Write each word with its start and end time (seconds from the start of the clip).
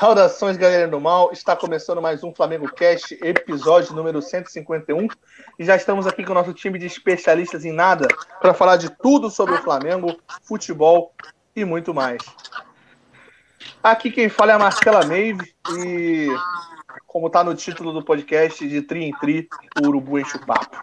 Saudações, 0.00 0.56
galera 0.56 0.88
do 0.88 0.98
mal. 0.98 1.30
Está 1.30 1.54
começando 1.54 2.00
mais 2.00 2.24
um 2.24 2.34
Flamengo 2.34 2.72
Cast, 2.72 3.18
episódio 3.22 3.94
número 3.94 4.22
151. 4.22 5.06
E 5.58 5.64
já 5.66 5.76
estamos 5.76 6.06
aqui 6.06 6.24
com 6.24 6.32
o 6.32 6.34
nosso 6.34 6.54
time 6.54 6.78
de 6.78 6.86
especialistas 6.86 7.66
em 7.66 7.72
nada 7.72 8.08
para 8.40 8.54
falar 8.54 8.78
de 8.78 8.88
tudo 8.88 9.28
sobre 9.28 9.56
o 9.56 9.62
Flamengo, 9.62 10.18
futebol 10.42 11.12
e 11.54 11.66
muito 11.66 11.92
mais. 11.92 12.22
Aqui 13.82 14.10
quem 14.10 14.30
fala 14.30 14.52
é 14.52 14.54
a 14.54 14.58
Marcela 14.58 15.04
Meive 15.04 15.54
e, 15.76 16.28
como 17.06 17.26
está 17.26 17.44
no 17.44 17.54
título 17.54 17.92
do 17.92 18.02
podcast, 18.02 18.66
de 18.66 18.80
tri 18.80 19.04
em 19.04 19.12
tri, 19.18 19.50
o 19.82 19.86
Urubu 19.86 20.18
enche 20.18 20.38
o 20.38 20.46
papo. 20.46 20.82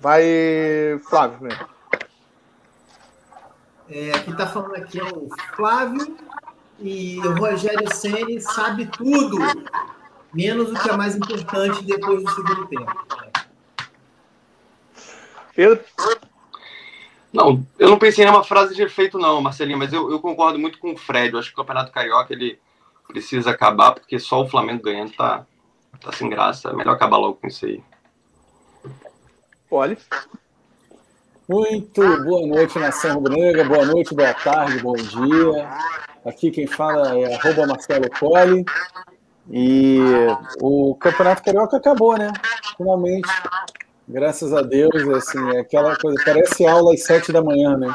Vai, 0.00 0.24
Flávio, 1.06 1.42
mesmo. 1.42 1.77
É, 3.90 4.10
quem 4.20 4.32
está 4.32 4.46
falando 4.46 4.76
aqui 4.76 5.00
é 5.00 5.04
o 5.04 5.28
Flávio 5.56 6.16
e 6.78 7.18
o 7.20 7.34
Rogério 7.34 7.92
Ceni 7.94 8.40
sabe 8.40 8.86
tudo, 8.86 9.38
menos 10.32 10.70
o 10.70 10.74
que 10.74 10.90
é 10.90 10.96
mais 10.96 11.16
importante 11.16 11.82
depois 11.84 12.22
do 12.22 12.30
segundo 12.30 12.66
tempo. 12.66 12.92
Eu... 15.56 15.80
Não, 17.32 17.66
eu 17.78 17.90
não 17.90 17.98
pensei 17.98 18.24
em 18.24 18.28
uma 18.28 18.44
frase 18.44 18.74
de 18.74 18.82
efeito, 18.82 19.18
não, 19.18 19.40
Marcelinho, 19.40 19.78
mas 19.78 19.92
eu, 19.92 20.10
eu, 20.10 20.20
concordo 20.20 20.58
muito 20.58 20.78
com 20.78 20.92
o 20.92 20.96
Fred. 20.96 21.32
Eu 21.32 21.38
acho 21.38 21.48
que 21.48 21.54
o 21.54 21.58
Campeonato 21.58 21.92
Carioca 21.92 22.32
ele 22.32 22.58
precisa 23.06 23.50
acabar, 23.50 23.92
porque 23.92 24.18
só 24.18 24.42
o 24.42 24.48
Flamengo 24.48 24.82
ganhando 24.82 25.12
tá, 25.12 25.44
tá 26.00 26.12
sem 26.12 26.28
graça. 26.28 26.70
É 26.70 26.72
melhor 26.72 26.94
acabar 26.94 27.18
logo 27.18 27.34
com 27.34 27.46
isso 27.46 27.66
aí. 27.66 27.82
Olha. 29.70 29.98
Muito 31.48 32.02
boa 32.24 32.46
noite, 32.46 32.78
Nação 32.78 33.14
Rubro-Negra, 33.14 33.64
boa 33.64 33.86
noite, 33.86 34.14
boa 34.14 34.34
tarde, 34.34 34.80
bom 34.80 34.92
dia. 34.92 35.66
Aqui 36.22 36.50
quem 36.50 36.66
fala 36.66 37.18
é 37.18 37.34
arroba 37.36 37.66
Marcelo 37.66 38.06
Colli. 38.20 38.66
E 39.50 39.98
o 40.60 40.94
Campeonato 40.96 41.42
Carioca 41.42 41.78
acabou, 41.78 42.18
né? 42.18 42.30
Finalmente. 42.76 43.26
Graças 44.06 44.52
a 44.52 44.60
Deus, 44.60 45.08
assim, 45.16 45.56
é 45.56 45.60
aquela 45.60 45.96
coisa, 45.96 46.22
parece 46.22 46.66
aula 46.66 46.92
às 46.92 47.04
sete 47.04 47.32
da 47.32 47.42
manhã, 47.42 47.78
né? 47.78 47.88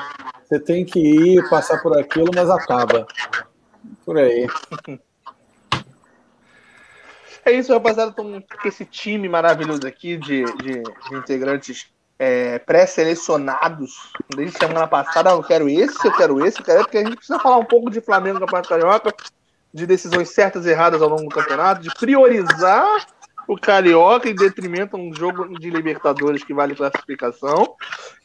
Você 0.44 0.59
tem 0.59 0.84
que 0.84 1.00
ir, 1.00 1.48
passar 1.48 1.80
por 1.80 1.96
aquilo, 1.96 2.31
mas 2.34 2.50
acaba. 2.50 3.06
Por 4.04 4.18
aí. 4.18 4.48
É 7.46 7.52
isso, 7.52 7.72
rapaziada. 7.72 8.09
Estamos 8.09 8.44
com 8.59 8.68
esse 8.68 8.84
time 8.84 9.30
maravilhoso 9.30 9.86
aqui 9.86 10.18
de, 10.18 10.44
de, 10.44 10.81
de 10.81 11.16
integrantes 11.16 11.94
é, 12.24 12.60
pré-selecionados 12.60 14.14
desde 14.34 14.58
semana 14.58 14.88
passada. 14.88 15.32
eu 15.32 15.44
quero 15.44 15.68
esse, 15.68 16.08
eu 16.08 16.14
quero 16.14 16.46
esse, 16.46 16.60
eu 16.60 16.66
quero 16.66 16.80
esse, 16.80 16.86
porque 16.86 16.98
a 17.00 17.04
gente 17.04 17.18
precisa 17.18 17.38
falar 17.40 17.58
um 17.58 17.66
pouco 17.66 17.90
de 17.90 18.00
Flamengo 18.00 18.40
no 18.40 18.46
Campeonato 18.46 18.70
Carioca, 18.70 19.14
de 19.74 19.86
decisões 19.86 20.30
certas 20.30 20.66
e 20.66 20.70
erradas 20.70 21.02
ao 21.02 21.10
longo 21.10 21.24
do 21.24 21.36
campeonato, 21.36 21.82
de 21.82 21.94
priorizar 21.96 22.88
o 23.46 23.58
Carioca 23.58 24.30
em 24.30 24.36
detrimento 24.36 24.96
a 24.96 25.00
um 25.00 25.14
jogo 25.14 25.60
de 25.60 25.70
Libertadores 25.70 26.46
que 26.46 26.54
vale 26.54 26.76
classificação 26.76 27.76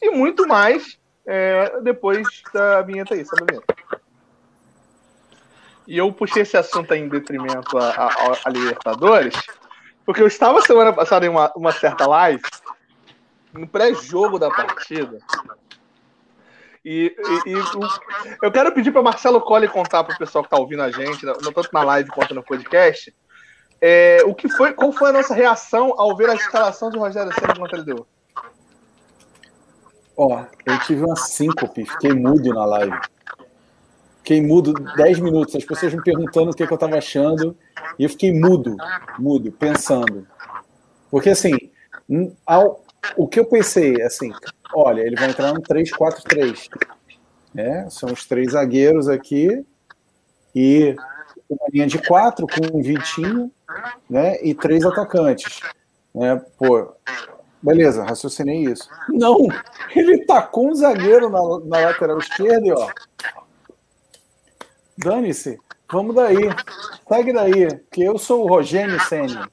e 0.01 0.11
muito 0.11 0.47
mais 0.47 0.97
é, 1.27 1.81
depois 1.81 2.25
da 2.53 2.81
vinheta 2.81 3.15
aí, 3.15 3.25
sabe 3.25 3.43
a 3.43 3.45
vinheta? 3.51 3.75
E 5.85 5.97
eu 5.97 6.13
puxei 6.13 6.43
esse 6.43 6.55
assunto 6.55 6.93
aí 6.93 7.01
em 7.01 7.09
detrimento 7.09 7.77
a, 7.77 7.89
a, 7.89 8.37
a 8.45 8.49
Libertadores, 8.49 9.35
porque 10.05 10.21
eu 10.21 10.27
estava 10.27 10.61
semana 10.61 10.93
passada 10.93 11.25
em 11.25 11.29
uma, 11.29 11.51
uma 11.53 11.73
certa 11.73 12.07
live 12.07 12.41
no 13.59 13.67
pré-jogo 13.67 14.39
da 14.39 14.49
partida. 14.49 15.19
E, 16.83 17.13
e, 17.45 17.51
e 17.51 17.53
eu 18.41 18.51
quero 18.51 18.71
pedir 18.71 18.91
para 18.91 19.01
Marcelo 19.01 19.41
Colli 19.41 19.67
contar 19.67 20.03
para 20.03 20.15
o 20.15 20.17
pessoal 20.17 20.43
que 20.43 20.47
está 20.47 20.57
ouvindo 20.57 20.81
a 20.81 20.89
gente, 20.89 21.25
tanto 21.25 21.69
na 21.73 21.83
live 21.83 22.09
quanto 22.09 22.33
no 22.33 22.41
podcast, 22.41 23.13
é, 23.81 24.23
o 24.25 24.33
que 24.33 24.49
foi, 24.49 24.73
qual 24.73 24.91
foi 24.91 25.09
a 25.09 25.13
nossa 25.13 25.33
reação 25.33 25.93
ao 25.97 26.15
ver 26.15 26.29
a 26.29 26.35
escalação 26.35 26.89
de 26.89 26.97
Rogério 26.97 27.33
Senna 27.33 27.55
contra 27.55 27.77
ele 27.77 27.85
deu? 27.85 28.07
Ó, 30.15 30.43
eu 30.65 30.79
tive 30.79 31.03
uma 31.03 31.15
síncope, 31.15 31.85
fiquei 31.85 32.13
mudo 32.13 32.53
na 32.53 32.65
live. 32.65 32.99
Fiquei 34.17 34.41
mudo 34.41 34.73
10 34.73 35.19
minutos, 35.19 35.55
as 35.55 35.63
pessoas 35.63 35.93
me 35.93 36.03
perguntando 36.03 36.51
o 36.51 36.53
que, 36.53 36.67
que 36.67 36.71
eu 36.71 36.75
estava 36.75 36.97
achando, 36.97 37.57
e 37.97 38.03
eu 38.03 38.09
fiquei 38.09 38.33
mudo, 38.33 38.75
mudo, 39.17 39.51
pensando. 39.51 40.27
Porque 41.09 41.29
assim, 41.29 41.55
ao, 42.45 42.83
o 43.15 43.27
que 43.27 43.39
eu 43.39 43.45
pensei, 43.45 44.01
assim, 44.01 44.31
olha, 44.73 45.01
ele 45.01 45.15
vai 45.15 45.29
entrar 45.29 45.53
no 45.53 45.61
3-4-3. 45.61 46.67
Né? 47.53 47.89
São 47.89 48.11
os 48.11 48.25
três 48.25 48.51
zagueiros 48.51 49.07
aqui 49.07 49.65
e 50.55 50.95
uma 51.49 51.67
linha 51.71 51.87
de 51.87 51.97
quatro 51.97 52.45
com 52.47 52.77
um 52.77 52.81
Vitinho 52.81 53.51
né? 54.09 54.37
e 54.43 54.53
três 54.53 54.85
atacantes. 54.85 55.61
Né? 56.13 56.41
Pô, 56.57 56.93
beleza, 57.61 58.03
raciocinei 58.03 58.63
isso. 58.63 58.87
Não, 59.09 59.47
ele 59.95 60.25
tacou 60.25 60.69
um 60.69 60.75
zagueiro 60.75 61.29
na, 61.29 61.39
na 61.65 61.85
lateral 61.87 62.19
esquerda 62.19 62.67
e 62.67 62.71
ó. 62.71 62.89
Dane-se, 64.97 65.57
vamos 65.89 66.13
daí, 66.13 66.49
segue 67.07 67.31
daí, 67.31 67.79
que 67.89 68.03
eu 68.03 68.17
sou 68.17 68.43
o 68.43 68.47
Rogênio 68.47 68.99
Senna. 68.99 69.49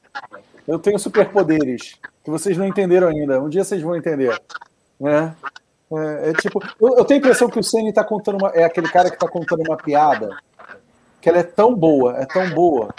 Eu 0.66 0.78
tenho 0.78 0.98
superpoderes 0.98 1.96
que 2.26 2.30
vocês 2.30 2.56
não 2.58 2.66
entenderam 2.66 3.06
ainda. 3.06 3.40
Um 3.40 3.48
dia 3.48 3.62
vocês 3.62 3.80
vão 3.80 3.94
entender. 3.94 4.36
Né? 4.98 5.32
É, 5.92 6.30
é 6.30 6.32
tipo, 6.32 6.60
eu, 6.80 6.98
eu, 6.98 7.04
tenho 7.04 7.18
a 7.18 7.22
impressão 7.22 7.48
que 7.48 7.60
o 7.60 7.62
Ceni 7.62 7.92
tá 7.92 8.02
contando 8.02 8.38
uma, 8.38 8.48
é 8.48 8.64
aquele 8.64 8.88
cara 8.88 9.08
que 9.08 9.14
está 9.14 9.28
contando 9.28 9.62
uma 9.62 9.76
piada 9.76 10.36
que 11.20 11.28
ela 11.28 11.38
é 11.38 11.44
tão 11.44 11.72
boa, 11.72 12.16
é 12.16 12.26
tão 12.26 12.50
boa. 12.50 12.92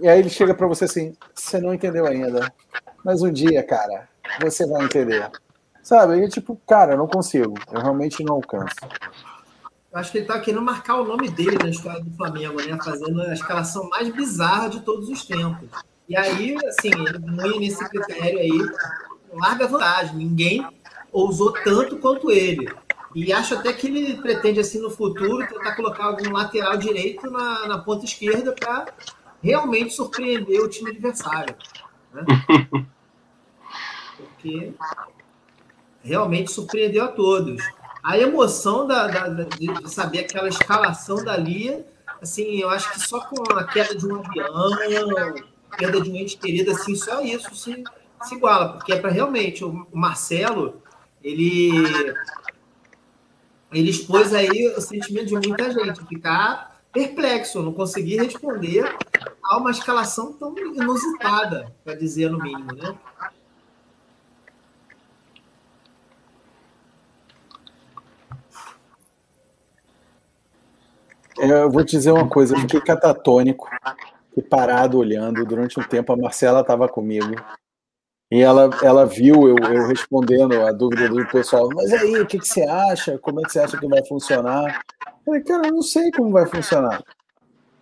E 0.00 0.08
aí 0.08 0.18
ele 0.18 0.28
chega 0.28 0.52
para 0.54 0.66
você 0.66 0.86
assim: 0.86 1.16
você 1.32 1.60
não 1.60 1.72
entendeu 1.72 2.04
ainda, 2.04 2.52
mas 3.04 3.22
um 3.22 3.30
dia, 3.30 3.62
cara, 3.62 4.08
você 4.40 4.66
vai 4.66 4.84
entender. 4.84 5.30
Sabe? 5.80 6.16
E 6.16 6.28
tipo, 6.28 6.60
cara, 6.66 6.94
eu 6.94 6.98
não 6.98 7.06
consigo, 7.06 7.54
eu 7.72 7.80
realmente 7.80 8.24
não 8.24 8.34
alcanço. 8.34 8.74
Acho 9.92 10.10
que 10.10 10.18
ele 10.18 10.26
tá 10.26 10.40
querendo 10.40 10.62
marcar 10.62 10.96
o 10.96 11.04
nome 11.04 11.30
dele 11.30 11.58
na 11.62 11.70
história 11.70 12.00
do 12.02 12.10
Flamengo, 12.16 12.60
né? 12.60 12.76
Fazendo 12.84 13.22
a 13.22 13.32
escalação 13.32 13.88
mais 13.88 14.08
bizarra 14.12 14.68
de 14.68 14.80
todos 14.80 15.08
os 15.08 15.24
tempos. 15.24 15.68
E 16.08 16.16
aí, 16.16 16.56
assim, 16.66 16.90
ele 16.90 17.58
nesse 17.58 17.86
critério 17.88 18.38
aí, 18.38 18.58
larga 19.32 19.66
vantagem. 19.66 20.16
Ninguém 20.16 20.66
ousou 21.12 21.52
tanto 21.52 21.98
quanto 21.98 22.30
ele. 22.30 22.68
E 23.14 23.32
acho 23.32 23.54
até 23.54 23.72
que 23.72 23.86
ele 23.86 24.20
pretende, 24.20 24.60
assim, 24.60 24.80
no 24.80 24.90
futuro, 24.90 25.46
tentar 25.46 25.74
colocar 25.74 26.04
algum 26.04 26.32
lateral 26.32 26.76
direito 26.76 27.30
na, 27.30 27.66
na 27.66 27.78
ponta 27.78 28.04
esquerda 28.04 28.52
para 28.52 28.86
realmente 29.42 29.94
surpreender 29.94 30.60
o 30.60 30.68
time 30.68 30.90
adversário. 30.90 31.54
Né? 32.12 32.24
Porque 34.16 34.72
realmente 36.02 36.50
surpreendeu 36.50 37.04
a 37.04 37.08
todos. 37.08 37.62
A 38.02 38.18
emoção 38.18 38.86
da, 38.86 39.06
da, 39.06 39.44
de 39.44 39.90
saber 39.90 40.20
aquela 40.20 40.48
escalação 40.48 41.22
da 41.22 41.36
Lia, 41.36 41.86
assim, 42.22 42.60
eu 42.60 42.70
acho 42.70 42.90
que 42.92 43.00
só 43.00 43.20
com 43.20 43.42
a 43.52 43.64
queda 43.64 43.94
de 43.94 44.06
um 44.06 44.16
avião, 44.16 44.70
perda 45.76 46.00
de 46.00 46.10
um 46.10 46.16
ente 46.16 46.36
querido, 46.36 46.70
assim, 46.70 46.94
só 46.94 47.20
isso 47.20 47.54
se, 47.54 47.84
se 48.22 48.34
iguala, 48.34 48.74
porque 48.74 48.92
é 48.92 49.00
para 49.00 49.10
realmente 49.10 49.64
o 49.64 49.86
Marcelo, 49.92 50.82
ele 51.22 51.70
ele 53.72 53.90
expôs 53.90 54.32
aí 54.32 54.74
o 54.76 54.80
sentimento 54.80 55.26
de 55.26 55.48
muita 55.48 55.70
gente, 55.70 56.04
ficar 56.06 56.80
perplexo, 56.92 57.62
não 57.62 57.72
conseguir 57.72 58.16
responder 58.16 58.96
a 59.44 59.58
uma 59.58 59.70
escalação 59.70 60.32
tão 60.32 60.56
inusitada, 60.56 61.72
para 61.84 61.94
dizer 61.94 62.30
no 62.30 62.38
mínimo, 62.38 62.72
né? 62.72 62.96
Eu 71.36 71.70
vou 71.70 71.84
te 71.84 71.92
dizer 71.92 72.10
uma 72.10 72.28
coisa, 72.28 72.56
eu 72.56 72.60
fiquei 72.60 72.80
catatônico 72.80 73.68
parado 74.42 74.98
olhando. 74.98 75.44
Durante 75.44 75.78
um 75.78 75.82
tempo, 75.82 76.12
a 76.12 76.16
Marcela 76.16 76.60
estava 76.60 76.88
comigo. 76.88 77.34
E 78.30 78.42
ela, 78.42 78.68
ela 78.82 79.06
viu 79.06 79.48
eu, 79.48 79.56
eu 79.56 79.86
respondendo 79.86 80.60
a 80.60 80.70
dúvida 80.70 81.08
do 81.08 81.26
pessoal. 81.28 81.68
Mas 81.74 81.92
aí, 81.92 82.20
o 82.20 82.26
que, 82.26 82.38
que 82.38 82.46
você 82.46 82.62
acha? 82.62 83.18
Como 83.18 83.40
é 83.40 83.42
que 83.44 83.52
você 83.52 83.60
acha 83.60 83.78
que 83.78 83.88
vai 83.88 84.04
funcionar? 84.04 84.82
Eu 85.06 85.12
falei, 85.24 85.40
cara, 85.42 85.66
eu 85.68 85.72
não 85.72 85.82
sei 85.82 86.10
como 86.12 86.30
vai 86.30 86.46
funcionar. 86.46 87.02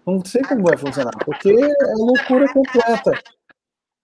Não 0.06 0.24
sei 0.24 0.42
como 0.42 0.62
vai 0.62 0.76
funcionar, 0.76 1.12
porque 1.24 1.50
é 1.50 1.94
loucura 1.96 2.52
completa. 2.52 3.20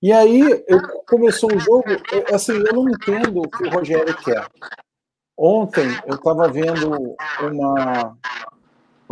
E 0.02 0.12
aí, 0.12 0.64
eu, 0.66 0.81
começou 1.06 1.48
o 1.55 1.60
jogo, 1.60 1.84
eu, 1.88 2.34
assim, 2.34 2.55
eu 2.55 2.72
não 2.75 2.88
entendo 2.88 3.40
o 3.40 3.48
que 3.48 3.64
o 3.64 3.70
Rogério 3.70 4.16
quer. 4.16 4.44
Ontem, 5.38 5.87
eu 6.06 6.16
estava 6.16 6.48
vendo 6.48 7.14
uma, 7.40 8.19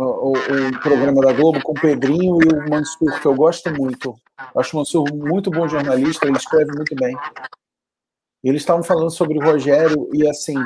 o, 0.05 0.33
o, 0.33 0.79
programa 0.81 1.21
da 1.21 1.33
Globo 1.33 1.61
com 1.61 1.71
o 1.71 1.79
Pedrinho 1.79 2.37
e 2.41 2.47
o 2.47 2.69
Mansur, 2.69 3.19
que 3.19 3.25
eu 3.25 3.35
gosto 3.35 3.71
muito. 3.73 4.15
Acho 4.55 4.75
o 4.75 4.79
Mansur 4.79 5.13
muito 5.13 5.49
bom 5.51 5.67
jornalista, 5.67 6.27
ele 6.27 6.37
escreve 6.37 6.71
muito 6.75 6.95
bem. 6.95 7.15
Eles 8.43 8.61
estavam 8.61 8.83
falando 8.83 9.11
sobre 9.11 9.37
o 9.37 9.43
Rogério 9.43 10.09
e 10.13 10.27
assim, 10.27 10.57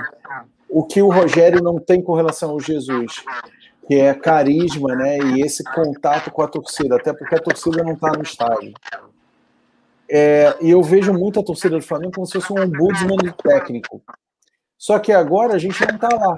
o 0.70 0.84
que 0.84 1.02
o 1.02 1.10
Rogério 1.10 1.62
não 1.62 1.80
tem 1.80 2.02
com 2.02 2.14
relação 2.14 2.52
ao 2.52 2.60
Jesus. 2.60 3.24
que 3.88 3.96
é 3.96 4.14
carisma, 4.14 4.96
né? 4.96 5.18
E 5.20 5.42
esse 5.42 5.64
contato 5.64 6.32
com 6.32 6.42
a 6.42 6.48
torcida, 6.48 6.96
até 6.96 7.14
porque 7.14 7.36
a 7.36 7.40
torcida 7.40 7.84
não 7.84 7.94
está 7.94 8.12
no 8.12 8.24
estádio. 8.24 8.74
É, 10.10 10.56
e 10.62 10.70
eu 10.70 10.82
vejo 10.84 11.14
muito 11.14 11.40
a 11.40 11.44
torcida 11.44 11.78
do 11.78 11.84
Flamengo 11.84 12.14
como 12.14 12.26
se 12.26 12.34
fosse 12.34 12.54
um 12.54 12.64
ombudsman 12.64 13.18
técnico. 13.44 14.02
Só 14.78 15.00
que 15.00 15.12
agora 15.12 15.56
a 15.56 15.58
gente 15.58 15.80
não 15.86 15.96
está 15.96 16.10
lá. 16.10 16.36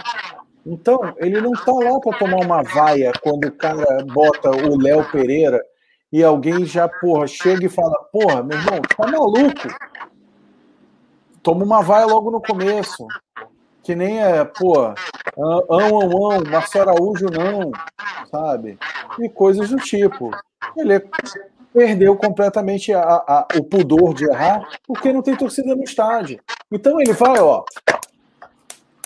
Então, 0.69 1.13
ele 1.15 1.39
não 1.39 1.53
está 1.53 1.71
lá 1.71 1.97
para 1.97 2.17
tomar 2.17 2.43
uma 2.43 2.61
vaia 2.61 3.13
quando 3.21 3.45
o 3.45 3.51
cara 3.53 4.03
bota 4.05 4.51
o 4.51 4.77
Léo 4.77 5.09
Pereira 5.09 5.63
e 6.11 6.21
alguém 6.21 6.65
já, 6.65 6.89
porra, 6.89 7.25
chega 7.25 7.65
e 7.65 7.69
fala: 7.69 7.95
Porra, 8.11 8.43
meu 8.43 8.57
irmão, 8.57 8.81
tá 8.81 9.07
maluco? 9.07 9.67
Toma 11.41 11.63
uma 11.63 11.81
vaia 11.81 12.05
logo 12.05 12.29
no 12.29 12.41
começo. 12.41 13.07
Que 13.81 13.95
nem 13.95 14.21
é, 14.21 14.43
pô, 14.43 14.77
ão, 15.37 15.65
ão, 15.69 16.31
ão, 16.31 16.43
Marcelo 16.51 16.89
Araújo 16.89 17.27
não, 17.27 17.71
sabe? 18.29 18.77
E 19.19 19.29
coisas 19.29 19.69
do 19.69 19.77
tipo. 19.77 20.31
Ele 20.75 21.01
perdeu 21.73 22.17
completamente 22.17 22.93
a, 22.93 23.01
a, 23.01 23.47
o 23.57 23.63
pudor 23.63 24.13
de 24.13 24.25
errar 24.25 24.67
porque 24.85 25.13
não 25.13 25.21
tem 25.21 25.37
torcida 25.37 25.73
no 25.73 25.83
estádio. 25.83 26.41
Então 26.69 26.99
ele 26.99 27.13
vai, 27.13 27.39
ó, 27.39 27.63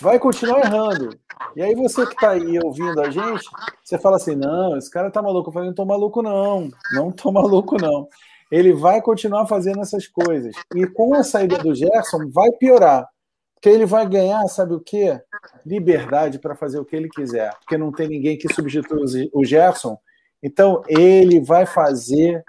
vai 0.01 0.17
continuar 0.17 0.61
errando. 0.61 1.15
E 1.55 1.61
aí 1.61 1.75
você 1.75 2.05
que 2.05 2.15
tá 2.15 2.31
aí 2.31 2.59
ouvindo 2.59 3.01
a 3.01 3.09
gente, 3.09 3.45
você 3.83 3.97
fala 3.97 4.17
assim, 4.17 4.35
não, 4.35 4.77
esse 4.77 4.89
cara 4.89 5.11
tá 5.11 5.21
maluco. 5.21 5.49
Eu 5.49 5.53
falei, 5.53 5.67
não 5.69 5.75
tô 5.75 5.85
maluco 5.85 6.21
não, 6.21 6.69
não 6.93 7.11
tô 7.11 7.31
maluco 7.33 7.77
não. 7.81 8.07
Ele 8.51 8.73
vai 8.73 9.01
continuar 9.01 9.47
fazendo 9.47 9.81
essas 9.81 10.07
coisas. 10.07 10.53
E 10.75 10.85
com 10.85 11.13
a 11.13 11.23
saída 11.23 11.57
do 11.57 11.73
Gerson, 11.73 12.29
vai 12.29 12.51
piorar. 12.51 13.07
Porque 13.55 13.69
ele 13.69 13.85
vai 13.85 14.07
ganhar, 14.07 14.45
sabe 14.47 14.73
o 14.73 14.79
quê? 14.79 15.21
Liberdade 15.65 16.39
para 16.39 16.55
fazer 16.55 16.79
o 16.79 16.85
que 16.85 16.95
ele 16.95 17.07
quiser. 17.07 17.53
Porque 17.59 17.77
não 17.77 17.91
tem 17.91 18.07
ninguém 18.07 18.37
que 18.37 18.51
substitua 18.53 19.05
o 19.33 19.45
Gerson. 19.45 19.97
Então, 20.41 20.81
ele 20.87 21.39
vai 21.39 21.65
fazer 21.65 22.43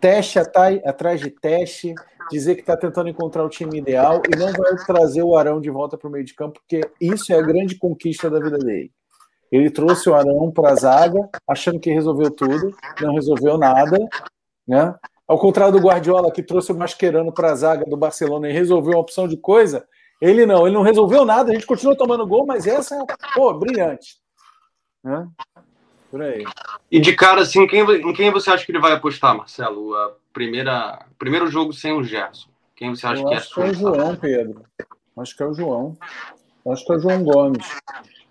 teste 0.00 0.38
atrás 0.38 1.20
de 1.20 1.30
teste, 1.30 1.94
dizer 2.30 2.54
que 2.54 2.60
está 2.60 2.76
tentando 2.76 3.08
encontrar 3.08 3.44
o 3.44 3.48
time 3.48 3.78
ideal 3.78 4.22
e 4.32 4.36
não 4.36 4.52
vai 4.52 4.76
trazer 4.86 5.22
o 5.22 5.36
Arão 5.36 5.60
de 5.60 5.70
volta 5.70 5.98
para 5.98 6.08
o 6.08 6.10
meio 6.10 6.24
de 6.24 6.34
campo, 6.34 6.60
porque 6.60 6.80
isso 7.00 7.32
é 7.32 7.38
a 7.38 7.42
grande 7.42 7.76
conquista 7.76 8.30
da 8.30 8.38
vida 8.38 8.58
dele. 8.58 8.92
Ele 9.50 9.68
trouxe 9.68 10.08
o 10.08 10.14
Arão 10.14 10.50
para 10.52 10.70
a 10.70 10.74
zaga, 10.76 11.28
achando 11.46 11.80
que 11.80 11.92
resolveu 11.92 12.30
tudo, 12.30 12.74
não 13.00 13.14
resolveu 13.14 13.58
nada, 13.58 13.98
né? 14.66 14.94
Ao 15.26 15.38
contrário 15.38 15.72
do 15.72 15.84
Guardiola, 15.84 16.32
que 16.32 16.42
trouxe 16.42 16.72
o 16.72 16.76
Mascherano 16.76 17.32
para 17.32 17.52
a 17.52 17.54
zaga 17.54 17.84
do 17.84 17.96
Barcelona 17.96 18.48
e 18.48 18.52
resolveu 18.52 18.94
uma 18.94 19.00
opção 19.00 19.28
de 19.28 19.36
coisa, 19.36 19.86
ele 20.20 20.44
não, 20.44 20.66
ele 20.66 20.74
não 20.74 20.82
resolveu 20.82 21.24
nada, 21.24 21.50
a 21.50 21.54
gente 21.54 21.66
continua 21.66 21.96
tomando 21.96 22.26
gol, 22.26 22.46
mas 22.46 22.66
essa 22.66 22.94
é, 22.96 23.04
pô, 23.34 23.52
brilhante. 23.54 24.16
Né? 25.02 25.26
Por 26.10 26.22
aí. 26.22 26.44
E 26.90 26.98
de 26.98 27.14
cara, 27.14 27.42
assim, 27.42 27.66
quem, 27.66 27.82
em 27.82 28.12
quem 28.12 28.30
você 28.30 28.50
acha 28.50 28.66
que 28.66 28.72
ele 28.72 28.80
vai 28.80 28.92
apostar, 28.92 29.36
Marcelo? 29.36 29.94
A 29.94 30.12
primeira, 30.32 31.06
primeiro 31.18 31.46
jogo 31.46 31.72
sem 31.72 31.92
o 31.92 32.02
Gerson. 32.02 32.48
Quem 32.74 32.90
você 32.90 33.06
acha 33.06 33.22
Eu 33.22 33.28
que 33.28 33.34
acho 33.34 33.38
é? 33.38 33.38
Acho 33.38 33.54
que 33.54 33.60
é 33.60 33.64
o 33.64 33.74
João, 33.74 34.16
Pedro. 34.16 34.62
Acho 35.18 35.36
que 35.36 35.42
é 35.42 35.46
o 35.46 35.54
João. 35.54 35.96
Acho 36.68 36.84
que 36.84 36.92
é 36.92 36.96
o 36.96 36.98
João 36.98 37.22
Gomes. 37.22 37.66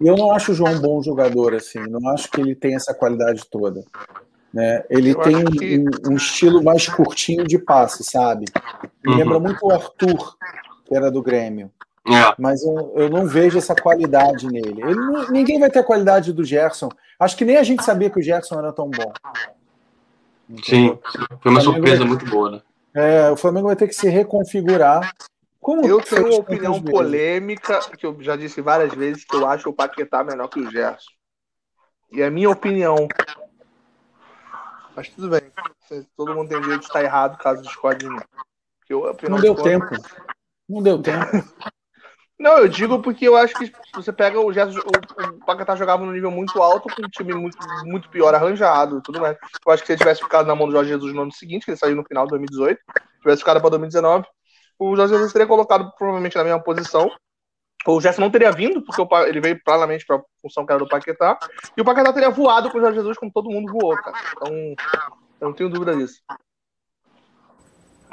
E 0.01 0.07
eu 0.07 0.15
não 0.15 0.31
acho 0.31 0.51
o 0.51 0.55
João 0.55 0.73
um 0.73 0.81
bom 0.81 1.01
jogador, 1.01 1.53
assim. 1.53 1.79
Não 1.79 2.09
acho 2.09 2.29
que 2.29 2.41
ele 2.41 2.55
tem 2.55 2.75
essa 2.75 2.93
qualidade 2.93 3.43
toda. 3.49 3.83
Né? 4.53 4.83
Ele 4.89 5.11
eu 5.11 5.21
tem 5.21 5.45
que... 5.45 5.79
um, 5.79 6.11
um, 6.11 6.15
estilo 6.15 6.63
mais 6.63 6.87
curtinho 6.87 7.45
de 7.45 7.59
passe, 7.59 8.03
sabe? 8.03 8.45
Me 9.03 9.11
uhum. 9.11 9.17
lembra 9.19 9.39
muito 9.39 9.65
o 9.65 9.71
Arthur, 9.71 10.35
que 10.85 10.95
era 10.95 11.11
do 11.11 11.21
Grêmio. 11.21 11.71
É. 12.09 12.35
Mas 12.37 12.63
eu, 12.63 12.93
eu, 12.95 13.09
não 13.09 13.27
vejo 13.27 13.57
essa 13.57 13.75
qualidade 13.75 14.47
nele. 14.47 14.81
Ele 14.81 14.95
não, 14.95 15.29
ninguém 15.29 15.59
vai 15.59 15.69
ter 15.69 15.79
a 15.79 15.83
qualidade 15.83 16.33
do 16.33 16.43
Gerson. 16.43 16.89
Acho 17.19 17.37
que 17.37 17.45
nem 17.45 17.57
a 17.57 17.63
gente 17.63 17.83
sabia 17.83 18.09
que 18.09 18.19
o 18.19 18.23
Gerson 18.23 18.57
era 18.57 18.73
tão 18.73 18.89
bom. 18.89 19.11
Sim, 20.63 20.97
foi 21.41 21.51
uma 21.51 21.61
surpresa 21.61 21.99
vai... 21.99 22.07
muito 22.07 22.25
boa, 22.25 22.51
né? 22.51 22.61
É, 22.93 23.29
o 23.29 23.35
Flamengo 23.35 23.67
vai 23.67 23.75
ter 23.75 23.87
que 23.87 23.93
se 23.93 24.09
reconfigurar. 24.09 25.13
Como 25.59 25.85
eu 25.85 26.01
tenho 26.01 26.25
uma 26.27 26.39
opinião 26.39 26.81
polêmica, 26.81 27.79
que 27.95 28.05
eu 28.05 28.17
já 28.21 28.35
disse 28.35 28.61
várias 28.61 28.93
vezes, 28.93 29.25
que 29.25 29.35
eu 29.35 29.45
acho 29.45 29.69
o 29.69 29.73
Paquetá 29.73 30.23
menor 30.23 30.47
que 30.47 30.59
o 30.59 30.71
Gerson. 30.71 31.11
E 32.11 32.21
é 32.21 32.29
minha 32.29 32.49
opinião. 32.49 33.07
Mas 34.95 35.09
tudo 35.09 35.29
bem. 35.29 35.41
Todo 36.15 36.33
mundo 36.33 36.49
tem 36.49 36.61
direito 36.61 36.81
de 36.81 36.87
estar 36.87 37.03
errado 37.03 37.37
caso 37.37 37.61
discorde 37.61 38.05
de 38.05 38.11
mim. 38.11 38.19
Eu, 38.89 39.15
não 39.29 39.39
deu 39.39 39.53
tempo. 39.53 39.85
Não 40.67 40.81
deu 40.81 40.99
tempo. 40.99 41.27
Não, 42.39 42.57
eu 42.59 42.69
digo 42.69 43.01
porque 43.01 43.27
eu 43.27 43.35
acho 43.35 43.53
que 43.55 43.69
você 43.93 44.13
pega 44.13 44.39
o 44.39 44.53
Gerson, 44.53 44.79
o, 44.79 45.27
o 45.35 45.45
Paquetá 45.45 45.75
jogava 45.75 46.05
num 46.05 46.13
nível 46.13 46.31
muito 46.31 46.61
alto, 46.63 46.87
com 46.95 47.05
um 47.05 47.09
time 47.09 47.33
muito, 47.33 47.57
muito 47.83 48.09
pior 48.09 48.33
arranjado 48.33 49.01
tudo 49.01 49.19
mais. 49.19 49.37
Eu 49.65 49.73
acho 49.73 49.83
que 49.83 49.87
se 49.87 49.93
ele 49.93 49.99
tivesse 49.99 50.21
ficado 50.21 50.47
na 50.47 50.55
mão 50.55 50.65
do 50.65 50.71
Jorge 50.71 50.89
Jesus 50.89 51.13
no 51.13 51.23
ano 51.23 51.33
seguinte, 51.33 51.65
que 51.65 51.71
ele 51.71 51.77
saiu 51.77 51.97
no 51.97 52.05
final 52.05 52.23
de 52.23 52.29
2018, 52.29 52.79
tivesse 53.21 53.39
ficado 53.39 53.59
para 53.59 53.71
2019, 53.71 54.25
o 54.79 54.95
Jorge 54.95 55.13
Jesus 55.13 55.33
teria 55.33 55.47
colocado 55.47 55.91
provavelmente 55.97 56.37
na 56.37 56.45
mesma 56.45 56.63
posição. 56.63 57.11
O 57.85 57.99
Gerson 57.99 58.21
não 58.21 58.31
teria 58.31 58.51
vindo, 58.51 58.81
porque 58.81 59.05
ele 59.27 59.41
veio 59.41 59.61
claramente 59.61 60.05
para 60.05 60.17
a 60.17 60.21
função 60.41 60.65
que 60.65 60.71
era 60.71 60.79
do 60.79 60.87
Paquetá, 60.87 61.37
e 61.75 61.81
o 61.81 61.85
Paquetá 61.85 62.13
teria 62.13 62.29
voado 62.29 62.69
com 62.69 62.77
o 62.77 62.81
Jorge 62.81 62.97
Jesus 62.97 63.17
como 63.17 63.31
todo 63.33 63.49
mundo 63.49 63.71
voou, 63.71 63.95
cara. 63.97 64.17
Então, 64.31 64.53
eu 65.41 65.47
não 65.47 65.53
tenho 65.53 65.69
dúvida 65.69 65.95
disso. 65.95 66.21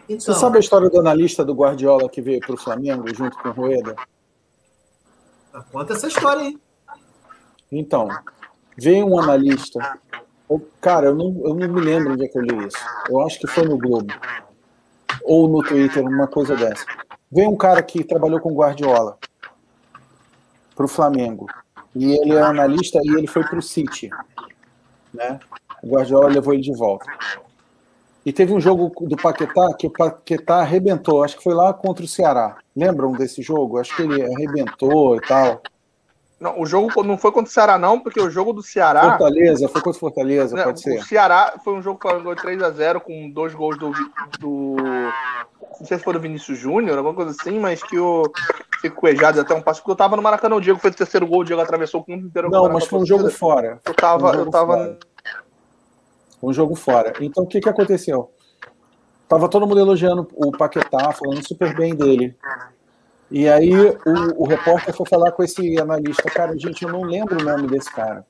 Então, 0.09 0.21
Você 0.21 0.35
sabe 0.35 0.57
a 0.57 0.61
história 0.61 0.89
do 0.89 0.99
analista 0.99 1.45
do 1.45 1.55
Guardiola 1.55 2.09
que 2.09 2.23
veio 2.23 2.41
para 2.41 2.55
o 2.55 2.59
Flamengo 2.59 3.13
junto 3.15 3.37
com 3.39 3.49
o 3.49 3.53
Rueda? 3.53 3.97
Conta 5.65 5.95
essa 5.95 6.09
história 6.09 6.43
aí. 6.43 6.59
Então, 7.71 8.09
veio 8.77 9.07
um 9.07 9.19
analista. 9.19 9.99
Cara, 10.81 11.07
eu 11.07 11.15
não, 11.15 11.41
eu 11.45 11.55
não 11.55 11.69
me 11.69 11.81
lembro 11.81 12.13
onde 12.13 12.25
é 12.25 12.29
que 12.29 12.39
eu 12.39 12.43
li 12.43 12.67
isso. 12.67 12.79
Eu 13.09 13.21
acho 13.23 13.39
que 13.39 13.47
foi 13.47 13.65
no 13.65 13.79
Globo. 13.79 14.13
Ou 15.25 15.49
no 15.49 15.63
Twitter, 15.63 16.05
uma 16.05 16.29
coisa 16.29 16.55
dessa. 16.55 16.85
Veio 17.31 17.51
um 17.51 17.57
cara 17.57 17.83
que 17.83 18.05
trabalhou 18.05 18.41
com 18.41 18.55
Guardiola 18.55 19.19
para 20.75 20.85
o 20.85 20.89
Flamengo. 20.89 21.47
E 21.95 22.13
ele 22.13 22.35
é 22.35 22.43
analista 22.43 23.01
e 23.03 23.09
ele 23.09 23.27
foi 23.27 23.43
para 23.43 23.59
o 23.59 23.63
City. 23.63 24.11
Né? 25.13 25.41
O 25.83 25.89
Guardiola 25.89 26.29
levou 26.29 26.53
ele 26.53 26.63
de 26.63 26.77
volta. 26.77 27.07
E 28.27 28.33
teve 28.33 28.53
um 28.53 28.61
jogo 28.61 28.93
do 29.07 29.17
Paquetá 29.17 29.73
que 29.79 29.87
o 29.87 29.91
Paquetá 29.91 30.57
arrebentou, 30.57 31.23
acho 31.23 31.37
que 31.37 31.45
foi 31.45 31.55
lá 31.55 31.73
contra 31.73 32.05
o 32.05 32.09
Ceará. 32.09 32.57
Lembram 32.75 33.13
desse 33.13 33.41
jogo? 33.41 33.79
Acho 33.79 33.95
que 33.95 34.03
ele 34.03 34.21
arrebentou 34.21 35.15
e 35.15 35.21
tal. 35.21 35.63
Não, 36.41 36.61
o 36.61 36.67
jogo 36.67 37.05
não 37.05 37.17
foi 37.17 37.31
contra 37.31 37.49
o 37.49 37.53
Ceará, 37.53 37.79
não, 37.79 38.01
porque 38.01 38.21
o 38.21 38.29
jogo 38.29 38.53
do 38.53 38.65
Ceará. 38.65 39.11
Fortaleza, 39.11 39.69
foi 39.69 39.81
contra 39.81 39.97
o 39.97 40.01
Fortaleza, 40.01 40.57
não, 40.57 40.65
pode 40.65 40.81
ser. 40.81 40.99
O 40.99 41.05
Ceará 41.05 41.55
foi 41.63 41.75
um 41.75 41.81
jogo 41.81 42.01
que 42.01 42.09
ganhou 42.09 42.35
3x0 42.35 43.01
com 43.01 43.31
dois 43.31 43.55
gols 43.55 43.79
do, 43.79 43.93
do. 44.41 44.75
Não 45.79 45.87
sei 45.87 45.97
se 45.97 46.03
foi 46.03 46.13
do 46.13 46.21
Vinícius 46.21 46.59
Júnior, 46.59 46.99
alguma 46.99 47.15
coisa 47.15 47.31
assim, 47.31 47.61
mas 47.61 47.81
que 47.81 47.97
o. 47.97 48.25
Fico 48.81 48.97
cuejado 48.97 49.41
até 49.41 49.55
um 49.55 49.63
passo, 49.63 49.81
porque 49.81 49.93
eu 49.93 49.97
tava 49.97 50.17
no 50.17 50.23
Maracanã, 50.23 50.57
o 50.57 50.61
Diego 50.61 50.81
fez 50.81 50.95
o 50.95 50.99
terceiro 50.99 51.29
gol, 51.29 51.41
o 51.41 51.45
Diego 51.45 51.63
atravessou 51.63 52.05
o 52.07 52.11
mundo 52.11 52.27
inteiro. 52.27 52.51
Não, 52.51 52.69
mas 52.71 52.87
foi 52.87 52.99
um 52.99 53.07
jogo 53.07 53.31
fora. 53.31 53.79
Eu 53.85 53.95
tava. 53.95 54.33
Um 54.33 54.35
eu 54.35 54.51
tava. 54.51 54.75
Fora 54.75 54.99
um 56.43 56.53
jogo 56.53 56.75
fora. 56.75 57.13
Então 57.21 57.45
o 57.45 57.47
que, 57.47 57.61
que 57.61 57.69
aconteceu? 57.69 58.31
Tava 59.29 59.49
todo 59.49 59.67
mundo 59.67 59.81
elogiando 59.81 60.29
o 60.35 60.53
Paquetá, 60.53 61.13
falando 61.13 61.47
super 61.47 61.75
bem 61.75 61.95
dele. 61.95 62.37
E 63.31 63.49
aí 63.49 63.73
o, 63.75 64.43
o 64.43 64.47
repórter 64.47 64.95
foi 64.95 65.07
falar 65.07 65.33
com 65.33 65.43
esse 65.43 65.79
analista, 65.81 66.31
cara, 66.31 66.57
gente, 66.57 66.85
eu 66.85 66.93
não 66.93 67.03
lembro 67.03 67.41
o 67.41 67.45
nome 67.45 67.67
desse 67.67 67.93
cara. 67.93 68.25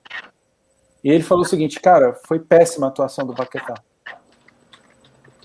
E 1.04 1.10
ele 1.10 1.22
falou 1.22 1.44
o 1.44 1.48
seguinte, 1.48 1.78
cara, 1.78 2.18
foi 2.26 2.38
péssima 2.38 2.86
a 2.86 2.88
atuação 2.88 3.26
do 3.26 3.34
Paquetá. 3.34 3.74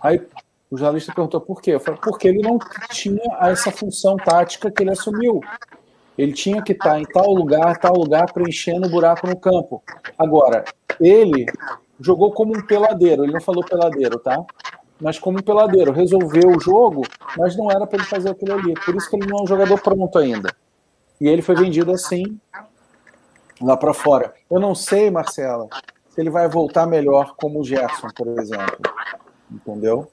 Aí 0.02 0.26
o 0.72 0.78
jornalista 0.78 1.14
perguntou 1.14 1.42
por 1.42 1.62
quê? 1.62 1.72
Eu 1.72 1.80
falei, 1.82 2.00
porque 2.02 2.30
ele 2.30 2.42
não 2.42 2.58
tinha 2.90 3.22
essa 3.42 3.72
função 3.72 4.16
tática 4.16 4.72
que 4.72 4.82
ele 4.82 4.92
assumiu. 4.92 5.42
Ele 6.18 6.32
tinha 6.32 6.62
que 6.62 6.72
estar 6.72 7.00
em 7.00 7.06
tal 7.06 7.34
lugar, 7.34 7.78
tal 7.78 7.94
lugar, 7.94 8.32
preenchendo 8.32 8.88
o 8.88 8.90
buraco 8.90 9.28
no 9.28 9.38
campo. 9.38 9.84
Agora, 10.18 10.64
ele 11.00 11.46
jogou 12.04 12.32
como 12.32 12.58
um 12.58 12.66
peladeiro. 12.66 13.24
Ele 13.24 13.34
não 13.34 13.42
falou 13.42 13.64
peladeiro, 13.64 14.20
tá? 14.20 14.44
Mas 15.00 15.18
como 15.20 15.40
um 15.40 15.42
peladeiro. 15.42 15.92
Resolveu 15.92 16.50
o 16.50 16.60
jogo, 16.60 17.04
mas 17.38 17.56
não 17.56 17.72
era 17.72 17.86
para 17.88 18.00
ele 18.00 18.08
fazer 18.08 18.30
aquilo 18.30 18.54
ali. 18.54 18.74
Por 18.74 18.96
isso 18.96 19.10
que 19.10 19.16
ele 19.16 19.28
não 19.28 19.40
é 19.40 19.44
um 19.44 19.48
jogador 19.48 19.80
pronto 19.80 20.18
ainda. 20.18 20.54
E 21.20 21.28
ele 21.28 21.42
foi 21.42 21.56
vendido 21.56 21.92
assim, 21.92 22.40
lá 23.62 23.78
para 23.78 23.94
fora. 23.94 24.34
Eu 24.50 24.60
não 24.60 24.74
sei, 24.74 25.12
Marcela, 25.12 25.68
se 26.10 26.20
ele 26.20 26.30
vai 26.30 26.48
voltar 26.48 26.86
melhor 26.86 27.36
como 27.36 27.60
o 27.60 27.64
Gerson, 27.64 28.08
por 28.16 28.28
exemplo. 28.40 28.80
Entendeu? 29.52 30.10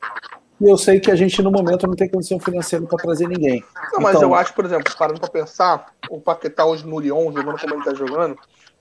E 0.61 0.69
eu 0.69 0.77
sei 0.77 0.99
que 0.99 1.11
a 1.11 1.15
gente, 1.15 1.41
no 1.41 1.53
momento, 1.53 1.87
não 1.87 1.95
tem 1.95 2.09
condição 2.09 2.41
financeira 2.41 2.85
para 2.85 2.99
trazer 2.99 3.29
ninguém. 3.29 3.65
Não, 3.93 4.01
mas 4.01 4.17
então... 4.17 4.29
eu 4.29 4.35
acho, 4.35 4.53
por 4.55 4.65
exemplo, 4.65 4.93
parando 4.99 5.21
para 5.21 5.31
pensar, 5.31 5.95
o 6.11 6.21
Paquetá 6.21 6.65
hoje 6.65 6.85
no 6.85 6.99
Lyon, 6.99 7.33
jogando 7.33 7.61
como 7.61 7.75
ele 7.75 7.81
está 7.81 7.95
jogando, 7.95 8.37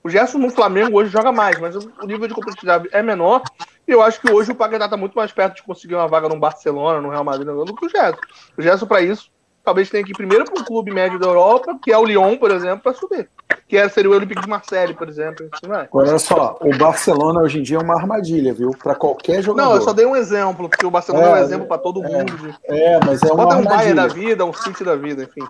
o 0.08 0.10
Gerson 0.10 0.38
no 0.38 0.50
Flamengo 0.50 0.98
hoje 0.98 1.10
joga 1.10 1.30
mais, 1.30 1.58
mas 1.60 1.76
o 1.76 2.06
nível 2.06 2.26
de 2.26 2.34
competitividade 2.34 2.88
é 2.92 3.02
menor. 3.02 3.42
E 3.86 3.92
eu 3.92 4.02
acho 4.02 4.20
que 4.20 4.32
hoje 4.32 4.50
o 4.50 4.54
Paquetá 4.54 4.86
está 4.86 4.96
muito 4.96 5.14
mais 5.14 5.30
perto 5.32 5.56
de 5.56 5.62
conseguir 5.62 5.94
uma 5.94 6.08
vaga 6.08 6.28
no 6.28 6.38
Barcelona, 6.38 7.00
no 7.00 7.10
Real 7.10 7.24
Madrid, 7.24 7.46
do 7.46 7.74
que 7.74 7.86
o 7.86 7.88
Gerson. 7.88 8.20
O 8.56 8.62
Gerson, 8.62 8.86
para 8.86 9.02
isso, 9.02 9.30
talvez 9.62 9.90
tenha 9.90 10.02
que 10.02 10.12
ir 10.12 10.14
primeiro 10.14 10.44
para 10.46 10.60
um 10.60 10.64
clube 10.64 10.90
médio 10.90 11.18
da 11.18 11.26
Europa, 11.26 11.78
que 11.82 11.92
é 11.92 11.98
o 11.98 12.04
Lyon, 12.04 12.36
por 12.38 12.50
exemplo, 12.50 12.80
para 12.80 12.94
subir. 12.94 13.28
Que 13.66 13.76
é, 13.76 13.86
seria 13.88 14.10
o 14.10 14.14
Olympique 14.14 14.40
de 14.40 14.48
Marseille, 14.48 14.94
por 14.94 15.08
exemplo. 15.08 15.46
Assim, 15.52 15.66
Agora, 15.66 16.08
olha 16.08 16.18
só, 16.18 16.58
o 16.62 16.76
Barcelona 16.76 17.40
hoje 17.40 17.58
em 17.58 17.62
dia 17.62 17.76
é 17.76 17.80
uma 17.80 17.94
armadilha, 17.94 18.54
viu? 18.54 18.70
Para 18.70 18.94
qualquer 18.94 19.42
jogador. 19.42 19.68
Não, 19.68 19.76
eu 19.76 19.82
só 19.82 19.92
dei 19.92 20.06
um 20.06 20.16
exemplo, 20.16 20.70
porque 20.70 20.86
o 20.86 20.90
Barcelona 20.90 21.26
é, 21.26 21.30
é 21.30 21.34
um 21.34 21.44
exemplo 21.44 21.66
para 21.66 21.78
todo 21.78 22.02
é, 22.02 22.08
mundo. 22.08 22.34
De... 22.38 22.54
É, 22.64 22.98
mas 23.04 23.22
é 23.22 23.26
uma 23.26 23.44
Bota 23.44 23.56
armadilha. 23.56 23.74
um 23.74 23.76
Bayern 23.76 23.94
da 23.94 24.06
vida, 24.06 24.44
um 24.46 24.54
City 24.54 24.84
da 24.84 24.96
vida, 24.96 25.22
enfim. 25.24 25.46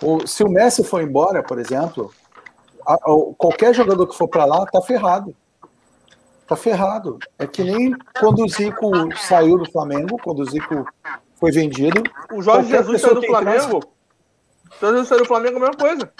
O, 0.00 0.24
se 0.26 0.44
o 0.44 0.48
Messi 0.48 0.84
for 0.84 1.02
embora, 1.02 1.42
por 1.42 1.58
exemplo, 1.58 2.12
qualquer 3.36 3.74
jogador 3.74 4.06
que 4.06 4.16
for 4.16 4.28
para 4.28 4.44
lá 4.44 4.64
tá 4.66 4.80
ferrado. 4.80 5.34
Tá 6.46 6.54
ferrado. 6.54 7.18
É 7.38 7.46
que 7.46 7.64
nem 7.64 7.96
quando 8.20 8.44
o 8.44 8.48
Zico 8.48 8.90
saiu 9.16 9.58
do 9.58 9.70
Flamengo, 9.70 10.16
quando 10.22 10.40
o 10.40 10.44
Zico 10.44 10.86
foi 11.40 11.50
vendido. 11.50 12.02
O 12.32 12.40
Jorge 12.40 12.70
Jesus 12.70 13.00
saiu 13.00 13.16
do 13.16 13.26
Flamengo. 13.26 13.78
O 13.78 14.80
Jorge 14.80 14.96
Jesus 14.98 15.08
saiu 15.08 15.20
do 15.22 15.26
Flamengo, 15.26 15.56
a 15.56 15.60
mesma 15.60 15.76
coisa. 15.76 16.12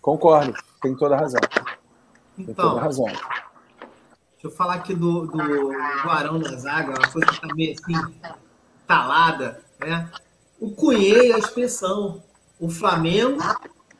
Concordo, 0.00 0.54
tem 0.82 0.94
toda 0.94 1.14
a 1.14 1.18
razão. 1.18 1.40
Tem 2.36 2.46
então, 2.50 2.54
toda 2.54 2.80
a 2.80 2.84
razão. 2.84 3.06
Deixa 3.06 3.24
eu 4.44 4.50
falar 4.50 4.74
aqui 4.74 4.94
do, 4.94 5.26
do, 5.26 5.38
do 5.38 6.10
Arão 6.10 6.38
na 6.38 6.56
zaga, 6.56 6.90
uma 6.90 7.10
coisa 7.10 7.26
que 7.26 7.40
tá 7.40 7.54
meio 7.54 7.74
assim, 7.74 8.14
talada, 8.86 9.62
né? 9.80 10.10
O 10.60 10.70
cunhei 10.70 11.32
a 11.32 11.38
expressão. 11.38 12.22
O 12.60 12.68
Flamengo 12.68 13.42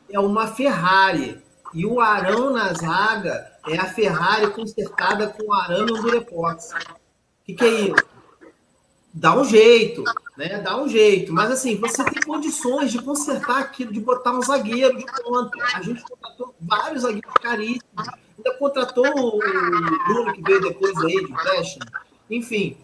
é 0.09 0.19
uma 0.19 0.47
Ferrari. 0.47 1.43
E 1.75 1.85
o 1.85 1.99
Arão 1.99 2.51
na 2.51 2.71
zaga 2.73 3.51
é 3.67 3.77
a 3.77 3.85
Ferrari 3.85 4.49
consertada 4.51 5.27
com 5.27 5.53
arame 5.53 5.91
no 5.91 6.01
Durepox. 6.01 6.71
O 6.71 6.77
que, 7.43 7.53
que 7.53 7.65
é 7.65 7.81
isso? 7.81 8.05
Dá 9.13 9.37
um 9.37 9.43
jeito, 9.43 10.01
né? 10.37 10.61
Dá 10.61 10.81
um 10.81 10.87
jeito. 10.87 11.33
Mas 11.33 11.51
assim, 11.51 11.75
você 11.75 12.01
tem 12.05 12.23
condições 12.23 12.93
de 12.93 13.01
consertar 13.01 13.59
aquilo, 13.59 13.91
de 13.91 13.99
botar 13.99 14.31
um 14.31 14.41
zagueiro 14.41 14.97
de 14.97 15.05
ponta. 15.21 15.57
A 15.75 15.81
gente 15.81 16.01
contratou 16.01 16.55
vários 16.61 17.01
zagueiros 17.01 17.33
caríssimos. 17.41 18.07
Ainda 18.37 18.57
contratou 18.57 19.05
o 19.05 19.39
Bruno, 20.07 20.33
que 20.33 20.41
veio 20.41 20.61
depois 20.61 20.97
aí, 21.03 21.25
de 21.25 21.43
teste. 21.43 21.79
Enfim, 22.29 22.77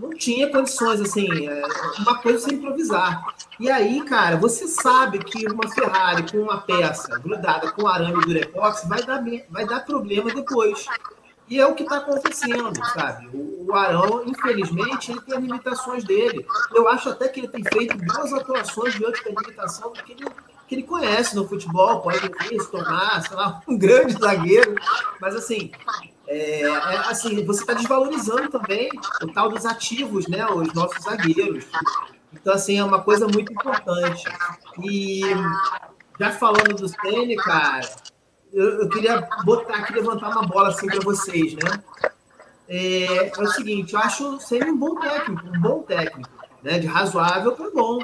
não 0.00 0.10
tinha 0.10 0.50
condições, 0.50 1.00
assim, 1.00 1.46
é, 1.46 1.62
uma 1.98 2.18
coisa 2.18 2.38
sem 2.38 2.54
improvisar. 2.54 3.22
E 3.58 3.70
aí, 3.70 4.02
cara, 4.04 4.36
você 4.36 4.66
sabe 4.66 5.18
que 5.18 5.46
uma 5.46 5.68
Ferrari 5.68 6.30
com 6.30 6.38
uma 6.38 6.58
peça 6.58 7.18
grudada 7.18 7.70
com 7.72 7.86
arame 7.86 8.24
Durepox 8.24 8.84
vai 8.88 9.02
dar, 9.02 9.22
vai 9.50 9.66
dar 9.66 9.84
problema 9.84 10.32
depois. 10.32 10.86
E 11.50 11.58
é 11.58 11.66
o 11.66 11.74
que 11.74 11.82
está 11.82 11.96
acontecendo, 11.96 12.72
sabe? 12.94 13.28
O, 13.34 13.66
o, 13.66 13.74
Arão, 13.74 14.22
infelizmente, 14.24 15.10
ele 15.10 15.20
tem 15.20 15.36
as 15.36 15.42
limitações 15.42 16.04
dele. 16.04 16.46
Eu 16.72 16.88
acho 16.88 17.10
até 17.10 17.26
que 17.28 17.40
ele 17.40 17.48
tem 17.48 17.64
feito 17.64 17.98
boas 17.98 18.32
atuações 18.32 18.94
diante 18.94 19.24
da 19.24 19.30
limitação 19.30 19.92
que 19.92 20.12
ele, 20.12 20.24
que 20.68 20.74
ele 20.76 20.84
conhece 20.84 21.34
no 21.34 21.48
futebol, 21.48 22.02
pode 22.02 22.20
vir, 22.20 22.60
se 22.60 22.70
tornar, 22.70 23.20
sei 23.26 23.36
lá, 23.36 23.60
um 23.66 23.76
grande 23.76 24.12
zagueiro. 24.12 24.76
Mas, 25.20 25.34
assim, 25.34 25.72
é, 26.32 26.60
é, 26.62 26.96
assim, 27.08 27.44
você 27.44 27.62
está 27.62 27.72
desvalorizando 27.74 28.48
também 28.50 28.88
o 29.20 29.32
tal 29.32 29.50
dos 29.50 29.66
ativos, 29.66 30.28
né? 30.28 30.46
Os 30.46 30.72
nossos 30.72 31.02
zagueiros. 31.02 31.64
Então, 32.32 32.54
assim, 32.54 32.78
é 32.78 32.84
uma 32.84 33.02
coisa 33.02 33.26
muito 33.26 33.52
importante. 33.52 34.28
E 34.80 35.22
já 36.20 36.30
falando 36.30 36.76
do 36.76 36.88
Sene, 36.88 37.34
cara, 37.34 37.80
eu, 38.52 38.82
eu, 38.82 38.88
queria 38.88 39.28
botar 39.44 39.78
aqui, 39.78 39.92
levantar 39.92 40.28
uma 40.30 40.46
bola 40.46 40.68
assim 40.68 40.86
para 40.86 41.00
vocês, 41.00 41.54
né? 41.54 41.82
É, 42.68 43.32
é, 43.36 43.42
o 43.42 43.46
seguinte, 43.48 43.94
eu 43.94 43.98
acho 43.98 44.36
o 44.36 44.40
Sene 44.40 44.70
um 44.70 44.76
bom 44.76 44.94
técnico, 45.00 45.48
um 45.48 45.60
bom 45.60 45.82
técnico, 45.82 46.30
né? 46.62 46.78
De 46.78 46.86
razoável 46.86 47.56
para 47.56 47.70
bom. 47.72 47.98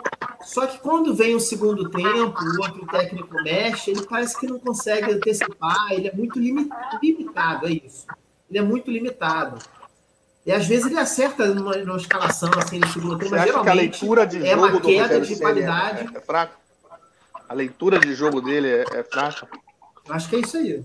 Só 0.46 0.64
que 0.64 0.78
quando 0.78 1.12
vem 1.12 1.34
o 1.34 1.40
segundo 1.40 1.90
tempo, 1.90 2.38
o 2.40 2.62
outro 2.62 2.86
técnico 2.86 3.42
mexe, 3.42 3.90
ele 3.90 4.06
parece 4.06 4.38
que 4.38 4.46
não 4.46 4.60
consegue 4.60 5.12
antecipar, 5.12 5.88
ele 5.90 6.06
é 6.06 6.12
muito 6.12 6.38
limitado, 6.38 7.66
é 7.66 7.72
isso. 7.72 8.06
Ele 8.48 8.60
é 8.60 8.62
muito 8.62 8.88
limitado. 8.88 9.58
E 10.46 10.52
às 10.52 10.64
vezes 10.64 10.86
ele 10.86 11.00
acerta 11.00 11.46
numa, 11.48 11.74
numa 11.78 11.96
escalação 11.96 12.48
assim 12.56 12.78
no 12.78 12.86
segundo 12.86 13.18
tempo, 13.18 13.32
mas 13.32 13.42
geralmente 13.42 13.68
a 13.68 13.74
leitura 13.74 14.24
de 14.24 14.46
é 14.46 14.54
uma 14.54 14.80
queda 14.80 15.20
de 15.20 15.36
qualidade. 15.36 16.10
É, 16.14 16.18
é, 16.18 16.20
fraca? 16.20 16.54
A 17.48 17.52
leitura 17.52 17.98
de 17.98 18.14
jogo 18.14 18.40
dele 18.40 18.68
é, 18.68 18.84
é 18.92 19.02
fraca? 19.02 19.48
Acho 20.08 20.28
que 20.28 20.36
é 20.36 20.38
isso 20.38 20.56
aí. 20.56 20.84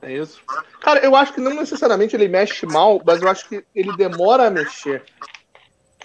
É 0.00 0.12
isso. 0.12 0.40
Cara, 0.80 1.00
eu 1.00 1.16
acho 1.16 1.34
que 1.34 1.40
não 1.40 1.54
necessariamente 1.54 2.14
ele 2.14 2.28
mexe 2.28 2.64
mal, 2.66 3.02
mas 3.04 3.20
eu 3.20 3.28
acho 3.28 3.48
que 3.48 3.64
ele 3.74 3.96
demora 3.96 4.46
a 4.46 4.50
mexer. 4.50 5.02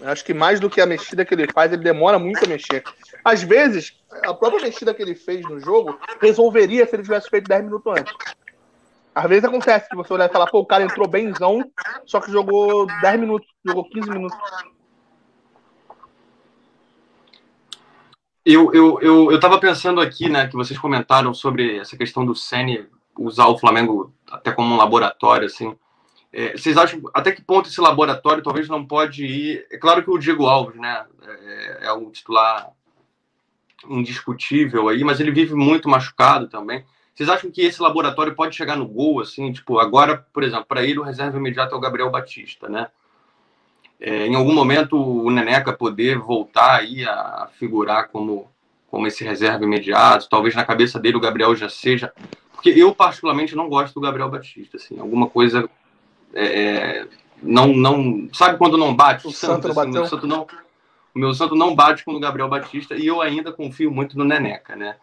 Acho 0.01 0.25
que 0.25 0.33
mais 0.33 0.59
do 0.59 0.69
que 0.69 0.81
a 0.81 0.85
mexida 0.85 1.23
que 1.23 1.33
ele 1.33 1.51
faz, 1.51 1.71
ele 1.71 1.83
demora 1.83 2.17
muito 2.17 2.43
a 2.43 2.47
mexer. 2.47 2.83
Às 3.23 3.43
vezes, 3.43 3.95
a 4.23 4.33
própria 4.33 4.63
mexida 4.63 4.93
que 4.93 5.01
ele 5.01 5.15
fez 5.15 5.41
no 5.43 5.59
jogo 5.59 5.97
resolveria 6.19 6.85
se 6.87 6.95
ele 6.95 7.03
tivesse 7.03 7.29
feito 7.29 7.47
10 7.47 7.65
minutos 7.65 7.93
antes. 7.95 8.13
Às 9.13 9.29
vezes 9.29 9.45
acontece 9.45 9.87
que 9.87 9.95
você 9.95 10.11
olhar 10.11 10.27
e 10.27 10.33
falar, 10.33 10.47
pô, 10.47 10.59
o 10.59 10.65
cara 10.65 10.83
entrou 10.83 11.07
bemzão, 11.07 11.69
só 12.05 12.19
que 12.19 12.31
jogou 12.31 12.87
10 13.01 13.19
minutos, 13.19 13.47
jogou 13.63 13.87
15 13.87 14.09
minutos. 14.09 14.37
Eu, 18.45 18.73
eu, 18.73 18.99
eu, 19.01 19.31
eu 19.31 19.39
tava 19.39 19.59
pensando 19.59 20.01
aqui, 20.01 20.27
né, 20.27 20.47
que 20.47 20.55
vocês 20.55 20.77
comentaram 20.77 21.33
sobre 21.33 21.77
essa 21.77 21.95
questão 21.95 22.25
do 22.25 22.35
Sene 22.35 22.87
usar 23.17 23.47
o 23.47 23.57
Flamengo 23.57 24.13
até 24.29 24.51
como 24.51 24.73
um 24.73 24.77
laboratório, 24.77 25.45
assim. 25.45 25.77
É, 26.33 26.57
vocês 26.57 26.75
acham 26.75 26.99
até 27.13 27.31
que 27.31 27.43
ponto 27.43 27.69
esse 27.69 27.79
laboratório 27.79 28.41
talvez 28.41 28.67
não 28.67 28.83
pode 28.83 29.23
ir? 29.23 29.67
É 29.71 29.77
claro 29.77 30.03
que 30.03 30.09
o 30.09 30.17
Diego 30.17 30.47
Alves, 30.47 30.81
né, 30.81 31.05
é, 31.21 31.85
é 31.85 31.93
um 31.93 32.09
titular 32.09 32.71
indiscutível 33.87 34.89
aí, 34.89 35.03
mas 35.03 35.19
ele 35.19 35.31
vive 35.31 35.53
muito 35.53 35.87
machucado 35.87 36.47
também. 36.47 36.83
Vocês 37.13 37.29
acham 37.29 37.51
que 37.51 37.61
esse 37.61 37.79
laboratório 37.79 38.33
pode 38.33 38.55
chegar 38.55 38.75
no 38.75 38.87
gol, 38.87 39.21
assim, 39.21 39.51
tipo, 39.51 39.77
agora, 39.77 40.25
por 40.33 40.41
exemplo, 40.41 40.65
para 40.65 40.83
ele 40.83 40.97
o 40.97 41.03
reserva 41.03 41.37
imediato 41.37 41.75
é 41.75 41.77
o 41.77 41.81
Gabriel 41.81 42.09
Batista, 42.09 42.67
né? 42.67 42.87
É, 43.99 44.25
em 44.25 44.35
algum 44.35 44.53
momento 44.53 44.97
o 44.97 45.29
Neneca 45.29 45.71
poder 45.71 46.17
voltar 46.17 46.79
aí 46.79 47.05
a 47.05 47.47
figurar 47.59 48.09
como, 48.09 48.51
como 48.89 49.05
esse 49.05 49.23
reserva 49.23 49.63
imediato, 49.63 50.27
talvez 50.27 50.55
na 50.55 50.65
cabeça 50.65 50.99
dele 50.99 51.17
o 51.17 51.21
Gabriel 51.21 51.55
já 51.55 51.69
seja. 51.69 52.11
Porque 52.51 52.69
eu, 52.69 52.95
particularmente, 52.95 53.55
não 53.55 53.69
gosto 53.69 53.93
do 53.93 54.01
Gabriel 54.01 54.29
Batista, 54.29 54.77
assim, 54.77 54.99
alguma 54.99 55.29
coisa. 55.29 55.69
É, 56.33 56.45
é 56.45 57.07
não, 57.41 57.67
não. 57.73 58.29
Sabe 58.33 58.57
quando 58.57 58.77
não 58.77 58.95
bate? 58.95 59.27
O, 59.27 59.29
o 59.29 59.33
santo, 59.33 59.67
santo, 59.67 59.79
assim, 59.79 59.97
o 59.97 60.05
santo 60.05 60.27
não. 60.27 60.47
O 61.13 61.19
meu 61.19 61.33
santo 61.33 61.55
não 61.55 61.75
bate 61.75 62.03
com 62.03 62.13
o 62.13 62.19
Gabriel 62.19 62.49
Batista 62.49 62.95
e 62.95 63.05
eu 63.05 63.21
ainda 63.21 63.51
confio 63.51 63.91
muito 63.91 64.17
no 64.17 64.23
Neneca, 64.23 64.75
né? 64.75 64.95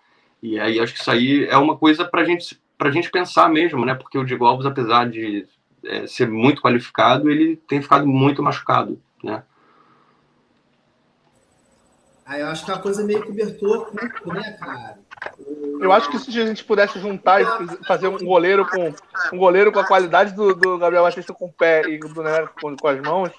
E 0.42 0.58
aí 0.58 0.80
acho 0.80 0.94
que 0.94 1.00
isso 1.00 1.10
aí 1.10 1.44
é 1.44 1.56
uma 1.56 1.76
coisa 1.76 2.04
para 2.04 2.24
gente, 2.24 2.60
a 2.78 2.90
gente 2.90 3.10
pensar 3.10 3.48
mesmo, 3.48 3.84
né? 3.84 3.94
Porque 3.94 4.18
o 4.18 4.24
Diego 4.24 4.44
Alves, 4.44 4.66
apesar 4.66 5.08
de 5.08 5.46
é, 5.84 6.06
ser 6.06 6.28
muito 6.28 6.62
qualificado, 6.62 7.30
ele 7.30 7.56
tem 7.56 7.80
ficado 7.80 8.06
muito 8.06 8.42
machucado, 8.42 9.00
né? 9.22 9.44
Aí 12.24 12.40
eu 12.40 12.48
acho 12.48 12.64
que 12.64 12.70
é 12.70 12.74
uma 12.74 12.82
coisa 12.82 13.04
meio 13.04 13.24
cobertor 13.24 13.92
né, 13.94 14.56
cara? 14.58 14.98
Eu 15.80 15.92
acho 15.92 16.10
que 16.10 16.18
se 16.18 16.28
a 16.38 16.46
gente 16.46 16.64
pudesse 16.64 16.98
juntar 16.98 17.42
e 17.42 17.46
fazer 17.86 18.08
um 18.08 18.18
goleiro 18.18 18.66
com 18.66 18.92
um 19.32 19.38
goleiro 19.38 19.72
com 19.72 19.78
a 19.78 19.86
qualidade 19.86 20.34
do, 20.34 20.54
do 20.54 20.78
Gabriel 20.78 21.04
Batista 21.04 21.32
com 21.32 21.46
o 21.46 21.52
pé 21.52 21.82
e 21.88 21.98
do 21.98 22.22
Neneca 22.22 22.52
com, 22.60 22.76
com 22.76 22.88
as 22.88 23.00
mãos, 23.00 23.30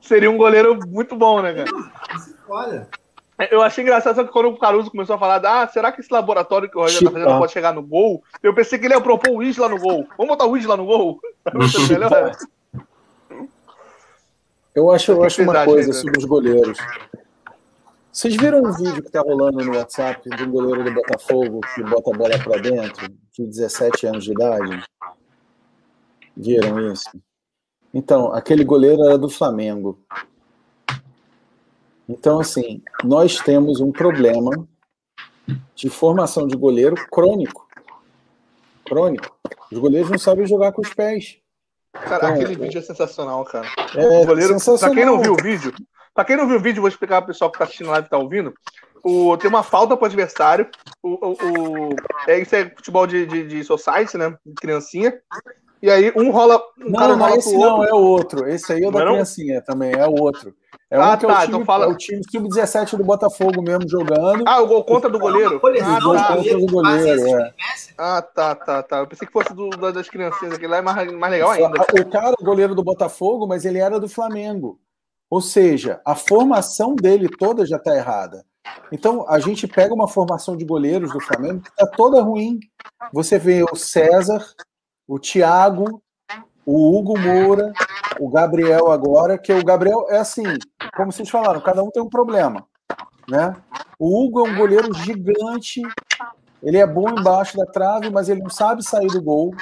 seria 0.00 0.30
um 0.30 0.36
goleiro 0.36 0.78
muito 0.86 1.16
bom, 1.16 1.40
né, 1.40 1.54
cara? 1.54 1.70
Olha. 2.48 2.88
Eu 3.50 3.62
achei 3.62 3.82
engraçado 3.82 4.24
que 4.24 4.32
quando 4.32 4.50
o 4.50 4.58
Caruso 4.58 4.90
começou 4.90 5.16
a 5.16 5.18
falar, 5.18 5.44
ah, 5.44 5.66
será 5.66 5.90
que 5.90 6.00
esse 6.00 6.12
laboratório 6.12 6.70
que 6.70 6.78
o 6.78 6.82
Rogério 6.82 7.08
tá 7.08 7.12
fazendo 7.12 7.38
pode 7.38 7.52
chegar 7.52 7.74
no 7.74 7.82
gol? 7.82 8.22
Eu 8.40 8.54
pensei 8.54 8.78
que 8.78 8.86
ele 8.86 8.94
ia 8.94 9.00
propor 9.00 9.30
o 9.30 9.42
Isla 9.42 9.68
no 9.68 9.78
gol. 9.78 10.06
Vamos 10.16 10.28
botar 10.28 10.46
o 10.46 10.56
Isla 10.56 10.76
no 10.76 10.86
gol? 10.86 11.20
eu 14.74 14.90
acho, 14.90 15.12
eu 15.12 15.24
acho 15.24 15.42
uma 15.42 15.64
coisa 15.64 15.92
sobre 15.92 16.18
os 16.18 16.24
goleiros. 16.24 16.78
Vocês 18.14 18.36
viram 18.36 18.62
um 18.62 18.70
vídeo 18.70 19.02
que 19.02 19.10
tá 19.10 19.22
rolando 19.22 19.58
no 19.64 19.76
WhatsApp 19.76 20.30
de 20.30 20.44
um 20.44 20.50
goleiro 20.52 20.84
do 20.84 20.94
Botafogo 20.94 21.60
que 21.74 21.82
bota 21.82 22.14
a 22.14 22.16
bola 22.16 22.38
para 22.38 22.62
dentro, 22.62 23.08
de 23.08 23.44
17 23.44 24.06
anos 24.06 24.22
de 24.22 24.30
idade? 24.30 24.84
Viram 26.36 26.92
isso? 26.92 27.10
Então, 27.92 28.32
aquele 28.32 28.62
goleiro 28.62 29.02
era 29.02 29.18
do 29.18 29.28
Flamengo. 29.28 29.98
Então, 32.08 32.38
assim, 32.38 32.80
nós 33.02 33.40
temos 33.40 33.80
um 33.80 33.90
problema 33.90 34.64
de 35.74 35.90
formação 35.90 36.46
de 36.46 36.56
goleiro 36.56 36.94
crônico. 37.10 37.66
Crônico. 38.84 39.36
Os 39.72 39.78
goleiros 39.80 40.08
não 40.08 40.20
sabem 40.20 40.46
jogar 40.46 40.70
com 40.70 40.82
os 40.82 40.94
pés. 40.94 41.38
Cara, 41.92 42.16
então, 42.16 42.28
aquele 42.28 42.54
vídeo 42.54 42.78
é 42.78 42.82
sensacional, 42.82 43.44
cara. 43.44 43.66
É, 43.96 44.22
o 44.22 44.26
goleiro, 44.26 44.52
sensacional. 44.52 44.94
Pra 44.94 45.02
quem 45.02 45.04
não 45.04 45.20
viu 45.20 45.32
o 45.32 45.42
vídeo, 45.42 45.74
pra 46.14 46.24
quem 46.24 46.36
não 46.36 46.46
viu 46.46 46.56
o 46.56 46.60
vídeo, 46.60 46.80
vou 46.80 46.88
explicar 46.88 47.20
pro 47.22 47.28
pessoal 47.32 47.50
que 47.50 47.58
tá 47.58 47.64
assistindo 47.64 47.90
live 47.90 48.06
e 48.06 48.10
tá 48.10 48.16
ouvindo. 48.18 48.54
O, 49.02 49.36
tem 49.36 49.50
uma 49.50 49.62
falta 49.62 49.96
pro 49.96 50.06
adversário. 50.06 50.68
O, 51.02 51.08
o, 51.10 51.32
o 51.32 51.96
é, 52.26 52.38
isso 52.38 52.54
é 52.56 52.70
futebol 52.70 53.06
de, 53.06 53.26
de, 53.26 53.46
de 53.46 53.64
society, 53.64 54.16
né? 54.16 54.34
De 54.46 54.54
criancinha. 54.54 55.12
E 55.82 55.90
aí 55.90 56.10
um 56.16 56.30
rola. 56.30 56.58
Um 56.80 56.90
não, 56.90 56.98
cara 56.98 57.16
não, 57.16 57.26
rola 57.26 57.36
esse 57.36 57.50
pro 57.50 57.60
não, 57.60 57.76
outro. 57.76 57.88
é 57.88 57.92
o 57.92 57.98
outro. 58.02 58.48
Esse 58.48 58.72
aí 58.72 58.82
é 58.82 58.88
o 58.88 58.90
da 58.90 59.00
Não 59.00 59.00
é 59.00 59.04
não? 59.04 59.12
criancinha 59.14 59.60
também, 59.62 59.92
é 59.92 60.06
o 60.06 60.14
outro. 60.22 60.54
É 60.90 60.96
Ah, 60.96 61.12
um 61.12 61.16
que 61.18 61.26
é, 61.26 61.28
tá, 61.28 61.34
o 61.34 61.40
time, 61.40 61.48
então 61.54 61.64
fala- 61.64 61.84
é 61.86 61.88
o 61.88 61.96
time 61.96 62.22
sub-17 62.30 62.96
do 62.96 63.04
Botafogo 63.04 63.60
mesmo 63.60 63.86
jogando. 63.88 64.44
Ah, 64.46 64.60
o 64.62 64.66
gol 64.66 64.84
contra 64.84 65.10
do 65.10 65.18
goleiro? 65.18 65.60
Ah, 65.82 66.00
gol 66.00 66.14
tá. 66.14 66.36
contra 66.36 66.58
do 66.58 66.66
goleiro, 66.66 67.28
é. 67.28 67.54
Ah, 67.98 68.22
tá, 68.22 68.54
tá, 68.54 68.82
tá. 68.82 68.98
Eu 68.98 69.06
pensei 69.06 69.26
que 69.26 69.32
fosse 69.32 69.52
do, 69.52 69.68
da- 69.70 69.90
das 69.90 70.08
criancinhas 70.08 70.54
aqui 70.54 70.66
lá, 70.66 70.78
é 70.78 70.82
mais, 70.82 71.12
mais 71.12 71.32
legal 71.32 71.50
ainda. 71.50 71.82
O 72.00 72.10
cara, 72.10 72.34
o 72.40 72.44
goleiro 72.44 72.74
do 72.74 72.82
Botafogo, 72.84 73.46
mas 73.46 73.64
ele 73.66 73.78
era 73.78 73.98
do 74.00 74.08
Flamengo. 74.08 74.78
Ou 75.34 75.40
seja, 75.40 76.00
a 76.06 76.14
formação 76.14 76.94
dele 76.94 77.28
toda 77.28 77.66
já 77.66 77.76
está 77.76 77.92
errada. 77.96 78.46
Então, 78.92 79.28
a 79.28 79.40
gente 79.40 79.66
pega 79.66 79.92
uma 79.92 80.06
formação 80.06 80.56
de 80.56 80.64
goleiros 80.64 81.12
do 81.12 81.18
Flamengo 81.18 81.60
que 81.60 81.70
está 81.70 81.88
toda 81.88 82.22
ruim. 82.22 82.60
Você 83.12 83.36
vê 83.36 83.64
o 83.64 83.74
César, 83.74 84.46
o 85.08 85.18
Thiago, 85.18 86.00
o 86.64 86.96
Hugo 86.96 87.18
Moura, 87.18 87.72
o 88.20 88.30
Gabriel 88.30 88.92
agora, 88.92 89.36
que 89.36 89.52
o 89.52 89.64
Gabriel 89.64 90.06
é 90.08 90.18
assim, 90.18 90.44
como 90.96 91.10
vocês 91.10 91.28
falaram, 91.28 91.60
cada 91.60 91.82
um 91.82 91.90
tem 91.90 92.00
um 92.00 92.08
problema. 92.08 92.64
Né? 93.28 93.56
O 93.98 94.24
Hugo 94.24 94.46
é 94.46 94.50
um 94.52 94.56
goleiro 94.56 94.94
gigante, 94.94 95.82
ele 96.62 96.78
é 96.78 96.86
bom 96.86 97.10
embaixo 97.10 97.56
da 97.56 97.66
trave, 97.66 98.08
mas 98.08 98.28
ele 98.28 98.40
não 98.40 98.50
sabe 98.50 98.84
sair 98.84 99.08
do 99.08 99.20
gol 99.20 99.52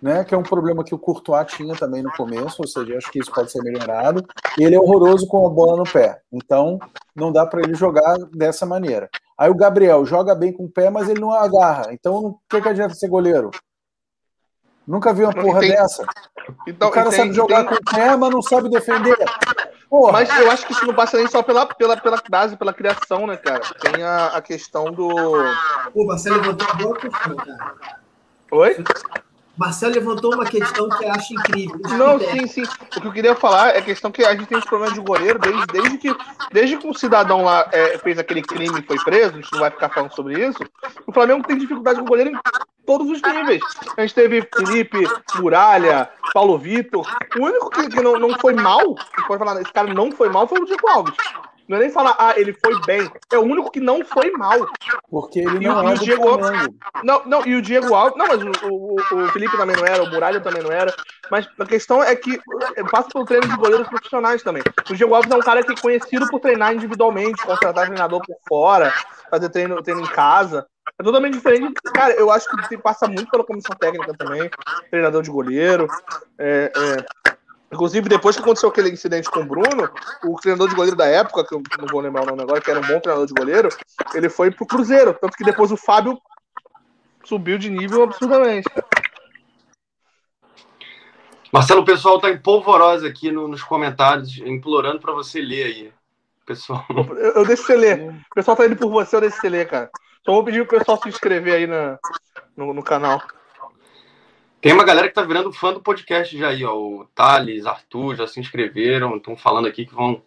né? 0.00 0.24
Que 0.24 0.34
é 0.34 0.38
um 0.38 0.42
problema 0.42 0.84
que 0.84 0.94
o 0.94 0.98
Courtois 0.98 1.46
tinha 1.52 1.74
também 1.74 2.02
no 2.02 2.12
começo, 2.12 2.56
ou 2.60 2.66
seja, 2.68 2.96
acho 2.96 3.10
que 3.10 3.18
isso 3.18 3.32
pode 3.32 3.50
ser 3.50 3.62
melhorado. 3.62 4.24
E 4.58 4.64
ele 4.64 4.74
é 4.74 4.80
horroroso 4.80 5.26
com 5.26 5.46
a 5.46 5.50
bola 5.50 5.76
no 5.76 5.84
pé, 5.84 6.20
então 6.32 6.78
não 7.14 7.32
dá 7.32 7.46
para 7.46 7.60
ele 7.60 7.74
jogar 7.74 8.16
dessa 8.32 8.64
maneira. 8.66 9.08
Aí 9.38 9.50
o 9.50 9.54
Gabriel 9.54 10.04
joga 10.06 10.34
bem 10.34 10.52
com 10.52 10.64
o 10.64 10.70
pé, 10.70 10.88
mas 10.90 11.08
ele 11.08 11.20
não 11.20 11.32
agarra. 11.32 11.88
Então, 11.92 12.14
o 12.26 12.38
que, 12.48 12.60
que 12.60 12.68
adianta 12.68 12.94
ser 12.94 13.08
goleiro? 13.08 13.50
Nunca 14.86 15.12
vi 15.12 15.24
uma 15.24 15.32
porra 15.34 15.60
tem- 15.60 15.70
dessa. 15.70 16.04
Então, 16.66 16.88
o 16.88 16.92
cara 16.92 17.10
tem- 17.10 17.18
sabe 17.18 17.32
jogar 17.32 17.66
tem- 17.66 17.68
com 17.68 17.74
o 17.74 17.94
pé, 17.94 18.16
mas 18.16 18.30
não 18.30 18.40
sabe 18.40 18.70
defender. 18.70 19.16
Porra, 19.90 20.12
Mas 20.12 20.28
eu 20.38 20.50
acho 20.50 20.66
que 20.66 20.72
isso 20.72 20.84
não 20.86 20.94
passa 20.94 21.16
nem 21.16 21.28
só 21.28 21.42
pela, 21.44 21.64
pela, 21.66 21.96
pela 21.96 22.20
base, 22.28 22.56
pela 22.56 22.72
criação, 22.72 23.24
né, 23.26 23.36
cara? 23.36 23.60
Tem 23.80 24.02
a, 24.02 24.28
a 24.28 24.42
questão 24.42 24.86
do. 24.90 25.08
Pô, 25.92 26.04
Marcelo 26.06 26.36
levantou 26.40 26.94
questão, 26.94 27.36
cara. 27.36 27.74
Oi? 28.50 28.84
Marcelo 29.56 29.94
levantou 29.94 30.34
uma 30.34 30.44
questão 30.44 30.88
que 30.88 31.04
eu 31.04 31.12
acho 31.12 31.32
incrível. 31.32 31.80
Os 31.84 31.92
Não, 31.92 32.20
sim, 32.20 32.46
sim. 32.46 32.62
O 32.62 33.00
que 33.00 33.06
eu 33.06 33.12
queria 33.12 33.34
falar 33.34 33.70
é 33.70 33.78
a 33.78 33.82
questão 33.82 34.10
que 34.10 34.24
a 34.24 34.32
gente 34.32 34.46
tem 34.46 34.58
esse 34.58 34.66
problema 34.66 34.94
de 34.94 35.00
goleiro 35.00 35.38
desde, 35.38 35.66
desde 35.66 35.98
que 35.98 36.16
desde 36.52 36.76
que 36.76 36.86
um 36.86 36.94
cidadão 36.94 37.44
lá 37.44 37.68
é, 37.72 37.98
fez 37.98 38.18
aquele 38.18 38.42
crime 38.42 38.80
e 38.80 38.82
foi 38.82 38.98
preso, 38.98 39.32
a 39.32 39.36
gente 39.36 39.52
não 39.52 39.60
vai 39.60 39.70
ficar 39.70 39.88
falando 39.88 40.14
sobre 40.14 40.46
isso. 40.46 40.58
O 41.06 41.12
Flamengo 41.12 41.46
tem 41.46 41.58
dificuldade 41.58 41.98
com 41.98 42.04
o 42.04 42.08
goleiro 42.08 42.30
em 42.30 42.38
todos 42.84 43.10
os 43.10 43.22
níveis. 43.22 43.62
A 43.96 44.02
gente 44.02 44.14
teve 44.14 44.48
Felipe, 44.54 45.04
Muralha, 45.36 46.08
Paulo 46.32 46.58
Vitor. 46.58 47.06
O 47.36 47.44
único 47.44 47.70
que, 47.70 47.88
que 47.88 48.00
não, 48.02 48.18
não 48.18 48.38
foi 48.38 48.54
mal, 48.54 48.94
que 48.94 49.26
pode 49.26 49.38
falar, 49.38 49.60
esse 49.60 49.72
cara 49.72 49.92
não 49.92 50.12
foi 50.12 50.28
mal, 50.28 50.46
foi 50.46 50.60
o 50.60 50.64
Diego 50.64 50.88
Alves. 50.88 51.14
Não 51.68 51.76
é 51.78 51.80
nem 51.80 51.90
falar, 51.90 52.14
ah, 52.18 52.34
ele 52.36 52.52
foi 52.64 52.80
bem. 52.86 53.10
É 53.32 53.38
o 53.38 53.42
único 53.42 53.70
que 53.70 53.80
não 53.80 54.04
foi 54.04 54.30
mal. 54.32 54.66
porque 55.10 55.40
ele 55.40 55.56
E 55.56 55.60
não 55.68 55.84
e 55.84 55.90
é 55.90 55.94
o 55.94 55.98
Diego- 55.98 56.38
Flamengo. 56.38 56.74
Não, 57.02 57.22
não, 57.26 57.46
e 57.46 57.54
o 57.56 57.62
Diego 57.62 57.94
Alves. 57.94 58.16
Não, 58.16 58.26
mas 58.28 58.40
o, 58.42 58.68
o, 58.70 58.96
o 59.24 59.28
Felipe 59.32 59.56
também 59.56 59.76
não 59.76 59.84
era, 59.84 60.02
o 60.02 60.10
Muralha 60.10 60.40
também 60.40 60.62
não 60.62 60.70
era. 60.72 60.94
Mas 61.30 61.48
a 61.58 61.66
questão 61.66 62.02
é 62.02 62.14
que 62.14 62.38
eh, 62.76 62.84
passa 62.90 63.08
pelo 63.10 63.24
treino 63.24 63.48
de 63.48 63.56
goleiros 63.56 63.88
profissionais 63.88 64.42
também. 64.42 64.62
O 64.88 64.94
Diego 64.94 65.14
Alves 65.14 65.30
é 65.30 65.34
um 65.36 65.40
cara 65.40 65.62
que 65.64 65.72
é 65.72 65.76
conhecido 65.76 66.28
por 66.28 66.40
treinar 66.40 66.72
individualmente, 66.74 67.42
contratar 67.44 67.86
treinador 67.86 68.20
por 68.24 68.36
fora, 68.48 68.92
fazer 69.30 69.48
treino, 69.48 69.82
treino 69.82 70.02
em 70.02 70.06
casa. 70.06 70.66
É 70.98 71.02
totalmente 71.02 71.34
diferente. 71.34 71.74
Cara, 71.92 72.12
eu 72.14 72.30
acho 72.30 72.48
que 72.68 72.78
passa 72.78 73.08
muito 73.08 73.28
pela 73.28 73.44
comissão 73.44 73.74
técnica 73.76 74.14
também, 74.16 74.48
treinador 74.88 75.20
de 75.20 75.30
goleiro. 75.30 75.88
É, 76.38 76.70
é. 76.74 77.04
Inclusive, 77.72 78.08
depois 78.08 78.36
que 78.36 78.42
aconteceu 78.42 78.68
aquele 78.68 78.90
incidente 78.90 79.28
com 79.28 79.40
o 79.40 79.44
Bruno, 79.44 79.90
o 80.24 80.36
treinador 80.36 80.68
de 80.68 80.76
goleiro 80.76 80.96
da 80.96 81.06
época, 81.06 81.44
que 81.44 81.54
eu 81.54 81.62
não 81.78 81.86
vou 81.90 82.00
lembrar 82.00 82.22
o 82.22 82.26
nome 82.26 82.42
agora, 82.42 82.60
que 82.60 82.70
era 82.70 82.78
um 82.78 82.86
bom 82.86 83.00
treinador 83.00 83.26
de 83.26 83.34
goleiro, 83.34 83.68
ele 84.14 84.28
foi 84.28 84.50
pro 84.50 84.66
Cruzeiro. 84.66 85.12
Tanto 85.20 85.36
que 85.36 85.44
depois 85.44 85.72
o 85.72 85.76
Fábio 85.76 86.20
subiu 87.24 87.58
de 87.58 87.68
nível 87.68 88.04
absurdamente. 88.04 88.68
Marcelo, 91.52 91.80
o 91.82 91.84
pessoal 91.84 92.20
tá 92.20 92.30
em 92.30 92.38
polvorosa 92.38 93.08
aqui 93.08 93.32
no- 93.32 93.48
nos 93.48 93.62
comentários, 93.62 94.38
implorando 94.38 95.00
para 95.00 95.12
você 95.12 95.40
ler 95.40 95.64
aí. 95.64 95.92
Pessoal, 96.44 96.84
Eu, 96.88 97.32
eu 97.32 97.46
deixo 97.46 97.64
você 97.64 97.76
ler. 97.76 98.10
O 98.30 98.34
pessoal 98.34 98.56
tá 98.56 98.66
indo 98.66 98.76
por 98.76 98.90
você, 98.90 99.16
eu 99.16 99.20
deixo 99.20 99.38
você 99.40 99.48
ler, 99.48 99.66
cara. 99.68 99.90
Só 100.24 100.32
vou 100.32 100.44
pedir 100.44 100.66
pro 100.66 100.78
pessoal 100.78 101.00
se 101.02 101.08
inscrever 101.08 101.54
aí 101.54 101.66
na, 101.66 101.98
no, 102.56 102.72
no 102.72 102.82
canal. 102.82 103.20
Tem 104.66 104.72
uma 104.74 104.84
galera 104.84 105.06
que 105.08 105.14
tá 105.14 105.22
virando 105.22 105.52
fã 105.52 105.72
do 105.72 105.80
podcast 105.80 106.36
já 106.36 106.48
aí, 106.48 106.64
ó. 106.64 106.74
O 106.74 107.04
Thales, 107.14 107.66
Arthur 107.66 108.16
já 108.16 108.26
se 108.26 108.40
inscreveram, 108.40 109.16
estão 109.16 109.36
falando 109.36 109.68
aqui 109.68 109.86
que 109.86 109.94
vão, 109.94 110.20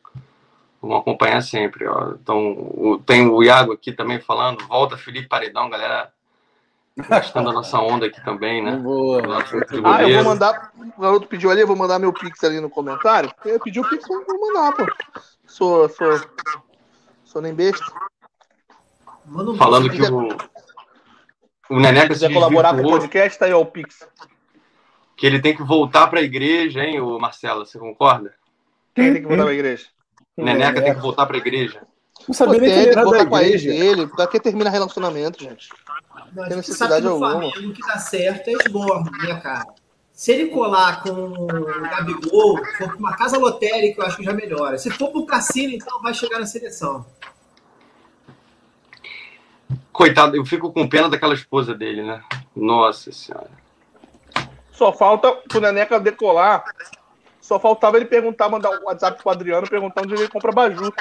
vão 0.81 0.95
acompanhar 0.95 1.41
sempre, 1.41 1.85
ó. 1.85 2.11
Então, 2.11 2.53
o- 2.53 3.01
tem 3.05 3.27
o 3.27 3.43
Iago 3.43 3.73
aqui 3.73 3.91
também 3.91 4.19
falando, 4.21 4.65
volta 4.65 4.95
Felipe 4.97 5.27
Paredão, 5.27 5.69
galera 5.69 6.09
gostando 7.09 7.47
da 7.47 7.53
nossa 7.53 7.79
onda 7.79 8.05
aqui 8.05 8.23
também, 8.23 8.63
né? 8.63 8.77
Nosso 8.77 9.57
Ah, 9.85 10.03
eu 10.03 10.15
vou 10.15 10.23
mandar. 10.23 10.71
O 10.97 11.01
garoto 11.01 11.27
pediu 11.27 11.51
ali, 11.51 11.59
eu 11.61 11.67
vou 11.67 11.75
mandar 11.75 11.99
meu 11.99 12.13
Pix 12.13 12.41
ali 12.43 12.61
no 12.61 12.69
comentário. 12.69 13.29
Eu 13.43 13.59
pedi 13.59 13.79
o 13.79 13.89
Pix, 13.89 14.09
eu 14.09 14.25
vou 14.25 14.39
mandar, 14.39 14.71
pô. 14.73 14.85
Sou, 15.45 15.89
sou. 15.89 16.19
Sou 17.25 17.41
nem 17.41 17.53
besta. 17.53 17.85
Manda 19.25 19.51
um 19.51 19.55
Falando 19.55 19.89
que 19.89 20.01
o, 20.01 20.37
o 21.69 21.79
Neneca 21.79 22.13
Se 22.13 22.19
se 22.19 22.25
quiser 22.25 22.33
colaborar 22.33 22.73
com 22.73 22.81
o 22.81 22.89
podcast, 22.89 23.37
tá 23.37 23.45
aí, 23.45 23.53
ó, 23.53 23.61
o 23.61 23.65
Pix. 23.65 24.07
Que 25.19 25.25
ele 25.27 25.41
tem 25.41 25.55
que 25.55 25.61
voltar 25.61 26.07
para 26.07 26.19
a 26.19 26.23
igreja, 26.23 26.81
hein, 26.81 27.01
o 27.01 27.19
Marcelo, 27.19 27.65
você 27.65 27.77
concorda? 27.77 28.33
Quem 28.95 29.13
tem 29.13 29.21
que 29.21 29.27
mandar 29.27 29.43
pra 29.43 29.53
igreja? 29.53 29.87
O 30.37 30.43
Neneca 30.43 30.81
tem 30.81 30.95
que 30.95 31.01
voltar 31.01 31.25
para 31.25 31.35
a 31.35 31.39
igreja. 31.39 31.81
Não 32.19 32.27
Pô, 32.27 32.33
sabia 32.33 32.59
nem 32.59 32.69
que 32.69 32.75
tem, 32.75 32.83
ele 32.83 32.89
que 32.89 32.95
da 32.95 33.03
voltar 33.03 33.25
com 33.25 33.35
a 33.35 33.43
ex 33.43 33.61
igreja. 33.63 33.95
dele. 33.95 34.11
Daqui 34.15 34.39
termina 34.39 34.69
relacionamento, 34.69 35.43
gente. 35.43 35.69
Não, 36.33 36.43
a 36.43 36.47
tem 36.47 36.57
necessidade 36.57 37.05
alguma. 37.05 37.31
Flamengo 37.31 37.69
o 37.69 37.73
que 37.73 37.85
dá 37.85 37.97
certo 37.97 38.47
é 38.47 38.53
esborno, 38.53 39.11
né, 39.11 39.39
cara? 39.41 39.65
Se 40.13 40.31
ele 40.31 40.47
colar 40.47 41.03
com 41.03 41.11
o 41.11 41.45
Gabigol, 41.81 42.57
for 42.77 42.87
para 42.87 42.97
uma 42.97 43.15
casa 43.15 43.37
lotérica, 43.37 44.01
eu 44.01 44.05
acho 44.05 44.17
que 44.17 44.23
já 44.23 44.33
melhora. 44.33 44.77
Se 44.77 44.89
for 44.89 45.11
para 45.11 45.19
o 45.19 45.25
cassino, 45.25 45.73
então 45.73 46.01
vai 46.01 46.13
chegar 46.13 46.39
na 46.39 46.45
seleção. 46.45 47.05
Coitado, 49.91 50.37
eu 50.37 50.45
fico 50.45 50.71
com 50.71 50.87
pena 50.87 51.09
daquela 51.09 51.33
esposa 51.33 51.73
dele, 51.73 52.03
né? 52.03 52.21
Nossa 52.55 53.11
senhora. 53.11 53.58
Só 54.79 54.93
falta 54.93 55.33
pro 55.49 55.59
Neneca 55.59 55.99
decolar. 55.99 56.63
Só 57.41 57.59
faltava 57.59 57.97
ele 57.97 58.05
perguntar, 58.05 58.47
mandar 58.47 58.69
o 58.69 58.85
WhatsApp 58.85 59.21
pro 59.21 59.29
Adriano 59.29 59.69
perguntando 59.69 60.13
onde 60.13 60.21
ele 60.21 60.31
compra 60.31 60.53
Baju. 60.53 60.93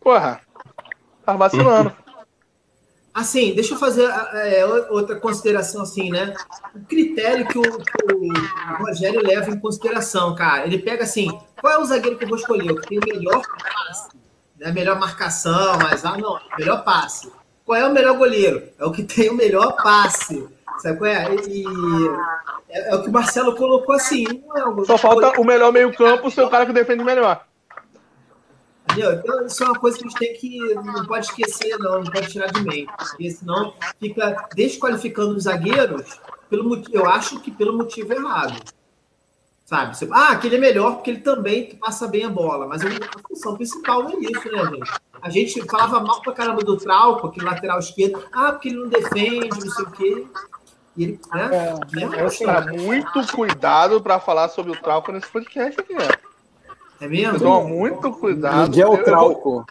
Porra. 0.00 0.40
Tá 1.22 1.34
vacilando. 1.34 1.94
Assim, 3.12 3.52
deixa 3.52 3.74
eu 3.74 3.78
fazer 3.78 4.04
é, 4.04 4.64
outra 4.90 5.16
consideração 5.16 5.82
assim, 5.82 6.08
né? 6.08 6.32
O 6.72 6.84
critério 6.84 7.48
que 7.48 7.58
o, 7.58 7.62
o 7.62 8.84
Rogério 8.84 9.20
leva 9.26 9.50
em 9.50 9.58
consideração, 9.58 10.36
cara. 10.36 10.64
Ele 10.64 10.78
pega 10.78 11.02
assim, 11.02 11.26
qual 11.60 11.72
é 11.72 11.78
o 11.78 11.84
zagueiro 11.84 12.16
que 12.16 12.24
eu 12.24 12.28
vou 12.28 12.38
escolher? 12.38 12.70
O 12.70 12.80
que 12.80 12.86
tem 12.86 12.98
o 13.00 13.04
melhor 13.04 13.42
passe, 13.42 14.10
né? 14.56 14.70
Melhor 14.70 15.00
marcação, 15.00 15.78
mas 15.82 16.04
ah, 16.04 16.16
não, 16.16 16.38
melhor 16.56 16.84
passe. 16.84 17.28
Qual 17.64 17.76
é 17.76 17.88
o 17.88 17.92
melhor 17.92 18.16
goleiro? 18.16 18.68
É 18.78 18.84
o 18.84 18.92
que 18.92 19.02
tem 19.02 19.30
o 19.30 19.34
melhor 19.34 19.74
passe. 19.82 20.46
Sabe 20.78 20.98
qual 20.98 21.10
é? 21.10 21.34
E 21.34 21.64
é, 22.68 22.90
é 22.90 22.94
o 22.94 23.02
que 23.02 23.08
o 23.08 23.12
Marcelo 23.12 23.54
colocou 23.54 23.94
assim. 23.94 24.24
Não 24.46 24.82
é 24.82 24.84
Só 24.84 24.96
falta 24.96 25.40
o 25.40 25.44
melhor 25.44 25.72
meio-campo 25.72 26.30
ser 26.30 26.42
o 26.42 26.50
cara 26.50 26.66
que 26.66 26.72
defende 26.72 27.02
melhor. 27.02 27.44
Entendeu? 28.84 29.12
Então, 29.12 29.46
isso 29.46 29.62
é 29.62 29.66
uma 29.66 29.78
coisa 29.78 29.98
que 29.98 30.04
a 30.04 30.08
gente 30.08 30.18
tem 30.18 30.34
que. 30.34 30.74
Não 30.74 31.06
pode 31.06 31.26
esquecer, 31.26 31.76
não, 31.78 32.02
não 32.02 32.10
pode 32.10 32.28
tirar 32.28 32.50
de 32.50 32.62
mente. 32.62 32.90
Porque 32.96 33.30
senão 33.30 33.74
fica 34.00 34.48
desqualificando 34.54 35.36
os 35.36 35.44
zagueiros, 35.44 36.18
pelo, 36.48 36.82
eu 36.90 37.06
acho 37.06 37.40
que 37.40 37.50
pelo 37.50 37.76
motivo 37.76 38.12
errado. 38.12 38.58
Sabe? 39.64 39.94
Ah, 40.12 40.30
aquele 40.30 40.56
é 40.56 40.58
melhor 40.58 40.94
porque 40.94 41.10
ele 41.10 41.20
também 41.20 41.76
passa 41.76 42.08
bem 42.08 42.24
a 42.24 42.30
bola. 42.30 42.66
Mas 42.66 42.82
a 42.82 42.88
função 43.28 43.54
principal 43.54 44.02
não 44.02 44.12
é 44.12 44.20
isso, 44.20 44.50
né, 44.50 44.64
gente? 44.64 44.90
A 45.20 45.28
gente 45.30 45.66
falava 45.66 46.00
mal 46.00 46.22
pra 46.22 46.32
caramba 46.32 46.62
do 46.62 46.76
Trauco, 46.76 47.26
aquele 47.26 47.44
lateral 47.44 47.78
esquerdo. 47.78 48.24
Ah, 48.32 48.52
porque 48.52 48.68
ele 48.68 48.78
não 48.78 48.88
defende, 48.88 49.48
não 49.48 49.70
sei 49.70 49.84
o 49.84 49.90
quê. 49.90 50.26
E 50.98 51.04
ele, 51.04 51.20
né? 51.32 51.50
É, 52.16 52.20
é 52.20 52.24
assim, 52.24 52.44
muito 52.84 53.26
cuidado 53.34 54.02
pra 54.02 54.18
falar 54.18 54.48
sobre 54.48 54.72
o 54.72 54.76
Trauco 54.76 55.12
nesse 55.12 55.28
podcast 55.28 55.80
aqui, 55.80 55.94
ó. 55.94 56.28
É 57.04 57.06
mesmo? 57.06 57.38
Toma 57.38 57.68
muito 57.68 58.10
cuidado. 58.10 58.68
Miguel 58.68 58.88
Eu- 58.88 58.92
eu 58.92 58.96
vou- 58.96 59.04
Trauco. 59.04 59.66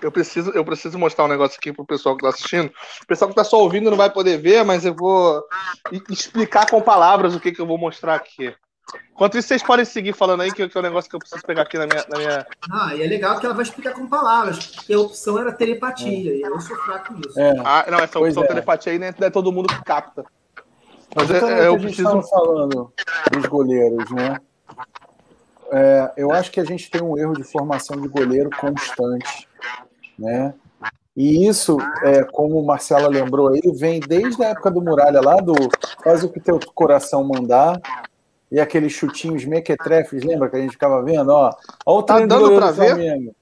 Eu 0.00 0.12
preciso, 0.12 0.50
eu 0.52 0.64
preciso 0.64 0.96
mostrar 0.96 1.24
um 1.24 1.28
negócio 1.28 1.58
aqui 1.58 1.72
pro 1.72 1.84
pessoal 1.84 2.16
que 2.16 2.22
tá 2.22 2.28
assistindo. 2.28 2.70
O 3.02 3.06
pessoal 3.06 3.28
que 3.28 3.34
tá 3.34 3.42
só 3.42 3.58
ouvindo 3.60 3.90
não 3.90 3.96
vai 3.96 4.08
poder 4.08 4.38
ver, 4.38 4.64
mas 4.64 4.84
eu 4.84 4.94
vou 4.94 5.42
explicar 6.08 6.70
com 6.70 6.80
palavras 6.80 7.34
o 7.34 7.40
que, 7.40 7.50
que 7.52 7.60
eu 7.60 7.66
vou 7.66 7.76
mostrar 7.76 8.14
aqui. 8.14 8.54
Enquanto 9.12 9.36
isso, 9.36 9.48
vocês 9.48 9.62
podem 9.62 9.84
seguir 9.84 10.12
falando 10.12 10.42
aí, 10.42 10.52
que, 10.52 10.68
que 10.68 10.78
é 10.78 10.80
um 10.80 10.84
negócio 10.84 11.10
que 11.10 11.16
eu 11.16 11.20
preciso 11.20 11.42
pegar 11.42 11.62
aqui 11.62 11.76
na 11.76 11.86
minha. 11.86 12.04
Na 12.08 12.18
minha... 12.18 12.46
Ah, 12.70 12.94
e 12.94 13.02
é 13.02 13.06
legal 13.06 13.38
que 13.38 13.46
ela 13.46 13.54
vai 13.54 13.64
explicar 13.64 13.92
com 13.92 14.06
palavras, 14.06 14.66
porque 14.66 14.92
a 14.92 15.00
opção 15.00 15.38
era 15.38 15.52
telepatia, 15.52 16.36
e 16.36 16.40
eu 16.40 16.60
sou 16.60 16.76
fraco 16.76 17.14
nisso. 17.14 17.38
É. 17.38 17.54
Ah, 17.64 17.84
não, 17.90 17.98
essa 17.98 18.18
Pois 18.18 18.36
opção 18.36 18.44
é. 18.44 18.46
telepatia 18.46 18.92
aí 18.92 18.98
né, 18.98 19.14
não 19.18 19.26
é 19.26 19.30
todo 19.30 19.52
mundo 19.52 19.68
que 19.68 19.82
capta. 19.82 20.24
Mas 21.14 21.30
é, 21.30 21.38
é, 21.38 21.66
eu 21.66 21.74
a 21.74 21.78
gente 21.78 21.98
estava 21.98 22.16
preciso... 22.16 22.30
falando 22.30 22.92
dos 23.32 23.46
goleiros, 23.46 24.10
né? 24.10 24.40
É, 25.70 26.12
eu 26.16 26.30
acho 26.30 26.50
que 26.50 26.60
a 26.60 26.64
gente 26.64 26.90
tem 26.90 27.02
um 27.02 27.18
erro 27.18 27.34
de 27.34 27.44
formação 27.44 28.00
de 28.00 28.08
goleiro 28.08 28.50
constante, 28.50 29.48
né? 30.18 30.54
E 31.16 31.48
isso, 31.48 31.76
é, 32.04 32.22
como 32.22 32.60
o 32.60 32.64
Marcelo 32.64 33.08
lembrou 33.08 33.48
aí, 33.48 33.60
vem 33.74 33.98
desde 33.98 34.40
a 34.44 34.50
época 34.50 34.70
do 34.70 34.80
Muralha 34.80 35.20
lá, 35.20 35.34
do 35.36 35.52
faz 36.04 36.22
o 36.22 36.28
que 36.28 36.38
teu 36.38 36.60
coração 36.74 37.24
mandar, 37.24 37.76
e 38.50 38.58
aqueles 38.58 38.92
chutinhos 38.92 39.44
mequetrefes, 39.44 40.24
lembra 40.24 40.48
que 40.48 40.56
a 40.56 40.60
gente 40.60 40.72
ficava 40.72 41.02
vendo? 41.02 41.30
Ó, 41.30 41.50
ó 41.84 41.98
o 41.98 42.02
tá 42.02 42.18
dando 42.20 42.54
pra 42.56 42.70
ver? 42.70 42.94
Flamengo. 42.94 43.34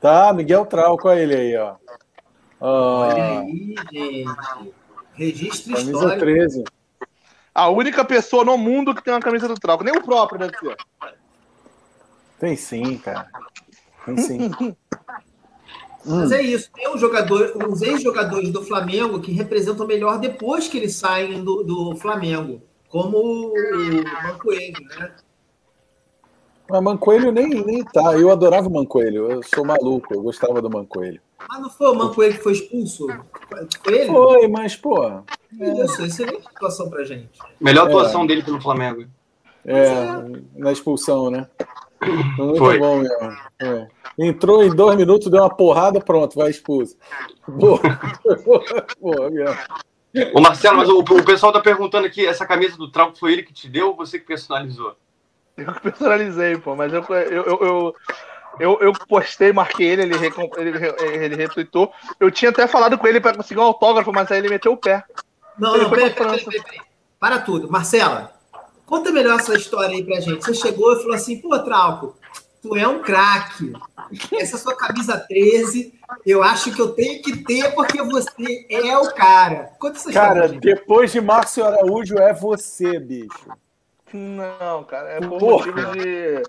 Tá, 0.00 0.32
Miguel 0.32 0.66
Trauco, 0.66 1.08
olha 1.08 1.20
ele 1.20 1.34
aí, 1.34 1.56
ó. 1.56 1.76
Olha 2.60 3.40
aí, 3.40 3.74
gente. 3.92 4.24
Registro 5.12 5.74
camisa 5.74 5.92
histórico. 5.92 6.20
13. 6.20 6.64
A 7.54 7.68
única 7.68 8.04
pessoa 8.04 8.44
no 8.44 8.56
mundo 8.56 8.94
que 8.94 9.02
tem 9.02 9.12
uma 9.12 9.20
camisa 9.20 9.48
do 9.48 9.54
Trauco. 9.54 9.84
Nem 9.84 9.96
o 9.96 10.02
próprio 10.02 10.38
deve 10.38 10.56
ser. 10.58 10.76
Tem 12.38 12.56
sim, 12.56 12.96
cara. 12.98 13.28
Tem 14.06 14.16
sim. 14.16 14.50
Mas 16.04 16.32
é 16.32 16.40
isso. 16.40 16.70
Tem 16.72 16.88
um 16.88 16.96
jogador, 16.96 17.52
uns 17.68 17.82
ex-jogadores 17.82 18.50
do 18.50 18.64
Flamengo 18.64 19.20
que 19.20 19.32
representam 19.32 19.86
melhor 19.86 20.18
depois 20.18 20.66
que 20.66 20.78
eles 20.78 20.94
saem 20.94 21.44
do, 21.44 21.62
do 21.62 21.96
Flamengo. 21.96 22.62
Como 22.90 23.18
o 23.18 23.52
Mancoelho, 24.24 24.84
né? 24.98 25.12
Mas 26.68 26.82
Mancoelho 26.82 27.32
nem, 27.32 27.48
nem 27.48 27.84
tá. 27.84 28.14
Eu 28.18 28.30
adorava 28.30 28.68
o 28.68 28.72
Mancoelho. 28.72 29.30
Eu 29.30 29.42
sou 29.42 29.64
maluco. 29.64 30.12
Eu 30.12 30.22
gostava 30.22 30.60
do 30.60 30.68
Mancoelho. 30.68 31.20
Ah, 31.48 31.58
não 31.58 31.70
foi 31.70 31.88
o 31.88 31.94
Mancoelho 31.94 32.36
que 32.36 32.42
foi 32.42 32.52
expulso? 32.52 33.06
Foi 33.82 33.94
ele? 33.94 34.06
Foi, 34.06 34.48
mas, 34.48 34.76
pô. 34.76 35.04
É... 35.04 35.22
Isso, 35.84 36.04
excelente 36.04 36.42
situação 36.48 36.90
pra 36.90 37.04
gente. 37.04 37.38
Melhor 37.60 37.86
atuação 37.86 38.24
é. 38.24 38.26
dele 38.26 38.42
pelo 38.42 38.60
Flamengo. 38.60 39.06
É, 39.64 39.82
é, 39.82 40.06
na 40.54 40.72
expulsão, 40.72 41.30
né? 41.30 41.48
Muito 42.38 42.58
foi. 42.58 42.78
bom 42.78 42.98
mesmo. 42.98 43.36
É. 43.60 43.88
Entrou 44.18 44.64
em 44.64 44.74
dois 44.74 44.96
minutos, 44.96 45.30
deu 45.30 45.42
uma 45.42 45.54
porrada, 45.54 46.00
pronto, 46.00 46.36
vai 46.36 46.50
expulso. 46.50 46.96
Boa, 47.46 47.80
boa 49.00 49.30
mesmo. 49.30 49.56
Ô 50.34 50.40
Marcelo, 50.40 50.78
mas 50.78 50.88
o, 50.88 50.98
o 50.98 51.24
pessoal 51.24 51.52
tá 51.52 51.60
perguntando 51.60 52.06
aqui, 52.06 52.26
essa 52.26 52.44
camisa 52.44 52.76
do 52.76 52.90
Trauco 52.90 53.18
foi 53.18 53.32
ele 53.32 53.42
que 53.42 53.52
te 53.52 53.68
deu 53.68 53.88
ou 53.88 53.96
você 53.96 54.18
que 54.18 54.26
personalizou? 54.26 54.96
Eu 55.56 55.72
que 55.72 55.80
personalizei, 55.80 56.56
pô, 56.58 56.74
mas 56.74 56.92
eu, 56.92 57.04
eu, 57.08 57.44
eu, 57.44 57.94
eu, 58.58 58.78
eu 58.80 58.92
postei, 59.08 59.52
marquei 59.52 59.86
ele, 59.88 60.02
ele, 60.02 60.14
ele, 60.56 61.24
ele 61.24 61.36
retweetou. 61.36 61.92
Eu 62.18 62.30
tinha 62.30 62.50
até 62.50 62.66
falado 62.66 62.98
com 62.98 63.06
ele 63.06 63.20
para 63.20 63.36
conseguir 63.36 63.60
um 63.60 63.64
autógrafo, 63.64 64.12
mas 64.12 64.30
aí 64.30 64.38
ele 64.38 64.48
meteu 64.48 64.72
o 64.72 64.76
pé. 64.76 65.04
Não, 65.58 65.74
ele 65.74 65.84
não, 65.84 65.90
peraí, 65.90 66.10
peraí, 66.10 66.44
peraí, 66.44 66.80
Para 67.18 67.38
tudo. 67.38 67.70
Marcela, 67.70 68.32
conta 68.86 69.12
melhor 69.12 69.38
essa 69.38 69.54
história 69.54 69.94
aí 69.94 70.02
pra 70.02 70.20
gente. 70.20 70.44
Você 70.44 70.54
chegou 70.54 70.92
e 70.94 71.02
falou 71.02 71.14
assim, 71.14 71.40
pô, 71.40 71.56
Trauco, 71.60 72.16
tu 72.60 72.76
é 72.76 72.86
um 72.86 73.00
craque. 73.00 73.72
Essa 74.32 74.58
sua 74.58 74.76
camisa 74.76 75.18
13, 75.18 75.94
eu 76.26 76.42
acho 76.42 76.72
que 76.74 76.80
eu 76.80 76.90
tenho 76.90 77.22
que 77.22 77.44
ter 77.44 77.72
porque 77.74 78.02
você 78.02 78.66
é 78.68 78.96
o 78.98 79.12
cara. 79.14 79.70
Cara. 79.80 80.12
Cara, 80.12 80.48
depois 80.48 81.12
de 81.12 81.20
Márcio 81.20 81.64
Araújo 81.64 82.18
é 82.18 82.32
você, 82.32 82.98
bicho. 82.98 83.50
Não, 84.12 84.82
cara, 84.84 85.08
é 85.10 85.20
por 85.20 85.40
motivo 85.40 85.92
de. 85.92 86.42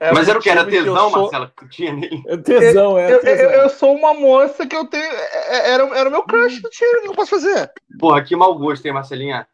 É 0.00 0.12
Mas 0.12 0.28
era 0.28 0.38
o 0.38 0.42
que? 0.42 0.50
Era 0.50 0.64
tesão, 0.64 1.10
sou... 1.10 1.22
Marcelo, 1.22 1.46
que 1.48 1.54
tu 1.54 1.68
tinha 1.68 1.92
nele? 1.92 2.22
É 2.26 2.36
tesão, 2.36 2.98
é. 2.98 3.12
Eu, 3.12 3.20
tesão. 3.20 3.50
Eu, 3.50 3.62
eu, 3.62 3.70
sou 3.70 3.94
uma 3.94 4.12
moça 4.12 4.66
que 4.66 4.74
eu 4.74 4.86
tenho. 4.86 5.04
É, 5.04 5.56
é, 5.56 5.70
era, 5.70 5.84
era 5.96 6.08
o 6.08 6.12
meu 6.12 6.24
crush 6.24 6.60
do 6.60 6.68
time, 6.68 6.98
o 6.98 7.02
que 7.02 7.08
eu 7.08 7.14
posso 7.14 7.30
fazer? 7.30 7.70
Porra, 7.98 8.24
que 8.24 8.34
mau 8.34 8.58
gosto, 8.58 8.84
hein, 8.86 8.92
Marcelinha? 8.92 9.46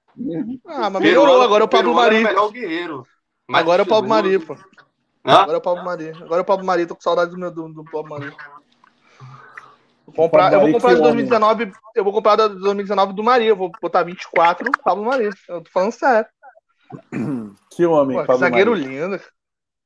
Ah, 0.66 0.88
mas 0.90 1.02
melhorou, 1.02 1.42
agora 1.42 1.64
é 1.64 1.66
o 1.66 1.68
Pablo 1.68 1.94
Mari. 1.94 2.24
melhor 2.24 2.50
guerreiro. 2.50 3.06
Agora 3.52 3.82
é 3.82 3.84
o 3.84 3.88
Pablo 3.88 4.08
Mari, 4.08 4.38
pô. 4.38 4.56
Agora 5.24 5.56
é 5.56 5.58
o 5.58 5.62
Pablo 5.62 5.84
Mari. 5.84 6.10
Agora 6.10 6.40
é 6.40 6.42
o 6.42 6.44
Pablo 6.44 6.66
Mari, 6.66 6.86
tô 6.86 6.94
com 6.96 7.00
saudade 7.00 7.30
do 7.30 7.38
meu 7.38 7.50
do, 7.50 7.68
do 7.68 7.84
Pablo 7.84 8.10
Mari. 8.10 8.34
Vou 10.04 10.14
comprar, 10.14 10.52
eu 10.52 10.60
vou 10.60 10.72
comprar 10.72 10.94
de 10.94 11.00
2019, 11.00 11.72
eu 11.94 12.04
vou 12.04 12.12
comprar 12.12 12.36
de 12.36 12.48
2019 12.48 13.12
do 13.12 13.22
Mari, 13.22 13.46
eu 13.46 13.56
vou 13.56 13.70
botar 13.80 14.02
24 14.02 14.70
Pablo 14.82 15.04
Mari. 15.04 15.30
Eu 15.48 15.62
tô 15.62 15.70
falando 15.70 15.92
sério. 15.92 16.28
Que 17.70 17.86
homem, 17.86 18.18
Pô, 18.18 18.24
Pablo 18.26 18.40
Zagueiro 18.40 18.72
Mari. 18.72 18.84
lindo. 18.84 19.20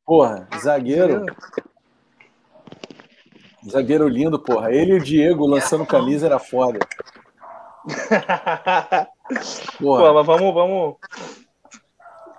Porra, 0.05 0.49
zagueiro. 0.59 1.27
Zagueiro 3.68 4.09
lindo, 4.09 4.40
porra. 4.40 4.72
Ele 4.72 4.92
e 4.92 4.96
o 4.96 5.01
Diego 5.01 5.46
lançando 5.46 5.87
camisa 5.87 6.27
era 6.27 6.40
foda. 6.40 6.81
porra. 9.79 10.03
Pô, 10.03 10.14
mas 10.14 10.27
vamos, 10.27 10.55
vamos 10.55 10.96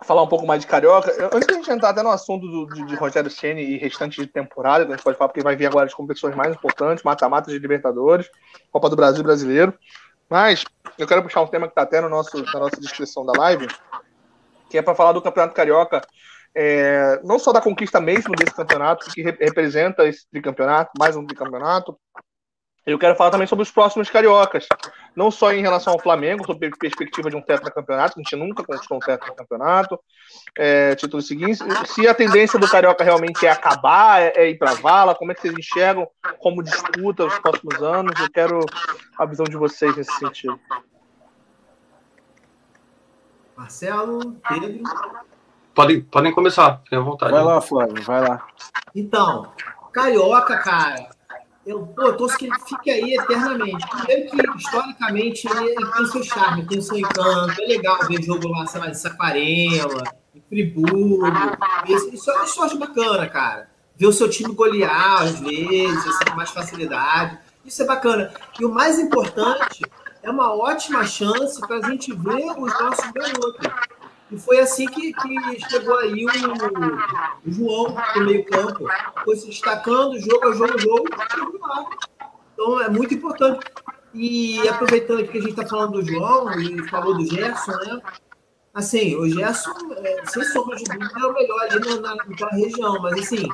falar 0.08 0.24
um 0.24 0.28
pouco 0.28 0.48
mais 0.48 0.62
de 0.62 0.68
Carioca. 0.68 1.12
Antes 1.34 1.46
de 1.46 1.54
a 1.54 1.58
gente 1.58 1.70
entrar 1.70 1.90
até 1.90 2.02
no 2.02 2.10
assunto 2.10 2.48
do, 2.48 2.66
de, 2.74 2.86
de 2.86 2.96
Rogério 2.96 3.30
Ceni 3.30 3.62
e 3.62 3.78
restante 3.78 4.22
de 4.22 4.28
temporada, 4.28 4.86
que 4.86 4.94
a 4.94 4.96
gente 4.96 5.04
pode 5.04 5.18
falar, 5.18 5.28
porque 5.28 5.44
vai 5.44 5.56
vir 5.56 5.66
agora 5.66 5.86
as 5.86 5.94
competições 5.94 6.34
mais 6.34 6.56
importantes, 6.56 7.04
mata-mata 7.04 7.52
de 7.52 7.60
Libertadores, 7.60 8.30
Copa 8.72 8.90
do 8.90 8.96
Brasil 8.96 9.22
Brasileiro. 9.22 9.74
Mas 10.30 10.64
eu 10.98 11.06
quero 11.06 11.22
puxar 11.22 11.42
um 11.42 11.48
tema 11.48 11.68
que 11.68 11.72
está 11.72 11.82
até 11.82 12.00
no 12.00 12.08
nosso, 12.08 12.42
na 12.42 12.60
nossa 12.60 12.80
descrição 12.80 13.26
da 13.26 13.34
live, 13.38 13.68
que 14.70 14.78
é 14.78 14.82
para 14.82 14.96
falar 14.96 15.12
do 15.12 15.22
Campeonato 15.22 15.54
Carioca, 15.54 16.02
é, 16.56 17.20
não 17.24 17.38
só 17.38 17.52
da 17.52 17.62
conquista 17.62 18.00
mesmo 18.00 18.34
desse 18.34 18.56
campeonato, 18.56 19.12
que 19.12 19.22
re 19.22 19.32
representa 19.40 20.08
esse 20.08 20.28
tricampeonato, 20.30 20.92
mais 20.98 21.18
um 21.18 21.26
tricampeonato. 21.26 21.98
Eu 22.88 22.98
quero 22.98 23.18
falar 23.18 23.32
também 23.32 23.46
sobre 23.46 23.64
os 23.64 23.70
próximos 23.70 24.10
cariocas, 24.10 24.66
não 25.14 25.30
só 25.30 25.52
em 25.52 25.62
relação 25.62 25.92
ao 25.92 26.00
Flamengo, 26.00 26.46
sob 26.46 26.72
perspectiva 26.80 27.30
de 27.30 27.36
um 27.36 27.42
tetracampeonato, 27.42 28.18
a 28.18 28.24
gente 28.24 28.34
nunca 28.38 28.64
conquistou 28.64 28.96
um 28.96 29.02
tetracampeonato, 29.02 30.00
é, 30.58 30.96
título 30.96 31.22
seguinte, 31.22 31.60
se 31.86 32.08
a 32.08 32.14
tendência 32.14 32.58
do 32.58 32.66
carioca 32.66 33.04
realmente 33.04 33.46
é 33.46 33.52
acabar, 33.52 34.22
é, 34.22 34.32
é 34.38 34.50
ir 34.50 34.58
para 34.58 34.72
a 34.72 34.76
vala, 34.76 35.14
como 35.14 35.34
é 35.34 35.36
que 35.36 35.42
vocês 35.42 35.54
enxergam 35.54 36.08
como 36.40 36.64
disputa 36.64 37.26
os 37.26 37.38
próximos 37.40 37.84
anos? 37.84 38.18
Eu 38.22 38.32
quero 38.32 38.66
a 39.20 39.26
visão 39.26 39.44
de 39.44 39.58
vocês 39.58 39.94
nesse 39.98 40.14
sentido. 40.18 40.58
Marcelo, 43.58 44.38
Pedro. 44.48 44.84
Podem, 45.76 46.02
podem 46.04 46.32
começar, 46.32 46.80
fiquem 46.86 47.00
à 47.00 47.02
vontade. 47.02 47.34
Vai 47.34 47.44
lá, 47.44 47.60
Flávio, 47.60 48.02
vai 48.04 48.26
lá. 48.26 48.48
Então, 48.96 49.52
Carioca, 49.92 50.58
cara, 50.60 51.17
eu, 51.68 51.86
pô, 51.86 52.04
eu 52.04 52.16
torço 52.16 52.38
que 52.38 52.46
ele 52.46 52.58
fique 52.66 52.90
aí 52.90 53.16
eternamente. 53.16 53.86
Primeiro 53.90 54.54
que, 54.54 54.58
historicamente, 54.58 55.48
ele, 55.48 55.76
tem 55.76 56.02
o 56.02 56.08
seu 56.08 56.24
charme, 56.24 56.66
tem 56.66 56.80
o 56.80 56.82
seu 56.82 56.98
encanto. 56.98 57.62
É 57.62 57.66
legal 57.66 58.00
ver 58.08 58.24
jogo 58.24 58.48
lá, 58.48 58.66
sei 58.66 58.80
lá, 58.80 58.90
em 58.90 58.94
Saquarema, 58.94 60.04
em 60.34 60.42
Friburgo. 60.48 61.28
Isso, 61.86 62.08
isso, 62.14 62.32
isso 62.46 62.60
eu 62.62 62.64
acho 62.64 62.78
bacana, 62.78 63.28
cara. 63.28 63.70
Ver 63.98 64.08
o 64.08 64.14
seu 64.14 64.30
time 64.30 64.56
golear, 64.56 65.24
às 65.24 65.40
vezes, 65.42 66.08
assim, 66.08 66.26
com 66.30 66.36
mais 66.38 66.52
facilidade. 66.52 67.38
Isso 67.66 67.82
é 67.82 67.86
bacana. 67.86 68.34
E 68.58 68.64
o 68.64 68.74
mais 68.74 68.98
importante 68.98 69.84
é 70.24 70.32
uma 70.32 70.56
ótima 70.56 71.06
chance 71.06 71.60
para 71.60 71.86
a 71.86 71.90
gente 71.90 72.14
ver 72.14 72.46
os 72.58 72.80
nossos 72.80 73.12
garotos. 73.12 73.68
E 74.32 74.38
foi 74.38 74.60
assim 74.60 74.86
que, 74.88 75.14
que 75.14 75.70
chegou 75.70 75.98
aí 75.98 76.26
o, 76.26 76.30
o 77.48 77.52
João 77.52 77.96
do 78.14 78.26
meio-campo. 78.26 78.86
Foi 79.24 79.36
se 79.36 79.48
destacando, 79.48 80.20
jogo 80.20 80.50
a 80.50 80.54
jogo, 80.54 80.80
jogo, 80.80 81.06
chegou 81.32 81.60
lá. 81.62 81.90
Então 82.54 82.82
é 82.82 82.90
muito 82.90 83.14
importante. 83.14 83.66
E 84.14 84.68
aproveitando 84.68 85.28
que 85.28 85.38
a 85.38 85.42
gente 85.42 85.52
está 85.52 85.66
falando 85.66 85.94
do 85.94 86.06
João 86.06 86.52
e 86.60 86.90
falou 86.90 87.16
do 87.16 87.26
Gerson, 87.26 87.72
né? 87.72 88.02
Assim, 88.74 89.16
o 89.16 89.30
Gerson, 89.30 89.72
é, 89.98 90.26
sem 90.26 90.44
sombra 90.44 90.76
de 90.76 90.84
dúvida, 90.84 91.20
é 91.20 91.26
o 91.26 91.34
melhor 91.34 91.62
ali 91.62 92.00
na, 92.00 92.16
naquela 92.16 92.52
região, 92.52 93.02
mas 93.02 93.20
assim, 93.20 93.48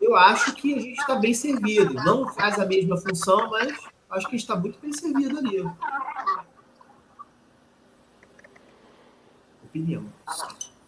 eu 0.00 0.16
acho 0.16 0.54
que 0.54 0.74
a 0.74 0.80
gente 0.80 1.00
está 1.00 1.16
bem 1.16 1.34
servido. 1.34 1.94
Não 1.94 2.28
faz 2.28 2.58
a 2.58 2.66
mesma 2.66 2.96
função, 2.96 3.50
mas 3.50 3.76
acho 4.10 4.28
que 4.28 4.36
está 4.36 4.56
muito 4.56 4.78
bem 4.80 4.92
servido 4.92 5.38
ali. 5.38 5.64
Opinião. 9.70 10.04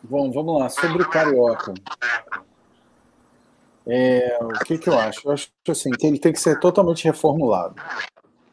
Bom, 0.02 0.32
vamos 0.32 0.58
lá. 0.58 0.68
Sobre 0.68 1.02
o 1.02 1.08
Carioca. 1.08 1.72
É, 3.86 4.38
o 4.40 4.64
que, 4.64 4.76
que 4.76 4.88
eu 4.88 4.98
acho? 4.98 5.20
Eu 5.24 5.32
acho 5.32 5.48
assim, 5.68 5.90
que 5.92 6.04
ele 6.04 6.18
tem 6.18 6.32
que 6.32 6.40
ser 6.40 6.58
totalmente 6.58 7.04
reformulado. 7.04 7.76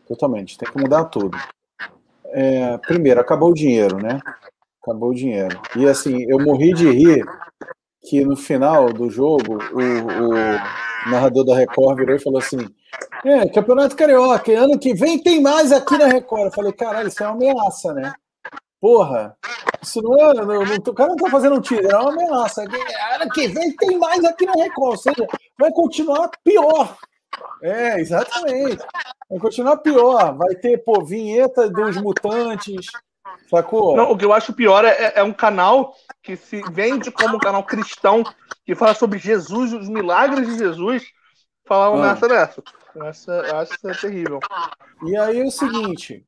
Totalmente. 0.08 0.58
Tem 0.58 0.72
que 0.72 0.80
mudar 0.80 1.06
tudo. 1.06 1.36
É, 2.26 2.78
primeiro, 2.78 3.20
acabou 3.20 3.50
o 3.50 3.56
dinheiro, 3.56 3.98
né? 3.98 4.22
Acabou 4.82 5.10
o 5.10 5.16
dinheiro. 5.16 5.60
E 5.76 5.88
assim, 5.88 6.24
eu 6.30 6.40
morri 6.40 6.74
de 6.74 6.90
rir 6.92 7.26
que 8.02 8.24
no 8.24 8.36
final 8.36 8.94
do 8.94 9.10
jogo 9.10 9.58
o, 9.74 9.80
o 9.80 11.10
narrador 11.10 11.44
da 11.44 11.56
Record 11.56 11.98
virou 11.98 12.16
e 12.16 12.22
falou 12.22 12.40
assim: 12.40 12.58
É, 13.26 13.50
Campeonato 13.50 13.96
Carioca, 13.96 14.52
ano 14.52 14.78
que 14.78 14.94
vem 14.94 15.22
tem 15.22 15.42
mais 15.42 15.72
aqui 15.72 15.98
na 15.98 16.06
Record. 16.06 16.46
Eu 16.46 16.52
falei: 16.52 16.72
Caralho, 16.72 17.08
isso 17.08 17.24
é 17.24 17.28
uma 17.28 17.36
ameaça, 17.36 17.94
né? 17.94 18.14
Porra, 18.80 19.36
isso 19.82 20.02
não 20.02 20.18
é. 20.18 20.34
Não, 20.34 20.46
não, 20.46 20.76
o 20.76 20.94
cara 20.94 21.10
não 21.10 21.16
tá 21.16 21.30
fazendo 21.30 21.56
um 21.56 21.62
tiro, 21.62 21.88
é 21.88 21.98
uma 21.98 22.12
ameaça. 22.12 22.64
Ano 22.64 23.30
que 23.34 23.48
vem 23.48 23.76
tem 23.76 23.98
mais 23.98 24.24
aqui 24.24 24.46
na 24.46 24.54
Record, 24.54 24.92
ou 24.92 24.98
seja, 24.98 25.28
vai 25.58 25.72
continuar 25.72 26.30
pior. 26.44 26.96
É, 27.62 28.00
exatamente. 28.00 28.84
Vai 29.30 29.40
continuar 29.40 29.78
pior. 29.78 30.36
Vai 30.36 30.56
ter, 30.56 30.78
pô, 30.84 31.04
vinheta 31.04 31.70
dos 31.70 31.98
mutantes, 31.98 32.88
Sacou? 33.50 33.96
Não, 33.96 34.12
o 34.12 34.18
que 34.18 34.24
eu 34.26 34.34
acho 34.34 34.54
pior 34.54 34.86
é, 34.86 35.14
é 35.16 35.24
um 35.24 35.34
canal 35.34 35.96
que 36.22 36.36
se 36.36 36.62
vende 36.72 37.12
como 37.12 37.38
um 37.38 37.40
canal 37.40 37.64
cristão, 37.64 38.24
que 38.64 38.76
fala 38.76 38.94
sobre 38.94 39.18
Jesus, 39.18 39.74
os 39.74 39.90
milagres 39.90 40.48
de 40.48 40.58
Jesus, 40.58 41.04
falar 41.66 41.90
uma 41.90 42.06
Ah. 42.06 42.14
nessa 42.14 42.28
dessa. 42.28 42.64
Essa, 43.06 43.32
eu 43.32 43.58
acho 43.58 43.74
isso 43.74 43.90
é 43.90 43.94
terrível. 43.94 44.40
E 45.06 45.18
aí 45.18 45.40
é 45.40 45.46
o 45.46 45.52
seguinte: 45.52 46.24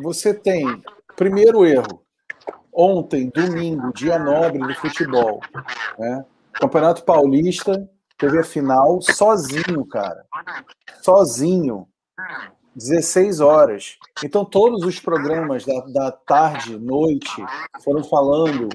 você 0.00 0.34
tem, 0.34 0.82
primeiro 1.16 1.64
erro, 1.64 2.02
ontem, 2.72 3.30
domingo, 3.30 3.92
dia 3.92 4.18
nobre 4.18 4.58
do 4.58 4.74
futebol, 4.74 5.40
né? 5.98 6.24
Campeonato 6.52 7.04
Paulista 7.04 7.88
teve 8.16 8.38
a 8.38 8.44
final 8.44 9.00
sozinho, 9.02 9.84
cara. 9.86 10.24
Sozinho. 11.02 11.88
16 12.74 13.40
horas. 13.40 13.96
Então, 14.22 14.44
todos 14.44 14.84
os 14.84 15.00
programas 15.00 15.64
da, 15.64 15.80
da 15.86 16.12
tarde, 16.12 16.78
noite, 16.78 17.44
foram 17.82 18.04
falando 18.04 18.68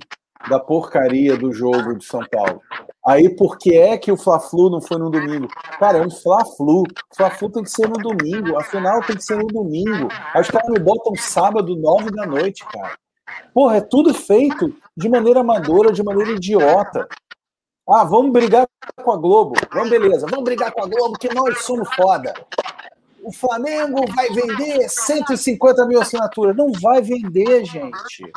da 0.49 0.59
porcaria 0.59 1.37
do 1.37 1.51
jogo 1.51 1.97
de 1.97 2.05
São 2.05 2.21
Paulo. 2.31 2.61
Aí, 3.05 3.29
por 3.35 3.57
que 3.57 3.75
é 3.75 3.97
que 3.97 4.11
o 4.11 4.17
Fla-Flu 4.17 4.69
não 4.69 4.81
foi 4.81 4.97
no 4.97 5.09
domingo? 5.09 5.47
Cara, 5.79 5.97
é 5.97 6.01
um 6.01 6.11
Fla-Flu. 6.11 6.83
Fla-Flu 7.15 7.49
tem 7.49 7.63
que 7.63 7.71
ser 7.71 7.87
no 7.87 7.95
domingo. 7.95 8.57
A 8.59 8.63
final 8.63 9.01
tem 9.01 9.15
que 9.15 9.23
ser 9.23 9.37
no 9.37 9.47
domingo. 9.47 10.07
Os 10.39 10.49
caras 10.49 10.69
me 10.69 10.79
botam 10.79 11.15
sábado, 11.15 11.75
nove 11.75 12.11
da 12.11 12.25
noite, 12.25 12.63
cara. 12.65 12.95
Porra, 13.53 13.77
é 13.77 13.81
tudo 13.81 14.13
feito 14.13 14.73
de 14.95 15.09
maneira 15.09 15.39
amadora, 15.39 15.91
de 15.91 16.03
maneira 16.03 16.31
idiota. 16.31 17.07
Ah, 17.89 18.03
vamos 18.03 18.31
brigar 18.31 18.67
com 19.03 19.11
a 19.11 19.17
Globo. 19.17 19.55
Vamos, 19.73 19.89
beleza. 19.89 20.27
Vamos 20.29 20.45
brigar 20.45 20.71
com 20.71 20.83
a 20.83 20.87
Globo, 20.87 21.17
que 21.17 21.33
nós 21.33 21.63
somos 21.63 21.93
foda. 21.95 22.33
O 23.23 23.31
Flamengo 23.31 24.05
vai 24.15 24.29
vender 24.29 24.87
150 24.87 25.85
mil 25.87 26.01
assinaturas. 26.01 26.55
Não 26.55 26.71
vai 26.71 27.01
vender, 27.01 27.65
gente. 27.65 28.31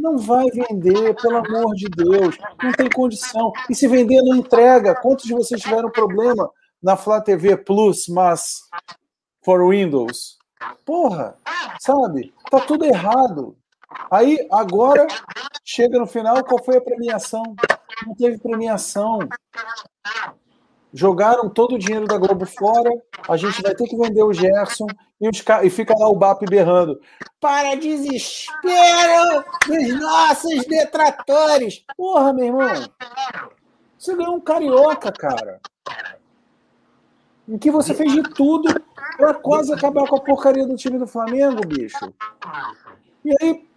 Não 0.00 0.16
vai 0.16 0.46
vender, 0.50 1.14
pelo 1.20 1.36
amor 1.36 1.74
de 1.74 1.86
Deus. 1.88 2.38
Não 2.62 2.72
tem 2.72 2.88
condição. 2.88 3.52
E 3.68 3.74
se 3.74 3.86
vender, 3.86 4.22
não 4.22 4.34
entrega. 4.34 4.94
Quantos 4.94 5.26
de 5.26 5.34
vocês 5.34 5.60
tiveram 5.60 5.90
problema 5.90 6.50
na 6.82 6.96
Flá 6.96 7.20
TV 7.20 7.54
Plus, 7.56 8.08
mas 8.08 8.62
for 9.44 9.68
Windows? 9.68 10.38
Porra, 10.86 11.36
sabe? 11.78 12.32
Tá 12.50 12.60
tudo 12.60 12.86
errado. 12.86 13.56
Aí, 14.10 14.48
agora, 14.50 15.06
chega 15.64 15.98
no 15.98 16.06
final, 16.06 16.42
qual 16.44 16.64
foi 16.64 16.78
a 16.78 16.80
premiação? 16.80 17.42
Não 18.06 18.14
teve 18.14 18.38
premiação. 18.38 19.18
Jogaram 20.92 21.48
todo 21.48 21.76
o 21.76 21.78
dinheiro 21.78 22.06
da 22.06 22.18
Globo 22.18 22.44
fora, 22.44 22.90
a 23.28 23.36
gente 23.36 23.62
vai 23.62 23.74
ter 23.74 23.86
que 23.86 23.96
vender 23.96 24.22
o 24.24 24.32
Gerson 24.32 24.86
e, 25.20 25.28
os 25.28 25.42
e 25.62 25.70
fica 25.70 25.94
lá 25.96 26.08
o 26.08 26.16
BAP 26.16 26.42
berrando. 26.48 27.00
Para 27.40 27.76
desespero 27.76 29.44
dos 29.66 30.00
nossos 30.00 30.66
detratores! 30.66 31.84
Porra, 31.96 32.32
meu 32.32 32.46
irmão! 32.46 32.90
Você 33.96 34.16
ganhou 34.16 34.36
um 34.36 34.40
carioca, 34.40 35.12
cara. 35.12 35.60
Em 37.48 37.58
que 37.58 37.70
você 37.70 37.94
fez 37.94 38.12
de 38.12 38.22
tudo 38.22 38.82
para 39.16 39.34
quase 39.34 39.72
acabar 39.72 40.08
com 40.08 40.16
a 40.16 40.20
porcaria 40.20 40.66
do 40.66 40.76
time 40.76 40.98
do 40.98 41.06
Flamengo, 41.06 41.66
bicho. 41.66 42.12
E 43.24 43.34
aí, 43.40 43.68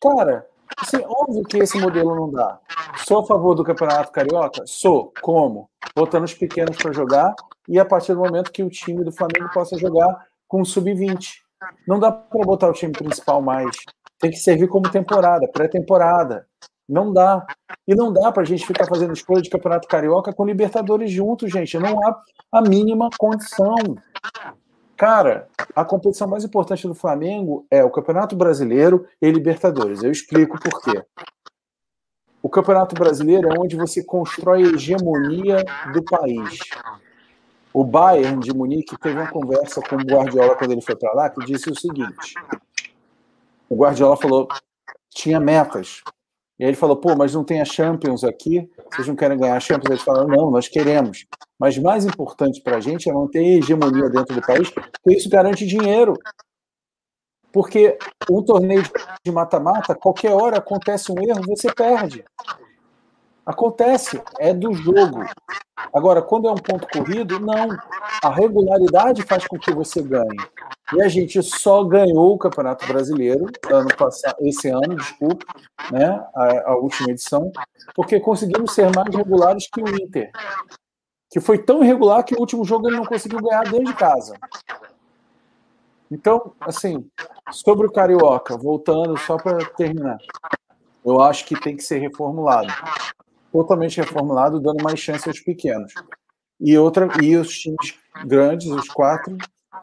cara, 0.00 0.46
assim, 0.80 0.98
óbvio 1.06 1.42
que 1.44 1.58
esse 1.58 1.78
modelo 1.78 2.14
não 2.14 2.30
dá. 2.30 2.58
Sou 3.06 3.20
a 3.20 3.26
favor 3.26 3.54
do 3.54 3.64
Campeonato 3.64 4.12
Carioca? 4.12 4.62
Sou. 4.66 5.12
Como? 5.20 5.68
Botando 5.94 6.24
os 6.24 6.34
pequenos 6.34 6.76
para 6.76 6.92
jogar 6.92 7.34
e 7.68 7.78
a 7.78 7.84
partir 7.84 8.14
do 8.14 8.20
momento 8.20 8.52
que 8.52 8.62
o 8.62 8.70
time 8.70 9.04
do 9.04 9.12
Flamengo 9.12 9.52
possa 9.52 9.76
jogar 9.78 10.26
com 10.46 10.62
o 10.62 10.64
sub-20. 10.64 11.42
Não 11.86 11.98
dá 11.98 12.10
para 12.10 12.44
botar 12.44 12.68
o 12.68 12.72
time 12.72 12.92
principal 12.92 13.42
mais. 13.42 13.76
Tem 14.18 14.30
que 14.30 14.38
servir 14.38 14.68
como 14.68 14.90
temporada, 14.90 15.48
pré-temporada. 15.48 16.46
Não 16.88 17.12
dá. 17.12 17.46
E 17.86 17.94
não 17.94 18.12
dá 18.12 18.32
para 18.32 18.42
a 18.42 18.46
gente 18.46 18.66
ficar 18.66 18.86
fazendo 18.86 19.12
escolha 19.12 19.42
de 19.42 19.50
Campeonato 19.50 19.86
Carioca 19.86 20.32
com 20.32 20.46
Libertadores 20.46 21.10
juntos, 21.10 21.50
gente. 21.50 21.78
Não 21.78 22.02
há 22.02 22.20
a 22.52 22.62
mínima 22.62 23.10
condição. 23.18 23.76
Cara, 24.98 25.48
a 25.76 25.84
competição 25.84 26.26
mais 26.26 26.42
importante 26.42 26.88
do 26.88 26.92
Flamengo 26.92 27.64
é 27.70 27.84
o 27.84 27.90
Campeonato 27.90 28.34
Brasileiro 28.34 29.06
e 29.22 29.30
Libertadores. 29.30 30.02
Eu 30.02 30.10
explico 30.10 30.58
por 30.60 30.82
quê. 30.82 31.04
O 32.42 32.48
Campeonato 32.48 32.96
Brasileiro 32.96 33.48
é 33.48 33.56
onde 33.56 33.76
você 33.76 34.02
constrói 34.02 34.64
a 34.64 34.74
hegemonia 34.74 35.64
do 35.92 36.02
país. 36.02 36.58
O 37.72 37.84
Bayern 37.84 38.40
de 38.40 38.52
Munique 38.52 38.98
teve 38.98 39.16
uma 39.16 39.30
conversa 39.30 39.80
com 39.80 39.94
o 39.94 40.00
Guardiola 40.00 40.56
quando 40.56 40.72
ele 40.72 40.82
foi 40.82 40.96
para 40.96 41.12
lá, 41.12 41.30
que 41.30 41.44
disse 41.44 41.70
o 41.70 41.78
seguinte: 41.78 42.34
o 43.68 43.76
Guardiola 43.76 44.16
falou, 44.16 44.48
tinha 45.10 45.38
metas. 45.38 46.02
E 46.58 46.64
aí 46.64 46.70
ele 46.70 46.76
falou, 46.76 46.96
pô, 46.96 47.14
mas 47.14 47.34
não 47.34 47.44
tem 47.44 47.60
a 47.60 47.64
Champions 47.64 48.24
aqui? 48.24 48.68
Vocês 48.90 49.06
não 49.06 49.14
querem 49.14 49.38
ganhar 49.38 49.56
a 49.56 49.60
Champions? 49.60 49.90
Eles 49.90 50.02
falaram, 50.02 50.26
não, 50.26 50.50
nós 50.50 50.66
queremos. 50.66 51.24
Mas 51.58 51.76
mais 51.76 52.04
importante 52.04 52.60
para 52.60 52.76
a 52.76 52.80
gente 52.80 53.10
é 53.10 53.12
manter 53.12 53.38
a 53.38 53.58
hegemonia 53.58 54.08
dentro 54.08 54.34
do 54.34 54.40
país, 54.40 54.70
porque 54.70 55.18
isso 55.18 55.28
garante 55.28 55.66
dinheiro. 55.66 56.14
Porque 57.50 57.98
um 58.30 58.42
torneio 58.42 58.82
de 59.24 59.32
mata-mata, 59.32 59.94
qualquer 59.94 60.32
hora 60.32 60.58
acontece 60.58 61.10
um 61.10 61.20
erro, 61.20 61.42
você 61.46 61.72
perde. 61.72 62.24
Acontece, 63.44 64.22
é 64.38 64.52
do 64.52 64.74
jogo. 64.74 65.24
Agora, 65.92 66.20
quando 66.20 66.48
é 66.48 66.52
um 66.52 66.56
ponto 66.56 66.86
corrido, 66.86 67.40
não. 67.40 67.68
A 68.22 68.28
regularidade 68.28 69.22
faz 69.22 69.46
com 69.46 69.58
que 69.58 69.72
você 69.72 70.02
ganhe. 70.02 70.36
E 70.94 71.02
a 71.02 71.08
gente 71.08 71.42
só 71.42 71.82
ganhou 71.82 72.34
o 72.34 72.38
Campeonato 72.38 72.86
Brasileiro 72.86 73.46
ano 73.70 73.88
passado, 73.96 74.36
esse 74.40 74.68
ano, 74.68 74.96
desculpa, 74.96 75.46
né, 75.90 76.22
a, 76.34 76.70
a 76.72 76.76
última 76.76 77.10
edição, 77.10 77.50
porque 77.94 78.20
conseguimos 78.20 78.74
ser 78.74 78.94
mais 78.94 79.14
regulares 79.14 79.68
que 79.70 79.82
o 79.82 79.88
Inter, 79.88 80.30
que 81.30 81.40
foi 81.40 81.58
tão 81.58 81.82
irregular 81.82 82.24
que 82.24 82.34
o 82.34 82.40
último 82.40 82.64
jogo 82.64 82.88
ele 82.88 82.96
não 82.96 83.04
conseguiu 83.04 83.40
ganhar 83.40 83.64
dentro 83.64 83.84
de 83.84 83.94
casa. 83.94 84.34
Então, 86.10 86.54
assim, 86.60 87.06
sobre 87.50 87.86
o 87.86 87.92
Carioca, 87.92 88.56
voltando 88.56 89.16
só 89.18 89.36
para 89.36 89.64
terminar, 89.70 90.18
eu 91.04 91.20
acho 91.20 91.44
que 91.44 91.60
tem 91.60 91.76
que 91.76 91.82
ser 91.82 91.98
reformulado. 91.98 92.72
Totalmente 93.52 94.00
reformulado, 94.00 94.60
dando 94.60 94.82
mais 94.82 94.98
chance 94.98 95.28
aos 95.28 95.40
pequenos. 95.40 95.92
E, 96.60 96.76
outra, 96.76 97.08
e 97.22 97.36
os 97.36 97.56
times 97.58 97.94
grandes, 98.26 98.66
os 98.68 98.88
quatro, 98.88 99.36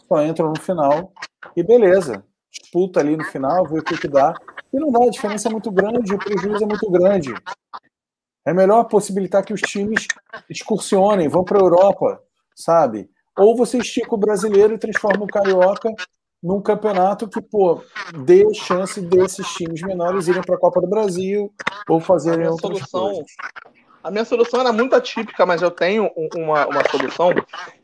só 0.07 0.23
entram 0.23 0.49
no 0.49 0.59
final 0.59 1.11
e 1.55 1.63
beleza. 1.63 2.23
Disputa 2.51 2.99
ali 2.99 3.15
no 3.15 3.23
final, 3.25 3.65
vê 3.67 3.79
o 3.79 3.83
que, 3.83 4.07
dá. 4.07 4.33
E 4.73 4.79
não 4.79 4.91
dá, 4.91 5.03
a 5.03 5.09
diferença 5.09 5.47
é 5.47 5.51
muito 5.51 5.71
grande, 5.71 6.13
o 6.13 6.17
prejuízo 6.17 6.63
é 6.63 6.67
muito 6.67 6.89
grande. 6.89 7.33
É 8.45 8.53
melhor 8.53 8.83
possibilitar 8.85 9.43
que 9.43 9.53
os 9.53 9.61
times 9.61 10.07
excursionem, 10.49 11.27
vão 11.27 11.43
para 11.43 11.57
a 11.57 11.63
Europa, 11.63 12.21
sabe? 12.55 13.09
Ou 13.37 13.55
você 13.55 13.79
estica 13.79 14.13
o 14.13 14.17
brasileiro 14.17 14.75
e 14.75 14.77
transforma 14.77 15.25
o 15.25 15.27
carioca 15.27 15.91
num 16.41 16.61
campeonato 16.61 17.27
que, 17.27 17.41
pô, 17.41 17.81
dê 18.23 18.45
chance 18.53 19.01
desses 19.01 19.47
times 19.55 19.81
menores 19.81 20.27
irem 20.27 20.43
para 20.43 20.55
a 20.55 20.59
Copa 20.59 20.79
do 20.79 20.87
Brasil 20.87 21.51
ou 21.89 21.99
fazerem 21.99 22.47
outras 22.47 22.77
solução, 22.77 23.15
coisas. 23.15 23.31
A 24.03 24.11
minha 24.11 24.23
solução 24.23 24.59
era 24.59 24.71
muito 24.71 24.95
atípica, 24.95 25.43
mas 25.47 25.63
eu 25.63 25.71
tenho 25.71 26.11
uma, 26.35 26.67
uma 26.67 26.87
solução 26.91 27.31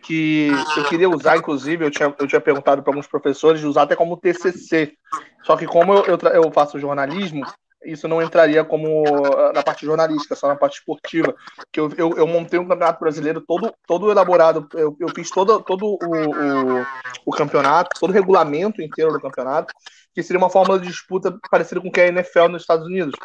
que 0.04 0.52
eu 0.78 0.84
queria 0.86 1.10
usar, 1.10 1.38
inclusive, 1.38 1.84
eu 1.84 1.89
tinha, 1.89 2.13
eu 2.19 2.28
tinha 2.28 2.39
perguntado 2.39 2.84
para 2.84 2.91
alguns 2.91 3.08
professores 3.08 3.60
de 3.60 3.65
usar 3.65 3.82
até 3.82 3.95
como 3.95 4.15
TCC. 4.15 4.93
Só 5.41 5.58
que 5.58 5.65
como 5.65 5.95
eu, 5.95 6.06
eu, 6.06 6.17
eu 6.43 6.52
faço 6.52 6.80
jornalismo, 6.80 7.43
isso 7.84 8.08
não 8.08 8.22
entraria 8.22 8.63
como 8.63 9.04
na 9.54 9.63
parte 9.63 9.86
jornalística, 9.86 10.36
só 10.36 10.48
na 10.48 10.56
parte 10.56 10.80
esportiva. 10.80 11.36
Que 11.72 11.80
eu, 11.80 11.89
eu, 11.98 12.17
eu 12.17 12.28
montei 12.28 12.60
um 12.60 12.67
campeonato 12.67 13.00
brasileiro 13.00 13.41
todo, 13.41 13.74
todo 13.88 14.12
elaborado, 14.12 14.67
eu, 14.74 14.96
eu 15.00 15.10
fiz 15.10 15.30
todo, 15.30 15.62
todo 15.62 15.86
o, 15.86 15.96
o, 15.96 16.86
o, 17.26 17.32
campeonato, 17.32 18.00
todo 18.00 18.10
o 18.10 18.13
regulamento 18.13 18.82
inteiro 18.82 19.12
do 19.12 19.20
campeonato, 19.20 19.74
que 20.13 20.21
seria 20.21 20.38
uma 20.38 20.50
fórmula 20.50 20.80
de 20.80 20.88
disputa 20.88 21.38
parecida 21.50 21.80
com 21.80 21.88
o 21.88 21.91
que 21.91 22.02
é 22.02 22.06
a 22.06 22.08
NFL 22.10 22.47
nos 22.50 22.63
Estados 22.63 22.86
Unidos. 22.86 23.15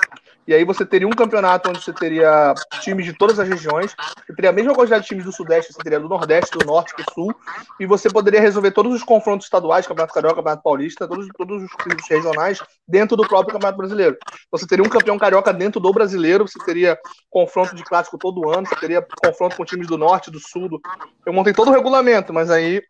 E 0.46 0.54
aí 0.54 0.64
você 0.64 0.86
teria 0.86 1.08
um 1.08 1.12
campeonato 1.12 1.68
onde 1.68 1.82
você 1.82 1.92
teria 1.92 2.54
times 2.80 3.04
de 3.04 3.12
todas 3.12 3.38
as 3.40 3.48
regiões, 3.48 3.94
você 4.24 4.32
teria 4.34 4.50
a 4.50 4.52
mesma 4.52 4.74
quantidade 4.74 5.02
de 5.02 5.08
times 5.08 5.24
do 5.24 5.32
Sudeste, 5.32 5.72
você 5.72 5.82
teria 5.82 5.98
do 5.98 6.08
Nordeste, 6.08 6.56
do 6.56 6.64
Norte, 6.64 6.94
do 6.96 7.12
Sul, 7.12 7.34
e 7.80 7.86
você 7.86 8.08
poderia 8.08 8.40
resolver 8.40 8.70
todos 8.70 8.94
os 8.94 9.02
confrontos 9.02 9.46
estaduais, 9.46 9.86
Campeonato 9.86 10.14
Carioca, 10.14 10.36
Campeonato 10.36 10.62
Paulista, 10.62 11.08
todos, 11.08 11.26
todos 11.36 11.64
os 11.64 11.70
times 11.82 12.08
regionais 12.08 12.62
dentro 12.86 13.16
do 13.16 13.26
próprio 13.26 13.54
Campeonato 13.54 13.78
Brasileiro. 13.78 14.16
Você 14.52 14.66
teria 14.66 14.84
um 14.84 14.88
campeão 14.88 15.18
carioca 15.18 15.52
dentro 15.52 15.80
do 15.80 15.92
brasileiro, 15.92 16.46
você 16.46 16.64
teria 16.64 16.96
confronto 17.28 17.74
de 17.74 17.82
clássico 17.82 18.16
todo 18.16 18.48
ano, 18.48 18.66
você 18.66 18.76
teria 18.76 19.04
confronto 19.24 19.56
com 19.56 19.64
times 19.64 19.88
do 19.88 19.98
Norte, 19.98 20.30
do 20.30 20.38
Sul. 20.38 20.68
Do... 20.68 20.80
Eu 21.24 21.32
montei 21.32 21.52
todo 21.52 21.68
o 21.68 21.72
regulamento, 21.72 22.32
mas 22.32 22.50
aí 22.50 22.80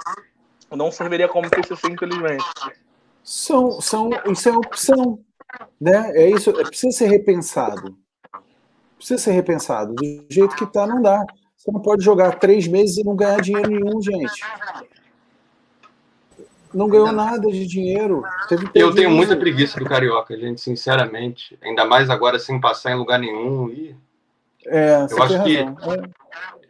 não 0.70 0.90
serviria 0.92 1.28
como 1.28 1.48
TCC, 1.48 1.88
infelizmente. 1.90 2.44
São, 3.26 3.80
são, 3.80 4.08
isso 4.30 4.48
é 4.48 4.52
opção. 4.52 5.18
Né? 5.80 6.12
É 6.14 6.30
isso, 6.30 6.50
é, 6.50 6.62
precisa 6.62 6.96
ser 6.96 7.06
repensado. 7.08 7.98
Precisa 8.96 9.20
ser 9.20 9.32
repensado. 9.32 9.94
Do 9.94 10.24
jeito 10.30 10.54
que 10.54 10.62
está, 10.62 10.86
não 10.86 11.02
dá. 11.02 11.26
Você 11.56 11.72
não 11.72 11.82
pode 11.82 12.04
jogar 12.04 12.38
três 12.38 12.68
meses 12.68 12.98
e 12.98 13.04
não 13.04 13.16
ganhar 13.16 13.40
dinheiro 13.40 13.68
nenhum, 13.68 14.00
gente. 14.00 14.40
Não 16.72 16.88
ganhou 16.88 17.10
nada 17.10 17.50
de 17.50 17.66
dinheiro. 17.66 18.22
eu 18.72 18.94
tenho 18.94 19.10
muita 19.10 19.36
preguiça 19.36 19.80
do 19.80 19.86
Carioca, 19.86 20.38
gente, 20.38 20.60
sinceramente. 20.60 21.58
Ainda 21.62 21.84
mais 21.84 22.08
agora 22.08 22.38
sem 22.38 22.60
passar 22.60 22.92
em 22.92 22.96
lugar 22.96 23.18
nenhum. 23.18 23.68
E... 23.70 23.96
É, 24.66 25.04
eu 25.10 25.22
acho 25.22 25.42
que 25.42 25.56
é. 25.56 25.66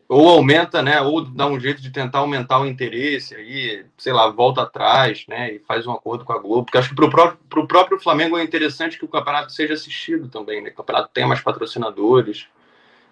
Ou 0.08 0.28
aumenta, 0.28 0.82
né? 0.82 1.00
Ou 1.00 1.22
dá 1.22 1.46
um 1.46 1.58
jeito 1.58 1.82
de 1.82 1.90
tentar 1.90 2.20
aumentar 2.20 2.60
o 2.60 2.66
interesse 2.66 3.34
aí, 3.34 3.84
sei 3.98 4.12
lá, 4.12 4.28
volta 4.28 4.62
atrás, 4.62 5.24
né? 5.28 5.54
E 5.54 5.58
faz 5.60 5.86
um 5.86 5.92
acordo 5.92 6.24
com 6.24 6.32
a 6.32 6.38
Globo. 6.38 6.64
Porque 6.64 6.78
acho 6.78 6.90
que 6.90 6.94
para 6.94 7.06
o 7.06 7.10
próprio, 7.10 7.66
próprio 7.66 8.00
Flamengo 8.00 8.38
é 8.38 8.44
interessante 8.44 8.98
que 8.98 9.04
o 9.04 9.08
campeonato 9.08 9.52
seja 9.52 9.74
assistido 9.74 10.28
também, 10.28 10.62
né? 10.62 10.70
Que 10.70 10.74
o 10.74 10.78
campeonato 10.78 11.10
tenha 11.12 11.26
mais 11.26 11.40
patrocinadores. 11.40 12.46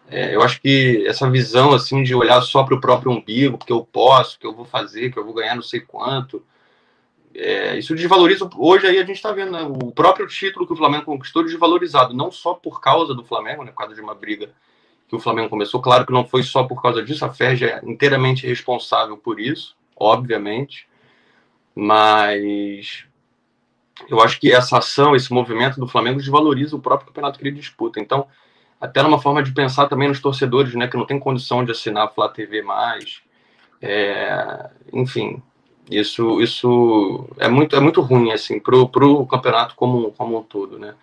É, 0.08 0.34
eu 0.34 0.42
acho 0.42 0.60
que 0.60 1.04
essa 1.06 1.28
visão 1.30 1.72
assim 1.72 2.02
de 2.02 2.14
olhar 2.14 2.40
só 2.42 2.62
para 2.62 2.74
o 2.74 2.80
próprio 2.80 3.10
umbigo, 3.10 3.58
que 3.58 3.72
eu 3.72 3.84
posso, 3.84 4.38
que 4.38 4.46
eu 4.46 4.54
vou 4.54 4.64
fazer, 4.64 5.10
que 5.10 5.18
eu 5.18 5.24
vou 5.24 5.34
ganhar 5.34 5.54
não 5.54 5.62
sei 5.62 5.80
quanto, 5.80 6.44
é, 7.34 7.76
isso 7.78 7.94
desvaloriza. 7.94 8.48
Hoje 8.56 8.86
aí 8.86 8.98
a 8.98 9.04
gente 9.04 9.16
está 9.16 9.32
vendo 9.32 9.52
né, 9.52 9.62
o 9.62 9.90
próprio 9.90 10.26
título 10.26 10.66
que 10.66 10.72
o 10.72 10.76
Flamengo 10.76 11.06
conquistou 11.06 11.42
desvalorizado, 11.42 12.14
não 12.14 12.30
só 12.30 12.54
por 12.54 12.80
causa 12.80 13.14
do 13.14 13.24
Flamengo, 13.24 13.64
né, 13.64 13.72
por 13.72 13.78
causa 13.78 13.94
de 13.94 14.00
uma 14.00 14.14
briga 14.14 14.50
que 15.14 15.20
o 15.20 15.22
Flamengo 15.22 15.48
começou. 15.48 15.80
Claro 15.80 16.04
que 16.04 16.12
não 16.12 16.24
foi 16.24 16.42
só 16.42 16.64
por 16.64 16.82
causa 16.82 17.02
disso, 17.02 17.24
a 17.24 17.32
FERJ 17.32 17.64
é 17.64 17.80
inteiramente 17.84 18.46
responsável 18.46 19.16
por 19.16 19.38
isso, 19.38 19.76
obviamente, 19.96 20.88
mas 21.74 23.06
eu 24.08 24.20
acho 24.20 24.40
que 24.40 24.52
essa 24.52 24.78
ação, 24.78 25.14
esse 25.14 25.32
movimento 25.32 25.78
do 25.78 25.86
Flamengo 25.86 26.18
desvaloriza 26.18 26.74
o 26.76 26.80
próprio 26.80 27.08
campeonato 27.08 27.38
que 27.38 27.46
ele 27.46 27.56
disputa. 27.56 28.00
Então, 28.00 28.26
até 28.80 29.02
numa 29.02 29.20
forma 29.20 29.42
de 29.42 29.52
pensar 29.52 29.86
também 29.86 30.08
nos 30.08 30.20
torcedores, 30.20 30.74
né, 30.74 30.88
que 30.88 30.96
não 30.96 31.06
tem 31.06 31.18
condição 31.18 31.64
de 31.64 31.70
assinar 31.70 32.06
a 32.06 32.08
Flá 32.08 32.28
TV 32.28 32.62
mais. 32.62 33.22
É, 33.80 34.70
enfim, 34.92 35.40
isso, 35.90 36.40
isso 36.40 37.28
é 37.38 37.48
muito, 37.48 37.76
é 37.76 37.80
muito 37.80 38.00
ruim 38.00 38.32
assim 38.32 38.58
pro, 38.58 38.88
pro 38.88 39.26
campeonato 39.26 39.74
como, 39.76 40.10
como 40.12 40.38
um 40.38 40.42
todo, 40.42 40.78
né? 40.78 40.94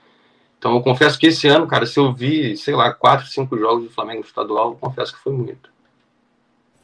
Então 0.62 0.76
eu 0.76 0.82
confesso 0.84 1.18
que 1.18 1.26
esse 1.26 1.48
ano, 1.48 1.66
cara, 1.66 1.88
se 1.88 2.00
eu 2.00 2.14
vi, 2.14 2.56
sei 2.56 2.76
lá, 2.76 2.94
quatro, 2.94 3.26
cinco 3.26 3.58
jogos 3.58 3.86
do 3.86 3.90
Flamengo 3.90 4.22
estadual, 4.22 4.70
eu 4.70 4.76
confesso 4.76 5.12
que 5.12 5.20
foi 5.20 5.34
muito. 5.34 5.72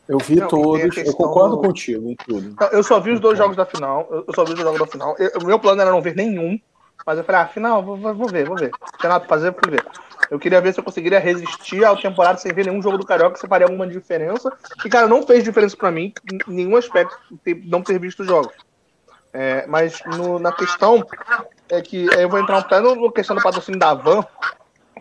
Eu 0.10 0.18
vi 0.18 0.38
não, 0.38 0.48
todos, 0.48 0.98
eu 0.98 1.13
concordo 1.13 1.60
contigo 1.60 2.10
em 2.10 2.16
tudo. 2.16 2.56
eu 2.72 2.82
só 2.82 3.00
vi 3.00 3.12
os 3.12 3.20
dois 3.20 3.38
jogos 3.38 3.56
da 3.56 3.68
final, 3.68 4.08
eu 4.10 4.34
só 4.34 4.44
vi 4.44 4.54
os 4.54 4.60
jogos 4.60 4.80
da 4.80 4.88
final. 4.88 5.16
o 5.40 5.46
meu 5.46 5.60
plano 5.60 5.80
era 5.80 5.92
não 5.92 6.02
ver 6.02 6.16
nenhum, 6.16 6.60
mas 7.06 7.20
eu 7.20 7.24
falei, 7.24 7.42
ah, 7.42 7.48
final, 7.48 7.84
vou, 7.84 7.98
vou 7.98 8.28
ver, 8.28 8.48
vou 8.48 8.58
ver. 8.58 8.72
Renato, 9.00 9.28
fazer, 9.28 9.54
fui 9.54 9.70
ver. 9.70 9.86
Eu 10.32 10.40
queria 10.40 10.60
ver 10.60 10.74
se 10.74 10.80
eu 10.80 10.84
conseguiria 10.84 11.20
resistir 11.20 11.86
ao 11.86 11.96
temporada 11.96 12.40
sem 12.40 12.52
ver 12.52 12.66
nenhum 12.66 12.82
jogo 12.82 12.98
do 12.98 13.06
Carioca, 13.06 13.38
se 13.38 13.48
faria 13.48 13.68
alguma 13.68 13.86
diferença. 13.86 14.52
E, 14.84 14.90
cara, 14.90 15.06
não 15.08 15.22
fez 15.22 15.44
diferença 15.44 15.78
para 15.78 15.92
mim, 15.92 16.12
em 16.32 16.40
nenhum 16.52 16.76
aspecto, 16.76 17.16
não 17.66 17.84
ter 17.84 18.00
visto 18.00 18.22
os 18.22 18.28
jogos. 18.28 18.54
É, 19.39 19.67
mas 19.67 20.02
no, 20.04 20.39
na 20.39 20.52
questão 20.52 21.06
é 21.69 21.80
que 21.80 22.08
eu 22.08 22.28
vou 22.28 22.39
entrar 22.39 22.58
um 22.58 22.63
pé 22.63 22.82
na 22.82 23.12
questão 23.12 23.36
do 23.36 23.43
patrocínio 23.43 23.80
da 23.80 23.93
Van, 23.93 24.26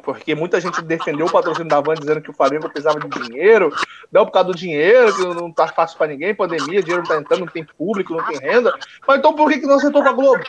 porque 0.03 0.35
muita 0.35 0.61
gente 0.61 0.83
defendeu 0.83 1.25
o 1.25 1.33
patrocínio 1.33 1.71
da 1.71 1.81
Van 1.81 1.95
dizendo 1.95 2.21
que 2.21 2.29
o 2.29 2.35
Flamengo 2.35 2.69
precisava 2.69 3.01
de 3.01 3.09
dinheiro, 3.09 3.75
não 4.13 4.27
por 4.27 4.33
causa 4.33 4.49
do 4.49 4.55
dinheiro, 4.55 5.17
que 5.17 5.25
não 5.25 5.51
tá 5.51 5.69
fácil 5.69 5.97
para 5.97 6.09
ninguém, 6.09 6.35
pandemia, 6.35 6.83
dinheiro 6.83 7.01
não 7.03 7.09
tá 7.09 7.17
entrando, 7.17 7.41
não 7.41 7.47
tem 7.47 7.65
público, 7.65 8.13
não 8.13 8.27
tem 8.27 8.39
renda. 8.39 8.79
Mas 9.09 9.19
então 9.21 9.33
por 9.33 9.51
que, 9.51 9.59
que 9.59 9.67
não 9.67 9.77
acertou 9.77 10.03
com 10.03 10.09
a 10.11 10.13
Globo? 10.13 10.45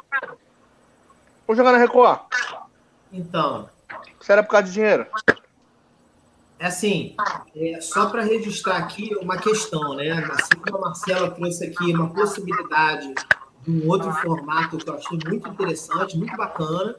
Vou 1.48 1.56
jogar 1.56 1.72
na 1.72 1.78
Record. 1.78 2.20
Então, 3.14 3.70
se 4.20 4.30
era 4.30 4.44
por 4.44 4.50
causa 4.50 4.68
de 4.68 4.74
dinheiro. 4.74 5.08
É 6.60 6.66
assim, 6.66 7.16
é, 7.56 7.80
só 7.80 8.08
para 8.08 8.22
registrar 8.22 8.80
aqui 8.80 9.16
uma 9.22 9.38
questão, 9.38 9.96
né? 9.96 10.12
Assim 10.30 10.60
como 10.62 10.76
a 10.76 10.90
Marcela 10.90 11.32
trouxe 11.32 11.68
aqui 11.68 11.94
uma 11.94 12.10
possibilidade 12.10 13.14
de 13.14 13.47
um 13.68 13.88
outro 13.88 14.12
formato 14.14 14.78
que 14.78 14.90
eu 14.90 14.96
achei 14.96 15.20
muito 15.28 15.50
interessante, 15.50 16.18
muito 16.18 16.36
bacana. 16.36 16.96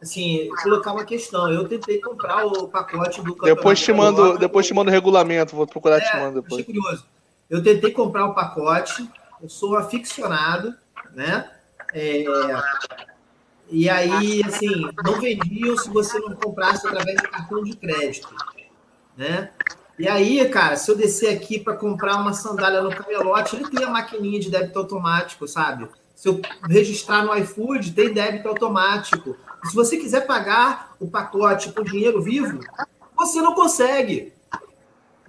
Assim, 0.00 0.48
colocar 0.62 0.92
uma 0.92 1.04
questão. 1.04 1.50
Eu 1.50 1.66
tentei 1.68 2.00
comprar 2.00 2.46
o 2.46 2.68
pacote 2.68 3.22
do 3.22 3.34
Depois 3.34 3.80
te 3.80 3.92
mando, 3.92 4.38
depois 4.38 4.66
te 4.66 4.74
mando 4.74 4.90
o 4.90 4.92
regulamento, 4.92 5.56
vou 5.56 5.66
procurar 5.66 5.98
é, 5.98 6.00
te 6.00 6.16
mando 6.16 6.42
depois. 6.42 6.62
Achei 6.62 6.64
curioso. 6.64 7.04
Eu 7.48 7.62
tentei 7.62 7.90
comprar 7.90 8.26
o 8.26 8.34
pacote, 8.34 9.08
eu 9.42 9.48
sou 9.48 9.76
aficionado, 9.76 10.74
né? 11.14 11.50
É, 11.92 12.24
e 13.68 13.88
aí, 13.88 14.42
assim, 14.44 14.68
não 15.02 15.20
vendiam 15.20 15.76
se 15.76 15.88
você 15.90 16.18
não 16.20 16.36
comprasse 16.36 16.86
através 16.86 17.16
de 17.16 17.28
cartão 17.28 17.64
de 17.64 17.76
crédito, 17.76 18.28
né? 19.16 19.50
E 19.98 20.06
aí, 20.06 20.46
cara, 20.48 20.76
se 20.76 20.90
eu 20.90 20.96
descer 20.96 21.34
aqui 21.34 21.58
para 21.58 21.74
comprar 21.74 22.16
uma 22.16 22.34
sandália 22.34 22.82
no 22.82 22.90
camelote, 22.90 23.56
ele 23.56 23.70
tem 23.70 23.84
a 23.84 23.90
maquininha 23.90 24.38
de 24.38 24.50
débito 24.50 24.78
automático, 24.78 25.48
sabe? 25.48 25.88
Se 26.14 26.28
eu 26.28 26.40
registrar 26.68 27.24
no 27.24 27.34
iFood, 27.36 27.92
tem 27.92 28.12
débito 28.12 28.48
automático. 28.48 29.36
E 29.64 29.68
se 29.68 29.74
você 29.74 29.96
quiser 29.96 30.26
pagar 30.26 30.94
o 31.00 31.08
pacote 31.08 31.72
com 31.72 31.82
dinheiro 31.82 32.20
vivo, 32.20 32.60
você 33.16 33.40
não 33.40 33.54
consegue. 33.54 34.32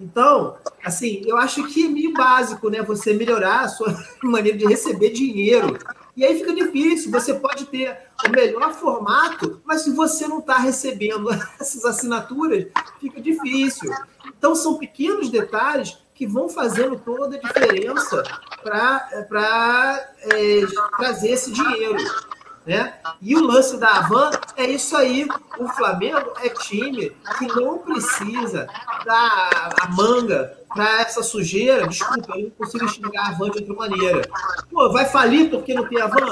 Então, 0.00 0.56
assim, 0.84 1.22
eu 1.26 1.36
acho 1.36 1.66
que 1.66 1.86
é 1.86 1.88
meio 1.88 2.12
básico, 2.12 2.68
né? 2.68 2.82
Você 2.82 3.14
melhorar 3.14 3.60
a 3.60 3.68
sua 3.68 3.96
maneira 4.22 4.56
de 4.56 4.66
receber 4.66 5.10
dinheiro 5.10 5.78
e 6.18 6.24
aí 6.24 6.36
fica 6.36 6.52
difícil. 6.52 7.12
Você 7.12 7.32
pode 7.34 7.66
ter 7.66 7.96
o 8.26 8.30
melhor 8.30 8.74
formato, 8.74 9.60
mas 9.64 9.82
se 9.82 9.92
você 9.92 10.26
não 10.26 10.40
está 10.40 10.58
recebendo 10.58 11.30
essas 11.60 11.84
assinaturas, 11.84 12.66
fica 13.00 13.20
difícil. 13.20 13.88
Então, 14.38 14.54
são 14.54 14.78
pequenos 14.78 15.28
detalhes 15.28 15.98
que 16.14 16.26
vão 16.26 16.48
fazendo 16.48 16.96
toda 16.98 17.36
a 17.36 17.40
diferença 17.40 18.22
para 18.62 20.10
é, 20.22 20.60
trazer 20.96 21.30
esse 21.30 21.52
dinheiro. 21.52 21.98
Né? 22.66 22.92
E 23.22 23.34
o 23.34 23.40
lance 23.40 23.78
da 23.78 23.88
Avan 23.88 24.30
é 24.56 24.66
isso 24.66 24.96
aí. 24.96 25.26
O 25.58 25.68
Flamengo 25.68 26.32
é 26.42 26.50
time 26.50 27.16
que 27.38 27.46
não 27.46 27.78
precisa 27.78 28.66
dar 29.06 29.74
a 29.80 29.88
manga 29.88 30.58
para 30.68 31.00
essa 31.00 31.22
sujeira. 31.22 31.88
Desculpa, 31.88 32.36
eu 32.36 32.44
não 32.44 32.50
consigo 32.50 32.84
enxergar 32.84 33.22
a 33.22 33.28
Avan 33.28 33.50
de 33.50 33.58
outra 33.60 33.74
maneira. 33.74 34.28
Pô, 34.70 34.92
vai 34.92 35.06
falir 35.06 35.48
porque 35.48 35.72
não 35.72 35.88
tem 35.88 36.00
Avan? 36.00 36.30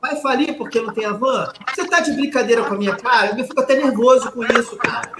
Vai 0.00 0.16
falir 0.22 0.56
porque 0.56 0.80
não 0.80 0.94
tem 0.94 1.04
Avan? 1.04 1.52
Você 1.74 1.86
tá 1.86 2.00
de 2.00 2.12
brincadeira 2.12 2.64
com 2.64 2.74
a 2.74 2.78
minha 2.78 2.96
cara? 2.96 3.38
Eu 3.38 3.44
fico 3.44 3.60
até 3.60 3.74
nervoso 3.74 4.30
com 4.32 4.44
isso, 4.44 4.76
cara. 4.76 5.12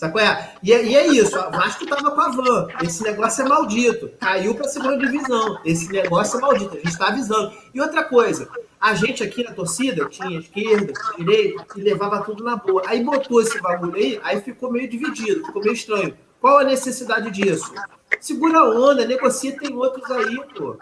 Sabe 0.00 0.14
qual 0.14 0.24
é? 0.24 0.54
E, 0.62 0.72
é? 0.72 0.82
e 0.82 0.96
é 0.96 1.06
isso, 1.08 1.38
o 1.38 1.50
Vasco 1.50 1.86
tava 1.86 2.10
com 2.10 2.20
a 2.22 2.30
van. 2.30 2.68
Esse 2.82 3.02
negócio 3.02 3.44
é 3.44 3.48
maldito. 3.50 4.10
Caiu 4.18 4.54
para 4.54 4.64
a 4.64 4.68
segunda 4.70 4.96
divisão. 4.96 5.60
Esse 5.62 5.92
negócio 5.92 6.38
é 6.38 6.40
maldito. 6.40 6.72
A 6.72 6.76
gente 6.76 6.88
está 6.88 7.08
avisando. 7.08 7.52
E 7.74 7.78
outra 7.82 8.02
coisa, 8.04 8.48
a 8.80 8.94
gente 8.94 9.22
aqui 9.22 9.44
na 9.44 9.52
torcida 9.52 10.08
tinha 10.08 10.40
esquerda, 10.40 10.94
direita, 11.18 11.66
e 11.76 11.82
levava 11.82 12.22
tudo 12.22 12.42
na 12.42 12.56
boa. 12.56 12.82
Aí 12.86 13.04
botou 13.04 13.42
esse 13.42 13.60
bagulho 13.60 13.94
aí, 13.94 14.18
aí 14.24 14.40
ficou 14.40 14.72
meio 14.72 14.88
dividido, 14.88 15.44
ficou 15.44 15.60
meio 15.60 15.74
estranho. 15.74 16.16
Qual 16.40 16.56
a 16.56 16.64
necessidade 16.64 17.30
disso? 17.30 17.70
Segura 18.18 18.60
a 18.60 18.70
onda, 18.70 19.04
negocia, 19.04 19.54
tem 19.54 19.76
outros 19.76 20.10
aí, 20.10 20.40
pô. 20.56 20.78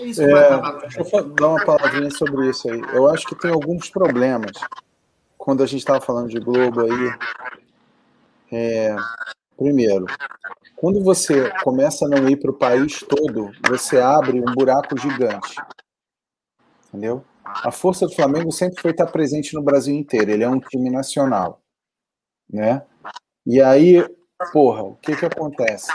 É 0.00 0.04
isso 0.04 0.22
que 0.22 0.26
é, 0.26 0.32
vai 0.32 0.44
acabar 0.44 0.88
Deixa 0.88 1.16
eu 1.18 1.22
dar 1.22 1.48
uma 1.48 1.64
palavrinha 1.66 2.10
sobre 2.12 2.48
isso 2.48 2.66
aí. 2.70 2.80
Eu 2.94 3.10
acho 3.10 3.26
que 3.26 3.34
tem 3.34 3.50
alguns 3.50 3.90
problemas. 3.90 4.52
Quando 5.36 5.62
a 5.62 5.66
gente 5.66 5.80
estava 5.80 6.00
falando 6.00 6.30
de 6.30 6.40
Globo 6.40 6.80
aí, 6.80 7.12
é, 8.52 8.94
primeiro, 9.56 10.06
quando 10.76 11.02
você 11.02 11.50
começa 11.62 12.04
a 12.04 12.08
não 12.08 12.28
ir 12.28 12.36
para 12.36 12.50
o 12.50 12.58
país 12.58 13.00
todo, 13.00 13.50
você 13.68 13.98
abre 13.98 14.40
um 14.40 14.54
buraco 14.54 14.98
gigante 14.98 15.56
entendeu? 16.96 17.22
A 17.44 17.70
força 17.70 18.06
do 18.06 18.14
Flamengo 18.14 18.50
sempre 18.50 18.80
foi 18.80 18.90
estar 18.90 19.06
presente 19.06 19.54
no 19.54 19.62
Brasil 19.62 19.94
inteiro. 19.94 20.30
Ele 20.30 20.42
é 20.42 20.48
um 20.48 20.58
time 20.58 20.90
nacional, 20.90 21.60
né? 22.50 22.82
E 23.46 23.60
aí, 23.60 24.04
porra, 24.52 24.82
o 24.82 24.96
que 24.96 25.14
que 25.14 25.26
acontece? 25.26 25.92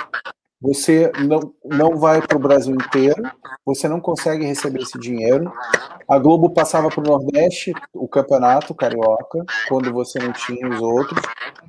Você 0.61 1.11
não, 1.27 1.53
não 1.65 1.97
vai 1.97 2.21
para 2.21 2.37
o 2.37 2.41
Brasil 2.41 2.75
inteiro, 2.75 3.23
você 3.65 3.87
não 3.87 3.99
consegue 3.99 4.45
receber 4.45 4.81
esse 4.81 4.99
dinheiro. 4.99 5.51
A 6.07 6.19
Globo 6.19 6.51
passava 6.51 6.87
para 6.89 6.99
o 7.01 7.03
Nordeste 7.03 7.73
o 7.93 8.07
campeonato 8.07 8.75
carioca, 8.75 9.43
quando 9.67 9.91
você 9.91 10.19
não 10.19 10.31
tinha 10.31 10.69
os 10.69 10.79
outros, 10.79 11.19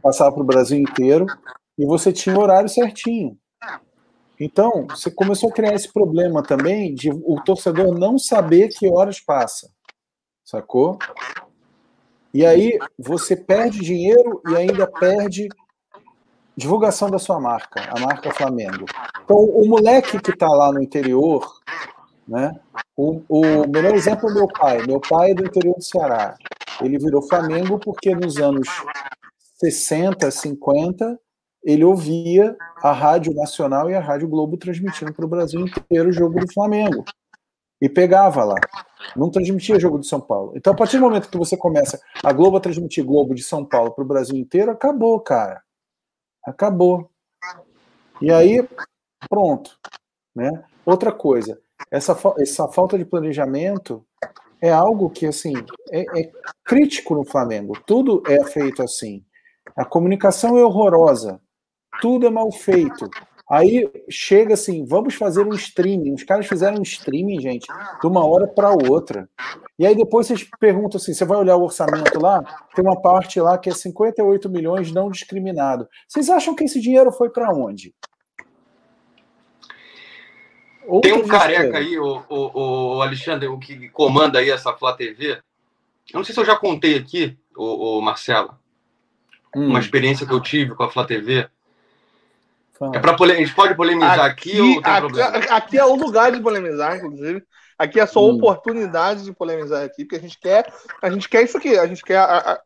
passava 0.03 0.33
para 0.33 0.43
o 0.43 0.47
Brasil 0.47 0.79
inteiro, 0.79 1.25
e 1.79 1.87
você 1.87 2.13
tinha 2.13 2.37
o 2.37 2.41
horário 2.41 2.69
certinho. 2.69 3.39
Então, 4.39 4.87
você 4.89 5.11
começou 5.11 5.49
a 5.49 5.53
criar 5.53 5.75
esse 5.75 5.91
problema 5.91 6.43
também 6.43 6.95
de 6.95 7.11
o 7.11 7.41
torcedor 7.45 7.99
não 7.99 8.19
saber 8.19 8.69
que 8.69 8.91
horas 8.91 9.21
passa. 9.21 9.71
Sacou? 10.45 10.99
E 12.35 12.45
aí 12.45 12.79
você 12.99 13.37
perde 13.37 13.81
dinheiro 13.81 14.43
e 14.49 14.57
ainda 14.57 14.87
perde 14.87 15.49
divulgação 16.57 17.11
da 17.11 17.19
sua 17.19 17.41
marca, 17.41 17.81
a 17.91 18.01
marca 18.01 18.33
Flamengo. 18.33 18.85
Então, 19.25 19.37
o 19.37 19.67
moleque 19.69 20.21
que 20.21 20.31
está 20.31 20.49
lá 20.49 20.73
no 20.73 20.83
interior, 20.83 21.47
né? 22.27 22.53
O, 22.97 23.23
o 23.29 23.69
melhor 23.69 23.95
exemplo 23.95 24.29
é 24.31 24.35
meu 24.35 24.49
pai. 24.49 24.87
Meu 24.87 25.01
pai 25.01 25.31
é 25.31 25.35
do 25.35 25.45
interior 25.45 25.75
do 25.75 25.83
Ceará. 25.83 26.37
Ele 26.81 26.99
virou 26.99 27.23
Flamengo 27.23 27.79
porque 27.79 28.15
nos 28.15 28.39
anos 28.39 28.69
60, 29.59 30.31
50, 30.31 31.19
ele 31.65 31.85
ouvia 31.85 32.57
a 32.83 32.93
Rádio 32.93 33.33
Nacional 33.35 33.91
e 33.91 33.95
a 33.95 34.01
Rádio 34.01 34.29
Globo 34.29 34.57
transmitindo 34.57 35.13
para 35.13 35.25
o 35.25 35.29
Brasil 35.29 35.61
inteiro 35.61 36.09
o 36.09 36.13
jogo 36.13 36.41
do 36.41 36.53
Flamengo. 36.53 37.05
e 37.81 37.89
pegava 37.89 38.45
lá. 38.45 38.55
Não 39.17 39.29
transmitia 39.29 39.81
jogo 39.81 39.99
de 39.99 40.07
São 40.07 40.21
Paulo. 40.21 40.53
Então, 40.55 40.73
a 40.73 40.77
partir 40.77 40.99
do 40.99 41.03
momento 41.03 41.29
que 41.29 41.37
você 41.37 41.57
começa 41.57 42.01
a 42.23 42.33
Globo 42.33 42.57
a 42.57 42.61
transmitir 42.61 43.05
Globo 43.05 43.35
de 43.35 43.43
São 43.43 43.65
Paulo 43.65 43.91
para 43.91 44.05
o 44.05 44.07
Brasil 44.07 44.37
inteiro, 44.37 44.71
acabou, 44.71 45.19
cara. 45.19 45.61
Acabou. 46.45 47.11
E 48.21 48.31
aí, 48.31 48.67
pronto. 49.29 49.79
Né? 50.35 50.65
Outra 50.85 51.13
coisa, 51.13 51.61
essa, 51.91 52.17
essa 52.39 52.69
falta 52.69 52.97
de 52.97 53.05
planejamento 53.05 54.05
é 54.61 54.71
algo 54.71 55.11
que 55.11 55.27
assim 55.27 55.55
é, 55.91 56.21
é 56.21 56.33
crítico 56.65 57.15
no 57.15 57.25
Flamengo. 57.25 57.75
Tudo 57.87 58.23
é 58.27 58.45
feito 58.45 58.83
assim. 58.83 59.25
A 59.77 59.85
comunicação 59.85 60.57
é 60.57 60.65
horrorosa. 60.65 61.41
Tudo 62.01 62.27
é 62.27 62.31
mal 62.31 62.51
feito. 62.51 63.11
Aí 63.53 63.87
chega 64.09 64.55
assim, 64.55 64.83
vamos 64.87 65.15
fazer 65.15 65.47
um 65.47 65.53
streaming. 65.53 66.15
Os 66.15 66.25
caras 66.25 66.47
fizeram 66.47 66.79
um 66.79 66.83
streaming, 66.83 67.39
gente, 67.39 67.67
de 68.01 68.07
uma 68.07 68.25
hora 68.25 68.47
para 68.47 68.71
outra. 68.71 69.29
E 69.79 69.87
aí 69.87 69.95
depois 69.95 70.27
vocês 70.27 70.49
perguntam 70.59 70.97
assim: 70.97 71.13
você 71.13 71.23
vai 71.27 71.37
olhar 71.37 71.57
o 71.57 71.65
orçamento 71.65 72.19
lá? 72.19 72.43
Tem 72.75 72.83
uma 72.83 72.99
parte 72.99 73.39
lá 73.43 73.59
que 73.59 73.69
é 73.69 73.75
58 73.75 74.49
milhões 74.49 74.91
não 74.91 75.11
discriminado. 75.11 75.87
Vocês 76.09 76.31
acham 76.31 76.55
que 76.55 76.65
esse 76.65 76.81
dinheiro 76.81 77.13
foi 77.13 77.29
para 77.29 77.53
onde? 77.53 77.95
Tem 81.03 81.13
um 81.13 81.29
careca 81.29 81.77
aí, 81.77 81.99
o, 81.99 82.23
o, 82.31 82.97
o, 82.97 83.03
Alexandre, 83.03 83.49
o 83.49 83.59
que 83.59 83.87
comanda 83.91 84.39
aí 84.39 84.49
essa 84.49 84.73
Flá 84.73 84.95
TV. 84.95 85.33
Eu 86.11 86.15
não 86.15 86.25
sei 86.25 86.35
se 86.35 86.41
eu 86.41 86.47
já 86.47 86.57
contei 86.57 86.97
aqui, 86.97 87.37
o, 87.55 87.99
o 87.99 88.01
Marcelo, 88.01 88.57
hum. 89.55 89.67
uma 89.67 89.79
experiência 89.79 90.27
que 90.27 90.33
eu 90.33 90.41
tive 90.41 90.75
com 90.75 90.85
a 90.85 90.91
Flá 90.91 91.05
TV. 91.05 91.51
É 92.95 92.99
para 92.99 93.15
pole... 93.15 93.33
A 93.33 93.37
gente 93.37 93.55
pode 93.55 93.75
polemizar 93.75 94.21
aqui, 94.21 94.53
aqui 94.53 94.61
ou 94.61 94.83
tem 94.83 94.93
aqui, 94.93 95.01
problema? 95.01 95.39
Aqui 95.51 95.79
é 95.79 95.85
o 95.85 95.95
lugar 95.95 96.33
de 96.33 96.41
polemizar, 96.41 96.97
inclusive. 96.97 97.43
Aqui 97.79 98.01
é 98.01 98.07
só 98.07 98.25
hum. 98.25 98.37
oportunidade 98.37 99.25
de 99.25 99.33
polemizar 99.33 99.85
aqui, 99.85 100.05
porque 100.05 100.17
a 100.17 100.21
gente 100.21 100.39
quer, 100.39 100.73
a 101.01 101.11
gente 101.11 101.29
quer 101.29 101.43
isso 101.43 101.57
aqui, 101.57 101.79
a 101.79 101.87
gente 101.87 102.03
quer 102.03 102.19
a, 102.19 102.25
a, 102.39 102.61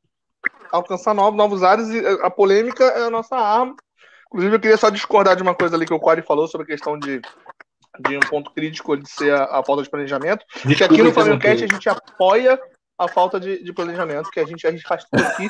alcançar 0.71 1.15
novos, 1.15 1.37
novos 1.37 1.63
áreas 1.63 1.89
e 1.89 2.07
a 2.23 2.31
polêmica 2.31 2.85
é 2.85 3.05
a 3.05 3.11
nossa 3.11 3.37
arma. 3.37 3.75
Inclusive, 4.27 4.57
eu 4.57 4.61
queria 4.61 4.77
só 4.77 4.91
discordar 4.91 5.37
de 5.37 5.43
uma 5.43 5.55
coisa 5.55 5.77
ali 5.77 5.87
que 5.87 5.95
o 5.95 6.01
Quari 6.01 6.23
falou 6.23 6.47
sobre 6.49 6.65
a 6.65 6.69
questão 6.69 6.99
de, 6.99 7.21
de 8.01 8.17
um 8.17 8.21
ponto 8.21 8.51
crítico 8.51 8.97
de 8.97 9.09
ser 9.09 9.33
a, 9.33 9.45
a 9.45 9.65
falta 9.65 9.83
de 9.83 9.91
planejamento. 9.91 10.45
Desculpa, 10.65 10.77
que 10.77 10.85
aqui 10.85 11.03
no 11.03 11.13
Flamengo 11.13 11.41
Cast 11.41 11.65
a 11.65 11.69
gente 11.69 11.89
apoia 11.89 12.61
a 12.99 13.09
falta 13.09 13.39
de, 13.39 13.63
de, 13.63 13.73
planejamento, 13.73 14.31
que 14.31 14.41
a 14.41 14.47
gente, 14.47 14.67
a 14.67 14.71
gente 14.71 14.87
faz 14.87 15.05
tudo 15.05 15.23
aqui, 15.23 15.49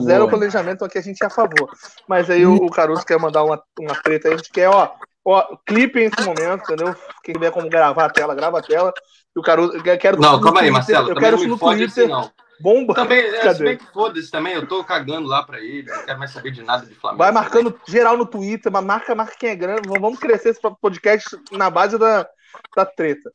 zero 0.00 0.28
planejamento, 0.28 0.84
aqui 0.84 0.98
a 0.98 1.02
gente 1.02 1.22
é 1.22 1.26
a 1.26 1.30
favor. 1.30 1.70
Mas 2.08 2.28
aí 2.28 2.44
o, 2.44 2.56
o 2.56 2.70
Caruso 2.70 3.06
quer 3.06 3.18
mandar 3.18 3.44
uma, 3.44 3.62
uma 3.78 3.94
treta 3.94 4.28
aí, 4.28 4.34
a 4.34 4.36
gente 4.36 4.50
quer, 4.50 4.68
ó, 4.68 4.90
ó, 5.24 5.56
clipe 5.64 6.00
nesse 6.00 6.26
momento, 6.26 6.64
entendeu? 6.64 6.94
Quem 7.22 7.34
tiver 7.34 7.52
como 7.52 7.68
gravar 7.68 8.06
a 8.06 8.10
tela, 8.10 8.34
grava 8.34 8.58
a 8.58 8.62
tela. 8.62 8.92
E 9.34 9.38
o 9.38 9.42
Caruso, 9.42 9.76
eu 9.76 9.98
quero. 9.98 10.20
Não, 10.20 10.40
calma 10.40 10.60
aí, 10.60 10.70
Marcelo, 10.70 11.10
eu 11.10 11.16
quero 11.16 11.36
isso 11.36 11.48
no 11.48 11.58
Twitter. 11.58 12.04
Assim, 12.04 12.06
não. 12.08 12.30
Bomba. 12.60 12.92
Também, 12.92 13.20
é, 13.20 13.54
se 13.54 13.62
bem 13.62 13.76
que 13.76 13.86
foda-se 13.92 14.30
também, 14.32 14.54
eu 14.54 14.66
tô 14.66 14.82
cagando 14.82 15.28
lá 15.28 15.44
pra 15.44 15.60
ele, 15.60 15.88
não 15.88 16.04
quero 16.04 16.18
mais 16.18 16.32
saber 16.32 16.50
de 16.50 16.62
nada 16.62 16.84
de 16.84 16.94
Flamengo. 16.94 17.22
Vai 17.22 17.30
marcando 17.30 17.70
também. 17.70 17.86
geral 17.86 18.16
no 18.16 18.26
Twitter, 18.26 18.72
mas 18.72 18.84
marca, 18.84 19.14
marca 19.14 19.36
quem 19.38 19.50
é 19.50 19.54
grande. 19.54 19.88
Vamos 19.88 20.18
crescer 20.18 20.48
esse 20.48 20.60
podcast 20.80 21.38
na 21.52 21.70
base 21.70 21.96
da, 21.96 22.28
da 22.76 22.84
treta. 22.86 23.30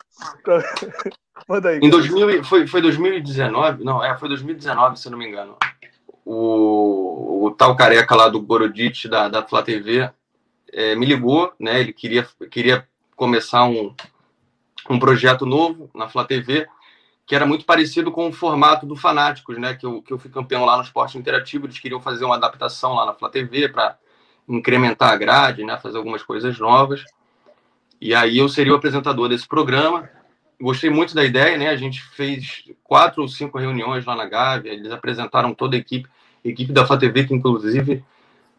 Manda 1.48 1.70
aí. 1.70 1.80
Em 1.82 1.90
2000, 1.90 2.44
foi, 2.44 2.68
foi 2.68 2.82
2019? 2.82 3.84
Não, 3.84 4.04
é, 4.04 4.18
foi 4.18 4.30
2019, 4.30 5.00
se 5.00 5.10
não 5.10 5.18
me 5.18 5.28
engano. 5.28 5.58
O, 6.26 7.46
o 7.46 7.52
tal 7.52 7.76
careca 7.76 8.16
lá 8.16 8.30
do 8.30 8.42
Borodit, 8.42 9.10
da, 9.10 9.28
da 9.28 9.44
Flá 9.44 9.62
TV, 9.62 10.10
é, 10.72 10.96
me 10.96 11.06
ligou, 11.06 11.52
né? 11.60 11.80
Ele 11.80 11.92
queria, 11.92 12.28
queria 12.50 12.88
começar 13.16 13.66
um, 13.66 13.94
um 14.90 15.00
projeto 15.00 15.46
novo 15.46 15.90
na 15.94 16.08
Flá 16.08 16.24
TV, 16.24 16.68
que 17.26 17.36
era 17.36 17.46
muito 17.46 17.66
parecido 17.66 18.12
com 18.12 18.28
o 18.28 18.34
formato 18.34 18.86
do 18.86 18.96
Fanáticos, 18.96 19.58
né? 19.58 19.74
Que 19.74 19.86
eu, 19.86 20.02
que 20.02 20.14
eu 20.14 20.20
fui 20.20 20.32
campeão 20.32 20.66
lá 20.66 20.78
no 20.78 20.84
esporte 20.84 21.18
interativo. 21.18 21.66
Eles 21.66 21.80
queriam 21.80 22.00
fazer 22.00 22.26
uma 22.26 22.36
adaptação 22.36 22.94
lá 22.94 23.06
na 23.06 23.14
Flá 23.14 23.30
TV 23.30 23.70
para 23.70 23.98
incrementar 24.48 25.12
a 25.12 25.18
grade, 25.18 25.64
né? 25.64 25.78
Fazer 25.78 25.98
algumas 25.98 26.24
coisas 26.24 26.58
novas. 26.60 27.04
E 28.04 28.14
aí 28.14 28.38
eu 28.38 28.50
seria 28.50 28.74
o 28.74 28.76
apresentador 28.76 29.30
desse 29.30 29.48
programa. 29.48 30.10
Gostei 30.60 30.90
muito 30.90 31.16
da 31.16 31.24
ideia, 31.24 31.58
né? 31.58 31.70
A 31.70 31.78
gente 31.78 32.02
fez 32.02 32.66
quatro 32.84 33.22
ou 33.22 33.30
cinco 33.30 33.58
reuniões 33.58 34.04
lá 34.04 34.14
na 34.14 34.26
Gávea, 34.26 34.74
eles 34.74 34.92
apresentaram 34.92 35.54
toda 35.54 35.78
a 35.78 35.80
equipe, 35.80 36.10
equipe 36.44 36.74
da 36.74 36.86
FATV, 36.86 37.28
que 37.28 37.34
inclusive 37.34 38.04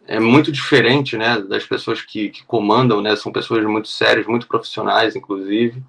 é 0.07 0.19
muito 0.19 0.51
diferente, 0.51 1.19
né, 1.19 1.43
das 1.43 1.67
pessoas 1.67 2.01
que, 2.01 2.31
que 2.31 2.43
comandam, 2.45 3.03
né? 3.03 3.15
São 3.17 3.31
pessoas 3.31 3.63
muito 3.67 3.89
sérias, 3.89 4.27
muito 4.27 4.49
profissionais, 4.49 5.15
inclusive. 5.15 5.83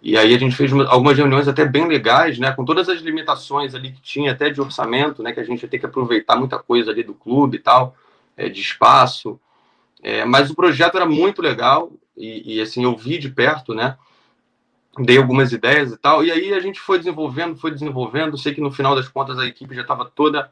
E 0.00 0.16
aí 0.16 0.32
a 0.32 0.38
gente 0.38 0.54
fez 0.54 0.72
algumas 0.72 1.18
reuniões 1.18 1.48
até 1.48 1.64
bem 1.64 1.88
legais, 1.88 2.38
né, 2.38 2.52
com 2.52 2.64
todas 2.64 2.88
as 2.88 3.00
limitações 3.00 3.74
ali 3.74 3.90
que 3.90 4.00
tinha, 4.00 4.30
até 4.30 4.48
de 4.48 4.60
orçamento, 4.60 5.24
né, 5.24 5.32
que 5.32 5.40
a 5.40 5.44
gente 5.44 5.60
ia 5.60 5.68
ter 5.68 5.80
que 5.80 5.86
aproveitar 5.86 6.36
muita 6.36 6.56
coisa 6.56 6.92
ali 6.92 7.02
do 7.02 7.14
clube 7.14 7.56
e 7.56 7.60
tal, 7.60 7.96
é, 8.36 8.48
de 8.48 8.60
espaço. 8.60 9.40
É, 10.02 10.24
mas 10.24 10.50
o 10.50 10.54
projeto 10.54 10.96
era 10.96 11.06
muito 11.06 11.42
legal 11.42 11.92
e, 12.16 12.56
e, 12.56 12.60
assim 12.60 12.84
eu 12.84 12.96
vi 12.96 13.18
de 13.18 13.28
perto, 13.28 13.74
né? 13.74 13.96
Dei 14.98 15.18
algumas 15.18 15.52
ideias 15.52 15.92
e 15.92 15.96
tal, 15.96 16.24
e 16.24 16.30
aí 16.30 16.52
a 16.52 16.60
gente 16.60 16.80
foi 16.80 16.98
desenvolvendo, 16.98 17.56
foi 17.56 17.70
desenvolvendo. 17.70 18.36
Sei 18.36 18.54
que 18.54 18.60
no 18.60 18.72
final 18.72 18.94
das 18.94 19.08
contas 19.08 19.38
a 19.38 19.46
equipe 19.46 19.74
já 19.74 19.82
estava 19.82 20.04
toda 20.04 20.50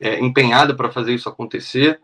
é, 0.00 0.18
empenhada 0.20 0.74
para 0.74 0.90
fazer 0.90 1.14
isso 1.14 1.28
acontecer. 1.28 2.00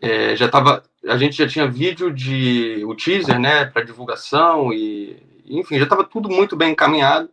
É, 0.00 0.34
já 0.34 0.46
estava, 0.46 0.82
a 1.06 1.16
gente 1.16 1.36
já 1.36 1.46
tinha 1.46 1.68
vídeo 1.68 2.12
de 2.12 2.82
o 2.84 2.94
teaser, 2.94 3.38
né, 3.38 3.66
para 3.66 3.84
divulgação 3.84 4.72
e 4.72 5.22
enfim, 5.46 5.76
já 5.78 5.84
estava 5.84 6.02
tudo 6.04 6.28
muito 6.28 6.56
bem 6.56 6.72
encaminhado. 6.72 7.30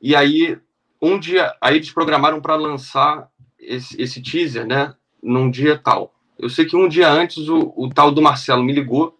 E 0.00 0.16
aí 0.16 0.58
um 1.00 1.18
dia, 1.18 1.54
aí 1.60 1.76
eles 1.76 1.90
programaram 1.90 2.40
para 2.40 2.54
lançar 2.54 3.28
esse, 3.58 4.00
esse 4.00 4.22
teaser, 4.22 4.66
né, 4.66 4.94
num 5.22 5.50
dia 5.50 5.78
tal. 5.78 6.14
Eu 6.42 6.50
sei 6.50 6.64
que 6.66 6.76
um 6.76 6.88
dia 6.88 7.08
antes 7.08 7.48
o, 7.48 7.72
o 7.76 7.88
tal 7.88 8.10
do 8.10 8.20
Marcelo 8.20 8.64
me 8.64 8.72
ligou, 8.72 9.16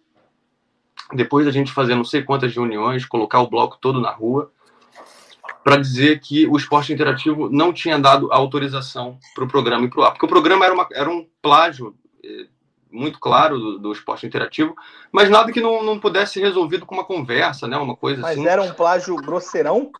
depois 1.13 1.45
da 1.45 1.51
gente 1.51 1.71
fazer 1.71 1.95
não 1.95 2.03
sei 2.03 2.21
quantas 2.21 2.53
reuniões, 2.53 3.05
colocar 3.05 3.39
o 3.39 3.49
bloco 3.49 3.77
todo 3.79 4.01
na 4.01 4.11
rua, 4.11 4.51
para 5.63 5.77
dizer 5.77 6.19
que 6.19 6.45
o 6.47 6.57
esporte 6.57 6.91
interativo 6.91 7.49
não 7.49 7.71
tinha 7.71 7.97
dado 7.97 8.31
autorização 8.31 9.17
para 9.33 9.45
o 9.45 9.47
programa 9.47 9.85
ir 9.85 9.89
para 9.89 10.01
o 10.01 10.03
ar. 10.03 10.11
Porque 10.11 10.25
o 10.25 10.29
programa 10.29 10.65
era, 10.65 10.73
uma, 10.73 10.87
era 10.91 11.09
um 11.09 11.25
plágio 11.41 11.95
é, 12.21 12.47
muito 12.91 13.17
claro 13.19 13.57
do, 13.57 13.79
do, 13.79 13.91
esporte 13.93 14.25
interativo, 14.25 14.75
mas 15.09 15.29
nada 15.29 15.51
que 15.51 15.61
não, 15.61 15.81
não 15.81 15.97
pudesse 15.97 16.33
ser 16.33 16.41
resolvido 16.41 16.85
com 16.85 16.93
uma 16.93 17.05
conversa, 17.05 17.69
né? 17.69 17.77
Uma 17.77 17.95
coisa 17.95 18.21
mas 18.21 18.31
assim. 18.31 18.41
Mas 18.41 18.51
era 18.51 18.61
um 18.61 18.73
plágio 18.73 19.15
grosseirão? 19.15 19.91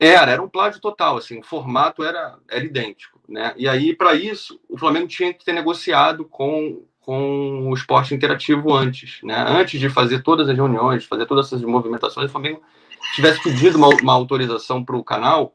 Era, 0.00 0.30
era 0.30 0.42
um 0.42 0.48
plágio 0.48 0.80
total, 0.80 1.16
assim, 1.16 1.40
o 1.40 1.42
formato 1.42 2.04
era, 2.04 2.38
era 2.48 2.64
idêntico, 2.64 3.17
né? 3.28 3.52
E 3.56 3.68
aí, 3.68 3.94
para 3.94 4.14
isso, 4.14 4.58
o 4.68 4.78
Flamengo 4.78 5.06
tinha 5.06 5.34
que 5.34 5.44
ter 5.44 5.52
negociado 5.52 6.24
com, 6.24 6.82
com 7.00 7.68
o 7.68 7.74
esporte 7.74 8.14
interativo 8.14 8.74
antes, 8.74 9.20
né? 9.22 9.44
Antes 9.48 9.78
de 9.78 9.88
fazer 9.88 10.22
todas 10.22 10.48
as 10.48 10.56
reuniões, 10.56 11.04
fazer 11.04 11.26
todas 11.26 11.46
essas 11.46 11.62
movimentações, 11.62 12.28
o 12.28 12.32
Flamengo 12.32 12.62
tivesse 13.14 13.42
pedido 13.42 13.76
uma, 13.76 13.88
uma 13.88 14.12
autorização 14.12 14.84
para 14.84 14.96
o 14.96 15.04
canal, 15.04 15.54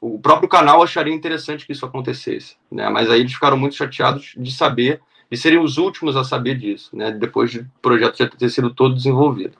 o 0.00 0.18
próprio 0.18 0.48
canal 0.48 0.82
acharia 0.82 1.14
interessante 1.14 1.66
que 1.66 1.72
isso 1.72 1.86
acontecesse, 1.86 2.56
né? 2.70 2.88
Mas 2.88 3.10
aí 3.10 3.20
eles 3.20 3.32
ficaram 3.32 3.56
muito 3.56 3.74
chateados 3.74 4.34
de 4.36 4.52
saber, 4.52 5.00
e 5.30 5.36
seriam 5.36 5.64
os 5.64 5.76
últimos 5.76 6.16
a 6.16 6.22
saber 6.22 6.56
disso, 6.56 6.94
né? 6.96 7.10
Depois 7.10 7.52
do 7.52 7.66
projeto 7.82 8.18
já 8.18 8.28
ter 8.28 8.48
sido 8.48 8.72
todo 8.72 8.94
desenvolvido. 8.94 9.56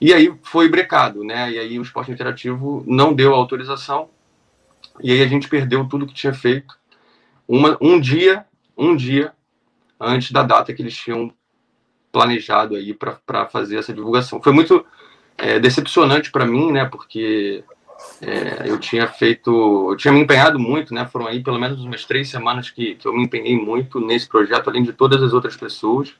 E 0.00 0.12
aí 0.12 0.32
foi 0.42 0.68
brecado, 0.68 1.24
né? 1.24 1.52
E 1.52 1.58
aí 1.58 1.78
o 1.78 1.82
esporte 1.82 2.10
interativo 2.10 2.84
não 2.86 3.12
deu 3.14 3.34
autorização. 3.34 4.10
E 5.02 5.12
aí 5.12 5.22
a 5.22 5.26
gente 5.26 5.48
perdeu 5.48 5.86
tudo 5.86 6.06
que 6.06 6.14
tinha 6.14 6.32
feito. 6.32 6.76
Uma, 7.46 7.76
um 7.80 8.00
dia, 8.00 8.46
um 8.76 8.94
dia 8.94 9.32
antes 10.00 10.32
da 10.32 10.42
data 10.42 10.72
que 10.72 10.82
eles 10.82 10.96
tinham 10.96 11.32
planejado 12.10 12.76
aí 12.76 12.94
para 12.94 13.46
fazer 13.46 13.78
essa 13.78 13.92
divulgação. 13.92 14.42
Foi 14.42 14.52
muito 14.52 14.84
é, 15.38 15.58
decepcionante 15.58 16.30
para 16.30 16.46
mim, 16.46 16.70
né? 16.70 16.84
Porque 16.84 17.64
é, 18.20 18.68
eu 18.68 18.78
tinha 18.78 19.06
feito, 19.06 19.90
eu 19.90 19.96
tinha 19.96 20.12
me 20.12 20.20
empenhado 20.20 20.58
muito, 20.58 20.94
né? 20.94 21.06
Foram 21.06 21.26
aí 21.26 21.42
pelo 21.42 21.58
menos 21.58 21.82
umas 21.82 22.04
três 22.04 22.28
semanas 22.28 22.70
que, 22.70 22.94
que 22.96 23.06
eu 23.06 23.12
me 23.12 23.24
empenhei 23.24 23.56
muito 23.56 23.98
nesse 24.00 24.28
projeto, 24.28 24.68
além 24.68 24.82
de 24.82 24.92
todas 24.92 25.22
as 25.22 25.32
outras 25.32 25.56
pessoas. 25.56 26.14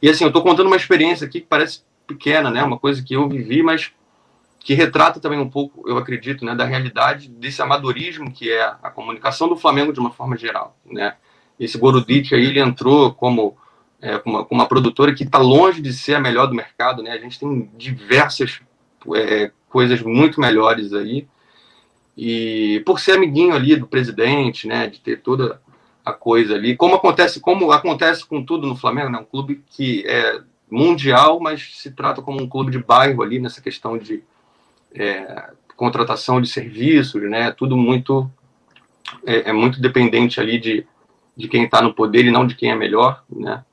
E 0.00 0.08
assim, 0.08 0.24
eu 0.24 0.28
estou 0.28 0.42
contando 0.42 0.66
uma 0.66 0.76
experiência 0.76 1.26
aqui 1.26 1.40
que 1.40 1.46
parece 1.46 1.82
pequena, 2.06 2.50
né? 2.50 2.62
Uma 2.62 2.78
coisa 2.78 3.02
que 3.02 3.14
eu 3.14 3.28
vivi, 3.28 3.62
mas 3.62 3.92
que 4.60 4.74
retrata 4.74 5.18
também 5.18 5.38
um 5.38 5.48
pouco, 5.48 5.88
eu 5.88 5.96
acredito, 5.96 6.44
né, 6.44 6.54
da 6.54 6.64
realidade 6.64 7.28
desse 7.28 7.62
amadorismo 7.62 8.30
que 8.30 8.50
é 8.50 8.62
a 8.62 8.90
comunicação 8.90 9.48
do 9.48 9.56
Flamengo 9.56 9.92
de 9.92 9.98
uma 9.98 10.10
forma 10.10 10.36
geral, 10.36 10.76
né? 10.84 11.16
Esse 11.58 11.76
Gorudit 11.76 12.34
aí, 12.34 12.46
ele 12.46 12.60
entrou 12.60 13.12
como 13.12 13.56
é, 14.00 14.20
uma, 14.24 14.46
uma, 14.50 14.66
produtora 14.66 15.14
que 15.14 15.24
está 15.24 15.38
longe 15.38 15.82
de 15.82 15.92
ser 15.92 16.14
a 16.14 16.20
melhor 16.20 16.46
do 16.46 16.54
mercado, 16.54 17.02
né? 17.02 17.10
A 17.12 17.18
gente 17.18 17.38
tem 17.38 17.70
diversas 17.76 18.60
é, 19.14 19.50
coisas 19.68 20.00
muito 20.02 20.40
melhores 20.40 20.92
aí. 20.92 21.26
E 22.16 22.82
por 22.84 22.98
ser 22.98 23.12
amiguinho 23.12 23.54
ali 23.54 23.76
do 23.76 23.86
presidente, 23.86 24.66
né, 24.66 24.86
de 24.86 25.00
ter 25.00 25.20
toda 25.20 25.60
a 26.04 26.12
coisa 26.12 26.54
ali, 26.54 26.76
como 26.76 26.94
acontece, 26.94 27.40
como 27.40 27.70
acontece 27.72 28.26
com 28.26 28.42
tudo 28.42 28.66
no 28.66 28.76
Flamengo, 28.76 29.10
né? 29.10 29.18
Um 29.18 29.24
clube 29.24 29.62
que 29.70 30.02
é 30.06 30.40
mundial, 30.70 31.40
mas 31.40 31.76
se 31.76 31.90
trata 31.90 32.22
como 32.22 32.42
um 32.42 32.48
clube 32.48 32.70
de 32.70 32.78
bairro 32.78 33.22
ali 33.22 33.38
nessa 33.38 33.60
questão 33.60 33.98
de 33.98 34.22
é, 34.94 35.50
contratação 35.76 36.40
de 36.40 36.48
serviços, 36.48 37.22
né? 37.22 37.50
Tudo 37.52 37.76
muito 37.76 38.30
é, 39.24 39.50
é 39.50 39.52
muito 39.52 39.80
dependente 39.80 40.40
ali 40.40 40.58
de, 40.58 40.86
de 41.36 41.48
quem 41.48 41.64
está 41.64 41.80
no 41.82 41.94
poder 41.94 42.24
e 42.24 42.30
não 42.30 42.46
de 42.46 42.54
quem 42.54 42.70
é 42.70 42.74
melhor, 42.74 43.24
né? 43.30 43.64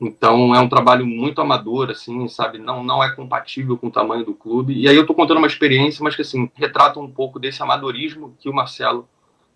Então 0.00 0.54
é 0.54 0.60
um 0.60 0.68
trabalho 0.68 1.06
muito 1.06 1.40
amador, 1.40 1.90
assim, 1.90 2.28
sabe? 2.28 2.58
Não, 2.58 2.84
não 2.84 3.02
é 3.02 3.14
compatível 3.14 3.78
com 3.78 3.86
o 3.86 3.90
tamanho 3.90 4.24
do 4.24 4.34
clube. 4.34 4.74
E 4.74 4.88
aí 4.88 4.94
eu 4.94 5.02
estou 5.02 5.16
contando 5.16 5.38
uma 5.38 5.46
experiência, 5.46 6.04
mas 6.04 6.14
que 6.14 6.22
assim 6.22 6.50
retrata 6.54 7.00
um 7.00 7.10
pouco 7.10 7.38
desse 7.38 7.62
amadorismo 7.62 8.36
que 8.38 8.48
o 8.48 8.52
Marcelo 8.52 9.08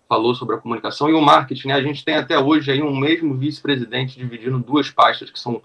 falou 0.09 0.33
sobre 0.33 0.55
a 0.55 0.57
comunicação 0.57 1.09
e 1.09 1.13
o 1.13 1.21
marketing. 1.21 1.69
Né? 1.69 1.73
A 1.75 1.81
gente 1.81 2.03
tem 2.03 2.15
até 2.15 2.37
hoje 2.37 2.71
aí 2.71 2.81
um 2.81 2.95
mesmo 2.95 3.35
vice-presidente 3.35 4.17
dividindo 4.17 4.59
duas 4.59 4.89
pastas 4.89 5.29
que 5.29 5.39
são 5.39 5.61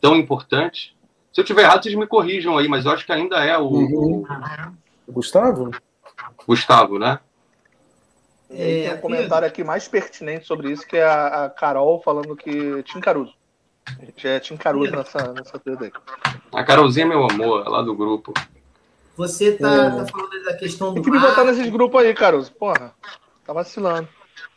tão 0.00 0.16
importantes. 0.16 0.92
Se 1.34 1.40
eu 1.40 1.44
tiver 1.44 1.62
errado, 1.62 1.82
vocês 1.82 1.96
me 1.96 2.06
corrijam 2.06 2.56
aí, 2.56 2.68
mas 2.68 2.84
eu 2.84 2.92
acho 2.92 3.04
que 3.04 3.12
ainda 3.12 3.44
é 3.44 3.58
o, 3.58 3.64
uhum. 3.64 4.24
o... 5.08 5.12
Gustavo. 5.12 5.72
Gustavo, 6.46 6.96
né? 6.96 7.18
É, 8.48 8.84
tem 8.84 8.94
um 8.94 9.00
comentário 9.00 9.48
aqui 9.48 9.64
mais 9.64 9.88
pertinente 9.88 10.46
sobre 10.46 10.70
isso, 10.70 10.86
que 10.86 10.96
é 10.96 11.02
a, 11.02 11.46
a 11.46 11.50
Carol 11.50 12.00
falando 12.00 12.36
que 12.36 12.82
Tim 12.84 13.00
Caruso. 13.00 13.34
A 13.84 14.04
gente 14.04 14.28
é 14.28 14.38
Tim 14.38 14.56
Caruso 14.56 14.92
nessa, 14.92 15.32
nessa 15.32 15.58
coisa 15.58 15.84
aí. 15.84 15.92
A 16.52 16.62
Carolzinha 16.62 17.04
é 17.04 17.08
meu 17.08 17.24
amor, 17.24 17.66
é 17.66 17.68
lá 17.68 17.82
do 17.82 17.96
grupo. 17.96 18.32
Você 19.16 19.52
tá, 19.52 19.74
é. 19.74 19.90
tá 19.90 20.06
falando 20.06 20.44
da 20.44 20.54
questão 20.54 20.94
do. 20.94 20.94
Tem 20.94 21.02
que 21.02 21.10
me 21.10 21.18
botar 21.18 21.42
nesses 21.42 21.68
grupos 21.68 22.00
aí, 22.00 22.14
Caruso. 22.14 22.52
Porra, 22.52 22.94
tá 23.44 23.52
vacilando. 23.52 24.08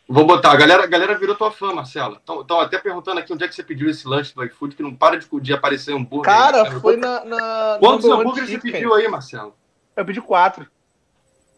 Vou 0.08 0.26
botar. 0.26 0.52
A 0.52 0.56
galera, 0.56 0.84
a 0.84 0.88
galera 0.88 1.18
virou 1.18 1.36
tua 1.36 1.52
fã, 1.52 1.74
Marcela. 1.74 2.18
Estão 2.18 2.62
até 2.62 2.78
perguntando 2.78 3.20
aqui 3.20 3.34
onde 3.34 3.44
é 3.44 3.48
que 3.48 3.54
você 3.54 3.62
pediu 3.62 3.90
esse 3.90 4.08
lanche 4.08 4.34
do 4.34 4.44
iFood, 4.46 4.76
que 4.76 4.82
não 4.82 4.96
para 4.96 5.18
de, 5.18 5.28
de 5.42 5.54
aparecer 5.54 5.94
hambúrguer. 5.94 6.34
Cara, 6.34 6.64
aí, 6.64 6.80
foi 6.80 6.96
na, 6.96 7.26
na. 7.26 7.78
Quantos 7.80 8.10
hambúrgueres 8.10 8.50
você 8.50 8.58
pediu 8.58 8.94
aí, 8.94 9.08
Marcelo? 9.10 9.54
Eu 9.96 10.06
pedi 10.06 10.22
quatro. 10.22 10.66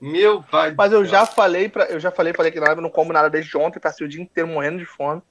Meu 0.02 0.42
pai. 0.42 0.74
Mas 0.76 0.92
eu 0.92 1.06
já 1.06 1.26
falei 1.26 1.70
para 1.70 1.86
eu 1.86 2.00
já 2.00 2.10
falei 2.10 2.34
para 2.34 2.50
que 2.50 2.60
na 2.60 2.68
live, 2.68 2.80
eu 2.80 2.84
não 2.84 2.90
como 2.90 3.14
nada 3.14 3.30
desde 3.30 3.56
ontem, 3.58 3.80
passei 3.80 4.08
o 4.08 4.10
dia 4.10 4.22
inteiro 4.22 4.50
morrendo 4.50 4.80
de 4.80 4.86
fome. 4.86 5.22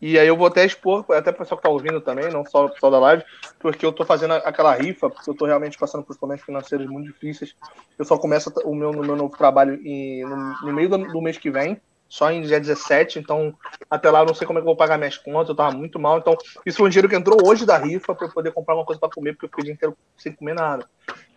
E 0.00 0.18
aí 0.18 0.26
eu 0.26 0.36
vou 0.36 0.48
até 0.48 0.64
expor, 0.64 1.04
até 1.12 1.30
o 1.30 1.34
pessoal 1.34 1.56
que 1.56 1.62
tá 1.62 1.68
ouvindo 1.68 2.00
também, 2.00 2.28
não 2.28 2.44
só 2.44 2.66
o 2.66 2.70
pessoal 2.70 2.90
da 2.90 2.98
live, 2.98 3.24
porque 3.60 3.86
eu 3.86 3.92
tô 3.92 4.04
fazendo 4.04 4.34
aquela 4.34 4.74
rifa, 4.74 5.08
porque 5.08 5.30
eu 5.30 5.34
tô 5.34 5.46
realmente 5.46 5.78
passando 5.78 6.02
por 6.02 6.16
momentos 6.20 6.44
financeiros 6.44 6.88
muito 6.88 7.06
difíceis. 7.06 7.54
Eu 7.96 8.04
só 8.04 8.18
começo 8.18 8.52
o 8.64 8.74
meu, 8.74 8.92
no 8.92 9.02
meu 9.02 9.14
novo 9.14 9.36
trabalho 9.36 9.80
em, 9.84 10.24
no, 10.24 10.36
no 10.60 10.72
meio 10.72 10.88
do, 10.88 10.98
do 10.98 11.22
mês 11.22 11.38
que 11.38 11.50
vem 11.50 11.80
só 12.12 12.30
em 12.30 12.42
dia 12.42 12.60
17, 12.60 13.18
então 13.18 13.54
até 13.90 14.10
lá 14.10 14.20
eu 14.20 14.26
não 14.26 14.34
sei 14.34 14.46
como 14.46 14.58
é 14.58 14.60
que 14.60 14.64
eu 14.64 14.68
vou 14.70 14.76
pagar 14.76 14.98
minhas 14.98 15.16
contas, 15.16 15.48
eu 15.48 15.54
tava 15.54 15.74
muito 15.74 15.98
mal. 15.98 16.18
Então, 16.18 16.36
isso 16.66 16.76
foi 16.76 16.86
um 16.86 16.90
dinheiro 16.90 17.08
que 17.08 17.16
entrou 17.16 17.38
hoje 17.42 17.64
da 17.64 17.78
rifa 17.78 18.14
para 18.14 18.26
eu 18.26 18.30
poder 18.30 18.52
comprar 18.52 18.74
uma 18.74 18.84
coisa 18.84 19.00
para 19.00 19.08
comer, 19.08 19.32
porque 19.32 19.46
eu 19.46 19.48
fiquei 19.48 19.62
o 19.62 19.64
dia 19.64 19.72
inteiro 19.72 19.96
sem 20.18 20.30
comer 20.30 20.52
nada. 20.52 20.86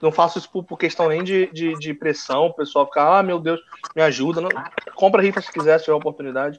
Não 0.02 0.12
faço 0.12 0.38
isso 0.38 0.52
por, 0.52 0.66
por 0.66 0.78
questão 0.78 1.08
nem 1.08 1.24
de, 1.24 1.50
de, 1.54 1.76
de, 1.76 1.94
pressão, 1.94 2.48
o 2.48 2.54
pessoal 2.54 2.86
ficar, 2.88 3.20
ah, 3.20 3.24
meu 3.24 3.40
Deus, 3.40 3.62
me 3.96 4.02
ajuda. 4.02 4.42
Não, 4.42 4.50
compra 4.96 5.22
a 5.22 5.24
rifa 5.24 5.40
se 5.40 5.50
quiser, 5.50 5.78
se 5.78 5.86
tiver 5.86 5.96
oportunidade. 5.96 6.58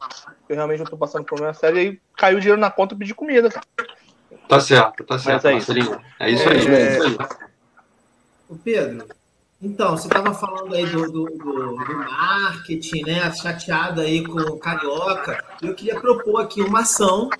Eu 0.49 0.57
realmente 0.57 0.79
não 0.79 0.87
tô 0.87 0.97
passando 0.97 1.25
por 1.25 1.35
problema 1.35 1.53
sério. 1.53 1.77
E 1.77 1.81
aí 1.81 2.01
caiu 2.17 2.39
o 2.39 2.41
dinheiro 2.41 2.59
na 2.59 2.71
conta 2.71 2.95
e 2.95 2.99
pedi 2.99 3.15
comida, 3.15 3.51
cara. 3.51 3.67
Tá 4.49 4.61
certo, 4.61 5.05
tá 5.05 5.19
certo, 5.19 5.47
é 5.49 5.57
isso. 5.59 5.73
É 5.73 5.79
isso 5.79 5.93
aí. 5.93 6.21
É, 6.21 6.31
é 6.31 6.31
isso 6.31 7.03
aí. 7.05 7.17
O 8.49 8.57
Pedro, 8.57 9.07
então, 9.61 9.97
você 9.97 10.07
estava 10.07 10.35
falando 10.35 10.75
aí 10.75 10.87
do, 10.87 11.11
do, 11.11 11.25
do, 11.25 11.77
do, 11.77 11.97
marketing, 11.97 13.03
né? 13.05 13.33
Chateado 13.33 14.03
aí 14.03 14.23
com 14.23 14.39
o 14.39 14.59
Carioca. 14.59 15.43
Eu 15.63 15.75
queria 15.75 15.99
propor 15.99 16.43
aqui 16.43 16.61
uma 16.61 16.81
ação, 16.81 17.31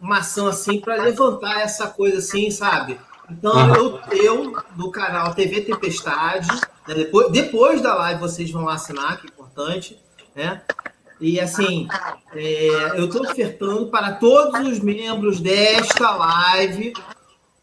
uma 0.00 0.18
ação 0.18 0.46
assim 0.46 0.80
para 0.80 0.96
levantar 0.96 1.60
essa 1.60 1.88
coisa 1.88 2.18
assim, 2.18 2.50
sabe? 2.50 2.98
Então, 3.30 3.74
eu, 3.74 4.00
eu 4.10 4.62
do 4.74 4.90
canal 4.90 5.34
TV 5.34 5.60
Tempestade, 5.60 6.48
né? 6.88 6.94
depois, 6.94 7.30
depois 7.30 7.80
da 7.80 7.94
live 7.94 8.20
vocês 8.20 8.50
vão 8.50 8.64
lá 8.64 8.74
assinar, 8.74 9.20
que 9.20 9.26
é 9.26 9.30
importante, 9.30 10.00
né? 10.34 10.62
E 11.20 11.38
assim, 11.38 11.86
é, 12.32 12.98
eu 12.98 13.04
estou 13.04 13.22
ofertando 13.22 13.88
para 13.88 14.12
todos 14.12 14.66
os 14.66 14.80
membros 14.80 15.38
desta 15.38 16.10
live 16.12 16.94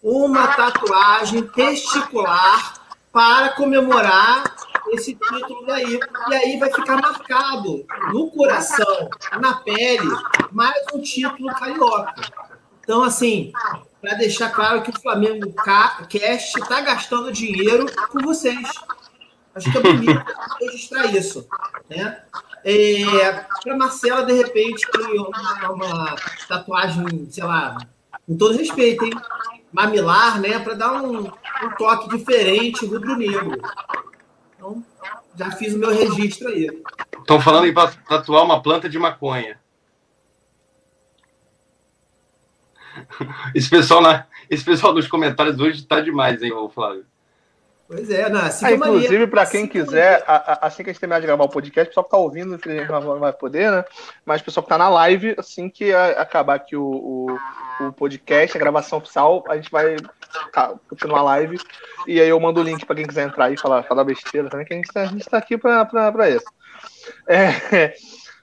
uma 0.01 0.47
tatuagem 0.49 1.41
testicular 1.41 2.86
para 3.17 3.49
comemorar 3.49 4.43
esse 4.91 5.15
título 5.15 5.65
daí. 5.65 5.99
E 6.29 6.35
aí 6.35 6.59
vai 6.59 6.71
ficar 6.71 7.01
marcado 7.01 7.83
no 8.13 8.29
coração, 8.29 9.09
na 9.41 9.55
pele, 9.55 10.07
mais 10.51 10.85
um 10.93 11.01
título 11.01 11.47
carioca. 11.55 12.13
Então, 12.79 13.01
assim, 13.01 13.51
para 13.99 14.13
deixar 14.13 14.51
claro 14.51 14.83
que 14.83 14.91
o 14.91 15.01
Flamengo 15.01 15.51
Cast 16.07 16.59
está 16.59 16.81
gastando 16.81 17.31
dinheiro 17.31 17.87
com 18.11 18.19
vocês. 18.19 18.69
Acho 19.55 19.71
que 19.71 19.77
é 19.79 19.81
bonito 19.81 20.23
registrar 20.61 21.07
isso. 21.07 21.47
Né? 21.89 22.21
É, 22.63 23.45
para 23.63 23.75
Marcela, 23.75 24.21
de 24.21 24.33
repente, 24.33 24.85
uma, 24.95 25.71
uma 25.71 26.15
tatuagem, 26.47 27.27
sei 27.31 27.43
lá, 27.43 27.79
com 28.27 28.37
todo 28.37 28.55
respeito, 28.55 29.05
hein? 29.05 29.13
Mamilar, 29.71 30.39
né? 30.39 30.59
Para 30.59 30.73
dar 30.73 30.93
um, 31.01 31.27
um 31.27 31.69
toque 31.77 32.09
diferente 32.09 32.85
rubro-negro. 32.85 33.51
Então, 34.55 34.83
já 35.37 35.51
fiz 35.51 35.73
o 35.73 35.79
meu 35.79 35.91
registro 35.91 36.47
aí. 36.49 36.69
Estão 37.19 37.39
falando 37.39 37.67
em 37.67 37.73
tatuar 37.73 38.43
uma 38.43 38.61
planta 38.61 38.89
de 38.89 38.97
maconha. 38.97 39.59
Esse 43.53 43.69
pessoal, 43.69 44.01
na, 44.01 44.25
esse 44.49 44.63
pessoal 44.63 44.93
nos 44.93 45.07
comentários 45.07 45.59
hoje 45.59 45.79
está 45.79 46.01
demais, 46.01 46.41
hein, 46.41 46.51
Flávio? 46.73 47.05
Pois 47.87 48.09
é, 48.09 48.27
não, 48.27 48.41
assim 48.41 48.65
ah, 48.65 48.71
Inclusive, 48.71 49.27
para 49.27 49.45
quem 49.45 49.65
quiser, 49.65 50.21
a, 50.27 50.35
a, 50.35 50.67
assim 50.67 50.83
que 50.83 50.89
a 50.89 50.93
gente 50.93 50.99
terminar 50.99 51.21
de 51.21 51.25
gravar 51.25 51.45
o 51.45 51.49
podcast, 51.49 51.87
o 51.87 51.89
pessoal 51.89 52.03
que 52.03 52.07
está 52.09 52.17
ouvindo, 52.17 52.55
infelizmente 52.55 52.91
não 52.91 53.17
vai 53.17 53.31
poder, 53.31 53.71
né? 53.71 53.85
Mas 54.25 54.41
o 54.41 54.43
pessoal 54.43 54.63
que 54.63 54.67
está 54.67 54.77
na 54.77 54.89
live, 54.89 55.33
assim 55.37 55.69
que 55.69 55.93
acabar 55.93 56.55
aqui 56.55 56.75
o, 56.75 56.83
o, 56.83 57.85
o, 57.85 57.93
podcast, 57.93 58.57
a 58.57 58.59
gravação 58.59 58.97
oficial, 58.97 59.41
a 59.47 59.55
gente 59.55 59.71
vai 59.71 59.95
tá, 60.51 60.73
continuar 60.89 61.19
a 61.19 61.23
live. 61.23 61.57
E 62.05 62.19
aí 62.19 62.27
eu 62.27 62.39
mando 62.41 62.59
o 62.59 62.63
link 62.63 62.85
para 62.85 62.97
quem 62.97 63.07
quiser 63.07 63.25
entrar 63.25 63.51
e 63.53 63.57
falar, 63.57 63.83
falar 63.83 64.03
besteira 64.03 64.49
também, 64.49 64.65
que 64.65 64.73
a 64.73 64.77
gente 64.77 64.89
está 64.89 65.07
tá 65.29 65.37
aqui 65.37 65.57
para 65.57 66.29
isso. 66.29 66.45
É, 67.25 67.93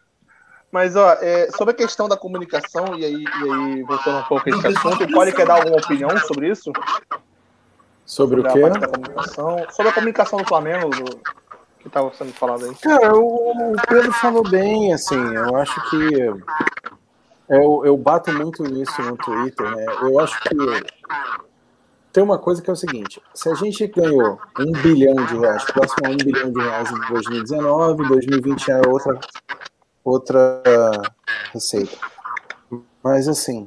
mas, 0.72 0.96
ó, 0.96 1.18
é, 1.20 1.50
sobre 1.50 1.74
a 1.74 1.76
questão 1.76 2.08
da 2.08 2.16
comunicação, 2.16 2.98
e 2.98 3.04
aí, 3.04 3.24
e 3.24 3.52
aí 3.52 3.82
voltando 3.82 4.20
um 4.20 4.24
pouco 4.24 4.48
a 4.48 4.56
esse 4.56 4.66
assunto, 4.68 5.04
o 5.04 5.12
Poli 5.12 5.32
quer 5.34 5.46
dar 5.46 5.56
alguma 5.56 5.76
opinião 5.76 6.08
sobre 6.20 6.48
isso? 6.48 6.72
Sobre, 8.06 8.42
sobre 8.42 8.64
o 8.64 8.72
quê? 8.72 9.72
sobre 9.72 9.90
a 9.90 9.94
comunicação 9.94 10.38
do 10.38 10.46
Flamengo, 10.46 10.90
do, 10.90 11.04
que 11.78 11.88
estava 11.88 12.12
sendo 12.14 12.32
falado 12.32 12.64
aí. 12.64 12.74
Cara, 12.76 13.14
o, 13.14 13.74
Pedro 13.88 14.12
falou 14.12 14.42
bem, 14.48 14.92
assim, 14.92 15.16
eu 15.34 15.56
acho 15.56 15.90
que. 15.90 16.14
Eu, 17.46 17.82
eu 17.84 17.96
bato 17.96 18.32
muito 18.32 18.62
nisso 18.62 19.02
no 19.02 19.16
Twitter, 19.18 19.70
né? 19.70 19.84
Eu 20.00 20.18
acho 20.18 20.40
que 20.40 20.48
tem 22.14 22.22
uma 22.22 22.38
coisa 22.38 22.62
que 22.62 22.70
é 22.70 22.72
o 22.72 22.76
seguinte: 22.76 23.20
se 23.34 23.50
a 23.50 23.54
gente 23.54 23.86
ganhou 23.88 24.38
um 24.58 24.70
bilhão 24.80 25.14
de 25.26 25.36
reais, 25.36 25.64
próximo 25.64 26.06
a 26.06 26.10
um 26.10 26.16
bilhão 26.16 26.52
de 26.52 26.60
reais 26.60 26.90
em 26.90 27.12
2019, 27.12 28.08
2020 28.08 28.70
é 28.70 28.80
outra, 28.88 29.20
outra 30.04 30.62
receita. 31.52 31.96
Mas 33.02 33.28
assim, 33.28 33.66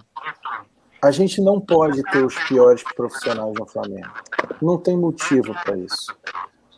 a 1.01 1.11
gente 1.11 1.41
não 1.41 1.59
pode 1.59 2.01
ter 2.03 2.23
os 2.23 2.35
piores 2.47 2.83
profissionais 2.95 3.53
no 3.57 3.65
Flamengo. 3.65 4.11
Não 4.61 4.77
tem 4.77 4.97
motivo 4.97 5.53
para 5.63 5.77
isso. 5.77 6.15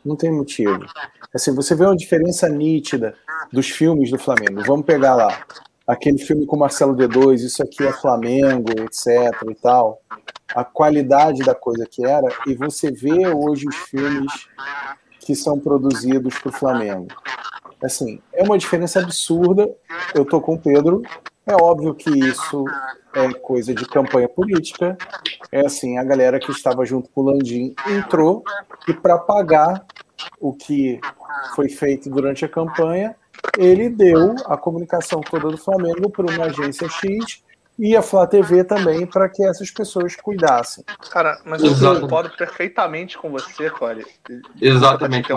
Não 0.04 0.16
tem 0.16 0.32
motivo. 0.32 0.86
Assim, 1.34 1.54
você 1.54 1.76
vê 1.76 1.86
uma 1.86 1.96
diferença 1.96 2.48
nítida 2.50 3.16
dos 3.52 3.70
filmes 3.70 4.10
do 4.12 4.18
Flamengo. 4.18 4.64
Vamos 4.66 4.86
pegar 4.86 5.16
lá 5.16 5.46
aquele 5.90 6.20
filme 6.20 6.46
com 6.46 6.56
Marcelo 6.56 6.96
D2, 6.96 7.38
isso 7.38 7.64
aqui 7.64 7.84
é 7.84 7.92
Flamengo, 7.92 8.70
etc 8.84 9.34
e 9.50 9.56
tal. 9.56 10.00
A 10.54 10.64
qualidade 10.64 11.40
da 11.44 11.56
coisa 11.56 11.86
que 11.90 12.06
era 12.06 12.28
e 12.46 12.54
você 12.54 12.92
vê 12.92 13.28
hoje 13.28 13.68
os 13.68 13.76
filmes 13.76 14.32
que 15.20 15.36
são 15.36 15.60
produzidos 15.60 16.38
para 16.38 16.50
o 16.50 16.54
Flamengo. 16.54 17.08
Assim, 17.84 18.22
é 18.34 18.44
uma 18.44 18.58
diferença 18.58 19.00
absurda. 19.00 19.68
Eu 20.14 20.26
tô 20.26 20.40
com 20.40 20.56
o 20.56 20.60
Pedro. 20.60 21.02
É 21.50 21.56
óbvio 21.56 21.96
que 21.96 22.12
isso 22.12 22.64
é 23.12 23.34
coisa 23.34 23.74
de 23.74 23.84
campanha 23.86 24.30
política. 24.30 24.96
É 25.52 25.66
assim, 25.66 25.98
a 25.98 26.04
galera 26.04 26.40
que 26.40 26.52
estava 26.52 26.86
junto 26.86 27.10
com 27.10 27.22
o 27.22 27.24
Landim 27.26 27.74
entrou 27.88 28.44
e 28.88 28.94
para 28.94 29.18
pagar 29.18 29.84
o 30.40 30.54
que 30.54 31.02
foi 31.56 31.68
feito 31.68 32.08
durante 32.08 32.46
a 32.46 32.48
campanha, 32.48 33.16
ele 33.58 33.90
deu 33.90 34.36
a 34.46 34.56
comunicação 34.56 35.22
toda 35.22 35.50
do 35.50 35.58
Flamengo 35.58 36.12
para 36.12 36.32
uma 36.32 36.46
agência 36.46 36.88
X 36.88 37.42
e 37.80 37.96
a 37.96 38.02
Flá 38.04 38.28
TV 38.28 38.64
também 38.64 39.08
para 39.08 39.28
que 39.28 39.44
essas 39.44 39.72
pessoas 39.72 40.16
cuidassem. 40.16 40.84
Cara, 41.10 41.42
mas 41.46 41.64
eu 41.64 41.72
Exato. 41.72 42.02
concordo 42.02 42.30
perfeitamente 42.38 43.18
com 43.18 43.32
você, 43.32 43.72
Cole. 43.72 44.06
Exatamente. 44.62 45.30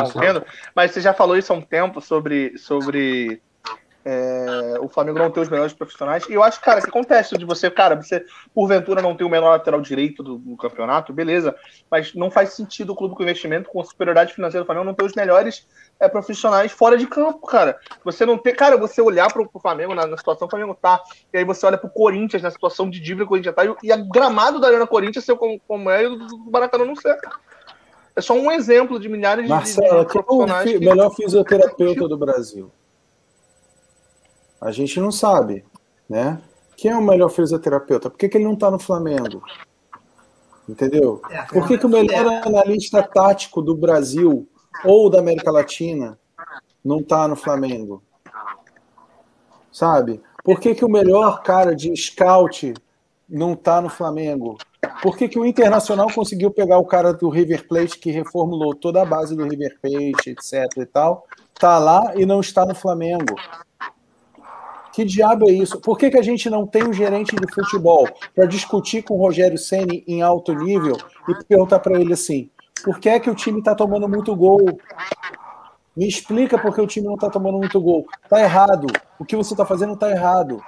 Mas 0.75 0.91
você 0.91 1.01
já 1.01 1.15
falou 1.15 1.39
isso 1.39 1.55
há 1.55 1.57
um 1.57 1.63
tempo 1.63 2.03
sobre, 2.03 2.59
sobre 2.59 3.41
é, 4.05 4.79
o 4.81 4.89
Flamengo 4.89 5.19
não 5.19 5.31
ter 5.31 5.41
os 5.41 5.49
melhores 5.49 5.73
profissionais. 5.73 6.25
E 6.29 6.33
eu 6.33 6.43
acho, 6.43 6.61
cara, 6.61 6.81
que 6.81 6.89
acontece 6.89 7.37
de 7.37 7.45
você, 7.45 7.71
cara, 7.71 7.95
você 7.95 8.25
porventura 8.55 9.01
não 9.01 9.17
ter 9.17 9.25
o 9.25 9.29
menor 9.29 9.51
lateral 9.51 9.81
direito 9.81 10.23
do, 10.23 10.39
do, 10.39 10.57
campeonato, 10.57 11.13
beleza, 11.13 11.55
mas 11.91 12.15
não 12.15 12.31
faz 12.31 12.51
sentido 12.55 12.93
o 12.93 12.97
clube 12.97 13.15
com 13.15 13.23
investimento, 13.23 13.71
com 13.71 13.83
superioridade 13.85 14.35
financeira 14.35 14.65
do 14.65 14.67
Flamengo, 14.67 14.87
não 14.87 14.95
ter 14.95 15.05
os 15.05 15.15
melhores 15.15 15.67
é, 16.01 16.09
profissionais 16.09 16.73
fora 16.73 16.99
de 16.99 17.07
campo, 17.07 17.47
cara. 17.47 17.79
Você 18.05 18.27
não 18.27 18.37
ter, 18.37 18.55
cara, 18.55 18.77
você 18.77 19.01
olhar 19.01 19.33
pro, 19.33 19.49
pro 19.49 19.61
Flamengo 19.61 19.95
na, 19.95 20.07
na, 20.07 20.17
situação 20.17 20.49
que 20.49 20.55
o 20.55 20.59
Flamengo 20.59 20.79
tá, 20.81 21.01
e 21.33 21.39
aí 21.39 21.45
você 21.45 21.65
olha 21.65 21.79
pro 21.79 21.89
Corinthians 21.89 22.43
na 22.43 22.51
situação 22.51 22.91
de 22.91 22.99
dívida 22.99 23.23
que 23.23 23.27
o 23.27 23.29
Corinthians 23.29 23.55
tá, 23.55 23.63
e, 23.83 23.93
a 23.93 23.97
gramado 23.97 24.61
da 24.61 24.69
Arena 24.69 24.87
Corinthians 24.87 25.25
ser 25.25 25.37
como, 25.37 25.61
como 25.67 25.91
é 25.91 26.03
e 26.03 26.07
o 26.07 26.17
do 26.17 26.51
Maracanã 26.51 26.85
não 26.85 26.97
ser, 26.97 27.17
cara. 27.21 27.37
É 28.15 28.21
só 28.21 28.35
um 28.35 28.51
exemplo 28.53 29.01
de 29.01 29.09
milhares 29.09 29.49
Marcelo, 29.49 30.01
de, 30.01 30.07
de 30.07 30.13
profissionais. 30.13 30.65
Quem 30.65 30.75
é 30.75 30.79
o 30.79 30.91
melhor 30.91 31.15
fisioterapeuta 31.15 32.07
do 32.07 32.19
Brasil? 32.19 32.71
A 34.63 34.71
gente 34.71 35.01
não 35.01 35.11
sabe, 35.11 35.65
né? 36.09 36.41
Quem 36.77 36.93
é 36.93 36.97
o 36.97 37.03
melhor 37.03 37.29
fisioterapeuta? 37.29 38.09
Por 38.09 38.17
que, 38.17 38.29
que 38.29 38.39
ele 38.39 38.45
não 38.45 38.55
está 38.55 38.71
no 38.71 38.79
Flamengo? 38.79 39.43
Entendeu? 40.69 41.21
É, 41.29 41.43
Por 41.43 41.67
que, 41.67 41.77
que 41.77 41.85
o 41.85 41.89
melhor 41.89 42.25
analista 42.47 43.03
tático 43.03 43.61
do 43.61 43.75
Brasil 43.77 44.49
ou 44.85 45.11
da 45.11 45.19
América 45.19 45.51
Latina 45.51 46.17
não 46.85 47.01
está 47.01 47.27
no 47.27 47.35
Flamengo? 47.35 48.05
Sabe? 49.73 50.23
Por 50.45 50.61
que, 50.61 50.77
que 50.77 50.85
o 50.85 50.89
melhor 50.89 51.43
cara 51.43 51.75
de 51.75 51.93
scout 51.97 52.73
não 53.29 53.55
está 53.55 53.81
no 53.81 53.89
Flamengo? 53.89 54.59
Por 55.03 55.17
que, 55.17 55.29
que 55.29 55.41
o 55.41 55.45
Internacional 55.45 56.07
conseguiu 56.15 56.53
pegar 56.53 56.79
o 56.79 56.87
cara 56.87 57.13
do 57.13 57.29
River 57.29 57.67
Plate 57.67 57.99
que 57.99 58.13
reformulou 58.13 58.77
toda 58.77 59.03
a 59.03 59.05
base 59.05 59.35
do 59.35 59.43
River 59.43 59.77
Plate, 59.81 60.31
etc 60.31 60.69
e 60.77 60.87
tal, 60.87 61.27
tá 61.59 61.79
lá 61.79 62.13
e 62.15 62.25
não 62.25 62.41
está 62.41 62.65
no 62.65 62.77
Flamengo? 62.77 63.35
Que 64.93 65.05
diabo 65.05 65.49
é 65.49 65.53
isso? 65.53 65.81
Por 65.81 65.97
que, 65.97 66.11
que 66.11 66.19
a 66.19 66.23
gente 66.23 66.51
não 66.51 66.67
tem 66.67 66.85
um 66.85 66.93
gerente 66.93 67.35
de 67.35 67.55
futebol 67.55 68.07
para 68.35 68.47
discutir 68.47 69.03
com 69.03 69.15
o 69.15 69.19
Rogério 69.19 69.57
Ceni 69.57 70.05
em 70.07 70.23
alto 70.23 70.55
nível 70.55 70.97
e 71.29 71.45
perguntar 71.45 71.79
para 71.79 71.99
ele 71.99 72.13
assim: 72.13 72.51
por 72.85 72.99
que 72.99 73.09
é 73.09 73.19
que 73.19 73.31
o 73.31 73.35
time 73.35 73.61
está 73.61 73.75
tomando 73.75 74.09
muito 74.09 74.35
gol? 74.37 74.79
Me 75.97 76.07
explica 76.07 76.59
por 76.59 76.75
que 76.75 76.81
o 76.81 76.87
time 76.87 77.07
não 77.07 77.15
está 77.15 77.31
tomando 77.31 77.59
muito 77.59 77.81
gol. 77.81 78.07
Tá 78.29 78.41
errado. 78.41 78.87
O 79.19 79.25
que 79.25 79.37
você 79.37 79.55
está 79.55 79.65
fazendo 79.65 79.95
está 79.95 80.11
errado. 80.11 80.63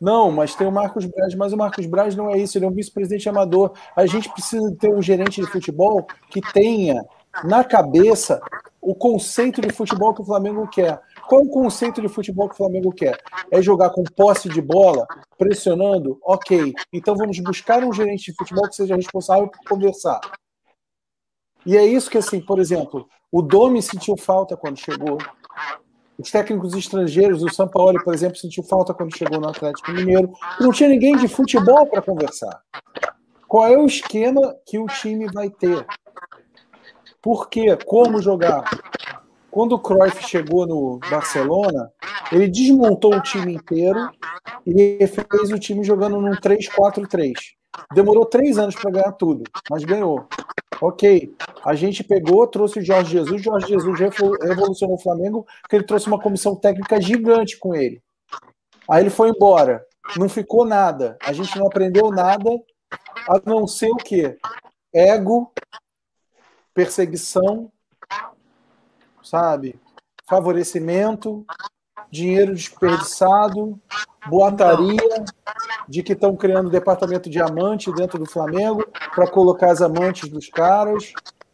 Não, 0.00 0.30
mas 0.30 0.54
tem 0.54 0.66
o 0.66 0.72
Marcos 0.72 1.04
Braz, 1.06 1.34
mas 1.34 1.52
o 1.52 1.56
Marcos 1.56 1.84
Braz 1.86 2.14
não 2.14 2.30
é 2.30 2.38
isso, 2.38 2.56
ele 2.56 2.64
é 2.64 2.68
um 2.68 2.72
vice-presidente 2.72 3.28
amador. 3.28 3.72
A 3.96 4.06
gente 4.06 4.30
precisa 4.30 4.72
ter 4.78 4.94
um 4.94 5.02
gerente 5.02 5.40
de 5.40 5.48
futebol 5.48 6.06
que 6.30 6.40
tenha 6.40 7.04
na 7.44 7.64
cabeça 7.64 8.40
o 8.80 8.94
conceito 8.94 9.60
de 9.60 9.70
futebol 9.70 10.14
que 10.14 10.22
o 10.22 10.24
Flamengo 10.24 10.68
quer. 10.68 11.00
Qual 11.28 11.42
o 11.42 11.50
conceito 11.50 12.00
de 12.00 12.08
futebol 12.08 12.48
que 12.48 12.54
o 12.54 12.56
Flamengo 12.56 12.90
quer? 12.90 13.20
É 13.50 13.60
jogar 13.60 13.90
com 13.90 14.02
posse 14.02 14.48
de 14.48 14.62
bola, 14.62 15.06
pressionando? 15.36 16.18
Ok. 16.24 16.72
Então 16.90 17.14
vamos 17.14 17.38
buscar 17.40 17.84
um 17.84 17.92
gerente 17.92 18.30
de 18.30 18.36
futebol 18.36 18.66
que 18.66 18.74
seja 18.74 18.96
responsável 18.96 19.46
por 19.46 19.60
conversar. 19.68 20.20
E 21.66 21.76
é 21.76 21.84
isso 21.84 22.10
que, 22.10 22.16
assim, 22.16 22.40
por 22.40 22.58
exemplo, 22.58 23.06
o 23.30 23.42
Domi 23.42 23.82
sentiu 23.82 24.16
falta 24.16 24.56
quando 24.56 24.78
chegou. 24.78 25.18
Os 26.18 26.30
técnicos 26.30 26.72
estrangeiros, 26.72 27.42
o 27.42 27.50
São 27.50 27.68
Paulo, 27.68 28.02
por 28.02 28.14
exemplo, 28.14 28.38
sentiu 28.38 28.62
falta 28.62 28.94
quando 28.94 29.14
chegou 29.14 29.38
no 29.38 29.50
Atlético 29.50 29.92
Mineiro. 29.92 30.32
Não 30.58 30.72
tinha 30.72 30.88
ninguém 30.88 31.14
de 31.14 31.28
futebol 31.28 31.86
para 31.86 32.00
conversar. 32.00 32.62
Qual 33.46 33.66
é 33.66 33.76
o 33.76 33.84
esquema 33.84 34.56
que 34.64 34.78
o 34.78 34.86
time 34.86 35.26
vai 35.30 35.50
ter? 35.50 35.86
Por 37.20 37.50
quê? 37.50 37.76
Como 37.84 38.22
jogar? 38.22 38.64
Quando 39.50 39.72
o 39.72 39.78
Cruyff 39.78 40.26
chegou 40.26 40.66
no 40.66 40.98
Barcelona, 41.10 41.90
ele 42.30 42.48
desmontou 42.48 43.14
o 43.14 43.22
time 43.22 43.54
inteiro 43.54 44.10
e 44.66 45.06
fez 45.06 45.50
o 45.50 45.58
time 45.58 45.82
jogando 45.82 46.20
num 46.20 46.32
3-4-3. 46.32 47.32
Demorou 47.94 48.26
três 48.26 48.58
anos 48.58 48.74
para 48.74 48.90
ganhar 48.90 49.12
tudo, 49.12 49.44
mas 49.70 49.84
ganhou. 49.84 50.26
Ok, 50.80 51.34
a 51.64 51.74
gente 51.74 52.04
pegou, 52.04 52.46
trouxe 52.46 52.78
o 52.78 52.84
Jorge 52.84 53.12
Jesus. 53.12 53.42
Jorge 53.42 53.66
Jesus 53.68 53.98
revolucionou 53.98 54.96
o 54.96 55.00
Flamengo, 55.00 55.46
porque 55.62 55.76
ele 55.76 55.84
trouxe 55.84 56.06
uma 56.06 56.20
comissão 56.20 56.54
técnica 56.54 57.00
gigante 57.00 57.58
com 57.58 57.74
ele. 57.74 58.00
Aí 58.88 59.02
ele 59.02 59.10
foi 59.10 59.30
embora, 59.30 59.84
não 60.16 60.28
ficou 60.28 60.64
nada. 60.64 61.16
A 61.24 61.32
gente 61.32 61.58
não 61.58 61.66
aprendeu 61.66 62.10
nada, 62.10 62.50
a 63.28 63.40
não 63.44 63.66
ser 63.66 63.90
o 63.90 63.96
quê? 63.96 64.38
Ego, 64.94 65.52
perseguição 66.72 67.72
sabe? 69.28 69.78
Favorecimento, 70.26 71.44
dinheiro 72.10 72.54
desperdiçado, 72.54 73.78
boataria 74.26 75.24
de 75.88 76.02
que 76.02 76.12
estão 76.12 76.34
criando 76.34 76.70
departamento 76.70 77.28
de 77.28 77.40
amante 77.40 77.92
dentro 77.92 78.18
do 78.18 78.26
Flamengo 78.26 78.86
para 79.14 79.30
colocar 79.30 79.70
as 79.70 79.82
amantes 79.82 80.28
dos 80.28 80.48
caras. 80.48 81.12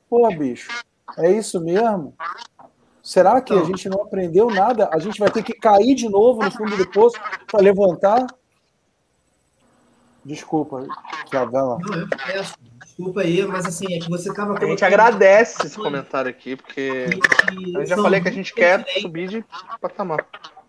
Pô, 0.08 0.28
bicho, 0.28 0.70
é 1.18 1.30
isso 1.30 1.60
mesmo? 1.60 2.14
Será 3.02 3.40
que 3.40 3.52
a 3.52 3.64
gente 3.64 3.88
não 3.88 4.02
aprendeu 4.02 4.48
nada? 4.48 4.88
A 4.92 4.98
gente 4.98 5.18
vai 5.18 5.30
ter 5.30 5.42
que 5.42 5.52
cair 5.52 5.94
de 5.94 6.08
novo 6.08 6.42
no 6.42 6.50
fundo 6.50 6.76
do 6.76 6.88
poço 6.90 7.16
para 7.50 7.60
levantar? 7.60 8.26
Desculpa, 10.24 10.86
Javela. 11.30 11.78
Não, 11.82 11.98
eu 11.98 12.08
peço. 12.08 12.54
Desculpa 12.96 13.22
aí, 13.22 13.44
mas 13.44 13.66
assim, 13.66 13.92
é 13.92 13.98
que 13.98 14.08
você 14.08 14.30
estava. 14.30 14.56
A 14.56 14.66
gente 14.66 14.84
agradece 14.84 15.66
esse 15.66 15.76
comentário 15.76 16.30
aqui, 16.30 16.54
porque 16.54 17.06
eu 17.74 17.84
já 17.84 17.96
falei 17.96 18.20
que 18.20 18.28
a 18.28 18.32
gente 18.32 18.54
quer 18.54 18.86
subir 19.00 19.28
de 19.28 19.44
patamar. 19.80 20.24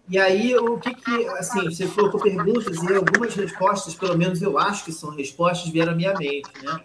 E 0.09 0.17
aí, 0.17 0.55
o 0.55 0.79
que 0.79 0.95
que, 0.95 1.27
assim, 1.29 1.63
você 1.65 1.85
colocou 1.87 2.19
perguntas 2.19 2.81
e 2.81 2.95
algumas 2.95 3.35
respostas, 3.35 3.93
pelo 3.93 4.17
menos 4.17 4.41
eu 4.41 4.57
acho 4.57 4.85
que 4.85 4.91
são 4.91 5.11
respostas, 5.11 5.71
vieram 5.71 5.93
à 5.93 5.95
minha 5.95 6.13
mente, 6.15 6.49
né? 6.63 6.79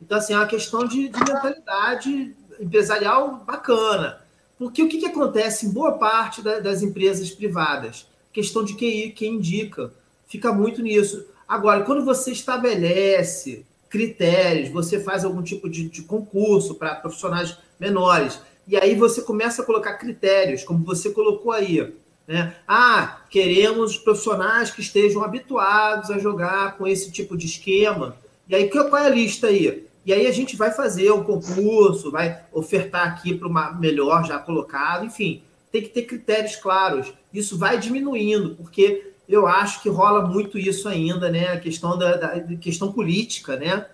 Então, 0.00 0.18
assim, 0.18 0.32
é 0.32 0.36
uma 0.36 0.46
questão 0.46 0.86
de, 0.86 1.08
de 1.08 1.18
mentalidade 1.18 2.36
empresarial 2.60 3.42
bacana. 3.44 4.20
Porque 4.56 4.82
o 4.82 4.88
que, 4.88 4.98
que 4.98 5.06
acontece 5.06 5.66
em 5.66 5.72
boa 5.72 5.98
parte 5.98 6.40
da, 6.40 6.60
das 6.60 6.82
empresas 6.82 7.30
privadas? 7.30 8.08
Questão 8.32 8.64
de 8.64 8.74
QI, 8.74 9.10
quem 9.10 9.34
indica, 9.34 9.92
fica 10.28 10.52
muito 10.52 10.82
nisso. 10.82 11.26
Agora, 11.48 11.82
quando 11.82 12.04
você 12.04 12.30
estabelece 12.30 13.66
critérios, 13.94 14.70
você 14.70 14.98
faz 14.98 15.24
algum 15.24 15.40
tipo 15.40 15.70
de, 15.70 15.88
de 15.88 16.02
concurso 16.02 16.74
para 16.74 16.96
profissionais 16.96 17.56
menores, 17.78 18.40
e 18.66 18.76
aí 18.76 18.96
você 18.96 19.22
começa 19.22 19.62
a 19.62 19.64
colocar 19.64 19.94
critérios, 19.94 20.64
como 20.64 20.84
você 20.84 21.10
colocou 21.10 21.52
aí. 21.52 21.94
Né? 22.26 22.56
Ah, 22.66 23.20
queremos 23.30 23.96
profissionais 23.96 24.72
que 24.72 24.80
estejam 24.80 25.22
habituados 25.22 26.10
a 26.10 26.18
jogar 26.18 26.76
com 26.76 26.88
esse 26.88 27.12
tipo 27.12 27.36
de 27.36 27.46
esquema. 27.46 28.16
E 28.48 28.56
aí, 28.56 28.68
qual 28.68 28.96
é 28.96 29.06
a 29.06 29.10
lista 29.10 29.46
aí? 29.46 29.86
E 30.04 30.12
aí 30.12 30.26
a 30.26 30.32
gente 30.32 30.56
vai 30.56 30.72
fazer 30.72 31.12
um 31.12 31.22
concurso, 31.22 32.10
vai 32.10 32.42
ofertar 32.52 33.06
aqui 33.06 33.32
para 33.32 33.46
uma 33.46 33.70
melhor 33.74 34.26
já 34.26 34.40
colocado, 34.40 35.06
enfim, 35.06 35.40
tem 35.70 35.82
que 35.82 35.90
ter 35.90 36.02
critérios 36.02 36.56
claros. 36.56 37.12
Isso 37.32 37.56
vai 37.56 37.78
diminuindo, 37.78 38.56
porque 38.56 39.13
eu 39.28 39.46
acho 39.46 39.82
que 39.82 39.88
rola 39.88 40.26
muito 40.26 40.58
isso 40.58 40.88
ainda, 40.88 41.30
né? 41.30 41.52
A 41.52 41.60
questão 41.60 41.96
da, 41.96 42.16
da 42.16 42.56
questão 42.56 42.92
política, 42.92 43.56
né? 43.56 43.86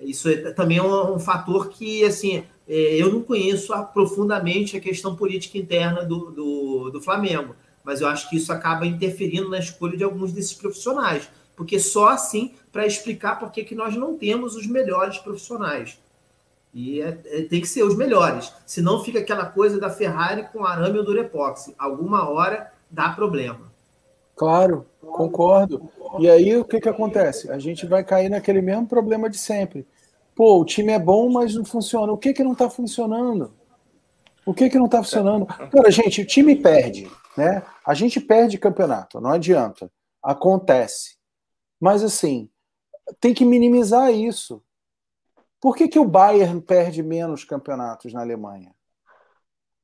Isso 0.00 0.28
é, 0.28 0.52
também 0.52 0.78
é 0.78 0.82
um, 0.82 1.14
um 1.14 1.18
fator 1.18 1.68
que, 1.68 2.04
assim, 2.04 2.44
é, 2.68 3.02
eu 3.02 3.12
não 3.12 3.22
conheço 3.22 3.72
profundamente 3.92 4.76
a 4.76 4.80
questão 4.80 5.16
política 5.16 5.58
interna 5.58 6.04
do, 6.04 6.30
do, 6.30 6.90
do, 6.90 7.00
Flamengo, 7.00 7.56
mas 7.82 8.00
eu 8.00 8.08
acho 8.08 8.28
que 8.28 8.36
isso 8.36 8.52
acaba 8.52 8.86
interferindo 8.86 9.48
na 9.48 9.58
escolha 9.58 9.96
de 9.96 10.04
alguns 10.04 10.32
desses 10.32 10.54
profissionais, 10.54 11.28
porque 11.56 11.80
só 11.80 12.08
assim 12.08 12.54
para 12.70 12.86
explicar 12.86 13.38
por 13.38 13.50
que, 13.50 13.64
que 13.64 13.74
nós 13.74 13.96
não 13.96 14.16
temos 14.16 14.54
os 14.54 14.66
melhores 14.66 15.18
profissionais. 15.18 15.98
E 16.72 17.00
é, 17.00 17.18
é, 17.24 17.42
tem 17.42 17.60
que 17.60 17.66
ser 17.66 17.82
os 17.82 17.96
melhores, 17.96 18.52
senão 18.66 19.02
fica 19.02 19.18
aquela 19.18 19.46
coisa 19.46 19.80
da 19.80 19.90
Ferrari 19.90 20.44
com 20.52 20.64
arame 20.64 20.98
ou 20.98 21.04
durepoxi. 21.04 21.74
Alguma 21.78 22.28
hora 22.28 22.70
dá 22.90 23.08
problema. 23.08 23.67
Claro, 24.38 24.86
concordo. 25.00 25.90
E 26.20 26.30
aí 26.30 26.56
o 26.56 26.64
que, 26.64 26.80
que 26.80 26.88
acontece? 26.88 27.50
A 27.50 27.58
gente 27.58 27.84
vai 27.86 28.04
cair 28.04 28.28
naquele 28.28 28.62
mesmo 28.62 28.86
problema 28.86 29.28
de 29.28 29.36
sempre. 29.36 29.84
Pô, 30.34 30.60
o 30.60 30.64
time 30.64 30.92
é 30.92 30.98
bom, 30.98 31.28
mas 31.28 31.56
não 31.56 31.64
funciona. 31.64 32.12
O 32.12 32.16
que 32.16 32.32
que 32.32 32.44
não 32.44 32.52
está 32.52 32.70
funcionando? 32.70 33.52
O 34.46 34.54
que 34.54 34.70
que 34.70 34.78
não 34.78 34.86
está 34.86 35.02
funcionando? 35.02 35.44
Cara, 35.44 35.90
gente, 35.90 36.22
o 36.22 36.26
time 36.26 36.54
perde, 36.54 37.10
né? 37.36 37.64
A 37.84 37.92
gente 37.94 38.20
perde 38.20 38.56
campeonato, 38.58 39.20
não 39.20 39.30
adianta. 39.30 39.90
Acontece. 40.22 41.16
Mas 41.80 42.04
assim, 42.04 42.48
tem 43.20 43.34
que 43.34 43.44
minimizar 43.44 44.12
isso. 44.12 44.62
Por 45.60 45.76
que, 45.76 45.88
que 45.88 45.98
o 45.98 46.04
Bayern 46.04 46.60
perde 46.60 47.02
menos 47.02 47.42
campeonatos 47.44 48.12
na 48.12 48.20
Alemanha? 48.20 48.72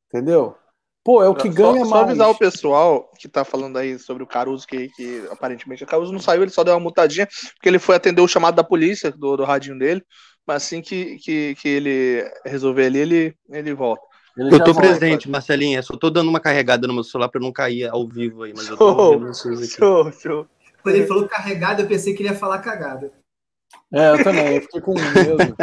Entendeu? 0.06 0.56
Pô, 1.04 1.22
é 1.22 1.28
o 1.28 1.34
que 1.34 1.50
ganha 1.50 1.72
só, 1.72 1.78
mais. 1.80 1.88
Só 1.90 1.96
avisar 2.00 2.30
o 2.30 2.38
pessoal 2.38 3.12
que 3.18 3.28
tá 3.28 3.44
falando 3.44 3.76
aí 3.76 3.98
sobre 3.98 4.22
o 4.22 4.26
Caruso, 4.26 4.66
que, 4.66 4.88
que 4.88 5.22
aparentemente 5.30 5.84
o 5.84 5.86
Caruso 5.86 6.10
não 6.10 6.18
saiu, 6.18 6.42
ele 6.42 6.50
só 6.50 6.64
deu 6.64 6.72
uma 6.72 6.80
mutadinha, 6.80 7.28
porque 7.54 7.68
ele 7.68 7.78
foi 7.78 7.94
atender 7.94 8.22
o 8.22 8.28
chamado 8.28 8.54
da 8.54 8.64
polícia, 8.64 9.10
do, 9.10 9.36
do 9.36 9.44
radinho 9.44 9.78
dele, 9.78 10.02
mas 10.46 10.64
assim 10.64 10.80
que, 10.80 11.18
que, 11.18 11.54
que 11.56 11.68
ele 11.68 12.32
resolver 12.44 12.86
ali, 12.86 12.98
ele, 12.98 13.36
ele 13.50 13.74
volta. 13.74 14.02
Ele 14.36 14.54
eu 14.54 14.64
tô 14.64 14.74
presente, 14.74 15.30
Marcelinha. 15.30 15.82
Só 15.82 15.96
tô 15.96 16.10
dando 16.10 16.28
uma 16.28 16.40
carregada 16.40 16.88
no 16.88 16.94
meu 16.94 17.04
celular 17.04 17.28
pra 17.28 17.40
não 17.40 17.52
cair 17.52 17.88
ao 17.88 18.08
vivo 18.08 18.42
aí, 18.42 18.52
mas 18.56 18.66
show, 18.66 18.72
eu 18.72 18.78
tô 18.78 19.02
ouvindo 19.02 19.26
vocês 19.28 19.58
aqui. 19.58 19.76
Show, 19.76 20.12
show. 20.12 20.46
Quando 20.82 20.96
ele 20.96 21.06
falou 21.06 21.28
carregada, 21.28 21.82
eu 21.82 21.86
pensei 21.86 22.14
que 22.14 22.22
ele 22.22 22.30
ia 22.30 22.34
falar 22.34 22.58
cagada. 22.58 23.12
É, 23.92 24.10
eu 24.10 24.24
também, 24.24 24.56
eu 24.56 24.62
fiquei 24.62 24.80
com 24.80 24.94
medo. 24.94 25.56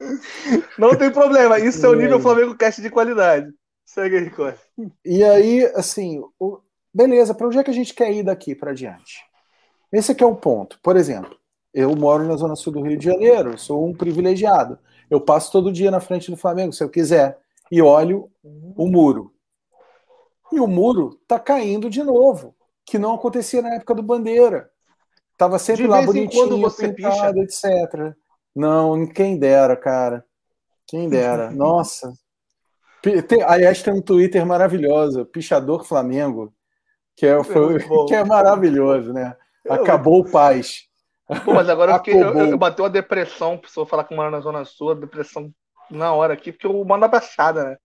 Não 0.78 0.94
tem 0.94 1.10
problema, 1.10 1.58
isso 1.58 1.84
é 1.84 1.88
o 1.88 1.94
nível 1.94 2.20
Flamengo 2.20 2.54
Cast 2.54 2.80
de 2.80 2.88
qualidade. 2.88 3.52
Segue 3.88 4.18
aí. 4.18 4.54
E 5.02 5.24
aí, 5.24 5.64
assim, 5.74 6.22
o... 6.38 6.60
beleza, 6.92 7.34
para 7.34 7.46
onde 7.46 7.58
é 7.58 7.64
que 7.64 7.70
a 7.70 7.74
gente 7.74 7.94
quer 7.94 8.12
ir 8.12 8.22
daqui 8.22 8.54
para 8.54 8.74
diante? 8.74 9.24
Esse 9.90 10.12
aqui 10.12 10.22
é 10.22 10.26
o 10.26 10.36
ponto. 10.36 10.78
Por 10.82 10.94
exemplo, 10.94 11.34
eu 11.72 11.96
moro 11.96 12.22
na 12.24 12.36
zona 12.36 12.54
sul 12.54 12.70
do 12.70 12.82
Rio 12.82 12.98
de 12.98 13.06
Janeiro, 13.06 13.58
sou 13.58 13.86
um 13.86 13.94
privilegiado. 13.94 14.78
Eu 15.08 15.22
passo 15.22 15.50
todo 15.50 15.72
dia 15.72 15.90
na 15.90 16.00
frente 16.00 16.30
do 16.30 16.36
Flamengo, 16.36 16.74
se 16.74 16.84
eu 16.84 16.90
quiser, 16.90 17.38
e 17.72 17.80
olho 17.80 18.30
o 18.44 18.86
muro. 18.86 19.32
E 20.52 20.60
o 20.60 20.66
muro 20.66 21.18
tá 21.26 21.40
caindo 21.40 21.88
de 21.88 22.02
novo, 22.02 22.54
que 22.84 22.98
não 22.98 23.14
acontecia 23.14 23.62
na 23.62 23.74
época 23.74 23.94
do 23.94 24.02
Bandeira. 24.02 24.70
Tava 25.34 25.58
sempre 25.58 25.84
de 25.84 25.88
lá 25.88 26.02
bonitinho, 26.02 26.60
você 26.60 26.92
pintado, 26.92 27.40
picha. 27.40 27.68
etc. 27.72 28.14
Não, 28.54 29.06
quem 29.06 29.38
dera, 29.38 29.74
cara. 29.74 30.26
Quem 30.86 31.08
dera. 31.08 31.50
Nossa. 31.56 32.12
Tem, 33.02 33.42
aliás, 33.42 33.82
tem 33.82 33.94
um 33.94 34.02
Twitter 34.02 34.44
maravilhoso, 34.44 35.24
Pichador 35.24 35.84
Flamengo, 35.84 36.52
que 37.16 37.26
é, 37.26 37.42
foi, 37.44 37.78
que 38.06 38.14
é 38.14 38.24
maravilhoso, 38.24 39.12
né? 39.12 39.36
Acabou 39.68 40.20
o 40.20 40.30
paz. 40.30 40.88
Pô, 41.44 41.52
mas 41.52 41.68
agora 41.68 41.92
eu, 41.92 41.96
fiquei, 41.96 42.14
eu, 42.14 42.36
eu 42.36 42.58
bateu 42.58 42.84
a 42.84 42.88
depressão, 42.88 43.58
pessoa 43.58 43.86
falar 43.86 44.04
que 44.04 44.14
mora 44.14 44.30
na 44.30 44.40
Zona 44.40 44.64
Sul, 44.64 44.92
a 44.92 44.94
depressão 44.94 45.52
na 45.90 46.12
hora 46.12 46.34
aqui, 46.34 46.50
porque 46.50 46.66
eu 46.66 46.84
mando 46.84 47.04
a 47.04 47.08
baixada, 47.08 47.64
né? 47.64 47.76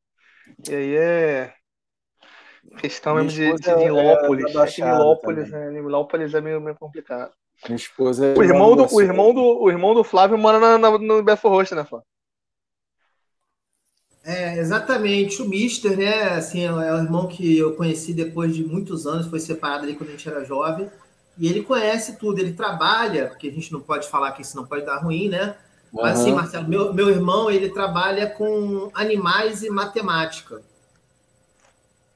E 0.70 0.76
aí 0.76 0.95
é. 0.95 1.53
Questão 2.78 3.16
mesmo 3.16 3.32
de, 3.32 3.53
de, 3.53 3.61
de 3.61 3.76
Nilópolis. 3.76 4.55
É, 4.55 4.86
Nilópolis, 4.86 5.51
né? 5.51 5.70
Nilópolis 5.72 6.34
é 6.34 6.41
meio, 6.41 6.61
meio 6.61 6.78
complicado. 6.78 7.32
Minha 7.66 7.76
esposa 7.76 8.28
é 8.28 8.38
o 8.38 8.43
irmão 8.43 8.76
do, 8.76 8.93
o 8.93 9.01
irmão 9.01 9.34
do 9.34 9.41
O 9.41 9.70
irmão 9.70 9.93
do 9.93 10.03
Flávio 10.03 10.38
mora 10.38 10.59
na, 10.59 10.78
na, 10.78 10.97
no 10.97 11.22
Belo 11.22 11.39
Roxo, 11.43 11.76
né, 11.76 11.84
Flávio? 11.84 12.07
É, 14.24 14.57
exatamente. 14.57 15.41
O 15.41 15.47
Mister, 15.47 15.97
né? 15.97 16.30
Assim, 16.30 16.63
é 16.63 16.71
o 16.71 16.97
irmão 16.97 17.28
que 17.28 17.57
eu 17.57 17.76
conheci 17.76 18.13
depois 18.13 18.55
de 18.55 18.63
muitos 18.63 19.05
anos, 19.05 19.28
foi 19.28 19.39
separado 19.39 19.84
ali 19.84 19.95
quando 19.95 20.09
a 20.09 20.13
gente 20.13 20.30
era 20.30 20.45
jovem. 20.45 20.89
E 21.38 21.47
ele 21.47 21.63
conhece 21.63 22.17
tudo, 22.17 22.39
ele 22.39 22.53
trabalha, 22.53 23.28
porque 23.28 23.47
a 23.47 23.51
gente 23.51 23.71
não 23.71 23.82
pode 23.82 24.07
falar 24.07 24.32
que 24.32 24.41
isso 24.43 24.55
não 24.55 24.65
pode 24.65 24.86
dar 24.86 24.97
ruim, 24.97 25.30
né? 25.30 25.55
Mas 25.91 26.17
uhum. 26.17 26.24
assim, 26.24 26.32
Marcelo, 26.32 26.67
meu, 26.67 26.93
meu 26.93 27.09
irmão, 27.09 27.51
ele 27.51 27.69
trabalha 27.69 28.28
com 28.28 28.89
animais 28.93 29.63
e 29.63 29.69
matemática. 29.69 30.61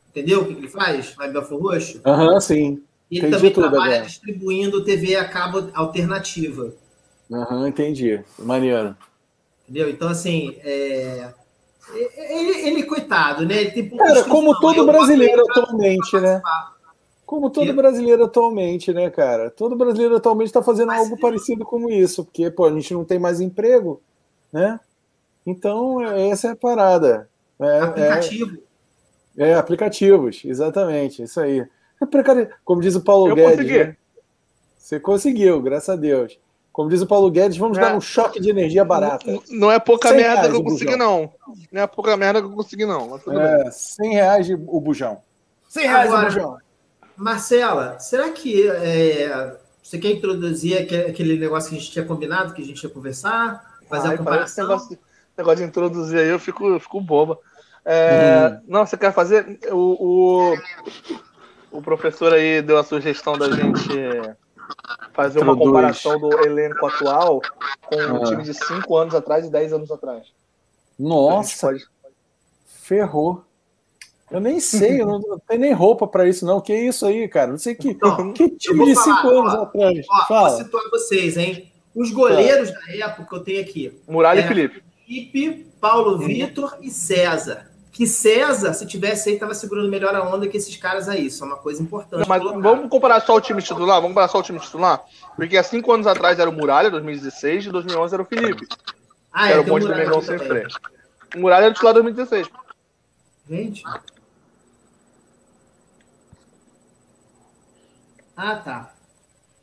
Entendeu 0.09 0.41
o 0.41 0.45
que 0.45 0.53
ele 0.53 0.67
faz 0.67 1.15
lá 1.15 1.27
em 1.27 1.33
Belfor 1.33 1.61
Roxo? 1.61 2.01
Aham, 2.05 2.33
uhum, 2.33 2.39
sim. 2.39 2.83
E 3.09 3.17
ele 3.17 3.27
entendi 3.27 3.51
também 3.51 3.53
trabalha 3.53 3.95
agora. 3.95 4.05
distribuindo 4.05 4.83
TV 4.83 5.15
a 5.15 5.27
cabo 5.27 5.69
alternativa. 5.73 6.73
Aham, 7.31 7.61
uhum, 7.61 7.67
entendi. 7.67 8.23
Maneiro. 8.39 8.95
Entendeu? 9.63 9.89
Então, 9.89 10.09
assim, 10.09 10.55
é... 10.63 11.33
ele, 11.93 12.67
ele, 12.67 12.83
coitado, 12.83 13.45
né? 13.45 13.61
Ele 13.61 13.71
tem 13.71 13.89
Cara, 13.97 14.23
como 14.25 14.59
todo 14.59 14.85
brasileiro 14.85 15.41
atualmente, 15.49 16.19
né? 16.19 16.41
Como 17.25 17.49
todo 17.49 17.73
brasileiro 17.73 18.23
atualmente, 18.23 18.93
né, 18.93 19.09
cara? 19.09 19.49
Todo 19.49 19.75
brasileiro 19.75 20.15
atualmente 20.15 20.47
está 20.47 20.63
fazendo 20.63 20.88
Mas, 20.88 20.99
algo 20.99 21.19
parecido 21.19 21.65
com 21.65 21.89
isso, 21.89 22.23
porque, 22.23 22.49
pô, 22.49 22.65
a 22.65 22.71
gente 22.71 22.93
não 22.93 23.03
tem 23.03 23.19
mais 23.19 23.41
emprego, 23.41 24.01
né? 24.51 24.79
Então, 25.45 26.01
essa 26.01 26.49
é 26.49 26.51
a 26.51 26.55
parada. 26.55 27.29
É, 27.59 27.79
Aplicativo. 27.79 28.57
É, 29.38 29.49
é, 29.49 29.55
aplicativos, 29.55 30.41
exatamente, 30.45 31.23
isso 31.23 31.39
aí. 31.39 31.59
É 32.01 32.55
como 32.63 32.81
diz 32.81 32.95
o 32.95 33.01
Paulo 33.01 33.29
Eu 33.29 33.35
Guedes. 33.35 33.51
Consegui. 33.57 33.77
Né? 33.77 33.97
Você 34.77 34.99
conseguiu, 34.99 35.61
graças 35.61 35.89
a 35.89 35.95
Deus. 35.95 36.39
Como 36.78 36.89
diz 36.91 37.01
o 37.01 37.07
Paulo 37.07 37.32
Guedes, 37.32 37.57
vamos 37.57 37.75
é. 37.80 37.82
dar 37.82 37.95
um 37.95 37.99
choque 37.99 38.39
de 38.39 38.51
energia 38.51 38.86
barata. 38.86 39.32
Não, 39.32 39.41
não 39.49 39.71
é 39.71 39.80
pouca 39.80 40.13
merda 40.13 40.47
que 40.47 40.55
eu 40.55 40.63
consegui, 40.63 40.95
não. 40.95 41.34
Não 41.71 41.82
é 41.82 41.88
pouca 41.88 42.15
merda 42.15 42.39
que 42.39 42.45
eu 42.45 42.51
consegui, 42.51 42.86
não. 42.86 43.19
é, 43.30 43.63
bem. 43.63 43.71
100 43.71 44.13
reais 44.13 44.47
o 44.51 44.80
bujão. 44.80 45.19
100 45.69 45.88
reais 45.88 46.07
Agora, 46.07 46.21
o 46.21 46.30
bujão. 46.30 46.57
Marcela, 47.15 47.97
será 47.97 48.30
que 48.30 48.69
é, 48.69 49.57
você 49.82 49.97
quer 49.97 50.11
introduzir 50.11 50.78
aquele 50.78 51.39
negócio 51.39 51.71
que 51.71 51.78
a 51.78 51.80
gente 51.80 51.91
tinha 51.91 52.05
combinado, 52.05 52.53
que 52.53 52.61
a 52.61 52.65
gente 52.65 52.84
ia 52.84 52.89
conversar? 52.91 53.80
Fazer 53.89 54.09
Ai, 54.09 54.13
a 54.13 54.17
comparação? 54.19 54.67
Negócio, 54.67 54.99
negócio, 55.36 55.57
de 55.57 55.63
introduzir 55.63 56.19
aí, 56.19 56.30
eu 56.30 56.38
fico, 56.38 56.63
eu 56.67 56.80
fico 56.80 57.01
boba. 57.01 57.39
É, 57.84 58.49
uhum. 58.51 58.61
Não, 58.67 58.86
você 58.86 58.95
quer 58.95 59.11
fazer. 59.11 59.59
O, 59.71 60.51
o, 60.51 61.78
o, 61.80 61.82
professor 61.82 62.34
aí 62.34 62.61
deu 62.61 62.78
a 62.78 62.84
sugestão 62.84 63.36
da 63.36 63.49
gente 63.49 63.89
fazer 65.13 65.39
uma 65.39 65.57
comparação 65.57 66.20
do 66.20 66.32
elenco 66.45 66.86
atual 66.86 67.41
com 67.86 67.95
o 67.95 68.24
ah. 68.24 68.26
time 68.26 68.43
de 68.43 68.53
5 68.53 68.97
anos 68.97 69.15
atrás 69.15 69.45
e 69.45 69.49
10 69.49 69.74
anos 69.74 69.91
atrás. 69.91 70.28
Nossa! 70.97 71.68
Pode... 71.68 71.86
Ferrou. 72.65 73.43
Eu 74.30 74.41
nem 74.41 74.59
sei, 74.59 75.01
eu 75.01 75.05
não 75.05 75.39
tenho 75.47 75.61
nem 75.61 75.74
roupa 75.74 76.05
para 76.05 76.28
isso, 76.28 76.45
não. 76.45 76.59
Que 76.59 76.74
isso 76.76 77.05
aí, 77.05 77.28
cara? 77.30 77.51
Não 77.51 77.57
sei 77.57 77.76
que, 77.76 77.89
então, 77.89 78.34
que 78.34 78.49
time 78.49 78.86
de 78.86 78.95
cinco 78.95 79.28
anos 79.30 79.53
ó, 79.53 79.63
atrás. 79.63 80.05
Ó, 80.09 80.26
Fala. 80.28 80.49
Vou 80.49 80.57
situar 80.57 80.89
vocês, 80.89 81.38
hein? 81.38 81.72
Os 81.95 82.11
goleiros 82.11 82.72
da 82.72 83.05
época 83.05 83.38
eu 83.38 83.43
tenho 83.43 83.61
aqui. 83.61 83.99
Muralha 84.07 84.41
e 84.41 84.47
Felipe. 84.47 84.84
Felipe, 85.05 85.68
Paulo. 85.80 86.18
Vitor 86.18 86.78
e 86.82 86.91
César. 86.91 87.66
Que 87.97 88.05
César, 88.05 88.75
se 88.75 88.85
tivesse 88.85 89.27
aí, 89.27 89.39
tava 89.39 89.55
segurando 89.55 89.89
melhor 89.89 90.13
a 90.13 90.21
onda 90.21 90.47
que 90.47 90.55
esses 90.55 90.77
caras 90.77 91.09
aí. 91.09 91.25
Isso 91.25 91.43
é 91.43 91.47
uma 91.47 91.57
coisa 91.57 91.81
importante. 91.81 92.29
mas 92.29 92.43
vamos 92.43 92.91
comparar 92.91 93.19
só 93.21 93.33
o 93.35 93.41
time 93.41 93.59
titular? 93.59 93.95
Vamos 93.95 94.09
comparar 94.09 94.27
só 94.27 94.37
o 94.37 94.43
time 94.43 94.59
titular? 94.59 95.03
Porque 95.35 95.57
há 95.57 95.63
cinco 95.63 95.91
anos 95.91 96.05
atrás 96.05 96.37
era 96.37 96.47
o 96.47 96.53
Muralha, 96.53 96.91
2016, 96.91 97.65
e 97.65 97.69
2011 97.71 98.13
era 98.13 98.21
o 98.21 98.25
Felipe. 98.27 98.67
Ah, 99.33 99.49
é, 99.49 99.53
era 99.53 99.61
o 99.61 99.63
bonde 99.63 99.87
do 99.87 99.95
Mengão 99.95 100.21
sem 100.21 100.37
frente. 100.37 100.75
O 101.35 101.39
Muralha 101.39 101.63
era 101.63 101.71
o 101.71 101.73
titular 101.73 101.95
2016. 101.95 102.47
Gente, 103.49 103.83
Ah, 108.35 108.57
tá. 108.57 108.93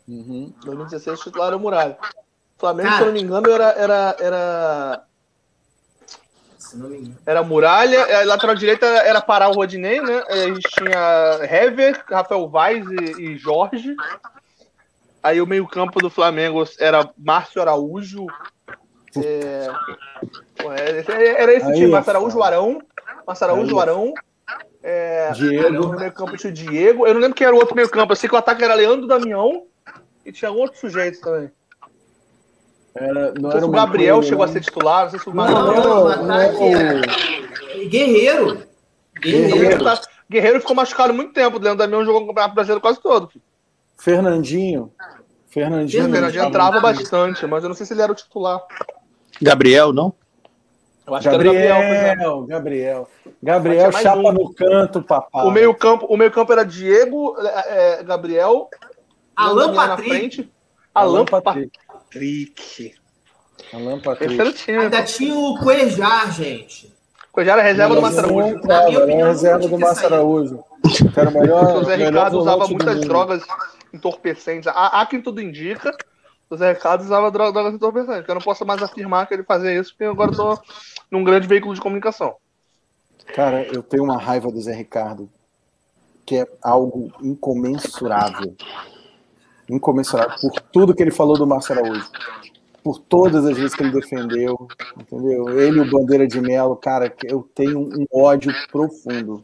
Uhum. 0.09 0.53
2016 0.65 1.21
titular 1.21 1.47
era 1.47 1.57
o 1.57 1.61
Muralha. 1.61 1.97
Flamengo, 2.59 2.89
Cara, 2.89 2.97
se 2.97 3.03
eu 3.03 3.07
não 3.07 3.15
me 3.15 3.23
engano, 3.23 3.49
era. 3.49 3.69
Era, 3.79 4.17
era... 4.19 5.05
Era 7.27 7.43
Muralha, 7.43 8.05
a 8.05 8.23
é, 8.23 8.25
lateral 8.25 8.55
direita 8.55 8.87
era 8.87 9.21
parar 9.21 9.49
o 9.49 9.55
Rodinei, 9.55 10.01
né? 10.01 10.23
A 10.29 10.37
gente 10.37 10.69
tinha 10.71 11.39
Hever, 11.43 12.05
Rafael 12.11 12.49
Vaz 12.49 12.85
e, 12.87 13.23
e 13.23 13.37
Jorge. 13.37 13.95
Aí 15.23 15.41
o 15.41 15.47
meio-campo 15.47 16.01
do 16.01 16.11
Flamengo 16.11 16.65
era 16.79 17.09
Márcio 17.17 17.63
Araújo. 17.63 18.27
É... 19.17 19.69
Era 21.39 21.55
esse 21.55 21.67
Aí, 21.67 21.75
time, 21.75 21.87
Márcio 21.89 22.11
Araújo, 22.11 22.43
Arão. 22.43 22.83
Márcio 23.27 23.45
Araújo, 23.45 23.79
Arão. 23.79 24.13
É, 24.83 25.31
Diego. 25.33 25.73
No 25.73 25.97
meio 25.97 26.13
campo 26.13 26.37
tinha 26.37 26.51
o 26.51 26.55
Diego. 26.55 27.07
Eu 27.07 27.15
não 27.15 27.21
lembro 27.23 27.35
quem 27.35 27.47
era 27.47 27.57
o 27.57 27.59
outro 27.59 27.75
meio 27.75 27.89
campo. 27.89 28.13
Eu 28.13 28.17
sei 28.17 28.29
que 28.29 28.35
o 28.35 28.39
ataque 28.39 28.63
era 28.63 28.75
Leandro 28.75 29.07
Damião 29.07 29.67
e 30.27 30.31
tinha 30.31 30.51
outro 30.51 30.79
sujeito 30.79 31.21
também. 31.21 31.51
Era, 32.97 33.33
não, 33.33 33.43
não 33.43 33.51
sei 33.51 33.61
se 33.61 33.67
o 33.67 33.71
Gabriel 33.71 34.17
coisa, 34.17 34.29
chegou 34.29 34.47
não. 34.47 34.51
a 34.51 34.55
ser 34.55 34.61
titular, 34.61 35.03
não 35.05 35.11
sei 35.11 35.19
se 35.19 35.29
o 35.29 35.33
Gabriel. 35.33 35.63
Não, 35.63 35.75
não, 35.75 36.17
não, 36.17 36.27
não 36.27 36.41
é 36.41 36.49
Guerreiro. 36.53 37.89
Guerreiro. 37.89 38.63
Guerreiro, 39.21 39.85
tá... 39.85 40.01
Guerreiro 40.31 40.61
ficou 40.61 40.77
machucado 40.77 41.13
muito 41.13 41.33
tempo. 41.33 41.57
O 41.57 41.61
Leandro 41.61 41.79
Damião 41.79 42.05
jogou 42.05 42.21
no 42.21 42.27
Campeonato 42.29 42.55
Brasileiro 42.55 42.81
quase 42.81 43.01
todo. 43.01 43.29
Filho. 43.29 43.45
Fernandinho. 43.97 44.93
Fernandinho. 45.49 46.11
Fernandinho 46.11 46.45
entrava 46.45 46.81
bastante, 46.81 47.47
mas 47.47 47.63
eu 47.63 47.69
não 47.69 47.77
sei 47.77 47.87
se 47.87 47.93
ele 47.95 48.03
era 48.03 48.13
o 48.13 48.15
titular. 48.15 48.61
Gabriel, 49.41 49.93
não? 49.93 50.15
Eu 51.07 51.15
acho 51.15 51.31
Gabriel, 51.31 51.53
que 51.53 51.59
era 51.59 52.15
Gabriel, 52.15 52.47
Gabriel. 52.47 53.09
Gabriel, 53.43 53.93
chapa 53.93 54.19
um. 54.19 54.33
no 54.33 54.55
canto, 54.55 55.03
papai. 55.03 55.47
O 55.47 55.51
meio-campo 55.51 56.07
o 56.07 56.17
meio 56.17 56.31
-campo 56.31 56.51
era 56.51 56.65
Diego, 56.65 57.37
é, 57.39 58.01
é 58.01 58.03
Gabriel, 58.03 58.71
Alan 59.37 59.75
Patrick. 59.75 60.09
Na 60.09 60.17
frente, 60.17 60.53
Alan 60.95 61.25
Patrick. 61.27 61.79
Patrick. 62.15 62.95
Alan 63.73 64.01
Patrick. 64.01 64.71
Ainda 64.71 65.03
tinha 65.03 65.35
o 65.35 65.59
Cuejar, 65.59 66.33
gente. 66.33 66.95
Cuejar 67.33 67.59
era 67.59 67.67
reserva 67.67 67.95
do 67.95 68.03
Massa 68.03 68.21
Araújo. 68.21 68.61
Era 68.65 69.27
reserva 69.27 69.69
do 69.69 69.79
Massa 69.79 70.07
Araújo. 70.07 70.65
Era 71.17 71.31
o 71.31 71.33
melhor. 71.33 71.77
O 71.77 71.85
Zé 71.85 71.97
Ricardo 71.97 72.39
usava 72.39 72.69
muitas 72.69 73.01
drogas 73.01 73.43
entorpecentes. 73.93 74.69
Há, 74.69 75.01
há 75.01 75.07
quem 75.07 75.21
tudo 75.21 75.41
indica. 75.41 75.97
O 76.49 76.57
Zé 76.57 76.73
Ricardo 76.73 77.03
usava 77.03 77.31
drogas 77.31 77.75
entorpecentes. 77.75 78.29
Eu 78.29 78.35
não 78.35 78.43
posso 78.43 78.65
mais 78.65 78.83
afirmar 78.83 79.27
que 79.27 79.35
ele 79.35 79.43
fazia 79.43 79.73
isso, 79.73 79.91
porque 79.91 80.05
agora 80.05 80.31
estou 80.31 80.61
num 81.11 81.25
grande 81.25 81.49
veículo 81.49 81.75
de 81.75 81.81
comunicação. 81.81 82.37
Cara, 83.35 83.63
eu 83.65 83.83
tenho 83.83 84.05
uma 84.05 84.19
raiva 84.19 84.51
do 84.53 84.61
Zé 84.61 84.75
Ricardo, 84.75 85.29
que 86.25 86.37
é 86.37 86.49
algo 86.63 87.11
incomensurável. 87.21 88.55
Incomensurável 89.69 90.37
por 90.41 90.61
tudo 90.73 90.95
que 90.95 91.03
ele 91.03 91.11
falou 91.11 91.37
do 91.39 91.47
Márcio 91.47 91.79
Araújo. 91.79 92.11
por 92.83 92.99
todas 92.99 93.47
as 93.47 93.57
vezes 93.57 93.75
que 93.75 93.83
ele 93.83 93.93
defendeu, 93.93 94.69
entendeu? 94.99 95.59
Ele, 95.59 95.81
o 95.81 95.91
Bandeira 95.91 96.27
de 96.27 96.39
Melo, 96.39 96.77
cara, 96.77 97.15
eu 97.25 97.49
tenho 97.55 97.81
um 97.81 98.07
ódio 98.13 98.53
profundo. 98.71 99.43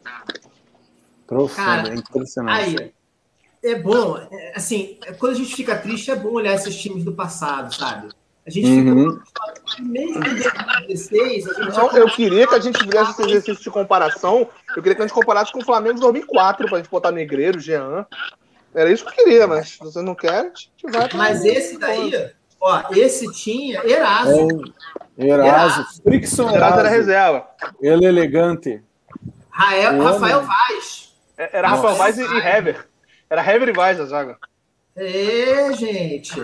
Profundo, 1.26 1.56
cara, 1.56 1.88
é 1.88 1.94
impressionante. 1.94 2.82
Aí, 2.82 2.92
é 3.62 3.74
bom, 3.74 4.16
é, 4.16 4.52
assim, 4.54 4.98
quando 5.18 5.32
a 5.32 5.36
gente 5.36 5.54
fica 5.54 5.76
triste, 5.76 6.10
é 6.10 6.16
bom 6.16 6.32
olhar 6.32 6.54
esses 6.54 6.76
times 6.78 7.04
do 7.04 7.12
passado, 7.12 7.74
sabe? 7.74 8.08
A 8.46 8.50
gente 8.50 8.68
uhum. 8.68 9.20
ficou, 9.20 9.86
mesmo 9.86 10.16
em 10.16 10.34
2016, 10.34 11.48
a 11.48 11.62
gente 11.62 11.76
Não, 11.76 11.92
eu 11.92 12.06
queria 12.10 12.46
que 12.46 12.54
a 12.54 12.58
gente 12.58 12.82
fizesse 12.82 13.10
esse 13.12 13.22
exercício 13.22 13.62
de 13.62 13.70
comparação. 13.70 14.48
Eu 14.74 14.82
queria 14.82 14.94
que 14.94 15.02
a 15.02 15.06
gente 15.06 15.14
comparasse 15.14 15.52
com 15.52 15.60
o 15.60 15.64
Flamengo 15.64 15.96
de 15.96 16.00
2004, 16.00 16.66
pra 16.68 16.78
gente 16.78 16.90
botar 16.90 17.12
Negreiro, 17.12 17.60
Jean. 17.60 18.06
Era 18.74 18.90
isso 18.92 19.04
que 19.04 19.10
eu 19.10 19.24
queria, 19.24 19.46
mas 19.46 19.70
se 19.70 19.78
você 19.78 20.00
não 20.00 20.14
quer, 20.14 20.30
a 20.30 20.42
gente 20.44 20.90
vai 20.90 21.08
pra 21.08 21.18
Mas 21.18 21.44
esse 21.44 21.78
daí, 21.78 22.30
ó, 22.60 22.82
esse 22.92 23.30
tinha 23.32 23.84
Eraso. 23.84 24.74
É, 25.18 25.26
Eraso. 25.26 26.02
Frickson 26.02 26.50
Eraso 26.50 26.80
era 26.80 26.88
reserva. 26.88 27.48
Ele 27.80 28.04
é 28.06 28.08
elegante. 28.08 28.82
Rael, 29.50 30.00
Rafael 30.00 30.42
Vaz. 30.42 31.12
É, 31.36 31.58
era 31.58 31.68
Rafael 31.68 31.96
Vaz 31.96 32.18
e, 32.18 32.22
e 32.22 32.38
Hever. 32.38 32.86
Era 33.28 33.42
Hever 33.42 33.68
e 33.68 33.72
Vaz 33.72 34.00
a 34.00 34.04
zaga. 34.06 34.38
É, 34.96 35.72
gente. 35.72 36.34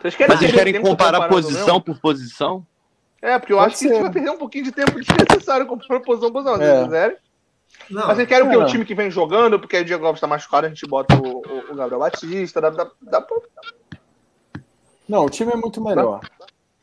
Vocês 0.00 0.16
querem 0.16 0.28
Mas 0.28 0.40
vocês 0.40 0.52
querem 0.52 0.80
comparar 0.80 1.28
posição 1.28 1.66
mesmo? 1.66 1.80
por 1.82 1.98
posição? 2.00 2.66
É, 3.22 3.38
porque 3.38 3.52
eu 3.52 3.58
Pode 3.58 3.68
acho 3.72 3.78
ser. 3.78 3.88
que 3.88 3.92
isso 3.92 4.02
vai 4.02 4.12
perder 4.12 4.30
um 4.30 4.38
pouquinho 4.38 4.64
de 4.64 4.72
tempo 4.72 4.92
desnecessário 5.00 5.66
comparando 5.66 6.04
posição 6.04 6.32
por 6.32 6.42
posição. 6.42 6.62
É. 6.62 6.78
Se 6.78 6.84
quiserem. 6.84 7.16
Não, 7.88 8.06
Mas 8.06 8.16
vocês 8.16 8.28
querem 8.28 8.46
o 8.46 8.50
que? 8.50 8.56
O 8.56 8.66
time 8.66 8.84
que 8.84 8.94
vem 8.94 9.10
jogando, 9.10 9.58
porque 9.58 9.78
o 9.78 9.84
Diego 9.84 10.04
Alves 10.04 10.20
tá 10.20 10.26
machucado, 10.26 10.66
a 10.66 10.68
gente 10.68 10.86
bota 10.86 11.16
o, 11.16 11.38
o, 11.38 11.72
o 11.72 11.74
Gabriel 11.74 12.00
Batista. 12.00 12.60
Dá, 12.60 12.70
dá, 12.70 12.90
dá 13.00 13.20
pra... 13.20 13.36
Não, 15.08 15.24
o 15.24 15.30
time 15.30 15.52
é 15.52 15.56
muito 15.56 15.82
melhor. 15.82 16.20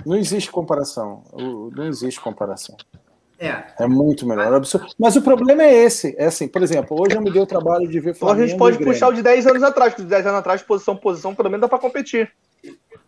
Não 0.06 0.16
existe 0.16 0.52
comparação. 0.52 1.24
Não 1.76 1.86
existe 1.86 2.20
comparação. 2.20 2.76
É. 3.40 3.64
É 3.80 3.88
muito 3.88 4.26
melhor. 4.28 4.62
Mas 4.98 5.16
o 5.16 5.22
problema 5.22 5.64
é 5.64 5.74
esse. 5.74 6.16
É 6.18 6.26
assim, 6.26 6.48
por 6.48 6.64
exemplo, 6.64 7.00
hoje 7.00 7.16
eu 7.16 7.22
me 7.22 7.32
dei 7.32 7.42
o 7.42 7.46
trabalho 7.46 7.88
de 7.88 8.00
ver 8.00 8.16
Flamengo. 8.16 8.46
Então 8.46 8.46
a 8.46 8.48
gente 8.48 8.58
pode 8.58 8.84
puxar 8.84 9.10
o 9.10 9.14
de 9.14 9.22
10 9.22 9.48
anos 9.48 9.64
atrás, 9.64 9.94
porque 9.94 10.04
de 10.04 10.10
10 10.10 10.26
anos 10.26 10.40
atrás, 10.40 10.62
posição 10.62 10.96
posição, 10.96 11.36
pelo 11.36 11.50
menos 11.50 11.62
dá 11.62 11.68
para 11.68 11.80
competir. 11.80 12.32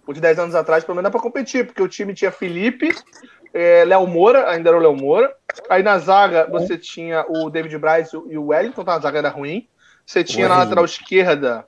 O 0.05 0.13
de 0.13 0.21
10 0.21 0.39
anos 0.39 0.55
atrás, 0.55 0.83
pelo 0.83 0.95
menos 0.95 1.09
dá 1.09 1.11
para 1.11 1.21
competir, 1.21 1.65
porque 1.65 1.81
o 1.81 1.87
time 1.87 2.13
tinha 2.13 2.31
Felipe, 2.31 2.95
é, 3.53 3.83
Léo 3.85 4.05
Moura, 4.07 4.49
ainda 4.49 4.69
era 4.69 4.77
o 4.77 4.81
Léo 4.81 4.95
Moura. 4.95 5.33
Aí 5.69 5.83
na 5.83 5.97
zaga 5.97 6.47
você 6.49 6.77
tinha 6.77 7.25
o 7.27 7.49
David 7.49 7.77
Braz 7.77 8.11
e 8.13 8.37
o 8.37 8.47
Wellington, 8.47 8.81
então 8.81 8.93
a 8.93 8.99
zaga 8.99 9.19
era 9.19 9.29
ruim. 9.29 9.67
Você 10.05 10.23
tinha 10.23 10.47
na 10.47 10.57
lateral 10.57 10.85
esquerda. 10.85 11.65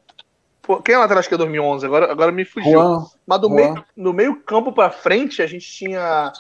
Quem 0.83 0.93
é 0.93 0.97
a 0.97 1.01
lateral 1.01 1.21
esquerda 1.21 1.43
2011? 1.45 1.85
Agora, 1.85 2.11
agora 2.11 2.31
me 2.31 2.45
fugiu. 2.45 2.79
Mas 3.25 3.41
do 3.41 3.49
meio, 3.49 3.83
no 3.95 4.13
meio 4.13 4.35
campo 4.41 4.71
para 4.71 4.89
frente, 4.89 5.41
a 5.41 5.47
gente 5.47 5.69
tinha 5.69 6.31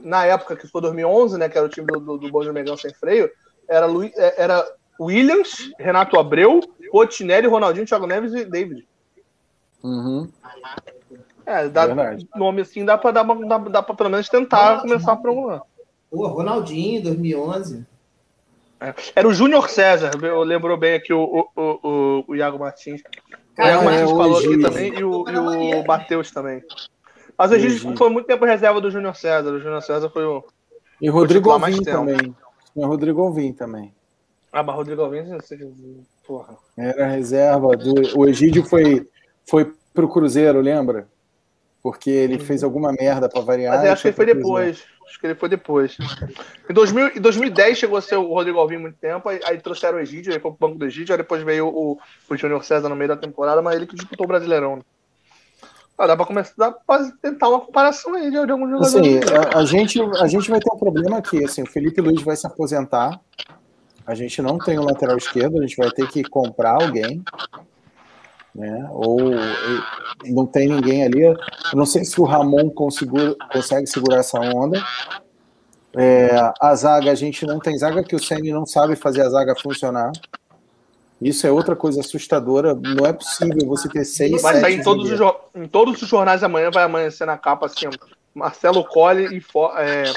na 0.00 0.24
época 0.24 0.56
que 0.56 0.68
foi 0.68 0.80
2011, 0.82 1.38
né, 1.38 1.48
que 1.48 1.56
era 1.56 1.66
o 1.66 1.70
time 1.70 1.86
do, 1.86 1.98
do, 1.98 2.18
do 2.18 2.52
Megão 2.52 2.76
sem 2.76 2.92
freio, 2.92 3.30
era, 3.68 3.86
Lu, 3.86 4.04
é, 4.04 4.42
era 4.42 4.66
Williams, 5.00 5.70
Renato 5.78 6.18
Abreu, 6.18 6.60
Potinelli, 6.90 7.46
Ronaldinho, 7.46 7.86
Thiago 7.86 8.06
Neves 8.06 8.32
e 8.34 8.44
David. 8.44 8.86
Uhum. 9.82 10.30
É, 11.46 11.68
dá, 11.68 11.86
nome 12.34 12.62
assim 12.62 12.84
dá 12.84 12.98
pra, 12.98 13.12
dá, 13.12 13.22
dá, 13.22 13.58
dá 13.58 13.82
pra 13.82 13.94
pelo 13.94 14.10
menos 14.10 14.28
tentar 14.28 14.80
começar 14.80 15.14
por 15.16 15.28
algum 15.28 15.60
Pô, 16.10 16.26
Ronaldinho, 16.26 17.02
2011. 17.02 17.86
É, 18.80 18.94
era 19.14 19.28
o 19.28 19.32
Júnior 19.32 19.70
César, 19.70 20.10
lembrou 20.44 20.76
bem 20.76 20.94
aqui 20.94 21.12
o, 21.12 21.22
o, 21.22 21.62
o, 21.62 22.24
o 22.28 22.34
Iago 22.34 22.58
Martins. 22.58 23.00
Cara, 23.54 23.68
o 23.68 23.70
Iago 23.70 23.84
Martins 23.84 24.10
é, 24.10 24.16
falou 24.16 24.38
aqui 24.38 24.60
também 24.60 24.98
e 24.98 25.04
o, 25.04 25.24
e 25.28 25.74
o 25.76 25.86
Matheus 25.86 26.30
também. 26.30 26.62
Mas 27.38 27.52
a 27.52 27.58
gente 27.58 27.96
foi 27.96 28.10
muito 28.10 28.26
tempo 28.26 28.44
reserva 28.44 28.80
do 28.80 28.90
Júnior 28.90 29.14
César. 29.14 29.52
O 29.52 29.60
Júnior 29.60 29.82
César 29.82 30.08
foi 30.10 30.24
o. 30.24 30.44
E 31.00 31.08
Rodrigo 31.08 31.50
Alvim 31.50 31.82
também. 31.82 32.34
Tinha 32.72 32.86
Rodrigo 32.86 33.22
Alvim 33.22 33.52
também. 33.52 33.94
Ah, 34.52 34.62
mas 34.62 34.74
Rodrigo 34.74 35.02
Alvim, 35.02 35.22
porra. 36.26 36.56
Era 36.76 37.08
reserva. 37.08 37.76
Do... 37.76 38.18
O 38.18 38.26
Egídio 38.26 38.64
foi, 38.64 39.06
foi 39.48 39.72
pro 39.92 40.08
Cruzeiro, 40.08 40.60
lembra? 40.60 41.08
Porque 41.86 42.10
ele 42.10 42.36
fez 42.40 42.64
alguma 42.64 42.92
merda 42.92 43.28
para 43.28 43.40
variar. 43.42 43.76
Mas 43.76 43.90
acho 43.90 44.02
que 44.02 44.08
ele 44.08 44.16
foi 44.16 44.26
depois. 44.26 44.84
Acho 45.06 45.20
que 45.20 45.26
ele 45.28 45.34
foi 45.36 45.48
depois. 45.48 45.96
Em, 46.68 46.74
2000, 46.74 47.16
em 47.18 47.20
2010 47.20 47.78
chegou 47.78 47.96
a 47.96 48.02
ser 48.02 48.16
o 48.16 48.26
Rodrigo 48.26 48.58
Alvim 48.58 48.78
muito 48.78 48.98
tempo, 48.98 49.28
aí, 49.28 49.38
aí 49.44 49.60
trouxeram 49.60 49.98
o 49.98 50.00
Egídio, 50.00 50.32
aí 50.32 50.40
foi 50.40 50.50
pro 50.50 50.66
banco 50.66 50.80
do 50.80 50.84
Egídio, 50.84 51.12
aí 51.12 51.16
depois 51.16 51.44
veio 51.44 51.68
o, 51.68 51.96
o 52.28 52.36
Júnior 52.36 52.64
César 52.64 52.88
no 52.88 52.96
meio 52.96 53.06
da 53.06 53.16
temporada, 53.16 53.62
mas 53.62 53.76
ele 53.76 53.86
que 53.86 53.94
disputou 53.94 54.24
o 54.24 54.28
Brasileirão. 54.28 54.74
Né? 54.74 54.82
Ah, 55.96 56.08
dá 56.08 56.16
para 56.16 56.26
começar, 56.26 56.54
dá 56.58 56.72
pra 56.72 57.08
tentar 57.22 57.50
uma 57.50 57.60
comparação 57.60 58.14
aí 58.14 58.32
de 58.32 58.36
algum 58.36 58.68
jogador. 58.68 58.84
Assim, 58.84 59.20
a, 59.54 59.58
a, 59.60 59.64
gente, 59.64 60.00
a 60.02 60.26
gente 60.26 60.50
vai 60.50 60.58
ter 60.58 60.74
um 60.74 60.78
problema 60.78 61.18
aqui. 61.18 61.44
Assim, 61.44 61.62
o 61.62 61.70
Felipe 61.70 62.00
Luiz 62.00 62.20
vai 62.22 62.34
se 62.34 62.48
aposentar. 62.48 63.20
A 64.04 64.12
gente 64.12 64.42
não 64.42 64.58
tem 64.58 64.76
um 64.76 64.84
lateral 64.84 65.16
esquerdo, 65.16 65.58
a 65.58 65.62
gente 65.62 65.76
vai 65.76 65.92
ter 65.92 66.08
que 66.08 66.24
comprar 66.24 66.82
alguém. 66.82 67.22
Né? 68.56 68.88
Ou 68.90 69.18
não 70.24 70.46
tem 70.46 70.68
ninguém 70.68 71.04
ali. 71.04 71.22
Eu 71.22 71.36
não 71.74 71.84
sei 71.84 72.04
se 72.04 72.18
o 72.18 72.24
Ramon 72.24 72.70
consegue, 72.70 73.36
consegue 73.52 73.86
segurar 73.86 74.20
essa 74.20 74.40
onda. 74.40 74.82
É, 75.94 76.52
a 76.60 76.74
zaga, 76.74 77.10
a 77.10 77.14
gente 77.14 77.44
não 77.44 77.58
tem 77.58 77.76
zaga 77.76 78.02
que 78.02 78.16
o 78.16 78.18
Senni 78.18 78.52
não 78.52 78.64
sabe 78.64 78.96
fazer 78.96 79.22
a 79.22 79.28
zaga 79.28 79.54
funcionar. 79.54 80.10
Isso 81.20 81.46
é 81.46 81.50
outra 81.50 81.76
coisa 81.76 82.00
assustadora. 82.00 82.74
Não 82.74 83.06
é 83.06 83.12
possível 83.12 83.66
você 83.66 83.88
ter 83.88 84.04
seis. 84.04 84.40
Vai 84.40 84.60
sair 84.60 84.76
em 84.76 84.82
todos, 84.82 85.10
os, 85.10 85.20
em 85.54 85.66
todos 85.66 86.00
os 86.00 86.08
jornais 86.08 86.42
amanhã, 86.42 86.70
vai 86.70 86.84
amanhecer 86.84 87.26
na 87.26 87.36
capa 87.36 87.66
assim: 87.66 87.86
Marcelo 88.34 88.84
Colli 88.84 89.36
e. 89.36 89.42
É, 89.78 90.12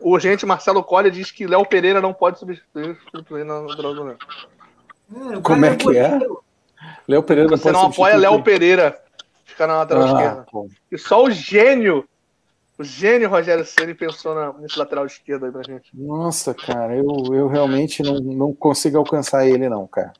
urgente, 0.00 0.46
Marcelo 0.46 0.82
Colli 0.82 1.10
diz 1.10 1.30
que 1.30 1.46
Léo 1.46 1.64
Pereira 1.66 2.00
não 2.00 2.12
pode 2.12 2.38
substituir 2.38 3.44
na 3.44 3.60
Drauzio 3.76 4.10
é, 4.10 5.40
Como 5.40 5.64
é 5.64 5.76
que 5.76 5.96
é? 5.96 6.18
Léo 7.06 7.22
Pereira 7.22 7.50
não 7.50 7.56
Você 7.56 7.72
não 7.72 7.86
apoia 7.86 8.16
Léo 8.16 8.42
Pereira 8.42 9.00
ficar 9.44 9.66
na 9.66 9.78
lateral 9.78 10.02
ah, 10.02 10.06
esquerda. 10.06 10.46
Pô. 10.50 10.68
E 10.90 10.98
só 10.98 11.22
o 11.24 11.30
gênio 11.30 12.04
o 12.80 12.82
gênio 12.84 13.28
Rogério 13.28 13.62
Ceni 13.62 13.92
pensou 13.92 14.34
na, 14.34 14.54
nesse 14.54 14.78
lateral 14.78 15.04
esquerdo 15.04 15.44
aí 15.44 15.52
pra 15.52 15.62
gente. 15.62 15.90
Nossa, 15.92 16.54
cara, 16.54 16.96
eu, 16.96 17.26
eu 17.30 17.46
realmente 17.46 18.02
não, 18.02 18.14
não 18.20 18.54
consigo 18.54 18.96
alcançar 18.96 19.46
ele, 19.46 19.68
não, 19.68 19.86
cara. 19.86 20.14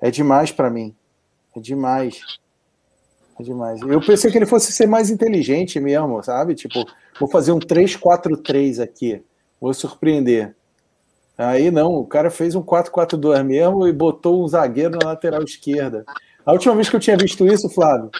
É 0.00 0.12
demais 0.12 0.52
para 0.52 0.70
mim. 0.70 0.94
É 1.56 1.58
demais. 1.58 2.20
É 3.36 3.42
demais. 3.42 3.80
Eu 3.82 4.00
pensei 4.00 4.30
que 4.30 4.38
ele 4.38 4.46
fosse 4.46 4.70
ser 4.70 4.86
mais 4.86 5.10
inteligente 5.10 5.80
mesmo, 5.80 6.22
sabe? 6.22 6.54
Tipo, 6.54 6.86
vou 7.18 7.28
fazer 7.28 7.50
um 7.50 7.58
3-4-3 7.58 8.80
aqui. 8.80 9.20
Vou 9.60 9.74
surpreender. 9.74 10.54
Aí 11.36 11.70
não, 11.70 11.94
o 11.94 12.06
cara 12.06 12.30
fez 12.30 12.54
um 12.54 12.62
4-4-2 12.62 13.42
mesmo 13.42 13.88
e 13.88 13.92
botou 13.92 14.44
um 14.44 14.48
zagueiro 14.48 14.98
na 14.98 15.08
lateral 15.08 15.42
esquerda. 15.42 16.04
A 16.46 16.52
última 16.52 16.74
vez 16.74 16.88
que 16.88 16.96
eu 16.96 17.00
tinha 17.00 17.16
visto 17.16 17.46
isso, 17.46 17.68
Flávio, 17.68 18.10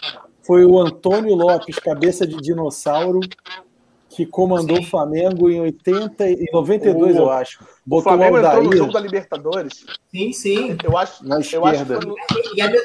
foi 0.41 0.65
o 0.65 0.79
Antônio 0.79 1.33
Lopes, 1.33 1.79
cabeça 1.79 2.27
de 2.27 2.35
dinossauro, 2.37 3.21
que 4.09 4.25
comandou 4.25 4.77
Sim. 4.77 4.83
o 4.83 4.85
Flamengo 4.85 5.49
em 5.49 5.59
80 5.61 6.29
e 6.29 6.49
92, 6.51 7.15
o, 7.15 7.19
eu 7.19 7.29
acho. 7.29 7.59
Botou 7.85 8.13
o 8.13 8.15
Flamengo 8.15 8.37
o 8.37 8.39
entrou 8.39 8.63
no 8.63 8.77
jogo 8.77 8.93
da 8.93 8.99
Libertadores. 8.99 9.85
Sim, 10.09 10.31
sim. 10.31 10.77
Eu 10.83 10.97
acho, 10.97 11.27
na 11.27 11.39
esquerda. 11.39 11.99
No, 11.99 12.15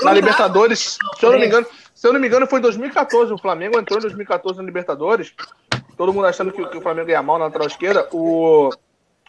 na 0.02 0.12
Libertadores, 0.12 0.98
se 1.18 1.26
eu 1.26 1.32
não 1.32 1.38
me 1.38 1.46
engano, 1.46 1.66
se 1.94 2.06
eu 2.06 2.12
não 2.12 2.20
me 2.20 2.26
engano, 2.26 2.46
foi 2.46 2.58
em 2.58 2.62
2014. 2.62 3.32
O 3.32 3.38
Flamengo 3.38 3.78
entrou 3.78 3.98
em 3.98 4.02
2014 4.02 4.58
na 4.58 4.64
Libertadores. 4.64 5.32
Todo 5.96 6.12
mundo 6.12 6.26
achando 6.26 6.50
que, 6.50 6.64
que 6.66 6.78
o 6.78 6.80
Flamengo 6.80 7.10
ia 7.10 7.22
mal 7.22 7.38
na 7.38 7.44
lateral 7.44 7.68
esquerda. 7.68 8.08
O, 8.12 8.70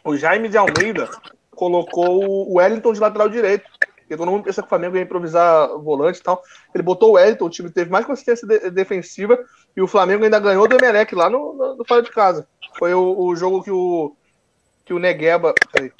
o 0.04 0.18
Jaime 0.18 0.50
de 0.50 0.58
Almeida 0.58 1.10
colocou 1.52 2.24
o 2.24 2.58
Wellington 2.58 2.94
de 2.94 3.00
lateral 3.00 3.30
direito. 3.30 3.70
Porque 4.12 4.18
todo 4.18 4.32
mundo 4.32 4.44
pensa 4.44 4.62
que 4.62 4.66
o 4.66 4.70
Flamengo 4.70 4.98
ia 4.98 5.04
improvisar 5.04 5.70
volante 5.78 6.20
e 6.20 6.24
tal. 6.24 6.42
Ele 6.74 6.84
botou 6.84 7.12
o 7.12 7.14
Wellington, 7.14 7.46
o 7.46 7.50
time 7.50 7.70
teve 7.70 7.90
mais 7.90 8.06
consistência 8.06 8.48
de, 8.48 8.70
defensiva 8.70 9.40
e 9.76 9.82
o 9.82 9.88
Flamengo 9.88 10.24
ainda 10.24 10.40
ganhou 10.40 10.68
do 10.68 10.76
Emelec 10.76 11.16
lá 11.16 11.30
no, 11.30 11.54
no, 11.54 11.76
no 11.78 11.86
fora 11.86 12.02
de 12.02 12.12
casa. 12.12 12.48
Foi 12.78 12.94
o, 12.94 13.18
o, 13.18 13.36
jogo 13.36 13.64
que 13.64 13.72
o, 13.72 14.16
que 14.84 14.94
o 14.94 15.00
Negueba. 15.00 15.54
Peraí. 15.72 15.92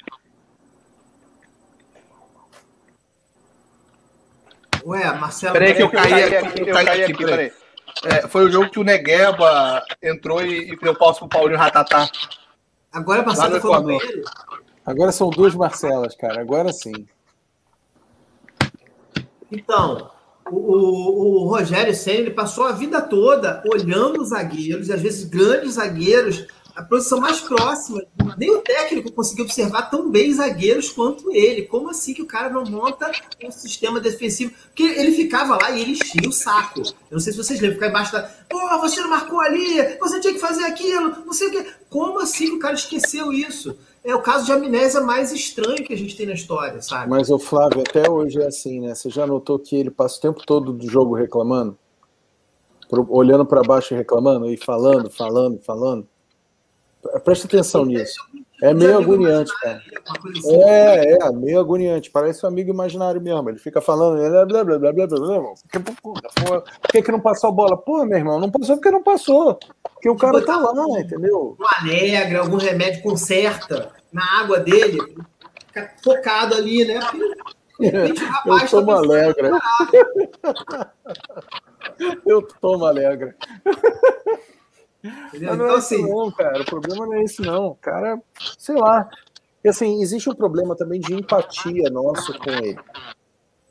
Ué, 4.84 5.04
Marcelo. 5.14 5.52
Peraí, 5.52 5.74
que 5.74 5.82
eu 5.82 5.90
caí 5.90 6.36
aqui, 6.36 6.60
eu 6.60 6.74
caí 6.74 7.04
aqui, 7.04 7.24
peraí. 7.24 7.52
É, 8.04 8.28
foi 8.28 8.44
o 8.44 8.50
jogo 8.50 8.70
que 8.70 8.78
o 8.78 8.84
Negueba 8.84 9.82
entrou 10.02 10.42
e, 10.42 10.72
e 10.72 10.76
deu 10.76 10.94
pausa 10.94 11.20
pro 11.20 11.28
Paulinho 11.28 11.58
Ratatá. 11.58 12.10
Agora 12.92 13.24
Marcelo 13.24 13.60
foi 13.60 13.80
no 13.80 13.98
Agora 14.84 15.12
são 15.12 15.30
duas 15.30 15.54
Marcelas, 15.54 16.14
cara. 16.16 16.40
Agora 16.40 16.72
sim. 16.72 17.06
Então, 19.50 20.10
o, 20.50 20.56
o, 20.56 21.42
o 21.42 21.48
Rogério 21.48 21.94
Senna 21.94 22.18
ele 22.18 22.30
passou 22.30 22.66
a 22.66 22.72
vida 22.72 23.00
toda 23.00 23.62
olhando 23.72 24.20
os 24.20 24.30
zagueiros, 24.30 24.88
e 24.88 24.92
às 24.92 25.00
vezes 25.00 25.24
grandes 25.28 25.74
zagueiros, 25.74 26.46
a 26.74 26.82
posição 26.82 27.20
mais 27.20 27.40
próxima. 27.40 28.02
Nem 28.38 28.50
o 28.50 28.60
técnico 28.60 29.12
conseguiu 29.12 29.44
observar 29.44 29.90
tão 29.90 30.10
bem 30.10 30.32
zagueiros 30.32 30.90
quanto 30.90 31.30
ele. 31.30 31.62
Como 31.62 31.90
assim 31.90 32.14
que 32.14 32.22
o 32.22 32.26
cara 32.26 32.48
não 32.48 32.64
monta 32.64 33.10
um 33.44 33.50
sistema 33.50 34.00
defensivo? 34.00 34.52
Porque 34.66 34.82
ele 34.82 35.12
ficava 35.12 35.56
lá 35.56 35.70
e 35.70 35.82
ele 35.82 35.92
enchia 35.92 36.28
o 36.28 36.32
saco. 36.32 36.80
Eu 36.80 36.94
não 37.12 37.20
sei 37.20 37.32
se 37.32 37.38
vocês 37.38 37.60
lembram, 37.60 37.76
ficar 37.76 37.88
embaixo 37.88 38.12
da. 38.12 38.22
Pô, 38.48 38.58
você 38.80 39.00
não 39.00 39.10
marcou 39.10 39.40
ali, 39.40 39.96
você 39.98 40.20
tinha 40.20 40.32
que 40.32 40.38
fazer 40.38 40.64
aquilo, 40.64 41.10
não 41.24 41.32
sei 41.32 41.48
o 41.48 41.50
quê. 41.50 41.66
Como 41.90 42.18
assim 42.20 42.46
que 42.46 42.56
o 42.56 42.58
cara 42.58 42.74
esqueceu 42.74 43.32
isso? 43.32 43.76
É 44.04 44.14
o 44.14 44.22
caso 44.22 44.46
de 44.46 44.52
amnésia 44.52 45.00
mais 45.00 45.30
estranho 45.30 45.84
que 45.84 45.92
a 45.92 45.96
gente 45.96 46.16
tem 46.16 46.26
na 46.26 46.32
história, 46.32 46.82
sabe? 46.82 47.08
Mas 47.08 47.30
o 47.30 47.38
Flávio, 47.38 47.82
até 47.82 48.10
hoje 48.10 48.40
é 48.40 48.46
assim, 48.46 48.80
né? 48.80 48.94
Você 48.94 49.08
já 49.08 49.26
notou 49.26 49.58
que 49.58 49.76
ele 49.76 49.90
passa 49.90 50.18
o 50.18 50.20
tempo 50.20 50.44
todo 50.44 50.72
do 50.72 50.90
jogo 50.90 51.14
reclamando? 51.14 51.78
Olhando 53.08 53.46
para 53.46 53.62
baixo 53.62 53.94
e 53.94 53.96
reclamando, 53.96 54.50
e 54.50 54.56
falando, 54.56 55.08
falando, 55.08 55.60
falando? 55.60 56.08
Presta 57.24 57.46
atenção 57.46 57.84
nisso. 57.84 58.20
É 58.62 58.72
meio 58.72 58.96
agoniante, 58.98 59.52
cara. 59.60 59.82
Assim. 60.38 60.62
É, 60.62 61.14
é, 61.14 61.32
meio 61.32 61.58
agoniante. 61.58 62.10
Parece 62.10 62.46
um 62.46 62.48
amigo 62.48 62.70
imaginário 62.70 63.20
mesmo. 63.20 63.50
Ele 63.50 63.58
fica 63.58 63.80
falando. 63.80 64.18
Blá, 64.18 64.46
blá, 64.46 64.64
blá, 64.64 64.78
blá, 64.78 64.92
blá, 64.92 65.06
blá. 65.06 65.54
Por 65.82 66.88
que, 66.90 67.02
que 67.02 67.10
não 67.10 67.18
passou 67.18 67.50
a 67.50 67.52
bola? 67.52 67.76
Pô, 67.76 68.04
meu 68.04 68.18
irmão, 68.18 68.38
não 68.38 68.50
passou 68.50 68.76
porque 68.76 68.90
não 68.92 69.02
passou. 69.02 69.58
Porque 69.94 70.08
o 70.08 70.14
cara 70.16 70.40
tá 70.44 70.56
lá, 70.56 70.72
entendeu? 71.00 71.56
Negra, 71.84 72.40
algum 72.40 72.56
remédio 72.56 73.02
conserta 73.02 73.90
na 74.12 74.40
água 74.40 74.60
dele. 74.60 75.00
Fica 75.66 75.92
focado 76.04 76.54
ali, 76.54 76.84
né? 76.84 77.00
Repente, 77.80 78.22
Eu 78.46 78.68
tomo 78.68 78.86
tá 78.86 78.98
alegra. 78.98 79.50
Eu 82.24 82.42
tomo 82.60 82.86
alegra. 82.86 83.34
Entendeu? 85.02 85.56
não 85.56 85.64
então, 85.66 85.74
é 85.74 85.78
assim... 85.78 86.08
não, 86.08 86.30
cara. 86.30 86.62
O 86.62 86.64
problema 86.64 87.06
não 87.06 87.14
é 87.14 87.22
esse, 87.22 87.42
não. 87.42 87.76
Cara, 87.80 88.20
sei 88.58 88.76
lá. 88.76 89.08
E 89.64 89.68
assim, 89.68 90.02
existe 90.02 90.28
um 90.28 90.34
problema 90.34 90.76
também 90.76 91.00
de 91.00 91.14
empatia 91.14 91.88
nosso 91.90 92.36
com 92.38 92.50
ele. 92.50 92.78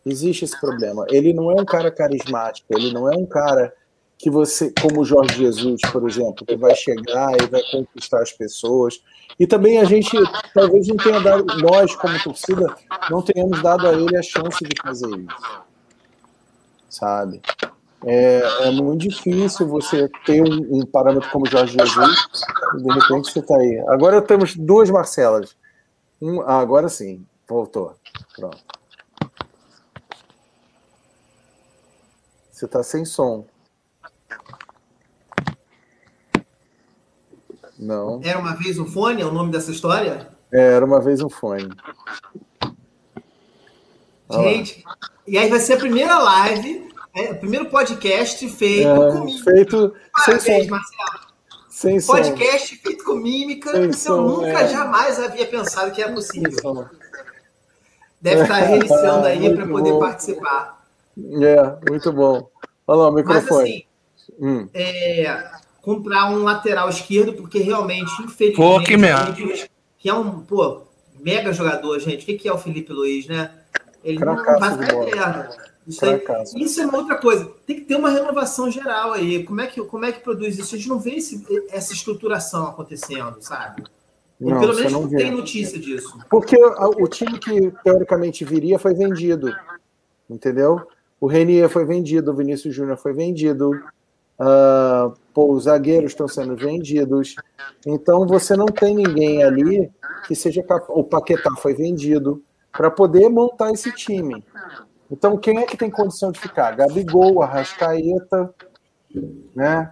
Existe 0.05 0.45
esse 0.45 0.59
problema. 0.59 1.05
Ele 1.09 1.33
não 1.33 1.51
é 1.51 1.61
um 1.61 1.65
cara 1.65 1.91
carismático, 1.91 2.67
ele 2.71 2.91
não 2.91 3.11
é 3.11 3.15
um 3.15 3.25
cara 3.25 3.73
que 4.17 4.29
você, 4.29 4.71
como 4.79 5.01
o 5.01 5.05
Jorge 5.05 5.35
Jesus, 5.35 5.81
por 5.91 6.07
exemplo, 6.07 6.45
que 6.45 6.55
vai 6.55 6.75
chegar 6.75 7.33
e 7.41 7.47
vai 7.47 7.61
conquistar 7.71 8.21
as 8.21 8.31
pessoas. 8.31 9.01
E 9.39 9.47
também 9.47 9.79
a 9.79 9.83
gente, 9.83 10.15
talvez 10.53 10.87
não 10.87 10.97
tenha 10.97 11.19
dado, 11.19 11.43
nós 11.57 11.95
como 11.95 12.21
torcida, 12.23 12.75
não 13.09 13.21
tenhamos 13.21 13.61
dado 13.63 13.87
a 13.87 13.93
ele 13.93 14.15
a 14.15 14.21
chance 14.21 14.63
de 14.63 14.79
fazer 14.81 15.07
isso. 15.07 15.61
Sabe? 16.87 17.41
É, 18.05 18.67
é 18.67 18.71
muito 18.71 19.07
difícil 19.07 19.67
você 19.67 20.09
ter 20.25 20.41
um, 20.41 20.79
um, 20.79 20.85
parâmetro 20.85 21.29
como 21.29 21.45
Jorge 21.45 21.77
Jesus 21.77 22.41
e 22.79 22.83
de 22.83 22.93
repente 22.93 23.31
você 23.31 23.39
está 23.39 23.55
aí. 23.55 23.83
Agora 23.89 24.21
temos 24.21 24.55
duas 24.55 24.89
Marcelas. 24.89 25.55
Um, 26.19 26.41
ah, 26.41 26.59
agora 26.59 26.89
sim, 26.89 27.25
voltou. 27.47 27.95
Pronto. 28.35 28.57
Você 32.51 32.65
está 32.65 32.81
sem 32.83 33.05
som. 33.05 33.45
Não. 37.77 38.21
Era 38.23 38.39
uma 38.39 38.55
vez 38.55 38.77
um 38.77 38.85
fone? 38.85 39.21
É 39.21 39.25
o 39.25 39.31
nome 39.31 39.51
dessa 39.51 39.71
história? 39.71 40.27
É, 40.51 40.73
era 40.73 40.85
uma 40.85 40.99
vez 40.99 41.21
um 41.21 41.29
fone. 41.29 41.69
Gente, 44.29 44.83
e 45.27 45.37
aí 45.37 45.49
vai 45.49 45.59
ser 45.59 45.73
a 45.73 45.77
primeira 45.77 46.17
live 46.17 46.90
é, 47.13 47.31
o 47.31 47.35
primeiro 47.35 47.65
podcast 47.65 48.47
feito 48.49 48.87
é, 48.87 49.11
com 49.11 49.25
mímica. 49.25 49.51
Feito 49.51 49.95
Parabéns, 50.13 50.43
sem 50.43 50.67
Marcelo. 50.67 51.31
Sem 51.69 52.01
podcast 52.01 52.75
som. 52.75 52.81
feito 52.81 53.03
com 53.03 53.15
mímica. 53.15 53.71
Sem 53.71 53.93
som, 53.93 54.15
eu 54.15 54.21
nunca, 54.21 54.61
é. 54.61 54.67
jamais 54.67 55.19
havia 55.19 55.45
pensado 55.45 55.91
que 55.91 56.01
era 56.01 56.13
possível. 56.13 56.87
Deve 58.21 58.43
estar 58.43 58.59
reiniciando 58.63 59.25
aí 59.25 59.55
para 59.55 59.67
poder 59.67 59.91
bom. 59.91 59.99
participar. 59.99 60.85
É, 61.17 61.89
muito 61.89 62.13
bom. 62.13 62.49
Olha 62.87 62.99
lá 62.99 63.09
o 63.09 63.13
microfone. 63.13 63.49
Mas, 63.49 63.59
assim, 63.59 63.85
hum. 64.39 64.69
é, 64.73 65.51
comprar 65.81 66.29
um 66.31 66.43
lateral 66.43 66.87
esquerdo, 66.87 67.33
porque 67.33 67.59
realmente, 67.59 68.11
infelizmente, 68.21 68.55
pô, 68.55 68.79
que, 68.79 68.95
Felipe, 68.95 69.69
que 69.97 70.09
é 70.09 70.13
um 70.13 70.39
pô, 70.39 70.83
mega 71.19 71.51
jogador, 71.51 71.99
gente. 71.99 72.23
O 72.23 72.37
que 72.37 72.47
é 72.47 72.53
o 72.53 72.57
Felipe 72.57 72.93
Luiz, 72.93 73.27
né? 73.27 73.51
Ele 74.03 74.17
Cracaço 74.17 74.77
não 74.77 75.03
eterno. 75.03 75.70
Isso, 75.87 76.05
aí, 76.05 76.21
isso 76.55 76.79
é 76.79 76.85
uma 76.85 76.99
outra 76.99 77.17
coisa. 77.17 77.51
Tem 77.65 77.77
que 77.77 77.85
ter 77.85 77.95
uma 77.95 78.09
renovação 78.09 78.69
geral 78.69 79.13
aí. 79.13 79.43
Como 79.43 79.61
é 79.61 79.67
que, 79.67 79.83
como 79.83 80.05
é 80.05 80.11
que 80.11 80.19
produz 80.19 80.57
isso? 80.57 80.75
A 80.75 80.77
gente 80.77 80.89
não 80.89 80.99
vê 80.99 81.15
esse, 81.15 81.43
essa 81.71 81.91
estruturação 81.91 82.67
acontecendo, 82.67 83.41
sabe? 83.41 83.83
Ou 84.39 84.51
não, 84.51 84.59
pelo 84.59 84.75
menos 84.75 84.91
não, 84.91 85.01
não 85.01 85.09
tem 85.09 85.31
notícia 85.31 85.79
disso. 85.79 86.19
Porque 86.29 86.55
o, 86.55 87.03
o 87.03 87.07
time 87.07 87.37
que 87.39 87.71
teoricamente 87.83 88.45
viria 88.45 88.77
foi 88.77 88.93
vendido. 88.93 89.53
Entendeu? 90.29 90.81
O 91.19 91.27
Renier 91.27 91.69
foi 91.69 91.85
vendido, 91.85 92.31
o 92.31 92.35
Vinícius 92.35 92.73
Júnior 92.73 92.97
foi 92.97 93.13
vendido. 93.13 93.71
Uh, 94.39 95.13
pô, 95.33 95.53
os 95.53 95.65
zagueiros 95.65 96.11
estão 96.11 96.27
sendo 96.27 96.55
vendidos. 96.55 97.35
Então 97.85 98.25
você 98.25 98.55
não 98.55 98.65
tem 98.65 98.95
ninguém 98.95 99.43
ali 99.43 99.91
que 100.27 100.35
seja 100.35 100.63
capaz. 100.63 100.89
O 100.89 101.03
Paquetá 101.03 101.51
foi 101.57 101.73
vendido 101.73 102.43
para 102.71 102.89
poder 102.89 103.29
montar 103.29 103.71
esse 103.71 103.91
time. 103.91 104.43
Então, 105.11 105.37
quem 105.37 105.59
é 105.59 105.65
que 105.65 105.75
tem 105.75 105.91
condição 105.91 106.31
de 106.31 106.39
ficar? 106.39 106.75
Gabigol, 106.75 107.43
Arrascaeta, 107.43 108.53
né? 109.53 109.89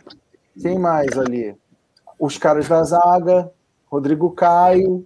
Quem 0.60 0.80
mais 0.80 1.18
ali? 1.18 1.56
Os 2.18 2.38
caras 2.38 2.68
da 2.70 2.82
zaga, 2.84 3.52
Rodrigo 3.88 4.32
Caio, 4.32 5.06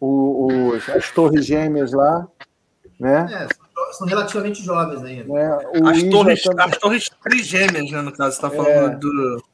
os, 0.00 0.88
as 0.88 1.10
torres 1.10 1.46
gêmeas 1.46 1.92
lá, 1.92 2.26
né? 2.98 3.26
É, 3.30 3.92
são 3.92 4.06
relativamente 4.06 4.62
jovens 4.62 5.02
ainda. 5.04 5.38
É, 5.38 5.46
as, 5.88 6.02
torres, 6.04 6.42
também... 6.42 6.66
as 6.66 6.78
torres 6.78 7.10
trigêmeas, 7.22 7.90
né, 7.90 8.00
no 8.00 8.12
caso, 8.12 8.36
você 8.36 8.46
está 8.46 8.50
falando 8.50 8.92
é. 8.92 8.96
do, 8.96 9.44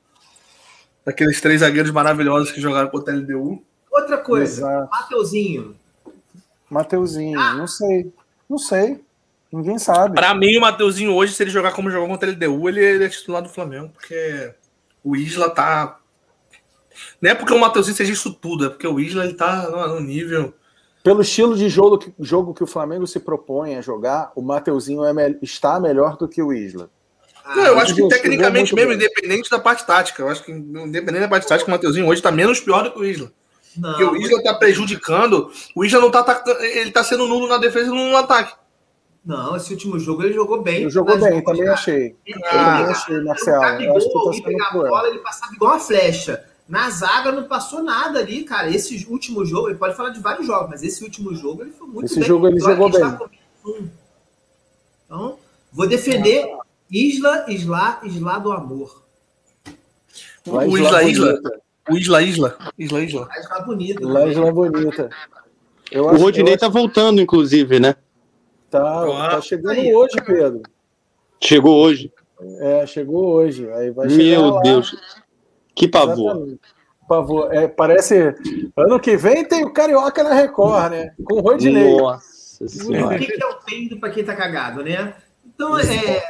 daqueles 1.05 1.41
três 1.41 1.61
zagueiros 1.61 1.91
maravilhosos 1.91 2.51
que 2.51 2.61
jogaram 2.61 2.89
contra 2.89 3.13
a 3.13 3.17
LDU. 3.17 3.63
Outra 3.91 4.19
coisa, 4.19 4.61
Exato. 4.63 4.91
Mateuzinho. 4.91 5.77
Mateuzinho, 6.71 7.39
ah. 7.41 7.55
não 7.55 7.67
sei, 7.67 8.13
não 8.49 8.59
sei. 8.59 9.03
Ninguém 9.53 9.79
sabe. 9.79 10.15
Pra 10.15 10.35
mim, 10.35 10.57
o 10.57 10.61
Mateuzinho 10.61 11.15
hoje, 11.15 11.33
se 11.33 11.43
ele 11.43 11.51
jogar 11.51 11.73
como 11.73 11.91
jogou 11.91 12.09
contra 12.09 12.29
a 12.29 12.33
LDU, 12.33 12.69
ele 12.69 13.05
é 13.05 13.09
titular 13.09 13.43
do 13.43 13.49
Flamengo, 13.49 13.91
porque 13.91 14.53
o 15.03 15.17
Isla 15.17 15.51
tá. 15.51 15.99
Não 17.21 17.31
é 17.31 17.35
porque 17.35 17.55
o 17.55 17.59
Mateuzinho 17.59 17.97
seja 17.97 18.13
isso 18.13 18.35
tudo, 18.35 18.67
é 18.67 18.69
porque 18.69 18.87
o 18.87 19.01
Isla 19.01 19.25
ele 19.25 19.35
tá 19.35 19.71
no 19.89 20.01
nível. 20.01 20.53
Pelo 21.03 21.23
estilo 21.23 21.57
de 21.57 21.69
jogo 21.69 21.97
que, 21.97 22.13
jogo 22.19 22.53
que 22.53 22.63
o 22.63 22.67
Flamengo 22.67 23.07
se 23.07 23.21
propõe 23.21 23.77
a 23.77 23.81
jogar, 23.81 24.33
o 24.35 24.43
Mateuzinho 24.43 25.05
é 25.05 25.13
me... 25.13 25.39
está 25.41 25.81
melhor 25.81 26.17
do 26.17 26.29
que 26.29 26.43
o 26.43 26.53
Isla. 26.53 26.91
Não, 27.47 27.65
eu 27.65 27.79
acho 27.79 27.95
que 27.95 28.07
tecnicamente 28.09 28.75
mesmo, 28.75 28.91
bem. 28.91 28.99
independente 28.99 29.49
da 29.49 29.59
parte 29.59 29.87
tática, 29.87 30.21
eu 30.21 30.29
acho 30.29 30.45
que 30.45 30.53
independente 30.53 31.21
da 31.21 31.29
parte 31.29 31.49
tática, 31.49 31.71
o 31.71 31.73
Mateuzinho 31.73 32.07
hoje 32.07 32.19
está 32.19 32.31
menos 32.31 32.61
pior 32.61 32.83
do 32.83 32.91
que 32.91 32.99
o 32.99 33.05
Isla. 33.05 33.33
Não, 33.75 33.91
porque 33.91 34.05
o 34.05 34.17
Isla 34.17 34.39
está 34.39 34.55
prejudicando, 34.55 35.51
o 35.75 35.85
Isla 35.85 36.01
não 36.01 36.09
está 36.09 36.45
ele 36.61 36.91
tá 36.91 37.03
sendo 37.03 37.27
nulo 37.27 37.49
na 37.49 37.57
defesa 37.57 37.87
e 37.87 37.89
nulo 37.89 38.11
no 38.11 38.17
ataque. 38.17 38.53
Não, 39.29 39.55
esse 39.55 39.75
último 39.75 39.99
jogo 39.99 40.23
ele 40.23 40.33
jogou 40.33 40.63
bem. 40.63 40.81
Ele 40.81 40.91
jogou 40.91 41.19
bem, 41.19 41.45
também 41.45 41.69
achei. 41.69 42.17
Ah, 42.27 42.31
eu 42.31 42.41
também 42.41 42.93
achei, 42.95 43.21
Marcelo. 43.21 43.83
Eu 43.83 43.97
acho 43.99 44.11
que 44.11 44.17
eu 44.17 44.23
tô 44.23 44.43
pegar 44.43 44.69
a 44.69 44.73
bola, 44.73 45.09
ele 45.09 45.19
passava 45.19 45.53
igual 45.53 45.73
uma 45.73 45.79
flecha. 45.79 46.43
Na 46.67 46.89
zaga 46.89 47.31
não 47.31 47.45
passou 47.45 47.83
nada 47.83 48.21
ali, 48.21 48.43
cara. 48.45 48.71
Esse 48.71 49.07
último 49.11 49.45
jogo, 49.45 49.69
ele 49.69 49.77
pode 49.77 49.95
falar 49.95 50.09
de 50.09 50.21
vários 50.21 50.47
jogos, 50.47 50.71
mas 50.71 50.83
esse 50.83 51.05
último 51.05 51.35
jogo 51.35 51.61
ele 51.61 51.73
foi 51.73 51.87
muito 51.87 52.07
esse 52.07 52.15
bem. 52.15 52.23
Esse 52.23 52.29
jogo 52.29 52.49
ele 52.49 52.59
jogou 52.59 52.91
bem. 52.91 53.91
Então, 55.05 55.39
vou 55.71 55.87
defender 55.87 56.47
Isla, 56.91 57.45
Isla, 57.49 58.01
Isla 58.05 58.39
do 58.39 58.51
Amor. 58.51 59.03
O 60.47 60.79
Isla, 60.79 61.03
Isla. 61.03 61.39
O 61.91 61.99
Isla, 61.99 62.23
Isla. 62.23 62.59
Isla, 62.79 63.01
Isla. 63.03 63.29
Isla 63.39 63.61
bonita. 63.61 64.03
Isla, 64.03 64.27
Isla 64.27 64.53
bonita. 64.53 65.11
Eu 65.91 66.07
o 66.07 66.17
Rodinei 66.17 66.57
tá 66.57 66.69
voltando, 66.69 67.21
inclusive, 67.21 67.79
né? 67.79 67.95
Tá, 68.71 68.81
ah, 68.81 69.31
tá 69.31 69.41
chegando 69.41 69.79
aí. 69.79 69.95
hoje, 69.95 70.17
Pedro. 70.25 70.63
Chegou 71.41 71.77
hoje. 71.83 72.13
É, 72.61 72.87
chegou 72.87 73.27
hoje. 73.27 73.71
Aí 73.73 73.91
vai 73.91 74.09
Meu 74.09 74.61
Deus. 74.61 74.95
Que 75.75 75.89
pavor. 75.89 76.33
Exatamente. 76.33 76.61
Pavor. 77.09 77.55
É, 77.55 77.67
parece. 77.67 78.35
Ano 78.77 79.01
que 79.01 79.17
vem 79.17 79.45
tem 79.45 79.65
o 79.65 79.73
Carioca 79.73 80.23
na 80.23 80.35
Record, 80.35 80.91
né? 80.91 81.15
Com 81.25 81.37
o 81.37 81.41
Rodinei. 81.41 81.97
Nossa 81.97 82.67
Senhora. 82.67 83.17
O 83.17 83.19
que, 83.19 83.27
que 83.27 83.43
é 83.43 83.47
o 83.47 83.61
peido 83.61 83.99
para 83.99 84.11
quem 84.11 84.25
tá 84.25 84.35
cagado, 84.35 84.83
né? 84.83 85.15
Então, 85.47 85.79
é, 85.79 86.23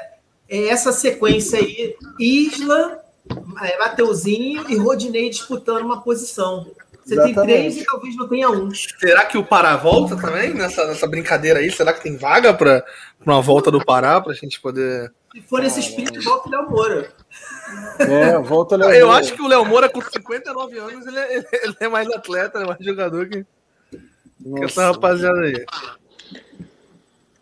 é 0.49 0.69
essa 0.69 0.93
sequência 0.93 1.59
aí: 1.59 1.97
Isla, 2.21 3.03
é, 3.63 3.79
Mateuzinho 3.79 4.71
e 4.71 4.77
Rodinei 4.77 5.31
disputando 5.31 5.85
uma 5.85 6.03
posição. 6.03 6.67
Você 7.09 7.15
Exatamente. 7.15 7.35
tem 7.35 7.45
três 7.47 7.77
e 7.79 7.85
talvez 7.87 8.17
não 8.17 8.29
tenha 8.29 8.51
um. 8.51 8.71
Será 8.71 9.25
que 9.25 9.39
o 9.39 9.45
Pará 9.45 9.77
volta 9.77 10.15
também 10.15 10.53
nessa, 10.53 10.87
nessa 10.87 11.07
brincadeira 11.07 11.59
aí? 11.59 11.71
Será 11.73 11.91
que 11.95 12.03
tem 12.03 12.19
vaga 12.19 12.53
para 12.53 12.85
uma 13.25 13.41
volta 13.41 13.71
do 13.71 13.83
Pará 13.83 14.21
para 14.21 14.33
a 14.33 14.35
gente 14.35 14.61
poder. 14.61 15.11
Se 15.33 15.41
for 15.41 15.65
esse 15.65 15.81
espírito, 15.81 16.21
volta 16.23 16.49
o 16.49 16.53
Léo 16.53 16.71
Moura. 16.71 17.13
É, 17.99 18.39
volta 18.39 18.75
o 18.75 18.79
Léo 18.79 18.91
Eu 18.93 19.11
acho 19.11 19.33
que 19.33 19.41
o 19.41 19.49
Léo 19.49 19.65
Moura, 19.65 19.89
com 19.89 20.03
59 20.03 20.79
anos, 20.79 21.07
ele 21.07 21.19
é, 21.19 21.37
ele 21.63 21.77
é 21.81 21.89
mais 21.89 22.07
atleta, 22.11 22.59
é 22.59 22.67
mais 22.67 22.85
jogador 22.85 23.27
que, 23.27 23.47
que 23.91 24.65
essa 24.65 24.93
rapaziada 24.93 25.41
aí. 25.41 25.65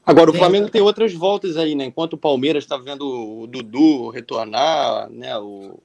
Agora, 0.04 0.30
o 0.30 0.34
Flamengo 0.34 0.70
tem 0.70 0.80
outras 0.80 1.12
voltas 1.12 1.56
aí, 1.56 1.74
né? 1.74 1.86
Enquanto 1.86 2.12
o 2.12 2.18
Palmeiras 2.18 2.62
está 2.62 2.76
vendo 2.76 3.04
o 3.04 3.48
Dudu 3.48 4.10
retornar, 4.10 5.10
né? 5.10 5.36
O, 5.38 5.80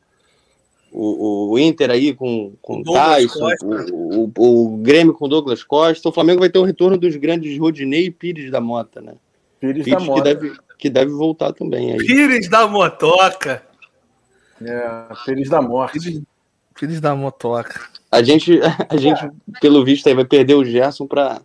o, 0.91 1.51
o 1.51 1.59
Inter 1.59 1.89
aí 1.89 2.13
com, 2.13 2.53
com 2.61 2.81
o 2.81 2.83
Tyson, 2.83 3.47
o, 3.61 4.31
o, 4.37 4.73
o, 4.73 4.77
Grêmio 4.77 5.13
com 5.13 5.29
Douglas 5.29 5.63
Costa, 5.63 6.09
o 6.09 6.11
Flamengo 6.11 6.41
vai 6.41 6.49
ter 6.49 6.59
o 6.59 6.63
retorno 6.63 6.97
dos 6.97 7.15
grandes 7.15 7.57
Rodinei 7.57 8.05
e 8.05 8.11
Pires 8.11 8.51
da 8.51 8.59
Mota, 8.59 8.99
né? 8.99 9.13
Pires, 9.59 9.83
Pires 9.85 9.99
da 9.99 10.05
Mota. 10.05 10.21
Que 10.21 10.33
deve, 10.33 10.57
que 10.77 10.89
deve 10.89 11.11
voltar 11.11 11.53
também 11.53 11.93
aí. 11.93 11.97
Pires 11.97 12.49
da 12.49 12.67
Motoca. 12.67 13.63
É, 14.61 15.07
Pires 15.25 15.49
da 15.49 15.61
Morte. 15.61 15.99
Pires, 15.99 16.21
Pires 16.75 17.01
da 17.01 17.15
Motoca. 17.15 17.81
A 18.11 18.21
gente, 18.21 18.59
a 18.89 18.97
gente, 18.97 19.29
pelo 19.61 19.85
visto, 19.85 20.07
aí 20.07 20.13
vai 20.13 20.25
perder 20.25 20.55
o 20.55 20.65
Gerson 20.65 21.07
para 21.07 21.41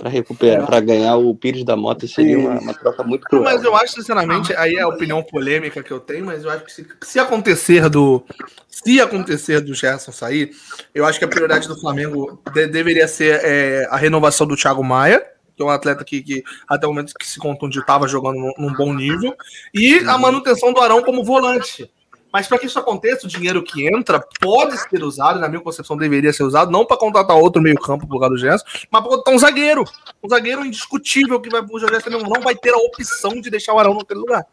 para 0.00 0.08
recuperar, 0.08 0.62
é. 0.62 0.66
para 0.66 0.80
ganhar 0.80 1.16
o 1.16 1.34
Pires 1.34 1.62
da 1.62 1.76
Mota 1.76 2.08
seria 2.08 2.38
uma, 2.38 2.58
uma, 2.58 2.72
troca 2.72 3.02
muito 3.02 3.26
cruel. 3.26 3.44
Mas 3.44 3.62
eu 3.62 3.76
acho, 3.76 3.92
sinceramente, 3.92 4.54
aí 4.56 4.76
é 4.76 4.80
a 4.80 4.88
opinião 4.88 5.22
polêmica 5.22 5.82
que 5.82 5.90
eu 5.90 6.00
tenho, 6.00 6.24
mas 6.24 6.42
eu 6.42 6.50
acho 6.50 6.64
que 6.64 6.72
se, 6.72 6.86
se 7.02 7.18
acontecer 7.18 7.90
do 7.90 8.24
se 8.66 8.98
acontecer 8.98 9.60
do 9.60 9.74
Gerson 9.74 10.10
sair, 10.10 10.52
eu 10.94 11.04
acho 11.04 11.18
que 11.18 11.24
a 11.26 11.28
prioridade 11.28 11.68
do 11.68 11.78
Flamengo 11.78 12.40
de, 12.54 12.66
deveria 12.66 13.06
ser 13.06 13.40
é, 13.44 13.86
a 13.90 13.98
renovação 13.98 14.46
do 14.46 14.56
Thiago 14.56 14.82
Maia, 14.82 15.22
que 15.54 15.62
é 15.62 15.66
um 15.66 15.68
atleta 15.68 16.02
que, 16.02 16.22
que 16.22 16.42
até 16.66 16.86
o 16.86 16.90
momento 16.90 17.12
que 17.12 17.26
se 17.26 17.38
contundiu 17.38 17.82
estava 17.82 18.08
jogando 18.08 18.38
num, 18.38 18.52
num, 18.56 18.72
bom 18.72 18.94
nível, 18.94 19.36
e 19.74 19.98
a 19.98 20.14
uhum. 20.14 20.22
manutenção 20.22 20.72
do 20.72 20.80
Arão 20.80 21.02
como 21.02 21.22
volante. 21.22 21.90
Mas 22.32 22.46
para 22.46 22.58
que 22.58 22.66
isso 22.66 22.78
aconteça, 22.78 23.26
o 23.26 23.28
dinheiro 23.28 23.62
que 23.62 23.88
entra 23.88 24.24
pode 24.40 24.76
ser 24.78 25.02
usado, 25.02 25.40
na 25.40 25.48
minha 25.48 25.60
concepção 25.60 25.96
deveria 25.96 26.32
ser 26.32 26.44
usado, 26.44 26.70
não 26.70 26.86
para 26.86 26.96
contratar 26.96 27.36
outro 27.36 27.60
meio-campo 27.60 28.06
por 28.06 28.20
causa 28.20 28.34
do 28.34 28.40
Gerson, 28.40 28.64
mas 28.90 29.02
para 29.02 29.10
contratar 29.10 29.34
um 29.34 29.38
zagueiro. 29.38 29.84
Um 30.22 30.28
zagueiro 30.28 30.64
indiscutível 30.64 31.40
que 31.40 31.50
vai, 31.50 31.60
o 31.60 31.78
Jorge 31.78 32.08
não, 32.08 32.20
não 32.20 32.40
vai 32.40 32.54
ter 32.54 32.72
a 32.72 32.78
opção 32.78 33.40
de 33.40 33.50
deixar 33.50 33.74
o 33.74 33.78
Arão 33.78 33.94
naquele 33.94 34.20
lugar. 34.20 34.46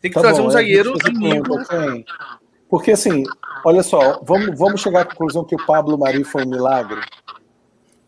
Tem 0.00 0.10
que 0.10 0.14
tá 0.14 0.20
trazer 0.20 0.42
bom, 0.42 0.48
um 0.48 0.50
zagueiro 0.50 0.94
é 0.94 2.04
Porque 2.68 2.92
assim, 2.92 3.24
olha 3.64 3.82
só, 3.82 4.20
vamos, 4.22 4.58
vamos 4.58 4.80
chegar 4.82 5.00
à 5.00 5.04
conclusão 5.06 5.44
que 5.44 5.54
o 5.54 5.66
Pablo 5.66 5.96
Mari 5.96 6.22
foi 6.22 6.44
um 6.44 6.50
milagre? 6.50 7.00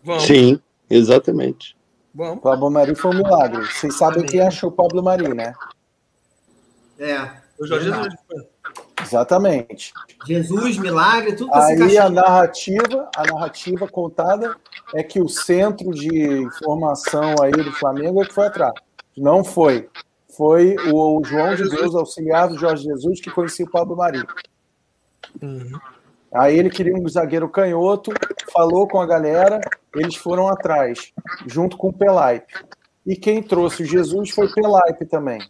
Vamos. 0.04 0.24
Sim, 0.24 0.61
exatamente. 0.90 1.76
Vamos. 2.14 2.42
Pablo 2.42 2.70
Mari 2.70 2.94
foi 2.94 3.12
um 3.12 3.18
milagre. 3.18 3.64
Vocês 3.64 3.96
sabem 3.96 4.26
quem 4.26 4.40
achou 4.40 4.68
o 4.68 4.72
Pablo 4.72 5.02
Mari, 5.02 5.32
né? 5.34 5.54
É. 6.98 7.30
O 7.59 7.66
Jorge 7.66 7.86
Jesus. 7.86 8.14
Exatamente. 9.09 9.92
Jesus, 10.26 10.76
milagre, 10.76 11.34
tudo 11.34 11.54
Aí 11.54 11.96
a 11.96 12.11
narrativa, 12.11 13.11
a 13.16 13.22
narrativa 13.24 13.88
contada 13.88 14.54
é 14.94 15.02
que 15.02 15.20
o 15.20 15.28
centro 15.28 15.90
de 15.90 16.42
informação 16.42 17.34
aí 17.42 17.52
do 17.52 17.72
Flamengo 17.72 18.22
é 18.22 18.26
que 18.26 18.34
foi 18.34 18.46
atrás. 18.46 18.74
Não 19.16 19.42
foi. 19.42 19.88
Foi 20.36 20.76
o 20.92 21.22
João 21.24 21.54
de 21.54 21.68
Deus, 21.68 21.94
auxiliar 21.94 22.48
do 22.48 22.59
Jorge 22.59 22.84
Jesus, 22.84 23.20
que 23.20 23.30
conhecia 23.30 23.64
o 23.64 23.70
Pablo 23.70 23.96
Mari. 23.96 24.22
Uhum. 25.42 25.72
Aí 26.32 26.59
ele 26.59 26.68
queria 26.68 26.94
um 26.94 27.09
zagueiro 27.09 27.48
canhoto, 27.48 28.12
falou 28.52 28.86
com 28.86 29.00
a 29.00 29.06
galera, 29.06 29.61
eles 29.94 30.16
foram 30.16 30.48
atrás, 30.48 31.12
junto 31.46 31.76
com 31.76 31.88
o 31.88 31.92
Pelaipe. 31.92 32.52
E 33.06 33.16
quem 33.16 33.42
trouxe 33.42 33.82
o 33.82 33.86
Jesus 33.86 34.30
foi 34.30 34.52
Pelaipe 34.52 35.06
também. 35.06 35.40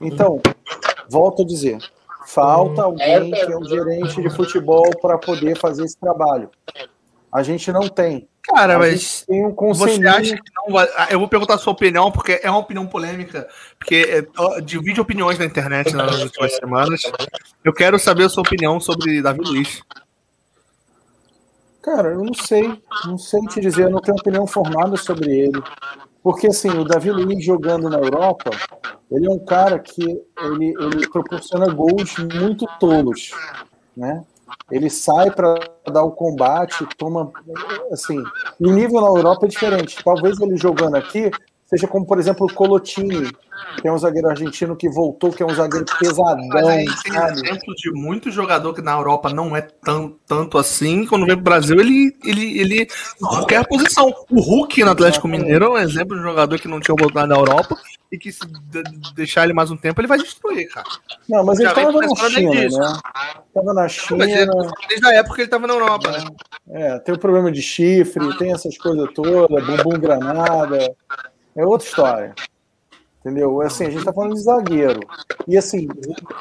Então, 0.00 0.40
volto 1.08 1.42
a 1.42 1.46
dizer, 1.46 1.78
Falta 2.26 2.82
alguém 2.82 3.30
que 3.30 3.40
é 3.40 3.56
um 3.56 3.64
gerente 3.64 4.20
de 4.20 4.30
futebol 4.30 4.90
para 5.00 5.18
poder 5.18 5.56
fazer 5.56 5.84
esse 5.84 5.98
trabalho. 5.98 6.50
A 7.32 7.42
gente 7.42 7.70
não 7.72 7.88
tem. 7.88 8.28
Cara, 8.42 8.76
a 8.76 8.78
mas 8.78 9.24
tem 9.26 9.46
um 9.46 9.54
você 9.74 10.06
acha 10.06 10.34
que 10.34 10.52
não 10.56 10.72
vai... 10.72 10.88
Ah, 10.96 11.08
eu 11.10 11.18
vou 11.18 11.28
perguntar 11.28 11.54
a 11.54 11.58
sua 11.58 11.72
opinião, 11.72 12.10
porque 12.10 12.40
é 12.42 12.50
uma 12.50 12.58
opinião 12.58 12.86
polêmica, 12.86 13.48
porque 13.78 14.26
é, 14.28 14.60
divide 14.60 15.00
opiniões 15.00 15.38
na 15.38 15.44
internet 15.44 15.94
nas 15.94 16.18
últimas 16.22 16.56
semanas. 16.56 17.02
Eu 17.64 17.72
quero 17.72 17.98
saber 17.98 18.24
a 18.24 18.28
sua 18.28 18.42
opinião 18.42 18.80
sobre 18.80 19.22
Davi 19.22 19.40
Luiz. 19.42 19.82
Cara, 21.82 22.10
eu 22.10 22.24
não 22.24 22.34
sei. 22.34 22.80
Não 23.06 23.16
sei 23.16 23.40
te 23.42 23.60
dizer, 23.60 23.84
eu 23.84 23.90
não 23.90 24.00
tenho 24.00 24.16
opinião 24.16 24.46
formada 24.46 24.96
sobre 24.96 25.30
ele. 25.30 25.62
Porque, 26.22 26.48
assim, 26.48 26.68
o 26.68 26.84
Davi 26.84 27.10
Luiz 27.10 27.44
jogando 27.44 27.88
na 27.88 27.98
Europa, 27.98 28.50
ele 29.10 29.26
é 29.26 29.30
um 29.30 29.38
cara 29.38 29.78
que 29.78 30.02
ele, 30.02 30.74
ele 30.78 31.08
proporciona 31.08 31.72
gols 31.72 32.16
muito 32.34 32.66
tolos, 32.78 33.30
né? 33.96 34.24
Ele 34.70 34.90
sai 34.90 35.30
para 35.30 35.54
dar 35.90 36.02
o 36.02 36.12
combate, 36.12 36.86
toma, 36.96 37.32
assim, 37.90 38.22
o 38.60 38.70
nível 38.70 39.00
na 39.00 39.08
Europa 39.08 39.46
é 39.46 39.48
diferente. 39.48 40.02
Talvez 40.04 40.38
ele 40.40 40.56
jogando 40.56 40.96
aqui, 40.96 41.30
Seja 41.70 41.86
como, 41.86 42.04
por 42.04 42.18
exemplo, 42.18 42.48
o 42.48 42.52
Colotini, 42.52 43.30
que 43.80 43.86
é 43.86 43.92
um 43.92 43.96
zagueiro 43.96 44.28
argentino 44.28 44.74
que 44.74 44.88
voltou, 44.88 45.30
que 45.30 45.40
é 45.40 45.46
um 45.46 45.54
zagueiro 45.54 45.86
pesadão. 46.00 46.48
Mas 46.48 46.66
aí 46.66 46.84
tem 47.04 47.12
sabe? 47.12 47.32
exemplo 47.32 47.74
de 47.76 47.92
muito 47.92 48.28
jogador 48.28 48.74
que 48.74 48.82
na 48.82 48.90
Europa 48.90 49.32
não 49.32 49.56
é 49.56 49.60
tão, 49.60 50.16
tanto 50.26 50.58
assim. 50.58 51.06
Quando 51.06 51.26
vem 51.26 51.36
pro 51.36 51.44
Brasil, 51.44 51.78
ele, 51.78 52.12
ele, 52.24 52.58
ele 52.58 52.88
qualquer 53.20 53.64
posição. 53.68 54.12
O 54.28 54.40
Hulk 54.40 54.82
no 54.82 54.90
Atlético 54.90 55.28
Mineiro 55.28 55.66
é 55.66 55.68
um 55.68 55.78
exemplo 55.78 56.16
de 56.16 56.22
um 56.22 56.24
jogador 56.24 56.58
que 56.58 56.66
não 56.66 56.80
tinha 56.80 56.96
voltado 56.98 57.28
na 57.28 57.36
Europa 57.36 57.78
e 58.10 58.18
que 58.18 58.32
se 58.32 58.40
deixar 59.14 59.44
ele 59.44 59.52
mais 59.52 59.70
um 59.70 59.76
tempo, 59.76 60.00
ele 60.00 60.08
vai 60.08 60.18
destruir, 60.18 60.68
cara. 60.70 60.88
Não, 61.28 61.44
mas 61.44 61.60
ele 61.60 61.72
tava 61.72 61.92
na 61.92 62.08
China, 62.16 62.50
né? 62.52 63.00
Tava 63.54 63.74
na 63.74 63.88
China. 63.88 64.26
desde 64.88 65.06
a 65.06 65.14
época 65.14 65.40
ele 65.40 65.48
tava 65.48 65.68
na 65.68 65.74
Europa, 65.74 66.10
né? 66.10 66.24
É, 66.72 66.98
tem 66.98 67.14
o 67.14 67.18
problema 67.18 67.52
de 67.52 67.62
chifre, 67.62 68.36
tem 68.36 68.52
essas 68.52 68.76
coisas 68.76 69.08
todas, 69.14 69.64
bumbum 69.64 70.00
granada 70.00 70.92
é 71.56 71.64
outra 71.64 71.86
história. 71.86 72.34
Entendeu? 73.20 73.60
Assim, 73.60 73.84
a 73.84 73.90
gente 73.90 74.04
tá 74.04 74.12
falando 74.12 74.34
de 74.34 74.40
zagueiro. 74.40 75.00
E 75.46 75.56
assim, 75.56 75.88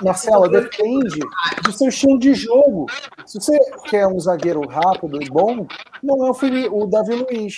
Marcela, 0.01 0.47
depende 0.47 1.19
do 1.63 1.73
seu 1.73 1.89
estilo 1.89 2.17
de 2.17 2.33
jogo. 2.33 2.85
Se 3.25 3.39
você 3.39 3.59
quer 3.89 4.07
um 4.07 4.19
zagueiro 4.19 4.65
rápido 4.65 5.21
e 5.21 5.29
bom, 5.29 5.67
não 6.01 6.25
é 6.25 6.29
o, 6.29 6.33
Felipe, 6.33 6.69
o 6.71 6.85
Davi 6.85 7.15
Luiz. 7.15 7.57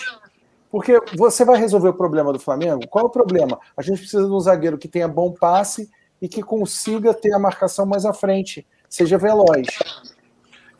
Porque 0.71 0.99
você 1.15 1.45
vai 1.45 1.59
resolver 1.59 1.89
o 1.89 1.93
problema 1.93 2.33
do 2.33 2.39
Flamengo? 2.39 2.87
Qual 2.87 3.05
é 3.05 3.07
o 3.07 3.11
problema? 3.11 3.59
A 3.77 3.81
gente 3.83 3.99
precisa 3.99 4.25
de 4.25 4.31
um 4.31 4.39
zagueiro 4.39 4.77
que 4.77 4.87
tenha 4.87 5.07
bom 5.07 5.31
passe 5.31 5.91
e 6.19 6.27
que 6.27 6.41
consiga 6.41 7.13
ter 7.13 7.33
a 7.33 7.39
marcação 7.39 7.85
mais 7.85 8.05
à 8.05 8.13
frente, 8.13 8.65
seja 8.89 9.17
veloz. 9.17 9.67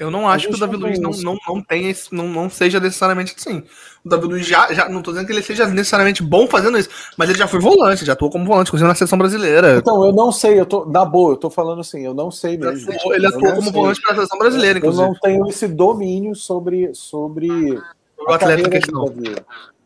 Eu 0.01 0.09
não 0.09 0.27
acho 0.27 0.47
que 0.47 0.55
o 0.55 0.59
Davi 0.59 0.77
Luiz 0.77 0.97
não, 0.97 1.11
não, 1.11 1.37
não, 1.47 1.61
tenha 1.61 1.91
esse, 1.91 2.11
não, 2.11 2.27
não 2.27 2.49
seja 2.49 2.79
necessariamente 2.79 3.35
assim. 3.37 3.61
O 4.03 4.09
Davi 4.09 4.25
Luiz 4.25 4.47
já, 4.47 4.73
já. 4.73 4.89
Não 4.89 4.99
tô 4.99 5.11
dizendo 5.11 5.27
que 5.27 5.31
ele 5.31 5.43
seja 5.43 5.67
necessariamente 5.67 6.23
bom 6.23 6.47
fazendo 6.47 6.75
isso, 6.75 6.89
mas 7.15 7.29
ele 7.29 7.37
já 7.37 7.47
foi 7.47 7.59
volante, 7.59 8.03
já 8.03 8.13
atuou 8.13 8.31
como 8.31 8.43
volante, 8.43 8.69
inclusive 8.69 8.87
na 8.87 8.95
seleção 8.95 9.19
brasileira. 9.19 9.77
Então, 9.77 10.03
eu 10.03 10.11
não 10.11 10.31
sei, 10.31 10.59
eu 10.59 10.65
tô. 10.65 10.85
Na 10.85 11.05
boa, 11.05 11.33
eu 11.33 11.37
tô 11.37 11.51
falando 11.51 11.81
assim, 11.81 12.03
eu 12.03 12.15
não 12.15 12.31
sei 12.31 12.57
mesmo. 12.57 12.91
Ele 13.13 13.27
atuou 13.27 13.51
como 13.51 13.61
sei. 13.61 13.71
volante 13.71 14.01
na 14.07 14.15
seleção 14.15 14.39
brasileira, 14.39 14.79
inclusive. 14.79 15.03
Eu 15.03 15.09
não 15.09 15.19
tenho 15.19 15.47
esse 15.47 15.67
domínio 15.67 16.35
sobre. 16.35 16.89
sobre 16.95 17.79
o 18.17 18.31
atleta 18.31 18.61
em 18.61 18.71
questão. 18.71 19.05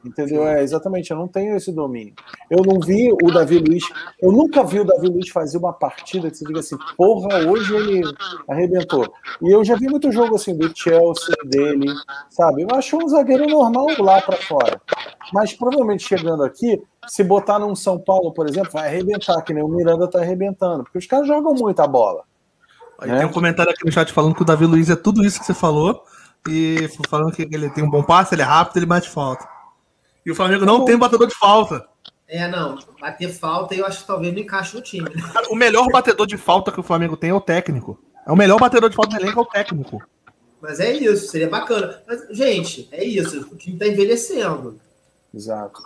Entendeu? 0.05 0.47
É, 0.47 0.61
exatamente, 0.61 1.09
eu 1.09 1.17
não 1.17 1.27
tenho 1.27 1.55
esse 1.55 1.71
domínio. 1.71 2.13
Eu 2.49 2.61
não 2.63 2.79
vi 2.79 3.11
o 3.11 3.31
Davi 3.31 3.57
Luiz, 3.57 3.83
eu 4.21 4.31
nunca 4.31 4.63
vi 4.63 4.79
o 4.79 4.85
Davi 4.85 5.07
Luiz 5.07 5.29
fazer 5.29 5.57
uma 5.57 5.73
partida 5.73 6.29
que 6.29 6.37
você 6.37 6.45
diga 6.45 6.59
assim, 6.59 6.77
porra, 6.95 7.39
hoje 7.49 7.75
ele 7.75 8.03
arrebentou. 8.47 9.11
E 9.41 9.51
eu 9.51 9.63
já 9.63 9.75
vi 9.75 9.87
muito 9.87 10.11
jogo 10.11 10.35
assim 10.35 10.55
do 10.55 10.71
Chelsea 10.77 11.35
dele, 11.45 11.91
sabe? 12.29 12.61
Eu 12.61 12.67
acho 12.75 12.97
um 12.97 13.07
zagueiro 13.07 13.47
normal 13.47 13.87
lá 13.97 14.21
para 14.21 14.37
fora. 14.37 14.79
Mas 15.33 15.53
provavelmente 15.53 16.07
chegando 16.07 16.43
aqui, 16.43 16.79
se 17.07 17.23
botar 17.23 17.57
num 17.57 17.75
São 17.75 17.97
Paulo, 17.97 18.31
por 18.31 18.47
exemplo, 18.47 18.71
vai 18.71 18.87
arrebentar, 18.87 19.41
que 19.41 19.53
nem 19.53 19.63
o 19.63 19.67
Miranda 19.67 20.07
tá 20.07 20.19
arrebentando, 20.19 20.83
porque 20.83 20.99
os 20.99 21.07
caras 21.07 21.27
jogam 21.27 21.55
muita 21.55 21.87
bola. 21.87 22.23
Aí 22.99 23.09
né? 23.09 23.17
Tem 23.17 23.27
um 23.27 23.31
comentário 23.31 23.71
aqui 23.71 23.83
no 23.83 23.91
chat 23.91 24.13
falando 24.13 24.35
que 24.35 24.43
o 24.43 24.45
Davi 24.45 24.65
Luiz 24.65 24.89
é 24.89 24.95
tudo 24.95 25.25
isso 25.25 25.39
que 25.39 25.45
você 25.45 25.53
falou. 25.53 26.03
E 26.47 26.87
falando 27.09 27.31
que 27.31 27.41
ele 27.41 27.71
tem 27.71 27.83
um 27.83 27.89
bom 27.89 28.03
passe, 28.03 28.35
ele 28.35 28.43
é 28.43 28.45
rápido, 28.45 28.77
ele 28.77 28.85
bate 28.85 29.09
falta. 29.09 29.54
E 30.25 30.31
o 30.31 30.35
Flamengo 30.35 30.65
não 30.65 30.85
tem 30.85 30.97
batedor 30.97 31.27
de 31.27 31.35
falta. 31.35 31.87
É, 32.27 32.47
não. 32.47 32.79
Bater 32.99 33.29
falta 33.29 33.75
eu 33.75 33.85
acho 33.85 34.01
que 34.01 34.07
talvez 34.07 34.33
não 34.33 34.41
encaixe 34.41 34.75
no 34.75 34.81
time. 34.81 35.09
Cara, 35.31 35.47
o 35.49 35.55
melhor 35.55 35.87
batedor 35.91 36.25
de 36.25 36.37
falta 36.37 36.71
que 36.71 36.79
o 36.79 36.83
Flamengo 36.83 37.15
tem 37.15 37.29
é 37.29 37.33
o 37.33 37.41
técnico. 37.41 37.99
É 38.25 38.31
o 38.31 38.35
melhor 38.35 38.59
batedor 38.59 38.89
de 38.89 38.95
falta 38.95 39.15
do 39.15 39.21
elenco 39.21 39.39
é 39.39 39.43
o 39.43 39.45
técnico. 39.45 40.01
Mas 40.59 40.79
é 40.79 40.91
isso, 40.91 41.27
seria 41.27 41.47
bacana. 41.47 42.01
Mas, 42.07 42.25
gente, 42.31 42.89
é 42.91 43.03
isso. 43.03 43.47
O 43.51 43.55
time 43.55 43.77
tá 43.77 43.87
envelhecendo. 43.87 44.79
Exato. 45.31 45.83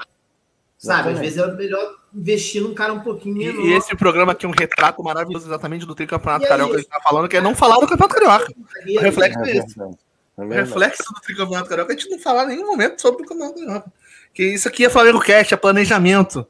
Sabe, 0.78 1.10
às 1.10 1.20
vezes 1.20 1.38
é 1.38 1.52
melhor 1.52 1.96
investir 2.16 2.62
num 2.62 2.74
cara 2.74 2.94
um 2.94 3.02
pouquinho 3.02 3.36
menor. 3.36 3.66
E 3.66 3.74
esse 3.74 3.94
programa 3.98 4.32
aqui 4.32 4.46
é 4.46 4.50
um 4.50 4.54
retrato 4.58 5.04
maravilhoso 5.04 5.46
exatamente 5.46 5.86
do 5.86 5.94
tricampeonato 5.94 6.48
carioca 6.48 6.72
que 6.72 6.76
a 6.78 6.80
gente 6.80 6.90
tá 6.90 7.02
falando, 7.02 7.28
que 7.28 7.36
é 7.36 7.42
não 7.42 7.54
falar 7.54 7.76
do 7.76 7.88
campeonato 7.88 8.16
carioca. 8.16 8.54
O 8.98 9.00
reflexo 9.02 9.40
é, 9.40 9.52
é 9.52 9.58
esse. 9.58 9.82
É 9.82 10.42
o 10.42 10.48
reflexo 10.48 11.04
do 11.14 11.20
tricampeonato 11.20 11.68
carioca 11.68 11.92
é 11.92 11.96
a 11.96 12.00
gente 12.00 12.10
não 12.10 12.20
falar 12.20 12.46
em 12.46 12.56
nenhum 12.56 12.68
momento 12.68 13.02
sobre 13.02 13.24
o 13.24 13.28
campeonato 13.28 13.60
carioca. 13.60 13.92
Que 14.34 14.44
isso 14.54 14.68
aqui 14.68 14.86
é 14.86 14.90
Flamengo 14.90 15.20
Cash, 15.20 15.52
é 15.52 15.58
planejamento. 15.58 16.48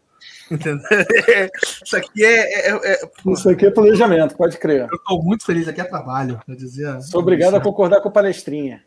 Entendeu? 0.51 0.81
Isso 1.85 1.95
aqui 1.95 2.25
é, 2.25 2.69
é, 2.69 2.93
é, 2.93 3.09
Isso 3.27 3.49
aqui 3.49 3.67
é 3.67 3.71
planejamento, 3.71 4.35
pode 4.35 4.57
crer. 4.57 4.87
Eu 4.89 4.97
estou 4.97 5.23
muito 5.23 5.45
feliz, 5.45 5.67
aqui 5.67 5.79
é 5.79 5.83
trabalho. 5.83 6.41
Eu 6.47 6.55
dizia, 6.55 6.99
Sou 7.01 7.21
obrigado 7.21 7.55
a 7.55 7.61
concordar 7.61 8.01
com 8.01 8.09
o 8.09 8.11
palestrinha. 8.11 8.83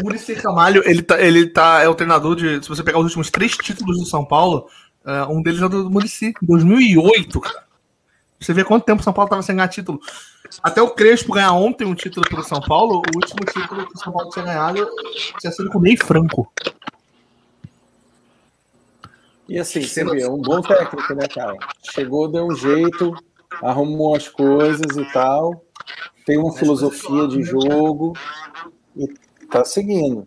O 0.00 0.04
Muricy 0.04 0.34
Ramalho, 0.34 0.82
ele 0.84 1.02
tá, 1.02 1.20
ele 1.20 1.46
tá, 1.46 1.82
é 1.82 1.88
o 1.88 1.94
treinador 1.94 2.34
de. 2.34 2.60
Se 2.62 2.68
você 2.68 2.82
pegar 2.82 2.98
os 2.98 3.04
últimos 3.04 3.30
três 3.30 3.56
títulos 3.56 3.98
do 3.98 4.04
São 4.04 4.24
Paulo, 4.24 4.68
uh, 5.04 5.32
um 5.32 5.40
deles 5.40 5.62
é 5.62 5.68
do 5.68 5.88
Muricy, 5.88 6.34
2008, 6.42 7.40
cara. 7.40 7.63
Você 8.40 8.52
vê 8.52 8.64
quanto 8.64 8.84
tempo 8.84 9.00
o 9.00 9.04
São 9.04 9.12
Paulo 9.12 9.30
tava 9.30 9.42
sem 9.42 9.56
ganhar 9.56 9.68
título. 9.68 10.00
Até 10.62 10.82
o 10.82 10.90
Crespo 10.90 11.32
ganhar 11.32 11.52
ontem 11.52 11.86
um 11.86 11.94
título 11.94 12.28
pelo 12.28 12.42
São 12.42 12.60
Paulo, 12.60 12.96
o 12.96 13.16
último 13.16 13.44
título 13.46 13.86
que 13.86 13.96
o 13.96 13.98
São 13.98 14.12
Paulo 14.12 14.30
tinha 14.30 14.44
ganhado 14.44 14.88
tinha 15.40 15.52
sido 15.52 15.70
com 15.70 15.78
o 15.78 15.82
Ney 15.82 15.96
Franco. 15.96 16.52
E 19.48 19.58
assim, 19.58 19.82
você 19.82 20.04
vê, 20.04 20.22
é 20.22 20.28
um 20.28 20.40
bom 20.40 20.60
técnico, 20.60 21.14
né, 21.14 21.28
cara? 21.28 21.54
Chegou, 21.82 22.28
deu 22.28 22.46
um 22.46 22.54
jeito, 22.54 23.14
arrumou 23.62 24.16
as 24.16 24.28
coisas 24.28 24.96
e 24.96 25.04
tal, 25.12 25.62
tem 26.24 26.38
uma 26.38 26.52
filosofia 26.52 27.28
de 27.28 27.42
jogo 27.42 28.14
e 28.96 29.06
tá 29.50 29.64
seguindo. 29.64 30.26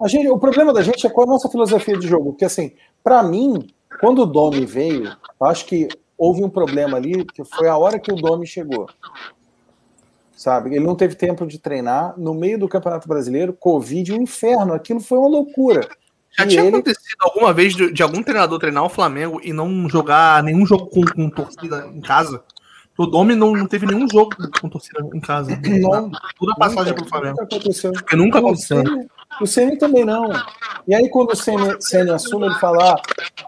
A 0.00 0.08
gente, 0.08 0.28
o 0.28 0.38
problema 0.38 0.72
da 0.72 0.82
gente 0.82 1.06
é 1.06 1.10
com 1.10 1.22
a 1.22 1.26
nossa 1.26 1.48
filosofia 1.48 1.96
de 1.96 2.08
jogo, 2.08 2.32
porque 2.32 2.44
assim, 2.44 2.74
para 3.02 3.22
mim, 3.22 3.68
quando 4.00 4.22
o 4.22 4.26
Domi 4.26 4.66
veio, 4.66 5.16
acho 5.40 5.64
que 5.66 5.88
houve 6.18 6.42
um 6.42 6.50
problema 6.50 6.96
ali, 6.96 7.24
que 7.24 7.44
foi 7.44 7.68
a 7.68 7.76
hora 7.76 7.98
que 7.98 8.12
o 8.12 8.16
Domi 8.16 8.46
chegou. 8.46 8.88
Sabe? 10.32 10.74
Ele 10.74 10.84
não 10.84 10.94
teve 10.94 11.14
tempo 11.14 11.46
de 11.46 11.58
treinar 11.58 12.14
no 12.18 12.34
meio 12.34 12.58
do 12.58 12.68
Campeonato 12.68 13.08
Brasileiro, 13.08 13.52
Covid, 13.52 14.12
um 14.12 14.22
inferno, 14.22 14.74
aquilo 14.74 15.00
foi 15.00 15.18
uma 15.18 15.28
loucura. 15.28 15.88
Já 16.36 16.44
e 16.44 16.48
tinha 16.48 16.62
ele... 16.62 16.76
acontecido 16.76 17.16
alguma 17.20 17.52
vez 17.52 17.74
de, 17.74 17.92
de, 17.92 18.02
algum 18.02 18.22
treinador 18.22 18.58
treinar 18.58 18.84
o 18.84 18.88
Flamengo 18.88 19.40
e 19.42 19.52
não 19.52 19.88
jogar 19.88 20.42
nenhum 20.42 20.66
jogo 20.66 20.86
com, 20.86 21.04
com 21.04 21.30
torcida 21.30 21.88
em 21.92 22.00
casa? 22.00 22.42
O 22.96 23.06
Domi 23.06 23.36
não, 23.36 23.52
não 23.52 23.66
teve 23.66 23.86
nenhum 23.86 24.08
jogo 24.08 24.30
com 24.60 24.68
torcida 24.68 25.00
em 25.14 25.20
casa. 25.20 25.50
Não, 25.64 26.10
toda 26.36 26.52
a 26.52 26.56
passagem 26.56 26.94
pelo 26.94 27.08
Flamengo. 27.08 27.36
Nunca 27.40 27.56
aconteceu. 27.56 27.92
Porque 27.92 28.16
nunca 28.16 28.38
aconteceu. 28.40 28.82
O 29.40 29.46
Ceni 29.46 29.76
também 29.76 30.04
não. 30.04 30.30
E 30.86 30.94
aí, 30.94 31.08
quando 31.08 31.32
o 31.32 31.36
Ceni 31.36 32.10
assume, 32.10 32.46
ele 32.46 32.54
fala: 32.56 32.94
ah, 32.94 33.02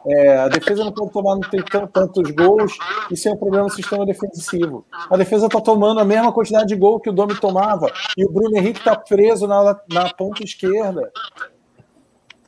é, 0.07 0.39
a 0.39 0.49
defesa 0.49 0.85
não 0.85 0.93
pode 0.93 1.13
tomar 1.13 1.35
não 1.35 1.49
tem 1.49 1.63
tantos 1.93 2.31
gols, 2.31 2.77
isso 3.11 3.29
é 3.29 3.33
um 3.33 3.37
problema 3.37 3.65
no 3.65 3.71
sistema 3.71 4.07
defensivo. 4.07 4.85
A 5.11 5.17
defesa 5.17 5.47
está 5.47 5.61
tomando 5.61 6.01
a 6.01 6.05
mesma 6.05 6.33
quantidade 6.33 6.69
de 6.69 6.77
gol 6.77 7.01
que 7.01 7.11
o 7.11 7.13
Domi 7.13 7.39
tomava, 7.39 7.91
e 8.17 8.25
o 8.25 8.31
Bruno 8.31 8.57
Henrique 8.57 8.79
está 8.79 8.97
preso 8.97 9.47
na, 9.47 9.79
na 9.89 10.13
ponta 10.15 10.45
esquerda. 10.45 11.11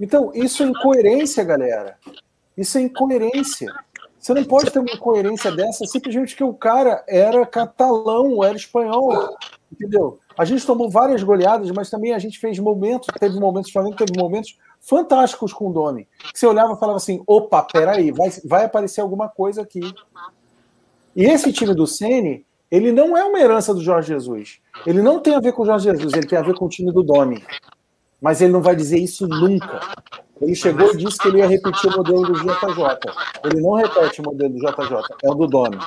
Então, 0.00 0.30
isso 0.34 0.62
é 0.62 0.66
incoerência, 0.66 1.44
galera. 1.44 1.96
Isso 2.56 2.78
é 2.78 2.82
incoerência. 2.82 3.72
Você 4.18 4.34
não 4.34 4.44
pode 4.44 4.70
ter 4.70 4.78
uma 4.78 4.92
incoerência 4.92 5.50
dessa 5.50 5.84
simplesmente 5.84 6.36
que 6.36 6.44
o 6.44 6.54
cara 6.54 7.04
era 7.08 7.44
catalão, 7.44 8.42
era 8.44 8.56
espanhol, 8.56 9.36
entendeu? 9.70 10.20
A 10.36 10.44
gente 10.44 10.66
tomou 10.66 10.90
várias 10.90 11.22
goleadas, 11.22 11.70
mas 11.70 11.90
também 11.90 12.12
a 12.12 12.18
gente 12.18 12.38
fez 12.38 12.58
momentos, 12.58 13.08
teve 13.18 13.38
momentos, 13.38 13.70
Flamengo 13.70 13.96
teve 13.96 14.18
momentos 14.18 14.58
fantásticos 14.80 15.52
com 15.52 15.70
o 15.70 15.72
Domi. 15.72 16.08
Você 16.34 16.46
olhava 16.46 16.74
e 16.74 16.78
falava 16.78 16.96
assim: 16.96 17.22
opa, 17.26 17.62
peraí, 17.62 18.10
vai, 18.10 18.30
vai 18.44 18.64
aparecer 18.64 19.00
alguma 19.00 19.28
coisa 19.28 19.62
aqui. 19.62 19.80
E 21.14 21.24
esse 21.24 21.52
time 21.52 21.74
do 21.74 21.86
Sene, 21.86 22.44
ele 22.70 22.90
não 22.90 23.16
é 23.16 23.24
uma 23.24 23.38
herança 23.38 23.74
do 23.74 23.82
Jorge 23.82 24.08
Jesus. 24.08 24.60
Ele 24.86 25.02
não 25.02 25.20
tem 25.20 25.34
a 25.34 25.40
ver 25.40 25.52
com 25.52 25.62
o 25.62 25.66
Jorge 25.66 25.90
Jesus, 25.90 26.12
ele 26.14 26.26
tem 26.26 26.38
a 26.38 26.42
ver 26.42 26.54
com 26.54 26.64
o 26.64 26.68
time 26.68 26.90
do 26.90 27.02
Domi. 27.02 27.44
Mas 28.20 28.40
ele 28.40 28.52
não 28.52 28.62
vai 28.62 28.74
dizer 28.74 28.98
isso 28.98 29.26
nunca. 29.26 29.80
Ele 30.40 30.54
chegou 30.54 30.92
e 30.92 30.96
disse 30.96 31.18
que 31.18 31.28
ele 31.28 31.38
ia 31.38 31.46
repetir 31.46 31.90
o 31.90 31.96
modelo 31.96 32.22
do 32.22 32.34
JJ. 32.34 33.12
Ele 33.44 33.60
não 33.60 33.74
repete 33.74 34.20
o 34.20 34.24
modelo 34.24 34.54
do 34.54 34.58
JJ, 34.58 35.16
é 35.22 35.30
o 35.30 35.34
do 35.34 35.46
Domi. 35.46 35.78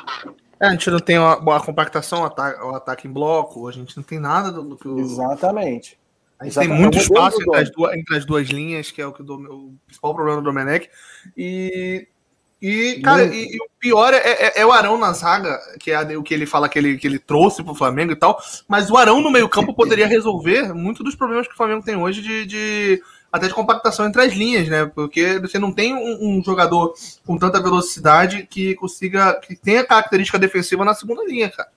É, 0.59 0.67
a 0.67 0.71
gente 0.71 0.89
não 0.89 0.99
tem 0.99 1.17
a, 1.17 1.35
compactação, 1.63 2.21
o 2.21 2.25
ataque, 2.25 2.63
o 2.63 2.75
ataque, 2.75 3.07
em 3.07 3.11
bloco, 3.11 3.67
a 3.67 3.71
gente 3.71 3.95
não 3.95 4.03
tem 4.03 4.19
nada 4.19 4.51
do, 4.51 4.63
do 4.63 4.77
que 4.77 4.87
o... 4.87 4.99
Exatamente. 4.99 5.97
A 6.39 6.45
gente 6.45 6.53
Exatamente. 6.53 6.73
tem 6.73 6.81
muito 6.81 6.97
espaço 6.97 7.41
entre 7.41 7.57
as, 7.57 7.69
duas, 7.71 7.93
entre 7.93 8.17
as, 8.17 8.25
duas, 8.25 8.47
linhas, 8.47 8.91
que 8.91 9.01
é 9.01 9.07
o, 9.07 9.13
que 9.13 9.23
do, 9.23 9.35
o 9.35 9.73
principal 9.85 10.13
problema 10.13 10.41
do 10.41 10.45
Domenech. 10.45 10.89
E, 11.35 12.07
e 12.61 13.01
cara, 13.01 13.23
e, 13.25 13.55
e, 13.55 13.57
o 13.57 13.67
pior 13.79 14.13
é, 14.13 14.17
é, 14.17 14.61
é, 14.61 14.65
o 14.65 14.71
Arão 14.71 14.97
na 14.97 15.13
zaga, 15.13 15.57
que 15.79 15.91
é 15.91 16.17
o 16.17 16.23
que 16.23 16.33
ele 16.33 16.45
fala 16.45 16.67
que 16.67 16.77
ele, 16.77 16.97
que 16.97 17.07
ele 17.07 17.19
trouxe 17.19 17.63
pro 17.63 17.75
Flamengo 17.75 18.11
e 18.11 18.15
tal. 18.15 18.37
Mas 18.67 18.89
o 18.89 18.97
Arão 18.97 19.21
no 19.21 19.31
meio-campo 19.31 19.73
poderia 19.75 20.07
resolver 20.07 20.73
muito 20.73 21.03
dos 21.03 21.15
problemas 21.15 21.47
que 21.47 21.53
o 21.53 21.57
Flamengo 21.57 21.83
tem 21.83 21.95
hoje 21.95 22.21
de, 22.21 22.45
de 22.45 23.03
até 23.35 23.47
de 23.47 23.53
compactação 23.53 24.05
entre 24.05 24.21
as 24.21 24.33
linhas, 24.33 24.69
né? 24.69 24.85
Porque 24.85 25.39
você 25.39 25.59
não 25.59 25.71
tem 25.71 25.93
um, 25.93 26.37
um, 26.37 26.43
jogador 26.43 26.93
com 27.25 27.37
tanta 27.37 27.61
velocidade 27.61 28.47
que 28.47 28.75
consiga, 28.75 29.33
que 29.41 29.57
tenha 29.57 29.85
característica 29.85 30.39
defensiva 30.39 30.85
na 30.85 30.93
segunda 30.93 31.25
linha, 31.25 31.49
cara. 31.49 31.69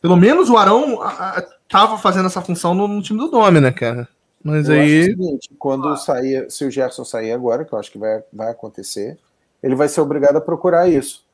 Pelo 0.00 0.16
menos 0.16 0.48
o 0.48 0.56
Arão 0.56 1.02
a, 1.02 1.38
a, 1.38 1.44
tava 1.68 1.98
fazendo 1.98 2.26
essa 2.26 2.40
função 2.40 2.72
no, 2.72 2.86
no, 2.86 3.02
time 3.02 3.18
do 3.18 3.28
Dome, 3.28 3.60
né, 3.60 3.72
cara? 3.72 4.08
Mas 4.44 4.68
eu 4.68 4.76
aí. 4.76 4.98
É 4.98 5.00
o 5.00 5.04
seguinte, 5.06 5.50
quando 5.58 5.88
ah. 5.88 5.96
sair, 5.96 6.48
se 6.48 6.64
o 6.64 6.70
Gerson 6.70 7.04
sair 7.04 7.32
agora, 7.32 7.64
que 7.64 7.72
eu 7.72 7.78
acho 7.78 7.90
que 7.90 7.98
vai, 7.98 8.22
vai 8.32 8.50
acontecer, 8.50 9.18
ele 9.60 9.74
vai 9.74 9.88
ser 9.88 10.02
obrigado 10.02 10.36
a 10.36 10.40
procurar 10.40 10.88
isso. 10.88 11.24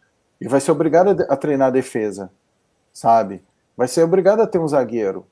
Ele 0.40 0.48
vai 0.48 0.60
ser 0.60 0.70
obrigado 0.70 1.26
a 1.28 1.36
treinar 1.36 1.68
a 1.68 1.72
defesa, 1.72 2.30
sabe? 2.90 3.42
Vai 3.76 3.86
ser 3.86 4.02
obrigado 4.02 4.40
a 4.40 4.46
ter 4.46 4.58
um 4.58 4.68
zagueiro. 4.68 5.26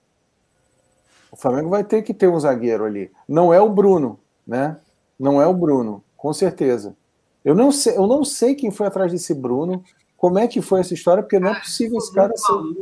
O 1.31 1.37
Flamengo 1.37 1.69
vai 1.69 1.85
ter 1.85 2.03
que 2.03 2.15
ter 2.15 2.29
um 2.29 2.39
zagueiro 2.39 2.85
ali. 2.85 3.11
Não 3.29 3.53
é 3.53 3.61
o 3.61 3.69
Bruno, 3.69 4.19
né? 4.47 4.77
Não 5.19 5.41
é 5.41 5.47
o 5.47 5.55
Bruno, 5.55 6.03
com 6.17 6.33
certeza. 6.33 6.97
Eu 7.45 7.55
não 7.55 7.71
sei, 7.73 7.97
eu 7.97 8.07
não 8.07 8.25
sei 8.25 8.55
quem 8.55 8.71
foi 8.71 8.87
atrás 8.87 9.13
desse 9.13 9.35
Bruno. 9.35 9.83
Como 10.17 10.39
é 10.39 10.49
que 10.49 10.61
foi 10.61 10.81
essa 10.81 10.95
história? 10.95 11.23
Porque 11.23 11.39
não 11.39 11.51
é 11.51 11.61
possível 11.61 11.97
esse 11.99 12.13
cara 12.13 12.33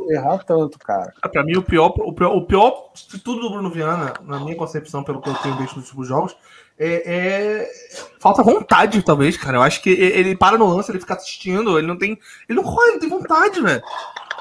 errar 0.09 0.39
tanto, 0.39 0.79
cara. 0.79 1.13
Ah, 1.21 1.29
para 1.29 1.43
mim, 1.43 1.55
o 1.55 1.61
pior, 1.61 1.93
o 1.99 2.11
pior, 2.11 2.35
o 2.35 2.45
pior 2.47 2.91
de 2.95 3.19
tudo 3.19 3.41
do 3.41 3.51
Bruno 3.51 3.69
Viana, 3.69 4.13
na 4.23 4.39
minha 4.39 4.55
concepção, 4.55 5.03
pelo 5.03 5.21
que 5.21 5.29
eu 5.29 5.35
tenho 5.35 5.55
visto 5.55 5.75
nos 5.75 5.85
últimos 5.85 6.07
jogos, 6.07 6.35
é, 6.79 7.03
é, 7.05 7.71
falta 8.19 8.43
vontade, 8.43 9.01
talvez, 9.03 9.37
cara. 9.37 9.57
Eu 9.57 9.61
acho 9.61 9.81
que 9.81 9.89
ele 9.89 10.35
para 10.35 10.57
no 10.57 10.67
lance, 10.67 10.91
ele 10.91 10.99
fica 10.99 11.13
assistindo, 11.13 11.77
ele 11.77 11.87
não 11.87 11.97
tem. 11.97 12.19
Ele 12.49 12.59
não 12.59 12.63
corre, 12.63 12.91
não 12.91 12.99
tem 12.99 13.09
vontade, 13.09 13.61
velho. 13.61 13.83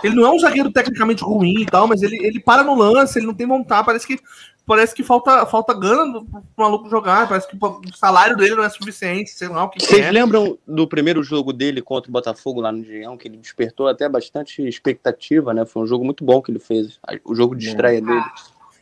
Ele 0.03 0.15
não 0.15 0.27
é 0.27 0.31
um 0.31 0.39
zagueiro 0.39 0.71
tecnicamente 0.71 1.25
ruim 1.25 1.63
e 1.63 1.67
tal, 1.67 1.87
mas 1.87 2.03
ele, 2.03 2.17
ele 2.25 2.41
para 2.41 2.63
no 2.63 2.75
lance, 2.75 3.19
ele 3.19 3.27
não 3.27 3.35
tem 3.35 3.47
vontade. 3.47 3.87
Parece 3.87 4.07
que 4.07 4.21
parece 4.67 4.95
que 4.95 5.05
falta, 5.05 5.47
falta 5.47 5.73
gana 5.73 6.21
pro 6.25 6.43
maluco 6.57 6.91
jogar. 6.91 7.29
Parece 7.29 7.49
que 7.49 7.57
o 7.57 7.97
salário 7.97 8.37
dele 8.37 8.57
não 8.57 8.65
é 8.65 8.69
suficiente, 8.69 9.31
sei 9.31 9.49
lá 9.49 9.65
o 9.65 9.69
que 9.69 9.81
Vocês 9.81 10.05
é. 10.05 10.11
lembram 10.11 10.59
do 10.67 10.87
primeiro 10.89 11.23
jogo 11.23 11.53
dele 11.53 11.81
contra 11.81 12.11
o 12.11 12.13
Botafogo 12.13 12.61
lá 12.61 12.73
no 12.73 12.83
Dião, 12.83 13.17
que 13.17 13.29
ele 13.29 13.37
despertou 13.37 13.89
até 13.89 14.09
bastante 14.09 14.67
expectativa, 14.67 15.55
né? 15.55 15.65
Foi 15.65 15.83
um 15.83 15.87
jogo 15.87 16.05
muito 16.05 16.25
bom 16.25 16.43
que 16.43 16.51
ele 16.51 16.59
fez. 16.59 16.99
O 17.25 17.35
jogo 17.35 17.55
de 17.55 17.69
estreia 17.69 18.01
dele. 18.01 18.25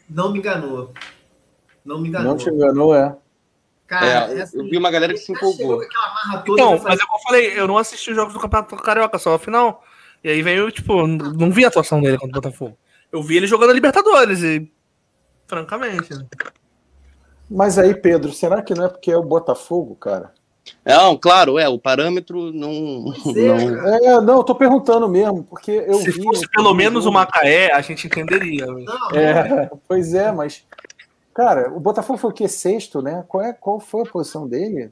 Não 0.09 0.33
me 0.33 0.39
enganou. 0.39 0.93
Não 1.85 2.01
me 2.01 2.09
enganou. 2.09 2.31
Não 2.31 2.37
te 2.37 2.49
enganou, 2.49 2.95
é. 2.95 3.15
Cara, 3.87 4.07
é, 4.07 4.43
assim, 4.43 4.59
eu 4.59 4.65
vi 4.65 4.79
uma 4.79 4.91
galera 4.91 5.13
que 5.13 5.21
se 5.21 5.31
empolgou. 5.31 5.83
Então, 6.49 6.81
mas 6.83 6.99
eu 6.99 7.07
falei, 7.23 7.59
eu 7.59 7.69
não 7.69 7.77
assisti 7.77 8.11
os 8.11 8.17
jogos 8.17 8.33
do 8.33 8.41
Campeonato 8.41 8.75
Carioca, 8.77 9.19
só 9.19 9.35
a 9.35 9.39
final. 9.39 9.85
E 10.25 10.31
aí 10.31 10.41
veio, 10.41 10.71
tipo, 10.71 11.07
não 11.07 11.51
vi 11.51 11.67
a 11.67 11.69
atuação 11.69 12.01
dele 12.01 12.17
contra 12.17 12.39
o 12.39 12.41
Botafogo. 12.41 12.79
Eu 13.13 13.23
vi 13.23 13.37
ele 13.37 13.47
jogando 13.47 13.71
a 13.71 13.75
Libertadores 13.75 14.43
e. 14.43 14.73
Francamente. 15.47 16.15
Né? 16.15 16.27
Mas 17.51 17.79
aí, 17.79 17.95
Pedro, 17.95 18.33
será 18.33 18.63
que 18.63 18.75
não 18.75 18.87
é 18.87 18.89
porque 18.89 19.13
é 19.13 19.17
o 19.19 19.23
Botafogo, 19.23 19.95
cara? 19.97 20.33
Não, 20.83 21.15
claro, 21.19 21.59
é, 21.59 21.69
o 21.69 21.79
parâmetro 21.79 22.51
não. 22.53 23.05
não... 23.05 23.87
É, 23.87 24.21
não, 24.23 24.39
eu 24.39 24.45
tô 24.45 24.55
perguntando 24.55 25.07
mesmo, 25.07 25.45
porque 25.45 25.71
eu 25.71 25.97
Se 25.97 26.07
vi. 26.07 26.13
Se 26.13 26.23
fosse 26.23 26.49
pelo 26.49 26.73
menos 26.73 27.05
o 27.05 27.13
Macaé, 27.13 27.71
a 27.71 27.83
gente 27.83 28.07
entenderia. 28.07 28.65
Não, 28.65 29.11
é, 29.11 29.71
pois 29.87 30.15
é, 30.15 30.33
mas. 30.33 30.65
Cara, 31.35 31.71
o 31.71 31.81
Botafogo 31.81 32.19
foi 32.19 32.31
o 32.31 32.33
quê? 32.33 32.49
Sexto, 32.49 33.03
né? 33.03 33.25
Qual, 33.29 33.43
é, 33.45 33.53
qual 33.53 33.79
foi 33.79 34.03
a 34.03 34.11
posição 34.11 34.49
dele? 34.49 34.91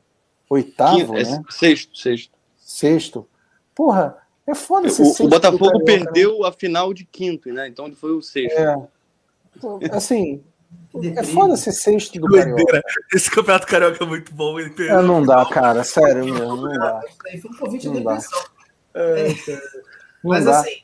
Oitavo, 0.50 1.16
é, 1.16 1.22
né? 1.22 1.42
Sexto, 1.48 1.96
sexto. 1.96 2.38
Sexto. 2.58 3.28
Porra, 3.74 4.21
é 4.46 4.54
foda 4.54 4.88
o, 4.88 5.24
o 5.24 5.28
Botafogo 5.28 5.78
né? 5.78 5.84
perdeu 5.84 6.44
a 6.44 6.52
final 6.52 6.92
de 6.92 7.04
quinto, 7.04 7.52
né? 7.52 7.68
Então 7.68 7.86
ele 7.86 7.94
foi 7.94 8.12
o 8.12 8.22
sexto. 8.22 8.58
É. 8.58 8.76
Assim, 9.92 10.42
é 11.16 11.22
foda 11.22 11.56
ser 11.56 11.72
sexto 11.72 12.18
do 12.20 12.28
Carioca. 12.28 12.82
Esse 13.14 13.30
campeonato 13.30 13.66
carioca 13.66 14.02
é 14.02 14.06
muito 14.06 14.34
bom. 14.34 14.58
Ele 14.58 14.72
é, 14.88 15.02
não 15.02 15.24
dá, 15.24 15.44
cara. 15.46 15.84
Sério 15.84 16.24
mesmo, 16.24 16.56
não 16.56 16.78
dá. 16.78 17.00
Foi 17.40 17.50
um 17.50 17.56
convite 17.56 17.88
de 17.88 17.98
depressão. 17.98 18.44
É, 18.94 19.28
Mas 20.22 20.44
dá. 20.44 20.60
assim. 20.60 20.82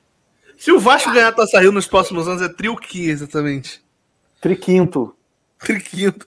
Se 0.57 0.73
o 0.73 0.81
Vasco 0.81 1.13
ganhar 1.13 1.29
a 1.29 1.33
Taça 1.33 1.61
Rio 1.61 1.71
nos 1.71 1.87
próximos 1.87 2.27
anos, 2.27 2.43
é 2.43 2.49
trio 2.49 2.77
que 2.77 3.09
exatamente? 3.09 3.83
Triquinto. 4.41 5.15
Triquinto. 5.59 6.27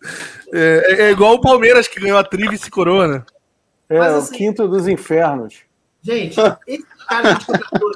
É, 0.54 0.84
é, 0.86 1.02
é, 1.04 1.12
igual 1.12 1.34
o 1.34 1.42
Palmeiras 1.42 1.88
que 1.88 2.00
ganhou 2.00 2.18
a 2.18 2.24
Tríplice 2.24 2.70
Corona. 2.70 3.26
É, 3.90 4.00
Mas, 4.00 4.14
assim, 4.14 4.36
o 4.36 4.38
quinto 4.38 4.68
dos 4.68 4.88
infernos. 4.88 5.64
Gente, 6.04 6.36
esse 6.66 6.88
cara 7.08 7.34
de 7.34 7.46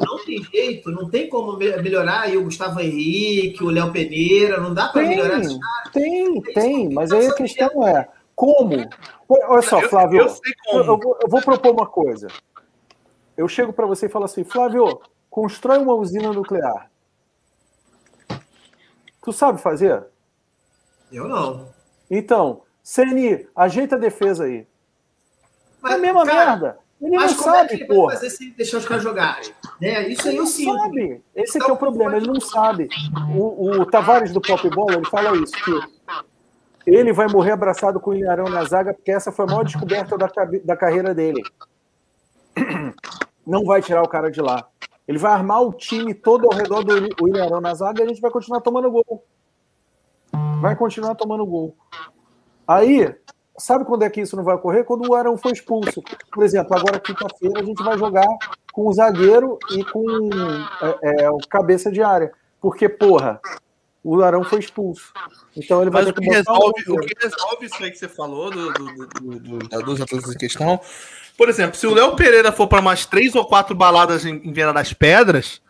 não 0.05 0.23
tem 0.23 0.43
jeito, 0.43 0.91
não 0.91 1.09
tem 1.09 1.27
como 1.27 1.57
melhorar 1.57 2.21
aí 2.21 2.37
o 2.37 2.43
Gustavo 2.43 2.79
Henrique, 2.79 3.63
o 3.63 3.69
Léo 3.71 3.91
Pereira, 3.91 4.61
não 4.61 4.75
dá 4.75 4.89
para 4.89 5.01
melhorar 5.01 5.39
esse 5.39 5.59
cara. 5.59 5.89
Tem, 5.91 6.41
tem, 6.41 6.93
mas 6.93 7.11
aí 7.11 7.25
a 7.25 7.33
questão 7.33 7.87
é, 7.87 8.07
Como? 8.35 8.75
Olha 9.27 9.61
só, 9.63 9.81
Flávio, 9.81 10.21
eu, 10.21 10.27
eu, 10.27 10.77
eu, 10.77 10.85
vou, 10.85 11.17
eu 11.23 11.27
vou 11.27 11.41
propor 11.41 11.71
uma 11.71 11.87
coisa. 11.87 12.27
Eu 13.35 13.47
chego 13.47 13.73
para 13.73 13.87
você 13.87 14.05
e 14.05 14.09
falo 14.09 14.25
assim, 14.25 14.43
Flávio, 14.43 15.01
constrói 15.27 15.79
uma 15.79 15.95
usina 15.95 16.31
nuclear. 16.31 16.91
Tu 19.23 19.33
sabe 19.33 19.59
fazer? 19.59 20.05
Eu 21.11 21.27
não. 21.27 21.69
Então, 22.09 22.61
CNI, 22.83 23.47
ajeita 23.55 23.95
a 23.95 23.99
defesa 23.99 24.43
aí. 24.43 24.67
Mas, 25.81 25.93
é 25.93 25.95
a 25.95 25.97
mesma 25.97 26.23
cara, 26.23 26.51
merda. 26.51 26.84
Ele 27.01 27.15
mas 27.15 27.31
não 27.31 27.43
como 27.43 27.55
sabe, 27.55 27.73
é 27.73 27.77
que 27.77 27.83
ele 27.83 28.01
vai 28.01 28.15
fazer 28.15 28.29
sem 28.29 28.49
deixar 28.51 28.77
os 28.77 28.87
caras 28.87 29.03
jogarem? 29.03 29.51
É, 29.81 30.07
isso 30.07 30.27
aí 30.27 30.37
eu 30.37 30.47
sinto. 30.47 30.77
Sabe. 30.77 31.21
Esse 31.35 31.57
então, 31.57 31.69
é 31.69 31.73
o 31.73 31.77
problema, 31.77 32.15
ele 32.15 32.27
não 32.27 32.39
sabe. 32.39 32.87
O, 33.35 33.81
o 33.81 33.85
Tavares 33.85 34.31
do 34.31 34.41
Pop 34.41 34.69
Bola, 34.69 34.93
ele 34.95 35.05
fala 35.05 35.35
isso, 35.37 35.53
que 35.53 36.91
ele 36.91 37.11
vai 37.11 37.27
morrer 37.27 37.51
abraçado 37.51 37.99
com 37.99 38.11
o 38.11 38.15
Ilharão 38.15 38.45
na 38.45 38.63
zaga, 38.63 38.93
porque 38.93 39.11
essa 39.11 39.31
foi 39.31 39.45
a 39.45 39.47
maior 39.47 39.63
descoberta 39.63 40.17
da, 40.17 40.29
da 40.63 40.77
carreira 40.77 41.13
dele. 41.13 41.41
Não 43.45 43.65
vai 43.65 43.81
tirar 43.81 44.01
o 44.01 44.07
cara 44.07 44.31
de 44.31 44.41
lá. 44.41 44.67
Ele 45.07 45.17
vai 45.17 45.33
armar 45.33 45.61
o 45.61 45.73
time 45.73 46.13
todo 46.13 46.45
ao 46.45 46.57
redor 46.57 46.83
do 46.83 47.27
Ilharão 47.27 47.61
na 47.61 47.73
zaga 47.73 48.01
e 48.01 48.05
a 48.05 48.07
gente 48.07 48.21
vai 48.21 48.31
continuar 48.31 48.61
tomando 48.61 48.89
gol. 48.89 49.23
Vai 50.61 50.75
continuar 50.75 51.15
tomando 51.15 51.45
gol. 51.45 51.75
Aí, 52.67 53.13
Sabe 53.57 53.85
quando 53.85 54.03
é 54.03 54.09
que 54.09 54.21
isso 54.21 54.35
não 54.35 54.43
vai 54.43 54.55
ocorrer? 54.55 54.83
Quando 54.83 55.09
o 55.09 55.15
Arão 55.15 55.37
foi 55.37 55.53
expulso. 55.53 56.03
Por 56.31 56.43
exemplo, 56.43 56.75
agora 56.75 56.99
quinta-feira 56.99 57.61
a 57.61 57.63
gente 57.63 57.81
vai 57.81 57.97
jogar 57.97 58.27
com 58.73 58.87
o 58.87 58.93
zagueiro 58.93 59.57
e 59.71 59.83
com 59.85 60.29
é, 61.01 61.23
é, 61.23 61.29
o 61.29 61.37
cabeça 61.49 61.89
de 61.89 62.01
área. 62.01 62.31
Porque, 62.59 62.89
porra, 62.89 63.39
o 64.03 64.21
Arão 64.21 64.43
foi 64.43 64.59
expulso. 64.59 65.13
Então 65.55 65.81
ele 65.81 65.89
vai 65.89 66.03
Mas 66.03 66.11
o 66.11 66.13
que, 66.13 66.29
resolve, 66.29 66.83
o 66.89 66.99
que 66.99 67.15
resolve 67.21 67.65
isso 67.65 67.83
aí 67.83 67.91
que 67.91 67.97
você 67.97 68.09
falou 68.09 68.51
do, 68.51 68.73
do, 68.73 68.95
do, 69.05 69.59
do 69.59 69.83
dos 69.83 70.01
atletas 70.01 70.33
em 70.33 70.37
questão. 70.37 70.79
Por 71.37 71.49
exemplo, 71.49 71.77
se 71.77 71.87
o 71.87 71.93
Léo 71.93 72.15
Pereira 72.15 72.51
for 72.51 72.67
para 72.67 72.81
mais 72.81 73.05
três 73.05 73.35
ou 73.35 73.45
quatro 73.45 73.73
baladas 73.73 74.25
em, 74.25 74.35
em 74.35 74.53
Viana 74.53 74.73
das 74.73 74.93
Pedras, 74.93 75.61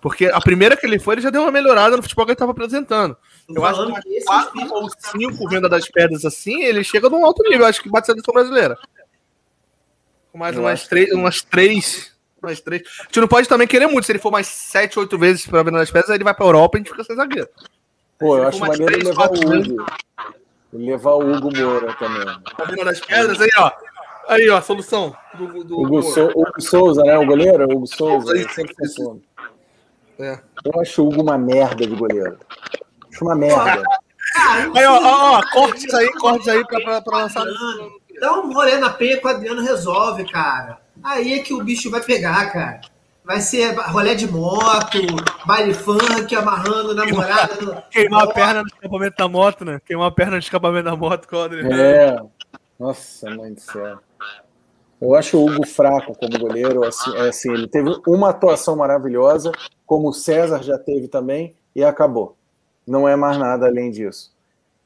porque 0.00 0.26
a 0.26 0.40
primeira 0.40 0.76
que 0.76 0.86
ele 0.86 0.98
foi, 0.98 1.14
ele 1.14 1.22
já 1.22 1.30
deu 1.30 1.42
uma 1.42 1.50
melhorada 1.50 1.96
no 1.96 2.02
futebol 2.02 2.24
que 2.24 2.30
ele 2.30 2.34
estava 2.34 2.52
apresentando. 2.52 3.16
Eu 3.48 3.64
acho 3.64 3.86
que 4.02 4.24
quatro 4.24 4.74
ou 4.74 4.90
cinco 4.98 5.48
venda 5.48 5.68
das 5.68 5.88
pedras 5.88 6.24
assim, 6.24 6.62
ele 6.62 6.82
chega 6.82 7.08
num 7.08 7.24
alto 7.24 7.42
nível. 7.44 7.60
Eu 7.60 7.66
acho 7.66 7.82
que 7.82 7.88
bate 7.88 8.10
a 8.10 8.14
seleção 8.14 8.34
brasileira. 8.34 8.76
Com 10.32 10.38
mais 10.38 10.56
umas 10.58 10.86
três, 10.86 11.12
umas 11.12 11.42
três. 11.42 12.16
Umas 12.42 12.60
três. 12.60 12.82
A 13.00 13.04
gente 13.04 13.20
não 13.20 13.28
pode 13.28 13.48
também 13.48 13.66
querer 13.66 13.86
muito. 13.86 14.04
Se 14.04 14.12
ele 14.12 14.18
for 14.18 14.32
mais 14.32 14.46
sete, 14.46 14.98
oito 14.98 15.16
vezes 15.18 15.46
para 15.46 15.62
venda 15.62 15.78
das 15.78 15.90
pedras, 15.90 16.10
aí 16.10 16.16
ele 16.16 16.24
vai 16.24 16.34
para 16.34 16.44
Europa 16.44 16.76
e 16.76 16.78
a 16.78 16.82
gente 16.82 16.90
fica 16.90 17.04
sem 17.04 17.16
zagueiro. 17.16 17.48
Pô, 18.18 18.38
eu 18.38 18.48
acho 18.48 18.58
maneiro 18.60 18.86
três, 18.86 19.04
levar 19.04 19.30
o 19.30 19.34
Hugo. 19.34 19.86
Levar 20.72 21.12
o 21.12 21.32
Hugo 21.32 21.56
Moura 21.56 21.94
também. 21.94 22.26
A 22.58 22.64
venda 22.64 22.84
das 22.84 23.00
pedras, 23.00 23.40
aí, 23.40 23.50
ó. 23.58 23.70
Aí, 24.28 24.50
ó, 24.50 24.56
a 24.56 24.62
solução 24.62 25.16
do, 25.34 25.62
do 25.62 25.80
Hugo, 25.80 26.02
so, 26.02 26.26
Hugo 26.34 26.60
Souza, 26.60 27.02
né? 27.02 27.16
O 27.16 27.24
goleiro? 27.24 27.64
Hugo 27.64 27.86
Souza. 27.86 28.32
Aí, 28.34 28.48
sempre 28.52 28.74
funciona. 28.74 29.20
É. 30.18 30.40
Eu 30.64 30.80
acho 30.80 31.02
o 31.02 31.08
Hugo 31.08 31.22
uma 31.22 31.38
merda 31.38 31.86
de 31.86 31.94
goleiro. 31.94 32.38
Acho 33.16 33.24
uma 33.24 33.34
merda. 33.34 33.82
aí, 34.74 34.86
ó, 34.86 35.00
ó, 35.02 35.38
ó, 35.38 35.42
cortes 35.52 35.92
aí, 35.94 36.12
cortes 36.12 36.46
aí 36.48 36.62
pra, 36.66 36.80
pra, 36.80 37.00
pra 37.00 37.18
lançar. 37.18 37.44
Dá 38.20 38.34
um 38.34 38.46
Morena 38.48 38.90
Penha 38.90 39.18
com 39.20 39.28
o 39.28 39.30
Adriano 39.30 39.62
resolve, 39.62 40.24
cara. 40.30 40.78
Aí 41.02 41.34
é 41.34 41.38
que 41.38 41.54
o 41.54 41.64
bicho 41.64 41.90
vai 41.90 42.02
pegar, 42.02 42.52
cara. 42.52 42.80
Vai 43.24 43.40
ser 43.40 43.74
rolé 43.74 44.14
de 44.14 44.30
moto, 44.30 44.98
baile 45.44 45.74
funk, 45.74 46.34
amarrando 46.34 46.94
namorada. 46.94 47.84
Queimar 47.90 48.24
a 48.24 48.32
perna 48.32 48.62
no 48.62 48.68
escapamento 48.68 49.16
da 49.16 49.28
moto, 49.28 49.64
né? 49.64 49.80
Queimar 49.84 50.08
a 50.08 50.12
perna 50.12 50.32
no 50.32 50.38
escapamento 50.38 50.84
da 50.84 50.96
moto 50.96 51.26
com 51.26 51.36
o 51.36 51.42
Adriano. 51.42 51.74
É. 51.74 52.22
Nossa, 52.78 53.30
mãe 53.30 53.52
do 53.52 53.60
céu. 53.60 53.98
Eu 55.00 55.14
acho 55.14 55.38
o 55.38 55.46
Hugo 55.46 55.66
fraco 55.66 56.14
como 56.14 56.38
goleiro. 56.38 56.84
Assim, 56.84 57.16
é 57.16 57.28
assim, 57.28 57.52
ele 57.52 57.66
teve 57.66 58.00
uma 58.06 58.30
atuação 58.30 58.76
maravilhosa, 58.76 59.50
como 59.84 60.08
o 60.08 60.14
César 60.14 60.62
já 60.62 60.78
teve 60.78 61.08
também, 61.08 61.56
e 61.74 61.82
acabou. 61.82 62.36
Não 62.86 63.08
é 63.08 63.16
mais 63.16 63.38
nada 63.38 63.66
além 63.66 63.90
disso. 63.90 64.34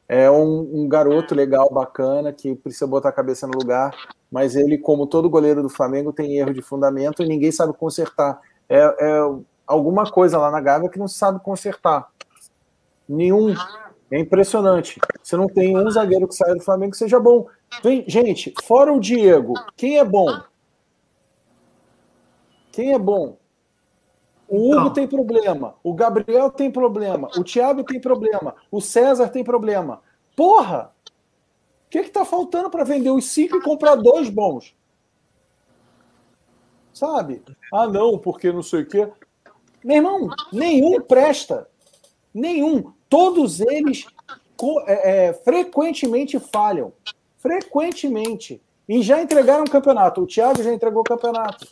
É 0.09 0.31
um, 0.31 0.83
um, 0.83 0.89
garoto 0.89 1.35
legal, 1.35 1.71
bacana, 1.71 2.33
que 2.33 2.55
precisa 2.57 2.87
botar 2.87 3.11
a 3.11 3.13
cabeça 3.13 3.47
no 3.47 3.57
lugar, 3.57 3.95
mas 4.31 4.57
ele, 4.57 4.77
como 4.77 5.07
todo 5.07 5.31
goleiro 5.31 5.63
do 5.63 5.69
Flamengo, 5.69 6.13
tem 6.13 6.37
erro 6.37 6.53
de 6.53 6.63
fundamento 6.63 7.23
e 7.23 7.29
ninguém 7.29 7.53
sabe 7.53 7.73
consertar. 7.75 8.41
É, 8.69 8.79
é 8.79 9.21
alguma 9.67 10.11
coisa 10.11 10.37
lá 10.39 10.51
na 10.51 10.61
Gávea 10.61 10.89
que 10.89 10.99
não 10.99 11.07
sabe 11.07 11.39
consertar. 11.41 12.09
Nenhum. 13.09 13.55
É 14.11 14.19
impressionante. 14.19 15.01
Você 15.23 15.37
não 15.37 15.47
tem 15.47 15.79
um 15.79 15.89
zagueiro 15.89 16.27
que 16.27 16.35
saia 16.35 16.57
do 16.57 16.65
Flamengo 16.65 16.91
que 16.91 16.99
seja 16.99 17.21
bom. 17.21 17.47
Vem, 17.83 18.05
gente, 18.09 18.53
fora 18.65 18.93
o 18.93 18.99
Diego, 18.99 19.55
quem 19.77 19.99
é 19.99 20.05
bom? 20.05 20.41
Quem 22.73 22.93
é 22.93 22.99
bom? 22.99 23.37
O 24.51 24.75
Hugo 24.75 24.91
tem 24.91 25.07
problema, 25.07 25.77
o 25.81 25.95
Gabriel 25.95 26.51
tem 26.51 26.73
problema, 26.73 27.29
o 27.37 27.45
Thiago 27.45 27.85
tem 27.85 28.01
problema, 28.01 28.57
o 28.69 28.81
César 28.81 29.29
tem 29.29 29.45
problema. 29.45 30.03
Porra! 30.35 30.93
O 31.87 31.91
que 31.91 31.99
é 31.99 32.03
está 32.03 32.25
faltando 32.25 32.69
para 32.69 32.83
vender 32.83 33.11
os 33.11 33.27
cinco 33.27 33.59
e 33.59 33.63
comprar 33.63 33.95
dois 33.95 34.29
bons? 34.29 34.75
Sabe? 36.93 37.43
Ah, 37.73 37.87
não, 37.87 38.19
porque 38.19 38.51
não 38.51 38.63
sei 38.63 38.83
o 38.83 38.87
quê. 38.87 39.09
Meu 39.85 39.97
irmão, 39.99 40.29
nenhum 40.53 41.01
presta. 41.01 41.69
Nenhum. 42.35 42.93
Todos 43.09 43.61
eles 43.61 44.05
é, 44.87 45.29
é, 45.29 45.33
frequentemente 45.33 46.41
falham. 46.41 46.93
Frequentemente. 47.39 48.61
E 48.89 49.01
já 49.01 49.23
entregaram 49.23 49.63
o 49.63 49.71
campeonato. 49.71 50.23
O 50.23 50.27
Thiago 50.27 50.61
já 50.61 50.73
entregou 50.73 51.03
o 51.03 51.05
campeonato 51.05 51.67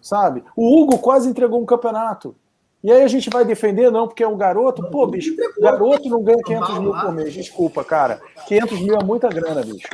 sabe? 0.00 0.44
O 0.56 0.80
Hugo 0.80 0.98
quase 0.98 1.28
entregou 1.28 1.60
um 1.60 1.66
campeonato. 1.66 2.34
E 2.82 2.90
aí 2.90 3.02
a 3.02 3.08
gente 3.08 3.28
vai 3.28 3.44
defender, 3.44 3.90
não, 3.90 4.08
porque 4.08 4.22
é 4.22 4.28
um 4.28 4.36
garoto. 4.36 4.82
Pô, 4.90 5.06
bicho, 5.06 5.36
garoto 5.60 6.08
não 6.08 6.22
ganha 6.22 6.42
500 6.42 6.78
mil 6.78 6.92
por 6.92 7.12
mês. 7.12 7.34
Desculpa, 7.34 7.84
cara. 7.84 8.20
500 8.46 8.80
mil 8.80 8.96
é 8.96 9.04
muita 9.04 9.28
grana, 9.28 9.62
bicho. 9.62 9.88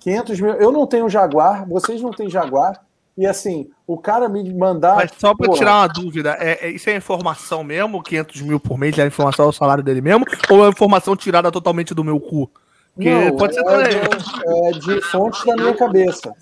500 0.00 0.40
mil. 0.40 0.52
Eu 0.54 0.72
não 0.72 0.86
tenho 0.86 1.08
Jaguar, 1.08 1.68
vocês 1.68 2.02
não 2.02 2.10
têm 2.10 2.28
Jaguar. 2.28 2.84
E 3.16 3.24
assim, 3.24 3.70
o 3.86 3.96
cara 3.96 4.28
me 4.28 4.52
mandar. 4.52 4.96
Mas 4.96 5.12
só 5.16 5.34
para 5.34 5.50
tirar 5.52 5.80
uma 5.80 5.88
dúvida, 5.88 6.36
é, 6.38 6.66
é, 6.66 6.70
isso 6.70 6.90
é 6.90 6.96
informação 6.96 7.64
mesmo? 7.64 8.02
500 8.02 8.42
mil 8.42 8.60
por 8.60 8.76
mês 8.76 8.98
é 8.98 9.06
informação 9.06 9.46
do 9.46 9.52
salário 9.52 9.82
dele 9.82 10.02
mesmo? 10.02 10.26
Ou 10.50 10.66
é 10.66 10.68
informação 10.68 11.16
tirada 11.16 11.50
totalmente 11.50 11.94
do 11.94 12.04
meu 12.04 12.20
cu? 12.20 12.50
Não, 12.96 13.36
pode 13.36 13.54
ser 13.54 13.60
é 13.60 13.88
de, 13.88 13.96
é 13.96 14.78
de 14.78 15.00
fontes 15.02 15.44
da 15.44 15.54
minha 15.54 15.74
cabeça. 15.74 16.32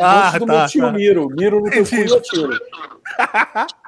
Ah, 0.00 0.32
fontes 0.32 0.40
do 0.40 0.46
tá, 0.46 0.58
meu 0.58 0.66
tio 0.68 0.82
tá. 0.82 0.92
Miro. 0.92 1.28
Miro 1.30 1.60
no 1.60 1.70
teu 1.70 1.84
cu 1.86 1.94
eu 1.94 2.20
tiro. 2.20 2.58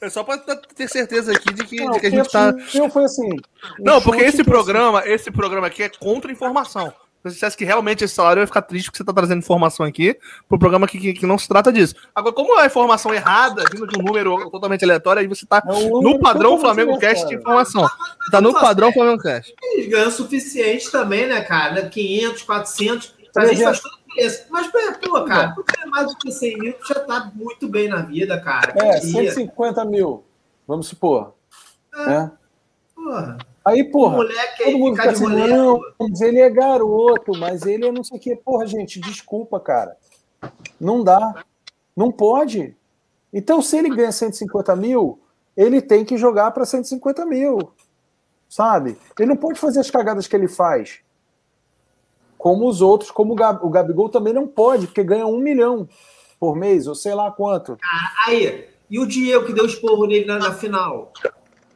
É 0.00 0.10
só 0.10 0.24
para 0.24 0.36
ter 0.36 0.88
certeza 0.88 1.32
aqui 1.32 1.54
de 1.54 1.64
que, 1.64 1.76
não, 1.76 1.92
de 1.92 2.00
que 2.00 2.06
a 2.08 2.10
gente 2.10 2.28
tá. 2.28 2.52
Eu 2.74 2.90
foi 2.90 3.04
assim. 3.04 3.30
Não, 3.78 4.02
porque 4.02 4.22
esse 4.22 4.42
programa, 4.42 4.98
assim. 4.98 5.10
esse 5.10 5.30
programa 5.30 5.68
aqui 5.68 5.84
é 5.84 5.88
contra 5.88 6.32
informação. 6.32 6.92
Se 7.22 7.28
você 7.28 7.34
dissesse 7.34 7.56
que 7.56 7.64
realmente 7.64 8.02
esse 8.02 8.14
salário 8.14 8.40
vai 8.40 8.46
ficar 8.48 8.62
triste 8.62 8.86
porque 8.86 8.96
você 8.96 9.04
está 9.04 9.12
trazendo 9.12 9.38
informação 9.38 9.86
aqui 9.86 10.18
para 10.48 10.56
o 10.56 10.58
programa 10.58 10.88
que, 10.88 10.98
que, 10.98 11.12
que, 11.12 11.24
não 11.24 11.38
se 11.38 11.46
trata 11.46 11.72
disso. 11.72 11.94
Agora, 12.12 12.34
como 12.34 12.58
é 12.58 12.66
informação 12.66 13.14
errada, 13.14 13.62
vindo 13.72 13.86
de 13.86 13.96
um 13.96 14.02
número 14.02 14.50
totalmente 14.50 14.84
aleatório, 14.84 15.20
aí 15.20 15.28
você 15.28 15.44
está 15.44 15.62
no 15.64 16.18
padrão 16.18 16.58
Flamengo 16.58 16.98
Cast 16.98 17.28
de 17.28 17.36
informação. 17.36 17.88
Está 18.24 18.40
no 18.40 18.52
padrão 18.52 18.92
Flamengo 18.92 19.22
Cast. 19.22 19.54
Eles 19.62 19.88
ganham 19.88 20.08
o 20.08 20.10
suficiente 20.10 20.90
também, 20.90 21.28
né, 21.28 21.42
cara? 21.42 21.88
500, 21.88 22.42
400. 22.42 23.14
A 23.36 23.46
gente 23.46 23.62
faz 23.62 23.80
tudo 23.80 23.98
isso. 24.18 24.44
Mas, 24.50 24.66
pô, 25.00 25.24
cara, 25.24 25.54
tu 25.54 25.64
ganha 25.64 25.90
mais 25.90 26.08
do 26.08 26.16
que 26.16 26.32
100 26.32 26.58
mil, 26.58 26.72
tu 26.72 26.88
já 26.88 27.00
tá 27.00 27.30
muito 27.32 27.68
bem 27.68 27.88
na 27.88 28.02
vida, 28.02 28.40
cara. 28.40 28.74
É, 28.76 29.00
150 29.00 29.84
mil, 29.84 30.24
vamos 30.66 30.88
supor. 30.88 31.34
É. 31.94 32.12
é. 32.14 32.30
Porra. 32.96 33.38
Aí, 33.64 33.84
porra, 33.84 34.16
moleque 34.16 34.64
todo 34.64 34.78
mundo 34.78 34.96
fica 34.96 35.10
assim, 35.10 35.26
não, 35.26 35.80
mas 35.98 36.20
ele 36.20 36.40
é 36.40 36.50
garoto, 36.50 37.32
mas 37.38 37.64
ele 37.64 37.86
é 37.86 37.92
não 37.92 38.02
sei 38.02 38.18
o 38.18 38.20
quê. 38.20 38.36
Porra, 38.36 38.66
gente, 38.66 39.00
desculpa, 39.00 39.60
cara. 39.60 39.96
Não 40.80 41.04
dá. 41.04 41.44
Não 41.96 42.10
pode. 42.10 42.76
Então, 43.32 43.62
se 43.62 43.76
ele 43.76 43.88
ganha 43.88 44.10
150 44.10 44.74
mil, 44.74 45.20
ele 45.56 45.80
tem 45.80 46.04
que 46.04 46.16
jogar 46.16 46.50
para 46.50 46.64
150 46.64 47.24
mil. 47.24 47.72
Sabe? 48.48 48.98
Ele 49.18 49.28
não 49.28 49.36
pode 49.36 49.58
fazer 49.58 49.80
as 49.80 49.90
cagadas 49.90 50.26
que 50.26 50.34
ele 50.34 50.48
faz. 50.48 51.00
Como 52.36 52.68
os 52.68 52.82
outros, 52.82 53.10
como 53.10 53.32
o, 53.32 53.36
Gab, 53.36 53.64
o 53.64 53.70
Gabigol 53.70 54.08
também 54.08 54.32
não 54.32 54.48
pode, 54.48 54.86
porque 54.88 55.04
ganha 55.04 55.26
um 55.26 55.38
milhão 55.38 55.88
por 56.40 56.56
mês, 56.56 56.88
ou 56.88 56.94
sei 56.94 57.14
lá 57.14 57.30
quanto. 57.30 57.78
aí, 58.26 58.68
e 58.90 58.98
o 58.98 59.06
Diego 59.06 59.46
que 59.46 59.52
deu 59.52 59.64
esporro 59.64 60.06
nele 60.06 60.24
na, 60.24 60.38
na 60.38 60.52
final? 60.52 61.12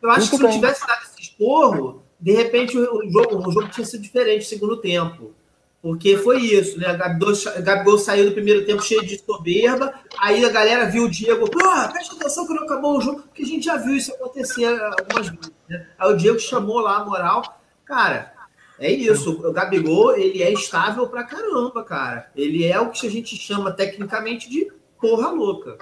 Eu 0.02 0.10
acho 0.10 0.20
Muito 0.20 0.30
que 0.30 0.36
se 0.36 0.42
bem. 0.42 0.46
não 0.46 0.60
tivesse 0.60 0.86
dado 0.86 1.02
esse 1.02 1.15
esporro, 1.36 2.02
de 2.18 2.32
repente 2.32 2.76
o 2.76 3.10
jogo, 3.10 3.48
o 3.48 3.52
jogo 3.52 3.68
tinha 3.68 3.86
sido 3.86 4.02
diferente 4.02 4.38
no 4.38 4.48
segundo 4.48 4.76
tempo. 4.78 5.34
Porque 5.82 6.16
foi 6.16 6.40
isso, 6.40 6.80
né? 6.80 6.96
Gabigol, 6.96 7.32
Gabigol 7.62 7.98
saiu 7.98 8.24
do 8.24 8.32
primeiro 8.32 8.66
tempo 8.66 8.82
cheio 8.82 9.06
de 9.06 9.18
soberba, 9.18 9.94
aí 10.18 10.44
a 10.44 10.48
galera 10.48 10.86
viu 10.86 11.04
o 11.04 11.10
Diego, 11.10 11.48
pô, 11.48 11.58
presta 11.92 12.16
atenção 12.16 12.46
que 12.46 12.54
não 12.54 12.64
acabou 12.64 12.98
o 12.98 13.00
jogo, 13.00 13.22
porque 13.22 13.42
a 13.42 13.46
gente 13.46 13.66
já 13.66 13.76
viu 13.76 13.94
isso 13.94 14.12
acontecer 14.14 14.64
algumas 14.64 15.28
vezes. 15.28 15.52
Né? 15.68 15.86
Aí 15.96 16.12
o 16.12 16.16
Diego 16.16 16.40
chamou 16.40 16.80
lá 16.80 16.96
a 16.96 17.04
moral. 17.04 17.60
Cara, 17.84 18.34
É 18.78 18.90
isso, 18.90 19.30
o 19.46 19.52
Gabigol, 19.52 20.16
ele 20.16 20.42
é 20.42 20.52
estável 20.52 21.06
pra 21.06 21.24
caramba, 21.24 21.82
cara. 21.82 22.30
Ele 22.36 22.66
é 22.66 22.78
o 22.78 22.90
que 22.90 23.06
a 23.06 23.10
gente 23.10 23.34
chama 23.36 23.72
tecnicamente 23.72 24.50
de 24.50 24.70
porra 25.00 25.30
louca. 25.30 25.78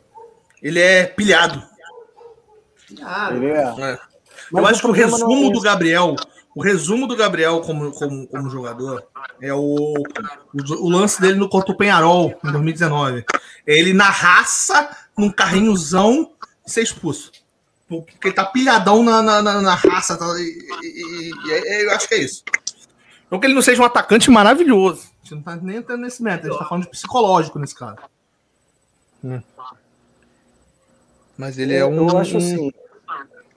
Ele 0.62 0.80
é 0.80 1.04
pilhado. 1.06 1.62
Pilhado. 2.86 3.36
Ele 3.36 3.46
é. 3.46 3.92
É. 3.92 4.13
Eu 4.52 4.66
acho 4.66 4.80
que 4.80 4.86
o 4.86 4.92
resumo 4.92 5.50
do 5.50 5.60
Gabriel, 5.60 6.16
o 6.54 6.62
resumo 6.62 7.06
do 7.06 7.16
Gabriel 7.16 7.60
como, 7.60 7.92
como, 7.92 8.26
como 8.26 8.50
jogador 8.50 9.04
é 9.40 9.52
o, 9.52 9.58
o, 9.58 9.94
o 10.54 10.88
lance 10.88 11.20
dele 11.20 11.34
no 11.34 11.48
contra 11.48 11.72
o 11.72 11.76
Penharol 11.76 12.38
em 12.44 12.52
2019. 12.52 13.24
Ele 13.66 13.92
na 13.92 14.08
raça, 14.10 14.96
num 15.16 15.30
carrinhozão, 15.30 16.32
ser 16.66 16.82
expulso. 16.82 17.32
Porque 17.88 18.28
ele 18.28 18.34
tá 18.34 18.44
pilhadão 18.44 19.02
na, 19.02 19.22
na, 19.22 19.42
na, 19.42 19.60
na 19.60 19.74
raça. 19.74 20.16
Tá, 20.16 20.26
e, 20.38 20.58
e, 20.82 21.30
e, 21.30 21.50
e, 21.50 21.84
eu 21.84 21.90
acho 21.92 22.08
que 22.08 22.14
é 22.14 22.22
isso. 22.22 22.42
Não 23.30 23.38
que 23.38 23.46
ele 23.46 23.54
não 23.54 23.62
seja 23.62 23.82
um 23.82 23.86
atacante 23.86 24.30
maravilhoso. 24.30 25.08
A 25.08 25.24
gente 25.24 25.34
não 25.34 25.42
tá 25.42 25.56
nem 25.56 25.76
entrando 25.76 26.02
nesse 26.02 26.22
método, 26.22 26.48
a 26.48 26.50
gente 26.50 26.58
tá 26.60 26.68
falando 26.68 26.84
de 26.84 26.90
psicológico 26.90 27.58
nesse 27.58 27.74
cara. 27.74 27.98
Hum. 29.22 29.42
Mas 31.36 31.58
ele 31.58 31.74
é 31.74 31.84
um. 31.84 32.08
Eu 32.08 32.18
acho 32.18 32.36
assim. 32.36 32.72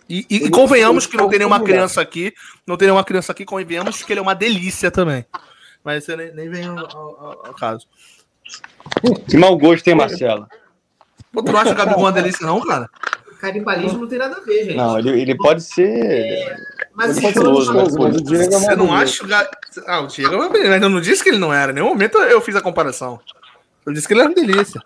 E, 0.09 0.25
e, 0.29 0.35
e 0.45 0.49
convenhamos 0.49 1.05
que 1.05 1.17
não 1.17 1.29
tem 1.29 1.39
nenhuma 1.39 1.59
criança 1.61 2.01
aqui, 2.01 2.33
não 2.65 2.77
tem 2.77 2.87
nenhuma 2.87 3.03
criança 3.03 3.31
aqui, 3.31 3.43
convenhamos 3.45 4.03
que 4.03 4.13
ele 4.13 4.19
é 4.19 4.23
uma 4.23 4.35
delícia 4.35 4.89
também. 4.89 5.25
Mas 5.83 6.03
você 6.03 6.15
nem, 6.15 6.33
nem 6.33 6.49
vem 6.49 6.65
ao, 6.65 6.77
ao, 6.77 7.47
ao 7.47 7.53
caso. 7.53 7.87
Que 9.29 9.37
mau 9.37 9.57
gosto 9.57 9.83
tem, 9.83 9.95
Marcelo? 9.95 10.47
Pô, 11.31 11.43
tu 11.43 11.51
não 11.51 11.59
acha 11.59 11.71
o 11.71 11.75
Gabigol 11.75 12.03
uma 12.03 12.11
delícia, 12.11 12.45
não, 12.45 12.59
cara? 12.65 12.89
Canibalismo 13.39 13.99
não 13.99 14.07
tem 14.07 14.17
nada 14.17 14.37
a 14.37 14.39
ver, 14.39 14.65
gente. 14.65 14.75
Não, 14.75 14.97
ele, 14.97 15.21
ele 15.21 15.37
pode 15.37 15.61
ser. 15.61 16.57
Mas 16.95 17.17
Ele 17.17 17.21
pode 17.21 17.21
ser 17.21 17.27
Estiloso, 17.27 17.73
né? 17.73 17.79
gostoso, 17.81 17.99
mas 18.01 18.15
o 18.15 18.23
Diego 18.23 18.43
é 18.43 18.59
Você 18.59 18.75
não 18.75 18.93
acha 18.93 19.23
Ah, 19.85 19.99
o 19.99 20.07
Diego 20.07 20.33
é 20.33 20.37
uma 20.37 20.49
beleza, 20.49 20.71
mas 20.71 20.81
eu 20.81 20.89
não 20.89 21.01
disse 21.01 21.23
que 21.23 21.29
ele 21.29 21.37
não 21.37 21.53
era. 21.53 21.71
Em 21.71 21.75
nenhum 21.75 21.89
momento 21.89 22.17
eu 22.17 22.41
fiz 22.41 22.55
a 22.55 22.61
comparação. 22.61 23.19
Eu 23.85 23.93
disse 23.93 24.07
que 24.07 24.13
ele 24.13 24.21
era 24.21 24.29
uma 24.29 24.35
delícia. 24.35 24.81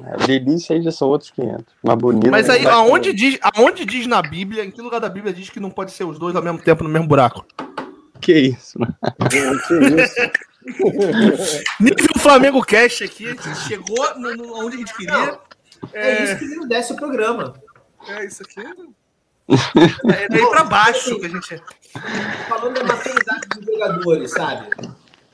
É, 0.00 0.26
delícia 0.26 0.74
aí 0.74 0.82
já 0.82 0.90
são 0.90 1.08
outros 1.08 1.30
500. 1.30 1.64
Mas 1.82 1.96
bonito. 1.96 2.30
Mas 2.30 2.48
aí, 2.48 2.64
né? 2.64 2.70
aonde 2.70 3.12
diz, 3.12 3.38
aonde 3.42 3.84
diz 3.84 4.06
na 4.06 4.22
Bíblia, 4.22 4.64
em 4.64 4.70
que 4.70 4.80
lugar 4.80 5.00
da 5.00 5.08
Bíblia 5.08 5.32
diz 5.34 5.50
que 5.50 5.60
não 5.60 5.70
pode 5.70 5.92
ser 5.92 6.04
os 6.04 6.18
dois 6.18 6.34
ao 6.34 6.42
mesmo 6.42 6.58
tempo 6.58 6.82
no 6.82 6.88
mesmo 6.90 7.06
buraco? 7.06 7.44
Que 8.20 8.32
isso, 8.32 8.78
né? 8.78 8.88
Que 9.28 9.38
isso? 9.38 10.14
Nível 11.80 12.18
Flamengo 12.18 12.64
Cash 12.64 13.02
aqui, 13.02 13.26
chegou 13.68 14.18
no, 14.18 14.34
no- 14.36 14.64
onde 14.64 14.76
a 14.76 14.78
gente 14.78 14.96
queria. 14.96 15.38
é 15.92 16.24
isso 16.24 16.38
que 16.38 16.44
não 16.54 16.68
desce 16.68 16.92
o 16.92 16.96
programa. 16.96 17.54
É 18.08 18.24
isso 18.24 18.42
aqui. 18.42 18.60
É 20.14 20.28
daí 20.28 20.46
pra 20.46 20.64
baixo 20.64 21.18
que 21.18 21.26
a 21.26 21.28
gente. 21.28 21.62
Falando 22.48 22.74
da 22.74 22.84
maturidade 22.84 23.48
dos 23.56 23.64
jogadores, 23.66 24.30
sabe? 24.30 24.68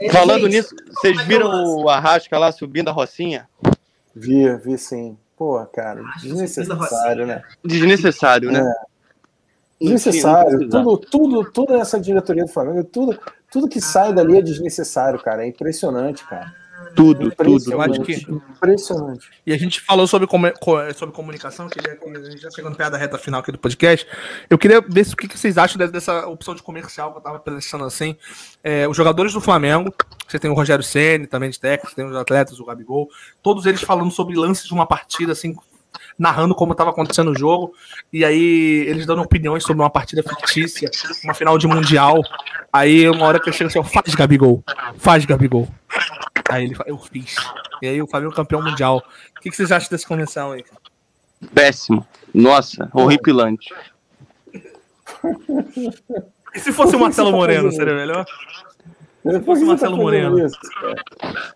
É, 0.01 0.10
Falando 0.10 0.43
gente, 0.43 0.56
nisso, 0.56 0.74
vocês 0.90 1.20
viram 1.22 1.51
o 1.76 1.89
Arrasca 1.89 2.39
lá 2.39 2.51
subindo 2.51 2.89
a 2.89 2.93
Rocinha? 2.93 3.48
Vi, 4.18 4.56
vi 4.56 4.78
sim. 4.78 5.16
Pô, 5.36 5.64
cara, 5.66 6.02
desnecessário, 6.20 7.26
né? 7.26 7.42
Desnecessário, 7.64 8.50
né? 8.52 8.74
Desnecessário. 9.80 10.50
Não 10.50 10.58
tinha- 10.68 10.82
não 10.82 10.84
Tudo, 10.84 10.98
tudo, 10.98 11.50
tudo 11.52 11.74
essa 11.76 12.00
diretoria 12.00 12.44
do 12.44 12.50
Flamengo, 12.50 12.82
tudo, 12.84 13.18
tudo 13.50 13.68
que 13.68 13.80
sai 13.80 14.12
dali 14.12 14.36
é 14.36 14.42
desnecessário, 14.42 15.22
cara. 15.22 15.44
É 15.44 15.48
impressionante, 15.48 16.24
cara. 16.26 16.52
Tudo, 16.94 17.31
tudo. 17.31 17.73
Eu 17.73 17.81
acho 17.81 18.01
que- 18.02 18.15
Impressionante. 18.31 19.28
E 19.47 19.52
a 19.52 19.59
gente 19.59 19.81
falou 19.81 20.06
sobre, 20.06 20.27
comu- 20.27 20.52
co- 20.60 20.93
sobre 20.94 21.15
comunicação, 21.15 21.69
que 21.69 21.78
a 21.81 22.31
gente 22.31 22.39
já 22.43 22.51
chegando 22.51 22.77
perto 22.77 22.93
da 22.93 22.98
reta 22.98 23.16
final 23.19 23.40
aqui 23.40 23.52
do 23.52 23.59
podcast. 23.59 24.06
Eu 24.51 24.59
queria 24.59 24.81
ver 24.81 25.05
se- 25.05 25.15
o 25.15 25.16
que 25.16 25.28
vocês 25.36 25.56
acham 25.59 25.78
de- 25.78 25.93
dessa 25.93 26.27
opção 26.27 26.55
de 26.55 26.62
comercial 26.62 27.12
que 27.12 27.19
eu 27.19 27.23
tava 27.23 27.39
pensando 27.39 27.85
assim. 27.85 28.16
É, 28.62 28.86
os 28.89 28.97
jogadores 28.97 29.32
do 29.32 29.40
Flamengo, 29.40 29.93
você 30.27 30.39
tem 30.39 30.51
o 30.51 30.55
Rogério 30.55 30.82
Ceni 30.85 31.27
também 31.27 31.51
de 31.51 31.59
técnico, 31.60 31.94
tem 31.94 32.05
os 32.05 32.16
atletas, 32.16 32.59
o 32.60 32.65
Gabigol, 32.65 33.09
todos 33.43 33.66
eles 33.66 33.81
falando 33.82 34.10
sobre 34.10 34.36
lances 34.36 34.66
de 34.66 34.73
uma 34.74 34.86
partida, 34.86 35.32
assim, 35.32 35.56
narrando 36.18 36.54
como 36.54 36.72
estava 36.72 36.90
acontecendo 36.90 37.30
o 37.30 37.38
jogo, 37.38 37.72
e 38.12 38.24
aí 38.24 38.84
eles 38.88 39.06
dando 39.06 39.22
opiniões 39.22 39.62
sobre 39.62 39.82
uma 39.82 39.90
partida 39.90 40.22
fictícia, 40.22 40.90
uma 41.24 41.34
final 41.34 41.56
de 41.56 41.66
mundial. 41.66 42.16
Aí 42.72 43.08
uma 43.08 43.24
hora 43.26 43.40
que 43.40 43.48
eu 43.48 43.52
chego 43.52 43.68
assim, 43.68 43.82
faz 43.84 44.14
Gabigol, 44.14 44.62
faz 44.96 45.24
Gabigol. 45.24 45.68
Aí 46.50 46.64
ele 46.64 46.74
fala, 46.74 46.88
eu 46.88 46.98
fiz. 46.98 47.36
E 47.80 47.86
aí 47.86 48.02
o 48.02 48.06
Flamengo 48.06 48.32
é 48.32 48.36
campeão 48.36 48.62
mundial. 48.62 48.98
O 49.36 49.40
que, 49.40 49.50
que 49.50 49.56
vocês 49.56 49.70
acham 49.70 49.88
dessa 49.90 50.06
convenção 50.06 50.52
aí? 50.52 50.64
Péssimo. 51.54 52.06
Nossa, 52.34 52.90
horripilante. 52.92 53.72
E 56.54 56.60
se 56.60 56.72
fosse 56.72 56.96
o 56.96 56.98
Marcelo 56.98 57.30
Moreno, 57.32 57.70
seria 57.70 57.94
melhor? 57.94 58.24
Se 59.22 59.40
fosse 59.40 59.64
Marcelo 59.64 59.96
Moreno. 59.96 60.36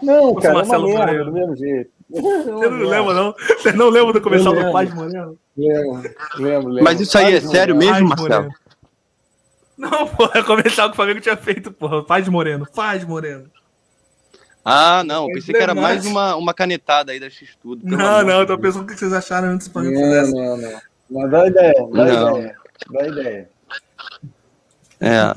Não, 0.02 0.34
fosse 0.34 0.42
cara, 0.42 0.54
Marcelo 0.54 0.88
é 0.88 0.94
uma 0.94 1.06
merda, 1.06 1.12
Moreno. 1.12 1.24
do 1.24 1.32
mesmo 1.32 1.56
jeito. 1.56 1.90
Você 2.12 2.68
não 2.70 2.88
lembra, 2.88 3.14
não? 3.14 3.34
Você 3.58 3.72
não 3.72 3.88
lembra 3.88 4.12
do 4.12 4.20
comercial 4.20 4.54
do. 4.54 4.72
Paz 4.72 4.92
Moreno? 4.94 5.38
Lembro, 5.56 6.02
lembro, 6.36 6.68
lembro. 6.68 6.84
Mas 6.84 7.00
isso 7.00 7.16
aí 7.18 7.34
é 7.34 7.40
sério 7.40 7.74
mesmo, 7.76 8.08
Marcelo? 8.08 8.48
Não, 9.78 10.06
porra, 10.08 10.32
é 10.34 10.40
o 10.40 10.44
comercial 10.44 10.88
que 10.88 10.92
o 10.92 10.96
Flamengo 10.96 11.20
tinha 11.20 11.36
feito, 11.36 11.72
porra. 11.72 12.04
Paz 12.04 12.28
Moreno, 12.28 12.66
Paz 12.74 13.04
Moreno. 13.04 13.50
Ah, 14.64 15.02
não. 15.04 15.26
Pensei 15.26 15.52
que 15.54 15.60
era 15.62 15.74
Verdade. 15.74 15.94
mais 15.94 16.06
uma, 16.06 16.36
uma 16.36 16.54
canetada 16.54 17.10
aí 17.12 17.18
da 17.18 17.28
X-Tudo. 17.28 17.80
Não, 17.84 17.98
amor 18.06 18.24
não, 18.24 18.40
eu 18.40 18.46
tô 18.46 18.56
pensando 18.58 18.84
o 18.84 18.86
que 18.86 18.94
vocês 18.94 19.12
acharam 19.12 19.48
antes 19.48 19.66
do 19.66 19.72
Flamengo 19.72 19.98
Não, 20.00 20.06
fizesse. 20.08 20.32
não, 20.34 20.56
não. 20.56 20.80
Mas 21.10 21.30
dá 21.30 21.46
ideia, 21.48 21.74
dá 21.92 22.04
Não. 22.04 22.38
ideia. 22.38 22.56
Dá 22.90 23.06
ideia. 23.08 23.50
É, 25.00 25.34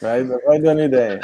Vai, 0.00 0.24
vai 0.24 0.58
dando 0.58 0.80
ideia. 0.82 1.20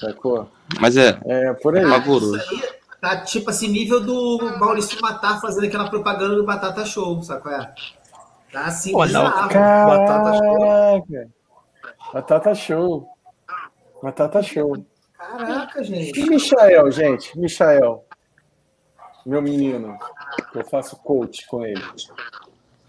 Sacou? 0.00 0.50
mas 0.80 0.96
é 0.96 1.18
É, 1.26 1.52
por 1.52 1.76
aí. 1.76 1.82
pavoroso. 1.88 2.36
Isso 2.38 2.54
aí 2.54 2.62
tá 3.06 3.20
tipo 3.22 3.50
assim, 3.50 3.68
nível 3.68 4.00
do 4.00 4.58
Maurício 4.58 5.00
Matar 5.00 5.40
fazendo 5.40 5.66
aquela 5.66 5.88
propaganda 5.88 6.34
do 6.34 6.44
Batata 6.44 6.84
Show, 6.84 7.22
sabe 7.22 7.42
qual 7.42 7.54
é? 7.54 7.74
Tá 8.52 8.64
assim, 8.66 8.92
Pô, 8.92 9.06
não, 9.06 9.24
bizarro. 9.24 9.48
Caraca! 9.50 11.28
Batata 12.12 12.54
show. 12.54 13.08
Batata 14.02 14.42
show. 14.42 14.86
Caraca, 15.18 15.82
gente. 15.82 16.18
E 16.18 16.30
Michael, 16.30 16.90
gente? 16.90 17.38
Michael. 17.38 18.04
Meu 19.24 19.42
menino. 19.42 19.98
Eu 20.54 20.64
faço 20.64 20.96
coach 20.96 21.46
com 21.48 21.64
ele. 21.64 21.82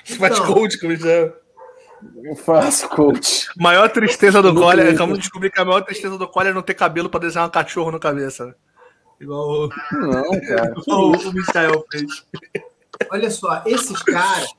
Faz 0.06 0.39
Então. 0.39 0.53
coach 0.53 0.80
com 0.80 0.85
o 0.85 0.89
Michel. 0.89 1.34
Eu 2.23 2.35
faço 2.35 2.88
coach. 2.89 3.48
Maior 3.57 3.89
tristeza 3.89 4.41
do 4.41 4.53
Twitter. 4.53 4.94
acabamos 4.94 5.18
de 5.18 5.23
descobrir 5.23 5.49
que 5.49 5.60
a 5.60 5.65
maior 5.65 5.81
tristeza 5.81 6.18
do 6.18 6.27
Cole 6.27 6.49
é 6.49 6.53
não 6.53 6.61
ter 6.61 6.76
cabelo 6.76 7.10
pra 7.10 7.19
desenhar 7.19 7.48
um 7.48 7.52
cachorro 7.52 7.91
na 7.91 7.99
cabeça. 7.99 8.56
Igual 9.19 9.49
o, 9.49 9.69
Não, 9.91 10.41
cara. 10.41 10.73
igual 10.77 11.11
o 11.15 11.34
Michael 11.34 11.85
fez. 11.91 12.26
Olha 13.11 13.31
só, 13.31 13.64
esses 13.65 14.02
caras, 14.03 14.49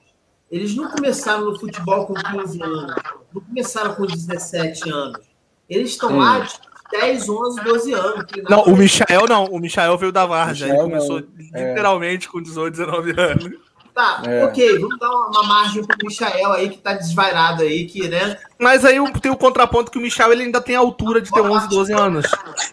eles 0.50 0.74
não 0.74 0.90
começaram 0.90 1.44
no 1.44 1.58
futebol 1.58 2.06
com 2.06 2.14
15 2.14 2.62
anos, 2.62 2.94
não 3.34 3.42
começaram 3.42 3.94
com 3.94 4.06
17 4.06 4.90
anos. 4.90 5.26
Eles 5.68 5.90
estão 5.90 6.12
Hum. 6.12 6.18
lá 6.18 6.40
de 6.40 6.54
10, 6.90 7.28
11, 7.28 7.60
12 7.62 7.92
anos. 7.92 8.24
Não, 8.48 8.62
o 8.62 8.76
Michael 8.76 9.26
não. 9.28 9.44
O 9.46 9.58
Michael 9.58 9.98
veio 9.98 10.10
da 10.12 10.24
Varja. 10.24 10.68
Ele 10.68 10.78
começou 10.78 11.20
não, 11.20 11.28
é. 11.54 11.68
literalmente 11.68 12.28
com 12.28 12.40
18, 12.40 12.70
19 12.76 13.20
anos. 13.20 13.67
Tá, 13.98 14.22
É. 14.24 14.44
ok, 14.44 14.78
vamos 14.78 14.96
dar 14.96 15.10
uma, 15.10 15.26
uma 15.26 15.42
margem 15.42 15.84
pro 15.84 15.96
Michael 16.06 16.52
aí 16.52 16.68
que 16.70 16.78
tá 16.78 16.92
desvairado 16.92 17.64
aí, 17.64 17.84
que, 17.84 18.06
né? 18.08 18.38
Mas 18.56 18.84
aí 18.84 18.94
tem 19.20 19.32
o 19.32 19.36
contraponto 19.36 19.90
que 19.90 19.98
o 19.98 20.00
Michel 20.00 20.30
ele 20.30 20.44
ainda 20.44 20.60
tem 20.60 20.76
a 20.76 20.78
altura 20.78 21.20
de 21.20 21.32
ter 21.32 21.40
11, 21.40 21.68
12 21.68 21.92
anos. 21.94 22.26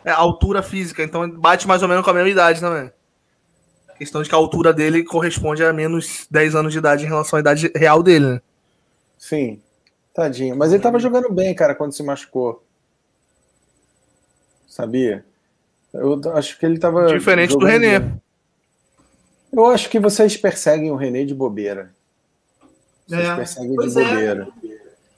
É 0.03 0.11
altura 0.11 0.61
física, 0.61 1.01
então 1.01 1.27
bate 1.27 1.67
mais 1.67 1.81
ou 1.81 1.87
menos 1.87 2.03
com 2.05 2.11
a 2.11 2.13
mesma 2.13 2.29
idade 2.29 2.59
também. 2.59 2.91
A 3.89 3.93
questão 3.93 4.21
de 4.21 4.29
que 4.29 4.35
a 4.35 4.37
altura 4.37 4.71
dele 4.71 5.03
corresponde 5.03 5.63
a 5.63 5.73
menos 5.73 6.27
10 6.29 6.53
anos 6.53 6.71
de 6.71 6.77
idade 6.77 7.05
em 7.05 7.07
relação 7.07 7.37
à 7.37 7.39
idade 7.39 7.71
real 7.75 8.03
dele, 8.03 8.25
né? 8.33 8.41
Sim. 9.17 9.59
Tadinho. 10.13 10.55
Mas 10.55 10.73
ele 10.73 10.83
tava 10.83 10.99
jogando 10.99 11.33
bem, 11.33 11.55
cara, 11.55 11.73
quando 11.73 11.91
se 11.93 12.03
machucou. 12.03 12.63
Sabia? 14.67 15.25
Eu 15.91 16.21
acho 16.35 16.59
que 16.59 16.67
ele 16.67 16.77
tava. 16.77 17.07
Diferente 17.07 17.57
do 17.57 17.65
René. 17.65 17.97
bem. 17.97 18.21
Eu 19.55 19.65
acho 19.67 19.89
que 19.89 19.99
vocês 19.99 20.35
perseguem 20.35 20.91
o 20.91 20.95
René 20.95 21.23
de 21.23 21.33
bobeira. 21.33 21.95
Vocês 23.07 23.25
É, 23.25 23.35
perseguem 23.35 23.69
de 23.69 23.75
pois 23.75 23.95
é. 23.95 24.03
bobeira. 24.03 24.47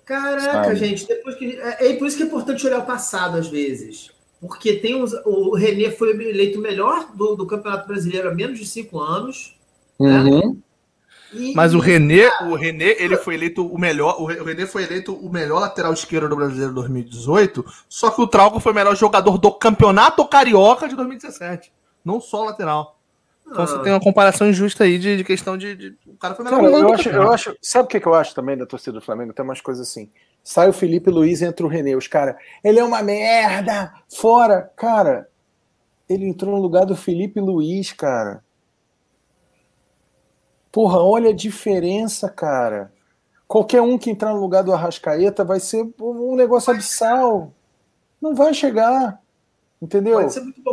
Caraca, 0.05 0.63
Sabe. 0.63 0.75
gente, 0.75 1.07
depois 1.07 1.35
que. 1.35 1.59
É, 1.59 1.91
é 1.91 1.95
por 1.95 2.07
isso 2.07 2.15
que 2.15 2.23
é 2.23 2.25
importante 2.27 2.65
olhar 2.65 2.79
o 2.79 2.85
passado 2.85 3.37
às 3.37 3.47
vezes. 3.47 4.11
Porque 4.39 4.73
tem 4.73 4.95
uns, 4.95 5.13
o 5.25 5.55
René 5.55 5.89
foi 5.89 6.11
eleito 6.11 6.59
o 6.59 6.61
melhor 6.61 7.11
do, 7.15 7.35
do 7.35 7.47
Campeonato 7.47 7.87
Brasileiro 7.87 8.29
há 8.29 8.33
menos 8.33 8.59
de 8.59 8.65
cinco 8.67 8.99
anos. 8.99 9.57
Uhum. 9.99 10.61
E, 11.33 11.53
Mas 11.53 11.73
o 11.73 11.79
René, 11.79 12.29
o 12.43 12.55
René, 12.55 12.95
ele 12.99 13.17
foi 13.17 13.33
eleito 13.33 13.65
o 13.65 13.77
melhor. 13.79 14.21
O 14.21 14.25
René 14.25 14.65
foi 14.65 14.83
eleito 14.83 15.13
o 15.13 15.29
melhor 15.29 15.59
lateral 15.59 15.91
esquerdo 15.91 16.29
do 16.29 16.35
Brasileiro 16.35 16.73
2018. 16.73 17.65
Só 17.89 18.11
que 18.11 18.21
o 18.21 18.27
Trauco 18.27 18.59
foi 18.59 18.71
o 18.71 18.75
melhor 18.75 18.95
jogador 18.95 19.37
do 19.37 19.51
Campeonato 19.51 20.25
Carioca 20.27 20.87
de 20.87 20.95
2017. 20.95 21.73
Não 22.05 22.21
só 22.21 22.45
lateral. 22.45 22.96
Então 23.49 23.63
Ah. 23.63 23.67
você 23.67 23.81
tem 23.81 23.91
uma 23.93 23.99
comparação 23.99 24.49
injusta 24.49 24.83
aí 24.83 24.99
de, 24.99 25.17
de 25.17 25.23
questão 25.23 25.57
de, 25.57 25.75
de- 25.75 25.97
O 26.05 26.15
cara 26.17 26.35
foi 26.35 26.45
o 26.45 26.49
melhor 26.49 26.61
Cara, 26.61 26.77
eu 26.81 26.87
do 26.87 26.93
acho, 26.93 27.09
eu 27.09 27.31
acho. 27.31 27.57
Sabe 27.61 27.85
o 27.85 27.87
que 27.87 28.05
eu 28.07 28.13
acho 28.13 28.35
também 28.35 28.57
da 28.57 28.65
torcida 28.65 28.93
do 28.93 29.01
Flamengo? 29.01 29.33
Tem 29.33 29.43
umas 29.45 29.61
coisas 29.61 29.87
assim. 29.87 30.09
Sai 30.43 30.69
o 30.69 30.73
Felipe 30.73 31.09
Luiz, 31.09 31.41
entra 31.41 31.65
o 31.65 31.69
René. 31.69 31.95
Os 31.95 32.07
caras, 32.07 32.35
ele 32.63 32.79
é 32.79 32.83
uma 32.83 33.01
merda! 33.01 33.93
Fora! 34.13 34.71
Cara, 34.75 35.29
ele 36.09 36.25
entrou 36.27 36.55
no 36.55 36.61
lugar 36.61 36.85
do 36.85 36.95
Felipe 36.95 37.39
Luiz, 37.39 37.91
cara. 37.93 38.43
Porra, 40.71 40.99
olha 40.99 41.29
a 41.29 41.33
diferença, 41.35 42.29
cara. 42.29 42.91
Qualquer 43.47 43.81
um 43.81 43.97
que 43.97 44.09
entrar 44.11 44.33
no 44.33 44.39
lugar 44.41 44.63
do 44.63 44.73
Arrascaeta 44.73 45.43
vai 45.43 45.59
ser 45.59 45.87
um 45.99 46.35
negócio 46.35 46.71
abissal. 46.73 47.53
Não 48.21 48.35
vai 48.35 48.53
chegar. 48.53 49.19
Entendeu? 49.81 50.19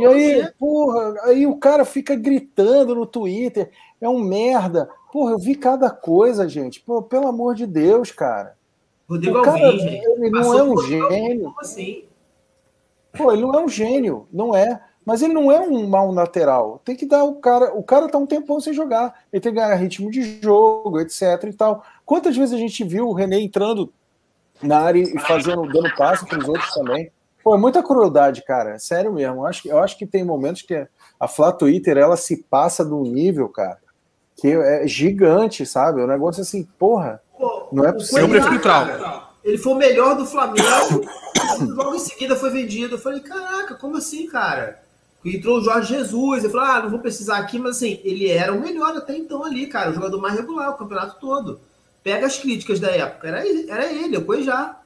E 0.00 0.06
aí, 0.06 0.50
porra, 0.58 1.14
aí 1.24 1.46
o 1.46 1.56
cara 1.56 1.84
fica 1.84 2.14
gritando 2.14 2.94
no 2.94 3.04
Twitter, 3.04 3.70
é 4.00 4.08
um 4.08 4.18
merda. 4.18 4.88
Porra, 5.12 5.32
eu 5.32 5.38
vi 5.38 5.54
cada 5.54 5.90
coisa, 5.90 6.48
gente. 6.48 6.80
Pô, 6.80 7.02
pelo 7.02 7.28
amor 7.28 7.54
de 7.54 7.66
Deus, 7.66 8.10
cara. 8.10 8.56
Rodrigo 9.08 9.38
o 9.38 9.42
cara, 9.42 9.66
Alvim, 9.66 10.00
ele 10.02 10.30
não 10.30 10.58
é 10.58 10.62
um 10.62 10.78
gênio. 10.78 11.44
Como 11.44 11.60
assim? 11.60 12.04
Pô, 13.12 13.30
ele 13.30 13.42
não 13.42 13.54
é 13.54 13.62
um 13.62 13.68
gênio, 13.68 14.26
não 14.32 14.56
é. 14.56 14.80
Mas 15.04 15.20
ele 15.20 15.34
não 15.34 15.52
é 15.52 15.60
um 15.60 15.86
mau 15.86 16.10
lateral. 16.10 16.80
Tem 16.82 16.96
que 16.96 17.04
dar 17.04 17.24
o 17.24 17.34
cara. 17.34 17.74
O 17.74 17.82
cara 17.82 18.08
tá 18.08 18.16
um 18.16 18.26
tempão 18.26 18.58
sem 18.58 18.72
jogar. 18.72 19.14
Ele 19.30 19.40
tem 19.40 19.52
que 19.52 19.60
ganhar 19.60 19.74
ritmo 19.74 20.10
de 20.10 20.40
jogo, 20.40 20.98
etc. 20.98 21.22
e 21.44 21.52
tal. 21.52 21.84
Quantas 22.06 22.34
vezes 22.34 22.54
a 22.54 22.58
gente 22.58 22.82
viu 22.82 23.08
o 23.08 23.12
René 23.12 23.38
entrando 23.38 23.92
na 24.62 24.78
área 24.78 25.00
e 25.00 25.18
fazendo, 25.20 25.70
dando 25.70 25.94
passo 25.94 26.26
para 26.26 26.38
os 26.38 26.48
outros 26.48 26.72
também? 26.72 27.10
Pô, 27.44 27.54
é 27.54 27.58
muita 27.58 27.82
crueldade, 27.82 28.42
cara. 28.42 28.78
Sério 28.78 29.12
mesmo. 29.12 29.42
Eu 29.42 29.46
acho, 29.46 29.68
eu 29.68 29.78
acho 29.78 29.98
que 29.98 30.06
tem 30.06 30.24
momentos 30.24 30.62
que 30.62 30.88
a 31.20 31.28
Flá 31.28 31.52
Twitter 31.52 31.98
ela 31.98 32.16
se 32.16 32.42
passa 32.44 32.82
do 32.82 33.02
nível, 33.02 33.50
cara, 33.50 33.78
que 34.34 34.48
é 34.48 34.88
gigante, 34.88 35.66
sabe? 35.66 36.00
É 36.00 36.04
um 36.04 36.08
negócio 36.08 36.40
assim, 36.40 36.66
porra. 36.78 37.20
Pô, 37.38 37.68
não 37.70 37.84
é 37.84 37.92
possível. 37.92 38.24
Ele 39.44 39.58
foi 39.58 39.74
o 39.74 39.76
melhor 39.76 40.16
do 40.16 40.24
Flamengo. 40.24 40.64
logo 41.76 41.94
em 41.94 41.98
seguida 41.98 42.34
foi 42.34 42.48
vendido. 42.48 42.94
Eu 42.94 42.98
falei, 42.98 43.20
caraca, 43.20 43.74
como 43.74 43.98
assim, 43.98 44.26
cara? 44.26 44.82
Entrou 45.22 45.58
o 45.58 45.62
Jorge 45.62 45.94
Jesus, 45.94 46.44
ele 46.44 46.52
falou: 46.52 46.66
ah, 46.66 46.82
não 46.82 46.90
vou 46.90 46.98
precisar 46.98 47.38
aqui, 47.38 47.58
mas 47.58 47.76
assim, 47.76 48.00
ele 48.04 48.30
era 48.30 48.52
o 48.52 48.60
melhor 48.60 48.96
até 48.96 49.16
então 49.16 49.44
ali, 49.44 49.66
cara, 49.66 49.90
o 49.90 49.94
jogador 49.94 50.20
mais 50.20 50.34
regular, 50.34 50.70
o 50.70 50.76
campeonato 50.76 51.18
todo. 51.20 51.60
Pega 52.02 52.26
as 52.26 52.38
críticas 52.38 52.80
da 52.80 52.90
época, 52.90 53.28
era, 53.28 53.42
era 53.68 53.92
ele, 53.92 54.16
o 54.16 54.24
Cuejá. 54.24 54.78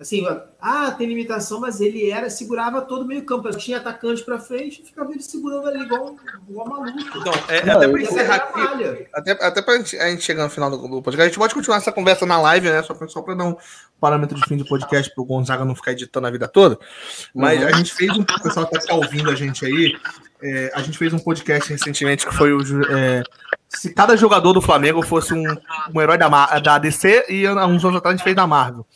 Assim, 0.00 0.24
ah, 0.60 0.92
tem 0.92 1.08
limitação, 1.08 1.58
mas 1.58 1.80
ele 1.80 2.08
era, 2.08 2.30
segurava 2.30 2.82
todo 2.82 3.02
o 3.02 3.04
meio 3.04 3.24
campo. 3.24 3.50
Tinha 3.50 3.78
atacante 3.78 4.22
para 4.22 4.38
frente, 4.38 4.80
ficava 4.84 5.10
ele 5.10 5.20
segurando 5.20 5.66
ali 5.66 5.82
igual, 5.82 6.14
igual 6.48 6.68
maluco. 6.68 7.18
Então, 7.18 7.32
é, 7.48 7.64
não, 7.64 7.76
até 7.76 7.88
para 7.88 8.00
encerrar 8.02 8.36
aqui, 8.36 9.08
até, 9.12 9.32
até 9.32 9.60
para 9.60 9.74
a 9.74 10.10
gente 10.10 10.22
chegar 10.22 10.44
no 10.44 10.50
final 10.50 10.70
do, 10.70 10.76
do 10.76 11.02
podcast, 11.02 11.22
a 11.22 11.26
gente 11.26 11.38
pode 11.38 11.52
continuar 11.52 11.78
essa 11.78 11.90
conversa 11.90 12.24
na 12.24 12.40
live, 12.40 12.70
né? 12.70 12.80
Só 12.84 12.94
para 12.94 13.08
só 13.08 13.22
dar 13.22 13.44
um 13.44 13.56
parâmetro 14.00 14.36
de 14.36 14.44
fim 14.44 14.56
de 14.56 14.64
podcast 14.64 15.12
para 15.12 15.20
o 15.20 15.24
Gonzaga 15.24 15.64
não 15.64 15.74
ficar 15.74 15.90
editando 15.90 16.28
a 16.28 16.30
vida 16.30 16.46
toda. 16.46 16.78
Mas 17.34 17.60
uhum. 17.60 17.66
a 17.66 17.72
gente 17.72 17.92
fez 17.92 18.16
um. 18.16 18.22
O 18.22 18.42
pessoal 18.42 18.68
que 18.68 18.76
está 18.76 18.94
ouvindo 18.94 19.28
a 19.28 19.34
gente 19.34 19.66
aí, 19.66 19.96
é, 20.40 20.70
a 20.74 20.80
gente 20.80 20.96
fez 20.96 21.12
um 21.12 21.18
podcast 21.18 21.72
recentemente 21.72 22.24
que 22.24 22.32
foi 22.32 22.52
o. 22.52 22.60
É, 22.88 23.24
se 23.68 23.92
cada 23.92 24.16
jogador 24.16 24.52
do 24.52 24.62
Flamengo 24.62 25.02
fosse 25.02 25.34
um, 25.34 25.44
um 25.92 26.00
herói 26.00 26.16
da, 26.16 26.28
da 26.60 26.78
DC 26.78 27.26
e 27.28 27.48
uns 27.48 27.84
anos 27.84 27.96
atrás 27.96 28.14
a 28.14 28.16
gente 28.16 28.22
fez 28.22 28.36
da 28.36 28.46
Marvel. 28.46 28.86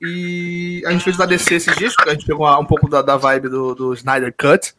E 0.00 0.82
a 0.86 0.92
gente 0.92 1.04
fez 1.04 1.18
o 1.18 1.22
ADC 1.22 1.54
esses 1.54 1.76
dias, 1.76 1.94
a 2.06 2.10
gente 2.10 2.26
pegou 2.26 2.48
um 2.60 2.64
pouco 2.64 2.88
da, 2.88 3.02
da 3.02 3.16
vibe 3.16 3.48
do, 3.48 3.74
do 3.74 3.94
Snyder 3.94 4.34
Cut. 4.36 4.74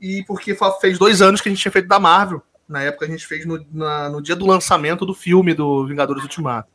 E 0.00 0.24
porque 0.26 0.56
fez 0.80 0.98
dois 0.98 1.22
anos 1.22 1.40
que 1.40 1.48
a 1.48 1.52
gente 1.52 1.60
tinha 1.60 1.72
feito 1.72 1.88
da 1.88 1.98
Marvel. 1.98 2.42
Na 2.68 2.82
época 2.82 3.04
a 3.04 3.08
gente 3.08 3.26
fez 3.26 3.44
no, 3.44 3.64
na, 3.72 4.08
no 4.08 4.22
dia 4.22 4.36
do 4.36 4.46
lançamento 4.46 5.04
do 5.04 5.14
filme 5.14 5.54
do 5.54 5.86
Vingadores 5.86 6.22
Ultimato. 6.22 6.68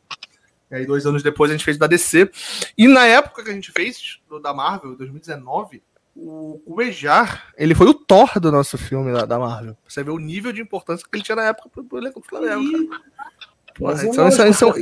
E 0.70 0.74
aí, 0.74 0.86
dois 0.86 1.06
anos 1.06 1.22
depois, 1.22 1.50
a 1.50 1.54
gente 1.54 1.64
fez 1.64 1.78
da 1.78 1.86
DC. 1.86 2.28
E 2.76 2.88
na 2.88 3.06
época 3.06 3.44
que 3.44 3.50
a 3.50 3.52
gente 3.52 3.70
fez, 3.70 4.20
do, 4.28 4.40
da 4.40 4.52
Marvel, 4.52 4.96
2019, 4.96 5.80
o, 6.14 6.60
o 6.66 6.82
Ejar, 6.82 7.52
ele 7.56 7.74
foi 7.74 7.86
o 7.86 7.94
Thor 7.94 8.40
do 8.40 8.50
nosso 8.50 8.76
filme 8.76 9.12
da, 9.12 9.24
da 9.24 9.38
Marvel. 9.38 9.76
Você 9.86 10.02
vê 10.02 10.10
o 10.10 10.18
nível 10.18 10.52
de 10.52 10.60
importância 10.60 11.06
que 11.08 11.16
ele 11.16 11.22
tinha 11.22 11.36
na 11.36 11.44
época 11.44 11.68
pro, 11.68 11.84
pro 11.84 12.00
do 12.00 12.12
Mas 13.80 14.02
então, 14.02 14.28
isso, 14.28 14.42
isso, 14.46 14.72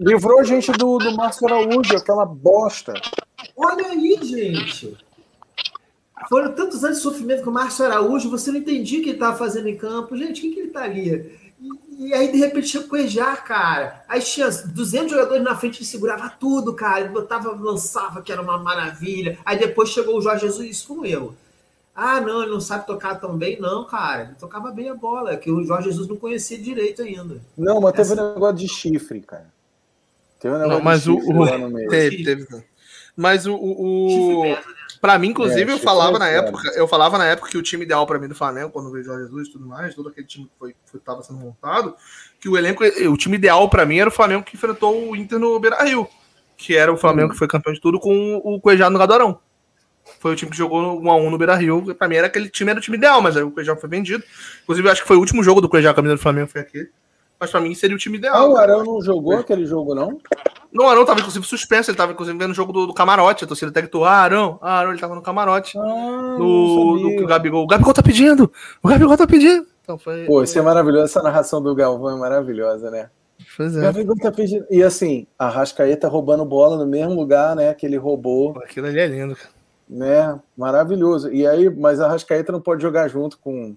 livrou 0.00 0.40
a 0.40 0.42
gente 0.42 0.72
do, 0.72 0.98
do 0.98 1.14
Márcio 1.16 1.46
Araújo, 1.46 1.96
aquela 1.96 2.24
bosta. 2.24 2.94
Olha 3.56 3.86
aí, 3.86 4.18
gente. 4.22 4.96
Foram 6.28 6.52
tantos 6.52 6.84
anos 6.84 6.98
de 6.98 7.02
sofrimento 7.02 7.44
com 7.44 7.50
o 7.50 7.52
Márcio 7.52 7.84
Araújo, 7.84 8.28
você 8.28 8.50
não 8.50 8.58
entendia 8.58 8.98
o 8.98 9.02
que 9.02 9.10
ele 9.10 9.16
estava 9.16 9.36
fazendo 9.36 9.68
em 9.68 9.76
campo. 9.76 10.16
Gente, 10.16 10.38
o 10.38 10.42
que, 10.42 10.50
que 10.50 10.60
ele 10.60 10.68
está 10.68 10.82
ali? 10.82 11.38
E, 11.60 12.08
e, 12.08 12.14
aí, 12.14 12.32
de 12.32 12.38
repente, 12.38 12.68
tinha 12.68 12.82
Cuejar, 12.82 13.44
cara. 13.44 14.04
Aí 14.08 14.20
tinha 14.20 14.48
200 14.50 15.10
jogadores 15.10 15.42
na 15.42 15.56
frente, 15.56 15.78
ele 15.78 15.86
segurava 15.86 16.28
tudo, 16.28 16.74
cara. 16.74 17.00
Ele 17.00 17.10
botava, 17.10 17.52
lançava, 17.52 18.20
que 18.20 18.32
era 18.32 18.42
uma 18.42 18.58
maravilha. 18.58 19.38
Aí 19.44 19.58
depois 19.58 19.90
chegou 19.90 20.18
o 20.18 20.20
Jorge 20.20 20.46
Jesus, 20.46 20.68
isso 20.68 20.88
como 20.88 21.06
eu. 21.06 21.34
Ah, 22.00 22.20
não, 22.20 22.42
ele 22.42 22.52
não 22.52 22.60
sabe 22.60 22.86
tocar 22.86 23.16
tão 23.16 23.36
bem, 23.36 23.60
não, 23.60 23.84
cara. 23.84 24.22
Ele 24.22 24.34
tocava 24.38 24.70
bem 24.70 24.88
a 24.88 24.94
bola, 24.94 25.36
que 25.36 25.50
o 25.50 25.64
Jorge 25.64 25.88
Jesus 25.88 26.06
não 26.06 26.14
conhecia 26.14 26.56
direito 26.56 27.02
ainda. 27.02 27.40
Não, 27.56 27.80
mas 27.80 27.90
teve 27.90 28.12
Essa... 28.12 28.22
um 28.22 28.34
negócio 28.34 28.56
de 28.56 28.68
chifre, 28.68 29.20
cara. 29.20 29.52
Teve 30.38 30.54
um 30.54 30.58
negócio 30.58 30.78
não, 30.78 30.84
mas 30.84 31.02
de 31.02 31.10
chifre 31.12 31.34
o, 31.34 31.40
lá 31.40 31.58
no 31.58 31.68
meio. 31.68 31.90
Teve, 31.90 32.22
teve. 32.22 32.46
Mas 33.16 33.46
o. 33.46 33.54
o, 33.56 34.52
o... 34.52 34.56
Para 35.00 35.18
mim, 35.18 35.30
inclusive, 35.30 35.72
é, 35.72 35.74
eu 35.74 35.78
falava 35.80 36.18
é 36.18 36.18
na 36.20 36.28
época, 36.28 36.68
eu 36.76 36.86
falava 36.86 37.18
na 37.18 37.24
época 37.24 37.50
que 37.50 37.58
o 37.58 37.62
time 37.62 37.84
ideal 37.84 38.06
para 38.06 38.20
mim 38.20 38.28
do 38.28 38.34
Flamengo, 38.36 38.70
quando 38.70 38.92
veio 38.92 39.04
Jorge 39.04 39.24
Jesus 39.24 39.48
e 39.48 39.52
tudo 39.52 39.66
mais, 39.66 39.92
todo 39.96 40.08
aquele 40.08 40.26
time 40.28 40.44
que 40.44 40.52
foi 40.56 40.74
estava 40.94 41.20
sendo 41.24 41.40
montado, 41.40 41.96
que 42.38 42.48
o 42.48 42.56
elenco, 42.56 42.84
o 42.84 43.16
time 43.16 43.36
ideal 43.36 43.68
para 43.68 43.84
mim 43.84 43.98
era 43.98 44.08
o 44.08 44.12
Flamengo 44.12 44.44
que 44.44 44.54
enfrentou 44.54 45.10
o 45.10 45.16
Inter 45.16 45.40
no 45.40 45.58
Beira-Rio, 45.58 46.06
que 46.56 46.76
era 46.76 46.92
o 46.92 46.96
Flamengo 46.96 47.30
hum. 47.30 47.32
que 47.32 47.38
foi 47.38 47.48
campeão 47.48 47.74
de 47.74 47.80
tudo 47.80 47.98
com 47.98 48.36
o 48.36 48.60
Cuejá 48.60 48.88
no 48.88 49.00
Gadorão. 49.00 49.40
Foi 50.18 50.32
o 50.32 50.36
time 50.36 50.50
que 50.50 50.56
jogou 50.56 51.00
1x1 51.00 51.30
no 51.30 51.38
Beira 51.38 51.54
Rio. 51.54 51.94
Pra 51.94 52.08
mim 52.08 52.16
era 52.16 52.26
aquele 52.26 52.48
time, 52.48 52.70
era 52.70 52.78
o 52.78 52.82
time 52.82 52.96
ideal, 52.96 53.22
mas 53.22 53.36
aí 53.36 53.42
o 53.42 53.50
Cuejá 53.50 53.76
foi 53.76 53.88
vendido. 53.88 54.22
Inclusive, 54.64 54.90
acho 54.90 55.02
que 55.02 55.08
foi 55.08 55.16
o 55.16 55.20
último 55.20 55.42
jogo 55.42 55.60
do 55.60 55.68
Cuejá, 55.68 55.90
a 55.90 55.94
camisa 55.94 56.16
do 56.16 56.20
Flamengo 56.20 56.48
foi 56.48 56.60
aquele. 56.60 56.90
Mas 57.38 57.50
pra 57.50 57.60
mim 57.60 57.72
seria 57.74 57.94
o 57.94 57.98
time 57.98 58.18
ideal. 58.18 58.34
Ah, 58.34 58.48
o 58.48 58.56
Arão 58.56 58.84
não 58.84 59.00
jogou 59.00 59.36
aquele 59.36 59.64
jogo, 59.64 59.94
não? 59.94 60.18
Não, 60.72 60.86
o 60.86 60.88
Arão 60.88 61.04
tava 61.04 61.20
inclusive 61.20 61.46
suspenso, 61.46 61.90
ele 61.90 61.96
tava 61.96 62.12
inclusive 62.12 62.36
vendo 62.36 62.50
o 62.50 62.54
jogo 62.54 62.72
do, 62.72 62.86
do 62.88 62.92
camarote. 62.92 63.44
A 63.44 63.46
torcida 63.46 63.70
até 63.70 63.80
gritou: 63.80 64.04
Ah, 64.04 64.16
Arão, 64.16 64.58
ah, 64.60 64.78
Arão, 64.78 64.90
ele 64.90 65.00
tava 65.00 65.14
no 65.14 65.22
camarote. 65.22 65.78
Ah, 65.78 66.34
do, 66.36 67.16
do 67.20 67.26
Gabigol. 67.26 67.62
O 67.62 67.66
Gabigol 67.66 67.94
tá 67.94 68.02
pedindo! 68.02 68.50
O 68.82 68.88
Gabigol 68.88 69.16
tá 69.16 69.26
pedindo! 69.26 69.66
Então 69.82 69.96
foi. 69.96 70.24
Pô, 70.24 70.42
isso 70.42 70.58
é 70.58 70.62
maravilhoso, 70.62 71.04
essa 71.04 71.22
narração 71.22 71.62
do 71.62 71.74
Galvão 71.74 72.16
é 72.16 72.20
maravilhosa, 72.20 72.90
né? 72.90 73.08
Pois 73.56 73.76
é. 73.76 73.82
Gabigol 73.82 74.16
tá 74.16 74.32
pedindo. 74.32 74.66
E 74.68 74.82
assim, 74.82 75.26
a 75.38 75.48
Rascaeta 75.48 76.08
roubando 76.08 76.44
bola 76.44 76.76
no 76.76 76.86
mesmo 76.86 77.14
lugar, 77.14 77.54
né? 77.54 77.72
Que 77.72 77.86
ele 77.86 77.96
roubou. 77.96 78.58
Aquilo 78.58 78.88
ali 78.88 78.98
é 78.98 79.06
lindo, 79.06 79.36
cara 79.36 79.57
né? 79.88 80.38
Maravilhoso. 80.56 81.32
E 81.32 81.46
aí, 81.46 81.70
mas 81.70 82.00
a 82.00 82.08
Rascaeta 82.08 82.52
não 82.52 82.60
pode 82.60 82.82
jogar 82.82 83.08
junto 83.08 83.38
com 83.38 83.76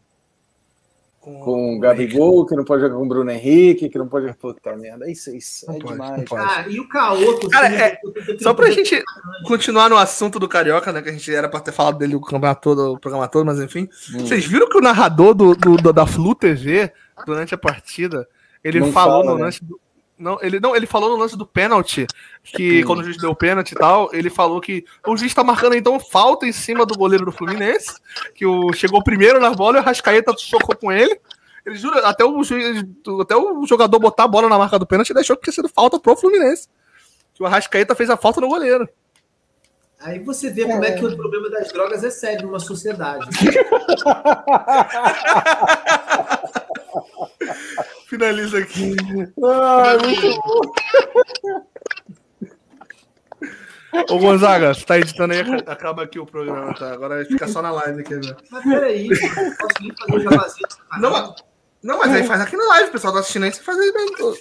com, 1.22 1.40
com 1.40 1.76
o 1.76 1.80
Gabigol, 1.80 2.48
que 2.48 2.56
não 2.56 2.66
pode 2.66 2.82
jogar 2.82 2.96
com 2.96 3.04
o 3.04 3.08
Bruno 3.08 3.30
Henrique, 3.30 3.88
que 3.90 3.98
não 3.98 4.08
pode. 4.08 4.34
Puta 4.34 4.76
merda, 4.76 5.10
isso, 5.10 5.30
isso 5.30 5.70
é 5.70 5.80
pode, 5.80 5.94
demais. 5.94 6.26
Ah, 6.34 6.66
e 6.68 6.80
o 6.80 6.90
Caoto. 6.90 7.48
Cara, 7.48 7.68
é, 7.68 8.00
só 8.42 8.56
pra 8.56 8.72
gente 8.72 9.02
continuar 9.46 9.88
no 9.88 9.98
assunto 9.98 10.40
do 10.40 10.50
Carioca, 10.50 10.92
né? 10.92 11.00
Que 11.00 11.10
a 11.10 11.12
gente 11.12 11.34
era 11.34 11.48
pra 11.48 11.60
ter 11.60 11.72
falado 11.72 12.00
dele 12.00 12.16
o 12.16 12.22
campeonato 12.22 12.62
todo, 12.62 12.94
o 12.94 13.00
programa 13.00 13.28
todo, 13.28 13.46
mas 13.46 13.60
enfim. 13.60 13.88
Hum. 14.16 14.20
Vocês 14.22 14.44
viram 14.46 14.68
que 14.68 14.78
o 14.80 14.82
narrador 14.82 15.36
do, 15.36 15.56
do, 15.56 15.94
da 15.94 16.08
Flu 16.08 16.34
TV, 16.34 16.92
durante 17.24 17.54
a 17.54 17.58
partida, 17.58 18.28
ele 18.64 18.80
não 18.80 18.92
falou 18.92 19.22
fala, 19.22 19.34
no 19.34 19.38
né? 19.38 19.46
lance 19.46 19.64
do 19.64 19.80
não, 20.22 20.38
ele 20.42 20.60
não, 20.60 20.76
ele 20.76 20.86
falou 20.86 21.10
no 21.10 21.16
lance 21.16 21.36
do 21.36 21.46
pênalti, 21.46 22.06
que 22.44 22.82
hum. 22.82 22.88
quando 22.88 23.00
o 23.00 23.04
juiz 23.04 23.18
deu 23.18 23.32
o 23.32 23.36
pênalti 23.36 23.72
e 23.72 23.76
tal, 23.76 24.14
ele 24.14 24.30
falou 24.30 24.62
que 24.62 24.86
o 25.06 25.18
juiz 25.18 25.34
tá 25.34 25.44
marcando 25.44 25.76
então 25.76 26.00
falta 26.00 26.46
em 26.46 26.52
cima 26.52 26.86
do 26.86 26.96
goleiro 26.96 27.26
do 27.26 27.32
Fluminense, 27.32 27.96
que 28.36 28.46
o 28.46 28.72
chegou 28.72 29.04
primeiro 29.04 29.40
na 29.40 29.52
bola 29.52 29.78
e 29.78 29.82
o 29.82 29.84
Rascaeta 29.84 30.34
chocou 30.38 30.76
com 30.76 30.92
ele. 30.92 31.20
Ele 31.66 31.76
jura, 31.76 32.08
até 32.08 32.24
o, 32.24 32.44
juiz, 32.44 32.84
até 33.22 33.36
o 33.36 33.66
jogador 33.66 34.00
botar 34.00 34.24
a 34.24 34.28
bola 34.28 34.48
na 34.48 34.58
marca 34.58 34.80
do 34.80 34.88
pênalti 34.88 35.10
e 35.10 35.14
deixou 35.14 35.36
que 35.36 35.44
tinha 35.44 35.54
sido 35.54 35.70
falta 35.70 36.00
pro 36.00 36.16
Fluminense. 36.16 36.68
Que 37.34 37.44
o 37.44 37.46
Arrascaeta 37.46 37.96
fez 37.96 38.10
a 38.10 38.18
falta 38.18 38.42
no 38.42 38.48
goleiro. 38.48 38.88
Aí 40.00 40.20
você 40.20 40.50
vê 40.50 40.66
como 40.66 40.84
é 40.84 40.92
que 40.92 41.06
o 41.06 41.16
problema 41.16 41.50
das 41.50 41.72
drogas 41.72 42.04
é 42.04 42.10
sério 42.10 42.48
numa 42.48 42.60
sociedade. 42.60 43.28
Finaliza 48.12 48.58
aqui. 48.58 48.94
Ai, 49.42 49.98
muito 50.00 50.42
bom. 50.42 50.62
Ô 54.10 54.20
Gonzaga, 54.20 54.74
você 54.74 54.86
tá 54.86 55.00
editando 55.00 55.32
aí, 55.32 55.40
acaba 55.66 56.04
aqui 56.04 56.20
o 56.20 56.26
programa, 56.26 56.74
tá? 56.74 56.92
Agora 56.92 57.16
vai 57.16 57.26
ficar 57.26 57.48
só 57.48 57.62
na 57.62 57.72
live 57.72 58.02
aqui, 58.02 58.16
né? 58.16 58.36
Mas 58.52 58.64
peraí, 58.66 59.08
posso 59.08 59.84
ir 59.84 59.96
fazer 59.98 60.14
o 60.14 60.20
jabazinho 60.20 60.68
Não, 61.00 61.36
não, 61.82 62.00
mas 62.00 62.12
aí 62.12 62.26
faz 62.26 62.42
aqui 62.42 62.58
na 62.58 62.68
live, 62.68 62.90
o 62.90 62.92
pessoal 62.92 63.14
tá 63.14 63.20
assistindo 63.22 63.44
aí, 63.44 63.54
você 63.54 63.64
faz 63.64 63.80
aí 63.80 63.94
dentro. 63.94 64.38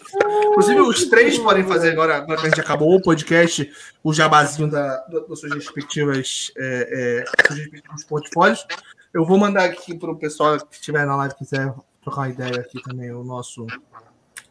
Inclusive, 0.49 0.81
os 0.81 1.05
três 1.05 1.39
podem 1.39 1.63
fazer 1.65 1.93
agora, 1.93 2.17
agora 2.17 2.41
que 2.41 2.47
a 2.47 2.51
gente 2.51 2.61
acabou 2.61 2.93
o 2.97 3.01
podcast, 3.01 3.71
o 4.03 4.13
jabazinho 4.13 4.69
da, 4.69 4.97
das 5.07 5.39
suas 5.39 5.53
respectivas, 5.53 6.51
é, 6.59 7.23
é, 7.23 7.47
seus 7.47 7.61
respectivos 7.61 8.03
portfólios. 8.03 8.67
Eu 9.15 9.25
vou 9.25 9.39
mandar 9.39 9.65
aqui 9.65 9.97
pro 9.97 10.19
pessoal 10.19 10.59
que 10.59 10.75
estiver 10.75 11.07
na 11.07 11.15
live 11.15 11.37
quiser 11.37 11.73
trocar 12.03 12.23
uma 12.23 12.29
ideia 12.29 12.61
aqui 12.61 12.83
também, 12.83 13.13
o 13.13 13.23
nosso 13.23 13.67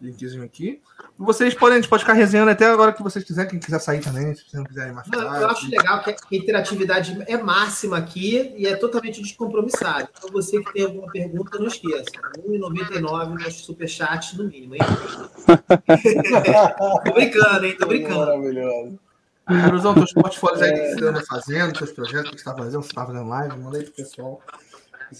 linkzinho 0.01 0.43
aqui. 0.43 0.81
E 1.19 1.23
vocês 1.23 1.53
podem, 1.53 1.77
a 1.77 1.81
gente 1.81 1.89
pode 1.89 2.03
ficar 2.03 2.13
resenhando 2.13 2.51
até 2.51 2.65
agora 2.65 2.93
que 2.93 3.03
vocês 3.03 3.25
quiserem, 3.25 3.51
quem 3.51 3.59
quiser 3.59 3.79
sair 3.79 3.99
também, 3.99 4.33
se 4.33 4.43
vocês 4.43 4.53
não 4.53 4.63
quiserem 4.63 4.93
mais 4.93 5.07
não, 5.07 5.35
Eu 5.35 5.49
acho 5.49 5.69
legal 5.69 6.01
que 6.01 6.11
a 6.11 6.15
interatividade 6.31 7.21
é 7.27 7.37
máxima 7.37 7.97
aqui 7.97 8.53
e 8.55 8.65
é 8.65 8.75
totalmente 8.75 9.21
descompromissado. 9.21 10.07
Então, 10.17 10.29
você 10.31 10.63
que 10.63 10.73
tem 10.73 10.85
alguma 10.85 11.11
pergunta, 11.11 11.59
não 11.59 11.67
esqueça. 11.67 12.05
R$1,99 12.47 13.27
no 13.27 13.51
superchat 13.51 14.37
no 14.37 14.45
mínimo, 14.45 14.75
hein? 14.75 14.81
tô 17.05 17.11
brincando, 17.11 17.65
hein? 17.65 17.75
Tô 17.77 17.87
brincando. 17.87 18.19
Maravilhoso. 18.19 18.99
Caruzão, 19.45 19.93
teus 19.95 20.13
portfólios 20.13 20.61
aí, 20.61 20.69
o 20.69 20.73
que 20.73 20.99
você 20.99 21.05
anda 21.05 21.25
fazendo, 21.25 21.73
teus 21.73 21.91
projetos, 21.91 22.29
o 22.29 22.35
que 22.35 22.41
você 22.41 22.49
está 22.49 22.55
fazendo, 22.55 22.83
você 22.83 22.89
está 22.89 23.05
fazendo 23.05 23.27
live, 23.27 23.57
manda 23.57 23.79
aí 23.79 23.83
pro 23.83 23.93
pessoal. 23.93 24.39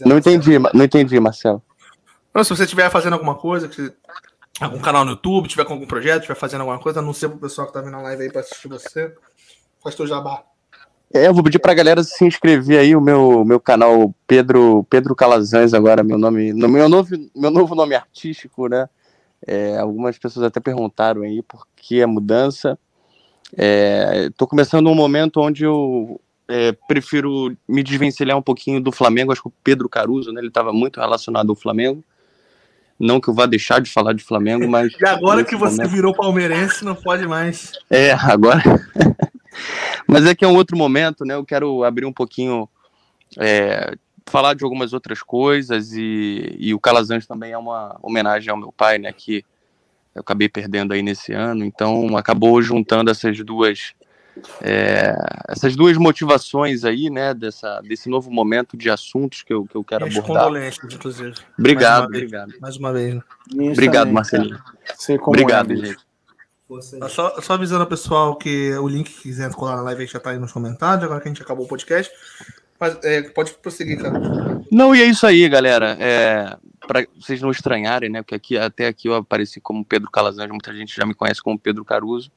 Não 0.06 0.20
entendi, 0.20 0.60
não 0.60 0.86
entendi, 0.86 1.20
Marcelo. 1.20 1.64
Não, 2.34 2.44
se 2.44 2.50
você 2.50 2.64
estiver 2.64 2.90
fazendo 2.90 3.14
alguma 3.14 3.36
coisa, 3.36 3.68
que 3.68 3.92
algum 4.60 4.80
canal 4.80 5.04
no 5.04 5.12
YouTube, 5.12 5.48
tiver 5.48 5.66
com 5.66 5.74
algum 5.74 5.88
projeto, 5.88 6.22
estiver 6.22 6.36
fazendo 6.36 6.62
alguma 6.62 6.80
coisa, 6.80 7.00
anuncia 7.00 7.30
pro 7.30 7.40
pessoal 7.40 7.68
que 7.68 7.74
tá 7.74 7.82
vendo 7.82 7.96
a 7.96 8.02
live 8.02 8.24
aí 8.24 8.32
para 8.32 8.42
assistir 8.42 8.68
você. 8.68 9.14
Faz 9.82 9.96
teu 9.96 10.06
jabá. 10.06 10.44
É, 11.12 11.28
eu 11.28 11.34
vou 11.34 11.44
pedir 11.44 11.58
pra 11.58 11.74
galera 11.74 12.04
se 12.04 12.24
inscrever 12.24 12.80
aí, 12.80 12.96
o 12.96 13.02
meu, 13.02 13.44
meu 13.44 13.60
canal 13.60 14.14
Pedro 14.28 14.86
Pedro 14.90 15.16
Calazans 15.16 15.74
agora, 15.74 16.04
meu 16.04 16.20
nome, 16.20 16.54
no 16.54 16.70
meu 16.70 16.88
novo, 16.88 17.10
meu 17.36 17.50
novo 17.50 17.74
nome 17.74 17.96
artístico, 17.96 18.68
né? 18.68 18.88
É, 19.48 19.78
algumas 19.78 20.18
pessoas 20.20 20.46
até 20.46 20.60
perguntaram 20.60 21.24
aí 21.24 21.42
por 21.42 21.66
que 21.76 22.04
a 22.04 22.08
mudança. 22.08 22.78
Estou 23.52 24.46
é, 24.46 24.50
começando 24.50 24.88
um 24.88 24.96
momento 24.96 25.42
onde 25.42 25.64
eu 25.64 26.22
é, 26.48 26.74
prefiro 26.88 27.58
me 27.68 27.82
desvencilhar 27.82 28.38
um 28.38 28.42
pouquinho 28.44 28.80
do 28.80 28.92
Flamengo. 28.92 29.32
Acho 29.32 29.42
que 29.42 29.48
o 29.48 29.54
Pedro 29.64 29.90
Caruso, 29.90 30.32
né, 30.32 30.42
ele 30.42 30.50
estava 30.50 30.72
muito 30.72 31.00
relacionado 31.00 31.50
ao 31.50 31.56
Flamengo. 31.56 32.04
Não 33.00 33.22
que 33.22 33.30
eu 33.30 33.34
vá 33.34 33.46
deixar 33.46 33.80
de 33.80 33.90
falar 33.90 34.14
de 34.14 34.24
Flamengo, 34.24 34.68
mas. 34.68 34.92
E 35.00 35.08
agora 35.08 35.44
que 35.44 35.56
você 35.56 35.78
momento... 35.78 35.92
virou 35.92 36.14
palmeirense, 36.14 36.84
não 36.84 36.96
pode 36.96 37.26
mais. 37.26 37.72
É, 37.90 38.12
agora. 38.12 38.62
mas 40.06 40.26
é 40.26 40.36
que 40.36 40.44
é 40.44 40.48
um 40.48 40.56
outro 40.56 40.78
momento, 40.78 41.24
né? 41.24 41.36
Eu 41.36 41.46
quero 41.46 41.84
abrir 41.84 42.06
um 42.06 42.14
pouquinho. 42.14 42.68
É, 43.38 43.96
falar 44.26 44.54
de 44.54 44.64
algumas 44.64 44.94
outras 44.94 45.24
coisas 45.24 45.94
e, 45.94 46.56
e 46.60 46.74
o 46.74 46.80
Calazans 46.80 47.26
também 47.26 47.52
é 47.52 47.58
uma 47.58 47.98
homenagem 48.02 48.50
ao 48.50 48.58
meu 48.58 48.72
pai, 48.72 48.98
né? 48.98 49.12
Que 49.12 49.44
eu 50.14 50.22
acabei 50.22 50.50
perdendo 50.50 50.94
aí 50.94 51.02
nesse 51.02 51.34
ano, 51.34 51.64
então 51.64 52.16
acabou 52.18 52.62
juntando 52.62 53.10
essas 53.10 53.38
duas 53.44 53.94
é, 54.62 55.16
essas 55.48 55.76
duas 55.76 55.98
motivações 55.98 56.84
aí, 56.84 57.10
né, 57.10 57.34
dessa, 57.34 57.82
desse 57.82 58.10
novo 58.10 58.32
momento 58.32 58.78
de 58.78 58.90
assuntos 58.90 59.44
que 59.44 59.54
eu, 59.54 59.66
que 59.66 59.76
eu 59.76 59.84
quero 59.84 60.06
Minhas 60.06 60.24
abordar. 60.24 60.74
inclusive. 60.84 61.34
Obrigado, 61.58 62.10
mais 62.10 62.24
obrigado. 62.24 62.54
Mais 62.62 62.78
uma 62.78 62.94
vez. 62.94 63.22
Obrigado, 63.54 64.12
Marcelinho. 64.12 64.60
Obrigado, 65.26 65.76
gente. 65.76 66.10
Só, 67.10 67.42
só 67.42 67.54
avisando 67.54 67.82
ao 67.82 67.88
pessoal 67.88 68.36
que 68.36 68.72
o 68.76 68.88
link 68.88 69.10
que 69.10 69.22
quiser 69.24 69.52
colar 69.54 69.78
na 69.78 69.82
live 69.84 70.06
já 70.06 70.20
está 70.20 70.30
aí 70.30 70.38
nos 70.38 70.52
comentários, 70.52 71.04
agora 71.04 71.20
que 71.20 71.28
a 71.28 71.32
gente 71.32 71.42
acabou 71.42 71.66
o 71.66 71.68
podcast. 71.68 72.14
Mas 72.80 72.98
é, 73.04 73.24
pode 73.24 73.52
prosseguir, 73.54 74.00
cara. 74.00 74.20
Não, 74.72 74.96
e 74.96 75.02
é 75.02 75.06
isso 75.06 75.26
aí, 75.26 75.50
galera. 75.50 75.98
É, 76.00 76.56
para 76.88 77.06
vocês 77.20 77.42
não 77.42 77.52
estranharem, 77.52 78.10
né? 78.10 78.22
Porque 78.22 78.36
aqui, 78.36 78.58
até 78.58 78.88
aqui 78.88 79.10
eu 79.10 79.16
apareci 79.16 79.60
como 79.60 79.84
Pedro 79.84 80.10
Calazans, 80.10 80.50
muita 80.50 80.74
gente 80.74 80.96
já 80.96 81.06
me 81.06 81.14
conhece 81.14 81.42
como 81.42 81.60
Pedro 81.60 81.84
Caruso, 81.84 82.32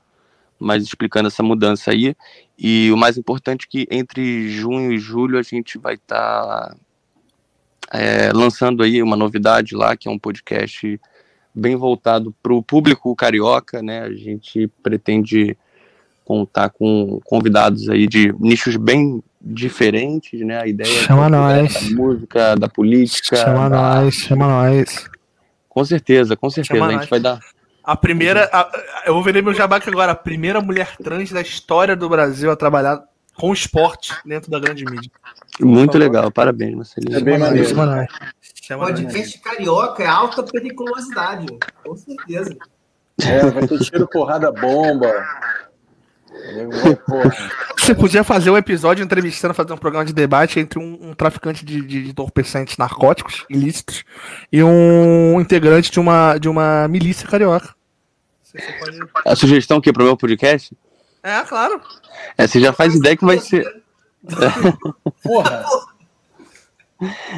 mas 0.59 0.83
explicando 0.83 1.29
essa 1.29 1.43
mudança 1.43 1.91
aí. 1.91 2.15
E 2.59 2.91
o 2.93 2.97
mais 2.97 3.19
importante 3.19 3.67
é 3.67 3.71
que 3.71 3.89
entre 3.91 4.49
junho 4.49 4.93
e 4.93 4.99
julho 4.99 5.39
a 5.39 5.43
gente 5.43 5.79
vai 5.79 5.95
estar 5.95 6.17
tá, 6.17 6.77
é, 7.93 8.33
lançando 8.33 8.83
aí 8.83 9.03
uma 9.03 9.17
novidade 9.17 9.75
lá, 9.75 9.97
que 9.97 10.09
é 10.09 10.11
um 10.11 10.19
podcast 10.19 11.01
bem 11.55 11.77
voltado 11.77 12.35
para 12.43 12.55
o 12.55 12.63
público 12.63 13.15
carioca, 13.15 13.83
né? 13.83 14.03
A 14.03 14.13
gente 14.13 14.69
pretende 14.83 15.57
contar 16.25 16.71
com 16.71 17.21
convidados 17.25 17.89
aí 17.89 18.07
de 18.07 18.33
nichos 18.39 18.77
bem 18.77 19.23
diferentes, 19.41 20.41
né? 20.41 20.63
A 20.63 20.67
ideia 20.67 21.03
chama 21.03 21.29
nós. 21.29 21.75
da 21.75 21.97
música, 21.97 22.55
da 22.55 22.69
política. 22.69 23.37
Chama 23.37 23.69
da... 23.69 23.77
nós, 23.77 24.15
chama 24.15 24.47
nós. 24.47 25.11
Com 25.69 25.85
certeza, 25.85 26.37
com 26.37 26.49
certeza. 26.49 26.79
Chama 26.79 26.87
a 26.87 26.93
gente 26.93 27.01
nós. 27.01 27.11
vai 27.11 27.21
dar. 27.21 27.41
A 27.83 27.97
primeira. 27.97 28.49
A, 28.53 28.71
eu 29.07 29.15
vou 29.15 29.23
vender 29.23 29.43
meu 29.43 29.55
jabaque 29.55 29.89
agora. 29.89 30.13
A 30.13 30.17
primeira 30.17 30.61
mulher 30.61 30.97
trans 31.03 31.31
da 31.31 31.41
história 31.41 31.97
do 31.97 32.09
Brasil 32.09 32.51
a 32.51 32.57
trabalhar 32.57 33.03
com 33.35 33.53
esporte 33.53 34.15
dentro 34.25 34.51
da 34.51 34.61
grande 34.61 34.85
mídia. 34.85 35.11
Muito 35.61 35.99
legal, 35.99 36.31
parabéns, 36.31 36.75
Marcelinho. 36.75 37.19
É 37.19 37.21
bem 37.21 37.39
maneiro. 37.39 37.75
Podcast 38.79 39.39
carioca 39.41 40.03
é 40.03 40.07
alta 40.07 40.43
periculosidade, 40.43 41.47
com 41.85 41.97
certeza. 41.97 42.57
É, 43.21 43.45
vai 43.51 43.67
ter 43.67 43.79
tiro, 43.81 44.09
porrada, 44.09 44.51
bomba. 44.51 45.13
Você 47.79 47.95
podia 47.95 48.23
fazer 48.23 48.51
um 48.51 48.57
episódio 48.57 49.05
entrevistando, 49.05 49.55
fazer 49.55 49.73
um 49.73 49.79
programa 49.79 50.05
de 50.05 50.13
debate 50.13 50.61
entre 50.61 50.79
um, 50.79 50.99
um 51.11 51.15
traficante 51.15 51.65
de, 51.65 51.81
de, 51.83 52.05
de 52.05 52.11
entorpecentes 52.11 52.77
narcóticos 52.77 53.45
ilícitos 53.51 54.05
e 54.53 54.63
um 54.63 55.41
integrante 55.41 55.91
de 55.91 55.99
uma, 55.99 56.39
de 56.39 56.49
uma 56.49 56.87
milícia 56.89 57.27
carioca. 57.29 57.75
Pode... 58.79 58.99
A 59.27 59.35
sugestão 59.35 59.81
que 59.81 59.93
para 59.93 60.03
o 60.03 60.07
meu 60.07 60.17
podcast? 60.17 60.77
É, 61.23 61.41
claro. 61.43 61.81
É, 62.37 62.47
você 62.47 62.61
já 62.61 62.73
faz 62.73 62.95
ideia 62.95 63.17
que 63.17 63.25
vai 63.25 63.39
ser. 63.39 63.65
Porra! 65.23 65.65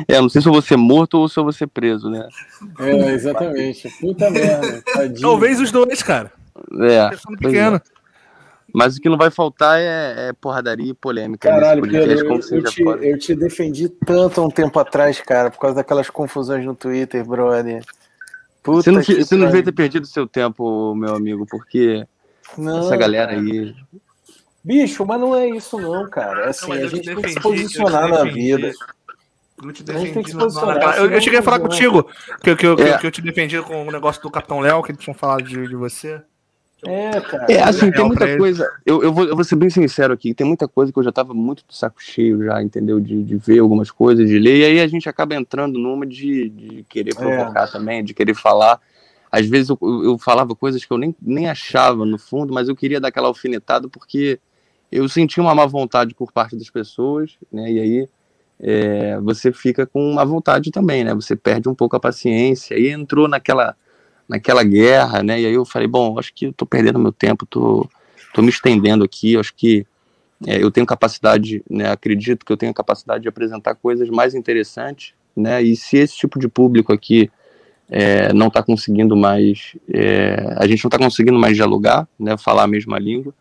É, 0.07 0.21
não 0.21 0.29
sei 0.29 0.43
se 0.43 0.49
eu 0.49 0.53
vou 0.53 0.61
ser 0.61 0.77
morto 0.77 1.15
ou 1.15 1.27
se 1.27 1.39
eu 1.39 1.43
vou 1.43 1.53
ser 1.53 1.67
preso, 1.67 2.11
né? 2.11 2.29
É, 2.79 3.13
exatamente. 3.13 3.89
Puta 3.99 4.31
merda. 4.31 4.83
Tadinho. 4.83 5.21
Talvez 5.23 5.59
os 5.59 5.73
dois, 5.73 6.03
cara. 6.03 6.31
É. 6.83 7.09
Pequeno. 7.39 7.77
É. 7.77 7.94
Mas 8.75 8.97
o 8.97 9.01
que 9.01 9.09
não 9.09 9.17
vai 9.17 9.31
faltar 9.31 9.79
é, 9.79 10.31
é 10.31 10.33
porradaria 10.33 10.91
e 10.91 10.95
polêmica. 10.95 11.49
Caralho, 11.49 11.81
podcast, 11.81 12.09
Pedro, 12.09 12.27
eu, 12.27 12.59
eu, 12.59 12.65
te, 12.65 12.83
eu, 12.83 13.19
te, 13.21 13.35
defendi 13.37 13.89
tanto 13.89 14.41
há 14.41 14.45
um 14.45 14.51
tempo 14.51 14.77
atrás, 14.81 15.21
cara, 15.21 15.49
por 15.49 15.61
causa 15.61 15.77
daquelas 15.77 16.11
confusões 16.11 16.65
no 16.65 16.75
Twitter, 16.75 17.25
brother. 17.25 17.85
Puta 18.65 18.83
você 18.83 18.91
não, 18.91 19.01
você 19.01 19.37
não 19.37 19.47
devia 19.47 19.63
ter 19.63 19.71
perdido 19.71 20.09
seu 20.09 20.27
tempo, 20.27 20.93
meu 20.97 21.15
amigo, 21.15 21.47
porque 21.49 22.05
não, 22.59 22.81
essa 22.81 22.97
galera 22.97 23.31
aí. 23.31 23.73
Bicho, 24.65 25.07
mas 25.07 25.21
não 25.21 25.37
é 25.37 25.49
isso, 25.51 25.79
não, 25.79 26.11
cara. 26.11 26.47
É 26.47 26.49
assim, 26.49 26.67
não, 26.67 26.75
a 26.75 26.89
gente 26.89 27.07
defendi, 27.07 27.15
tem 27.15 27.23
que 27.23 27.31
se 27.31 27.41
posicionar 27.41 28.09
na 28.09 28.25
vida. 28.25 28.73
Eu 29.63 29.73
te 29.73 29.85
defendi. 29.85 30.33
Eu, 30.99 31.11
eu, 31.13 31.21
cheguei 31.21 31.39
a 31.39 31.43
falar 31.43 31.61
contigo 31.61 32.03
que, 32.43 32.57
que, 32.57 32.75
que, 32.75 32.83
é. 32.83 32.99
que, 32.99 33.07
eu 33.07 33.11
te 33.13 33.23
defendi 33.23 33.63
com 33.63 33.87
o 33.87 33.93
negócio 33.93 34.21
do 34.21 34.33
Capitão 34.33 34.59
Léo, 34.59 34.83
que 34.83 34.91
ele 34.91 34.99
tinha 34.99 35.15
falado 35.15 35.45
de, 35.45 35.69
de 35.69 35.77
você. 35.77 36.21
É, 36.87 37.21
cara. 37.21 37.47
É, 37.49 37.63
assim, 37.63 37.91
tem 37.91 38.05
muita 38.05 38.37
coisa. 38.37 38.71
Eu, 38.85 39.03
eu, 39.03 39.13
vou, 39.13 39.25
eu 39.25 39.35
vou 39.35 39.45
ser 39.45 39.57
bem 39.57 39.71
sincero 39.71 40.13
aqui, 40.13 40.35
tem 40.35 40.47
muita 40.47 40.69
coisa 40.69 40.93
que 40.93 40.99
eu 40.99 41.03
já 41.03 41.13
tava 41.13 41.33
muito 41.33 41.65
do 41.67 41.75
saco 41.75 42.03
cheio 42.03 42.45
já, 42.45 42.63
entendeu? 42.63 43.01
De, 43.01 43.23
de 43.23 43.37
ver 43.37 43.59
algumas 43.59 43.91
coisas, 43.91 44.29
de 44.29 44.39
ler, 44.39 44.59
e 44.59 44.65
aí 44.65 44.81
a 44.81 44.87
gente 44.87 45.09
acaba 45.09 45.35
entrando 45.35 45.79
numa 45.79 46.07
de, 46.07 46.49
de 46.49 46.87
querer 46.89 47.13
é. 47.13 47.15
provocar 47.15 47.65
é. 47.65 47.71
também, 47.71 48.05
de 48.05 48.13
querer 48.13 48.35
falar. 48.35 48.81
Às 49.31 49.47
vezes 49.47 49.69
eu, 49.69 49.79
eu 50.05 50.19
falava 50.19 50.55
coisas 50.55 50.85
que 50.85 50.93
eu 50.93 50.99
nem, 50.99 51.15
nem 51.21 51.49
achava 51.49 52.05
no 52.05 52.19
fundo, 52.19 52.53
mas 52.55 52.69
eu 52.69 52.77
queria 52.77 53.01
dar 53.01 53.09
aquela 53.09 53.29
alfinetada 53.29 53.89
porque 53.89 54.39
eu 54.93 55.09
senti 55.09 55.41
uma 55.41 55.55
má 55.55 55.67
vontade 55.67 56.15
por 56.15 56.31
parte 56.31 56.57
das 56.57 56.71
pessoas, 56.71 57.37
né? 57.53 57.73
E 57.73 57.81
aí 57.81 58.09
é, 58.61 59.19
você 59.21 59.53
fica 59.53 59.87
com 59.87 60.13
uma 60.13 60.25
vontade 60.25 60.71
também, 60.71 61.03
né? 61.03 61.15
Você 61.15 61.35
perde 61.35 61.69
um 61.69 61.75
pouco 61.75 61.97
a 61.97 62.01
paciência 62.01 62.79
e 62.79 62.91
entrou 62.91 63.27
naquela 63.27 63.77
naquela 64.29 64.63
guerra, 64.63 65.23
né? 65.23 65.41
E 65.41 65.47
aí 65.47 65.55
eu 65.55 65.65
falei, 65.65 65.89
bom, 65.89 66.19
acho 66.19 66.33
que 66.35 66.47
eu 66.47 66.53
tô 66.53 66.67
perdendo 66.67 66.99
meu 66.99 67.13
tempo, 67.13 67.47
tô, 67.47 67.89
tô 68.33 68.43
me 68.43 68.49
estendendo 68.49 69.05
aqui, 69.05 69.37
acho 69.37 69.55
que 69.55 69.87
é, 70.47 70.63
eu 70.63 70.71
tenho 70.71 70.87
capacidade, 70.87 71.63
né? 71.71 71.91
Acredito 71.91 72.45
que 72.45 72.53
eu 72.53 72.57
tenho 72.57 72.75
capacidade 72.75 73.23
de 73.23 73.29
apresentar 73.29 73.75
coisas 73.75 74.09
mais 74.11 74.35
interessantes, 74.35 75.15
né? 75.37 75.63
E 75.63 75.77
se 75.77 75.97
esse 75.97 76.17
tipo 76.17 76.39
de 76.39 76.49
público 76.49 76.93
aqui 76.93 77.31
é, 77.89 78.33
não 78.33 78.49
está 78.49 78.63
conseguindo 78.63 79.17
mais, 79.17 79.77
é, 79.93 80.55
a 80.59 80.67
gente 80.67 80.83
não 80.85 80.89
está 80.89 80.99
conseguindo 80.99 81.39
mais 81.39 81.55
dialogar, 81.55 82.09
né? 82.19 82.37
Falar 82.37 82.65
a 82.65 82.69
mesma 82.69 82.99
língua. 82.99 83.35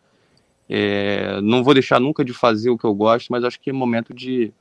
É, 0.70 1.42
não 1.42 1.64
vou 1.64 1.74
deixar 1.74 2.00
nunca 2.00 2.24
de 2.24 2.34
fazer 2.34 2.70
o 2.70 2.78
que 2.78 2.86
eu 2.86 2.94
gosto, 2.94 3.30
mas 3.30 3.44
acho 3.44 3.60
que 3.60 3.70
é 3.70 3.74
momento 3.74 4.14
de 4.14 4.52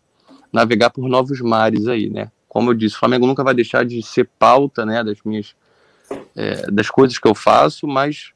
navegar 0.53 0.91
por 0.91 1.09
novos 1.09 1.41
mares 1.41 1.87
aí, 1.87 2.11
né? 2.11 2.31
Como 2.49 2.71
eu 2.71 2.75
disse, 2.75 2.97
o 2.97 2.99
Flamengo 2.99 3.27
nunca 3.27 3.43
vai 3.43 3.55
deixar 3.55 3.85
de 3.85 4.03
ser 4.03 4.29
pauta, 4.39 4.85
né? 4.85 5.03
Das 5.03 5.19
minhas 5.25 5.55
é, 6.37 6.71
das 6.71 6.91
coisas 6.91 7.19
que 7.19 7.29
eu 7.29 7.35
faço, 7.35 7.87
mas 7.87 8.33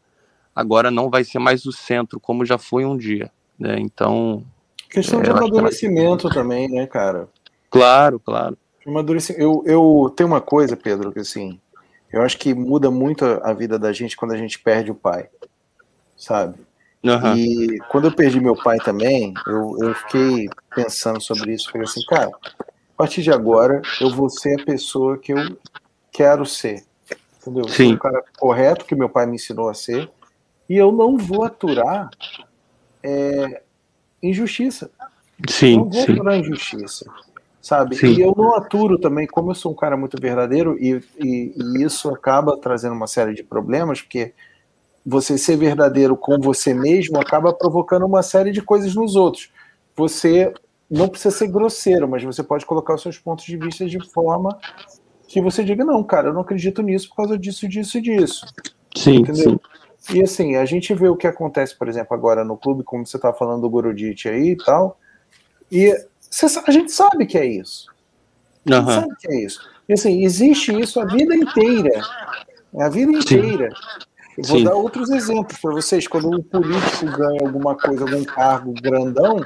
agora 0.55 0.90
não 0.90 1.10
vai 1.10 1.24
ser 1.24 1.39
mais 1.39 1.64
o 1.66 1.73
centro 1.73 2.20
como 2.20 2.44
já 2.44 2.59
foi 2.59 2.85
um 2.85 2.97
dia, 2.97 3.31
né? 3.59 3.77
Então 3.78 4.44
questão 4.90 5.20
é, 5.20 5.24
de 5.24 5.31
amadurecimento 5.31 6.28
também, 6.31 6.68
né, 6.68 6.86
cara? 6.86 7.28
Claro, 7.70 8.18
claro. 8.20 8.56
Eu, 9.36 9.62
eu 9.66 10.12
tenho 10.16 10.28
uma 10.28 10.40
coisa, 10.40 10.77
Pedro, 10.77 11.12
que 11.12 11.18
assim, 11.18 11.59
eu 12.12 12.23
acho 12.23 12.39
que 12.39 12.55
muda 12.55 12.90
muito 12.90 13.24
a 13.24 13.52
vida 13.52 13.78
da 13.78 13.93
gente 13.93 14.16
quando 14.16 14.32
a 14.32 14.36
gente 14.36 14.59
perde 14.59 14.90
o 14.90 14.94
pai, 14.94 15.28
sabe? 16.16 16.59
Uhum. 17.02 17.36
E 17.36 17.78
quando 17.90 18.06
eu 18.06 18.12
perdi 18.12 18.40
meu 18.40 18.56
pai 18.56 18.78
também, 18.78 19.35
eu, 19.47 19.77
eu 19.81 19.94
fiquei 19.94 20.48
pensando 20.74 21.20
sobre 21.20 21.52
isso. 21.52 21.70
Falei 21.70 21.86
assim, 21.86 22.05
cara, 22.06 22.28
a 22.28 22.97
partir 22.97 23.23
de 23.23 23.31
agora 23.31 23.82
eu 24.01 24.10
vou 24.10 24.31
ser 24.31 24.60
a 24.60 24.64
pessoa 24.64 25.18
que 25.18 25.32
eu 25.32 25.59
quero 26.12 26.47
ser 26.47 26.85
Entendeu? 27.47 27.64
Eu 27.64 27.68
sou 27.68 27.86
um 27.86 27.97
cara 27.97 28.24
correto 28.39 28.85
que 28.85 28.94
meu 28.94 29.09
pai 29.09 29.24
me 29.27 29.36
ensinou 29.36 29.68
a 29.68 29.74
ser. 29.74 30.10
E 30.68 30.77
eu 30.77 30.90
não 30.90 31.16
vou 31.16 31.44
aturar 31.44 32.10
é, 33.02 33.62
injustiça. 34.20 34.90
Sim, 35.48 35.77
não 35.77 35.90
vou 35.90 36.05
sim. 36.05 36.12
aturar 36.12 36.36
injustiça. 36.36 37.06
Sabe? 37.62 37.97
Sim. 37.97 38.14
E 38.14 38.20
eu 38.20 38.35
não 38.36 38.55
aturo 38.55 38.98
também, 38.98 39.27
como 39.27 39.51
eu 39.51 39.55
sou 39.55 39.73
um 39.73 39.77
cara 39.77 39.97
muito 39.97 40.20
verdadeiro, 40.20 40.77
e, 40.81 41.01
e, 41.18 41.55
e 41.56 41.85
isso 41.85 42.09
acaba 42.10 42.56
trazendo 42.56 42.94
uma 42.94 43.06
série 43.06 43.35
de 43.35 43.43
problemas, 43.43 44.01
porque 44.01 44.32
você 45.05 45.39
ser 45.39 45.56
verdadeiro 45.56 46.16
com 46.16 46.40
você 46.40 46.74
mesmo 46.74 47.20
acaba 47.20 47.52
provocando 47.52 48.06
uma 48.06 48.23
série 48.23 48.51
de 48.51 48.60
coisas 48.60 48.94
nos 48.94 49.14
outros. 49.14 49.51
Você 49.97 50.52
não 50.90 51.09
precisa 51.09 51.36
ser 51.36 51.48
grosseiro, 51.48 52.09
mas 52.09 52.23
você 52.24 52.43
pode 52.43 52.66
colocar 52.66 52.94
os 52.94 53.02
seus 53.02 53.18
pontos 53.18 53.44
de 53.44 53.56
vista 53.56 53.86
de 53.86 54.01
forma 54.10 54.59
que 55.27 55.40
você 55.40 55.65
diga, 55.65 55.85
não, 55.85 56.03
cara, 56.05 56.28
eu 56.28 56.32
não 56.35 56.43
acredito 56.43 56.82
nisso 56.82 57.09
por 57.09 57.16
causa 57.16 57.39
disso, 57.39 57.69
disso 57.69 57.98
e 57.98 58.01
disso. 58.01 58.47
Sim, 58.94 59.16
Entendeu? 59.16 59.61
sim. 59.98 60.19
E 60.19 60.23
assim, 60.23 60.57
a 60.57 60.65
gente 60.65 60.94
vê 60.94 61.09
o 61.09 61.16
que 61.16 61.27
acontece, 61.27 61.77
por 61.77 61.89
exemplo, 61.89 62.15
agora 62.15 62.44
no 62.44 62.57
clube, 62.57 62.85
como 62.85 63.05
você 63.05 63.16
estava 63.16 63.36
falando 63.36 63.62
do 63.62 63.70
Gorodic 63.70 64.28
aí 64.28 64.51
e 64.51 64.57
tal, 64.57 64.98
e 65.70 65.93
a 66.66 66.70
gente 66.70 66.93
sabe 66.93 67.27
que 67.27 67.36
é 67.36 67.44
isso. 67.44 67.90
A 68.69 68.74
gente 68.74 68.89
Aham. 68.89 69.01
sabe 69.01 69.16
que 69.19 69.32
é 69.32 69.44
isso. 69.44 69.61
E 69.89 69.93
assim, 69.93 70.24
existe 70.24 70.78
isso 70.78 71.01
a 71.01 71.05
vida 71.05 71.35
inteira. 71.35 72.01
A 72.78 72.89
vida 72.89 73.12
inteira. 73.12 73.69
Eu 74.36 74.44
vou 74.44 74.59
Sim. 74.59 74.65
dar 74.65 74.74
outros 74.74 75.09
exemplos 75.11 75.59
para 75.59 75.73
vocês. 75.73 76.07
Quando 76.07 76.28
um 76.28 76.43
político 76.43 77.07
ganha 77.07 77.40
alguma 77.40 77.74
coisa, 77.74 78.05
algum 78.05 78.23
cargo 78.24 78.74
grandão, 78.74 79.44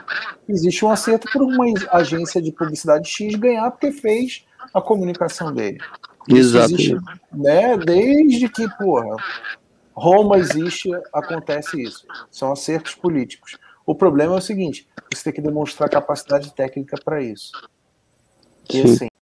existe 0.48 0.85
um 0.85 0.90
acerto 0.90 1.28
por 1.32 1.43
uma 1.43 1.65
agência 1.93 2.43
de 2.43 2.51
publicidade 2.51 3.09
X 3.09 3.35
ganhar 3.36 3.70
porque 3.70 3.93
fez 3.93 4.44
a 4.73 4.81
comunicação 4.81 5.53
dele. 5.53 5.78
Exato. 6.28 6.74
existe, 6.74 6.97
né? 7.32 7.77
Desde 7.77 8.49
que, 8.49 8.69
porra, 8.77 9.16
Roma 9.95 10.39
existe, 10.39 10.91
acontece 11.12 11.82
isso. 11.82 12.07
São 12.31 12.53
acertos 12.53 12.95
políticos. 12.95 13.59
O 13.87 13.95
problema 13.95 14.35
é 14.35 14.39
o 14.39 14.43
seguinte: 14.43 14.89
você 15.12 15.24
tem 15.24 15.32
que 15.32 15.41
demonstrar 15.41 15.89
capacidade 15.89 16.55
técnica 16.55 16.97
para 17.05 17.23
isso. 17.23 17.53
E 18.69 18.82
Sim. 18.82 18.95
assim, 18.95 19.10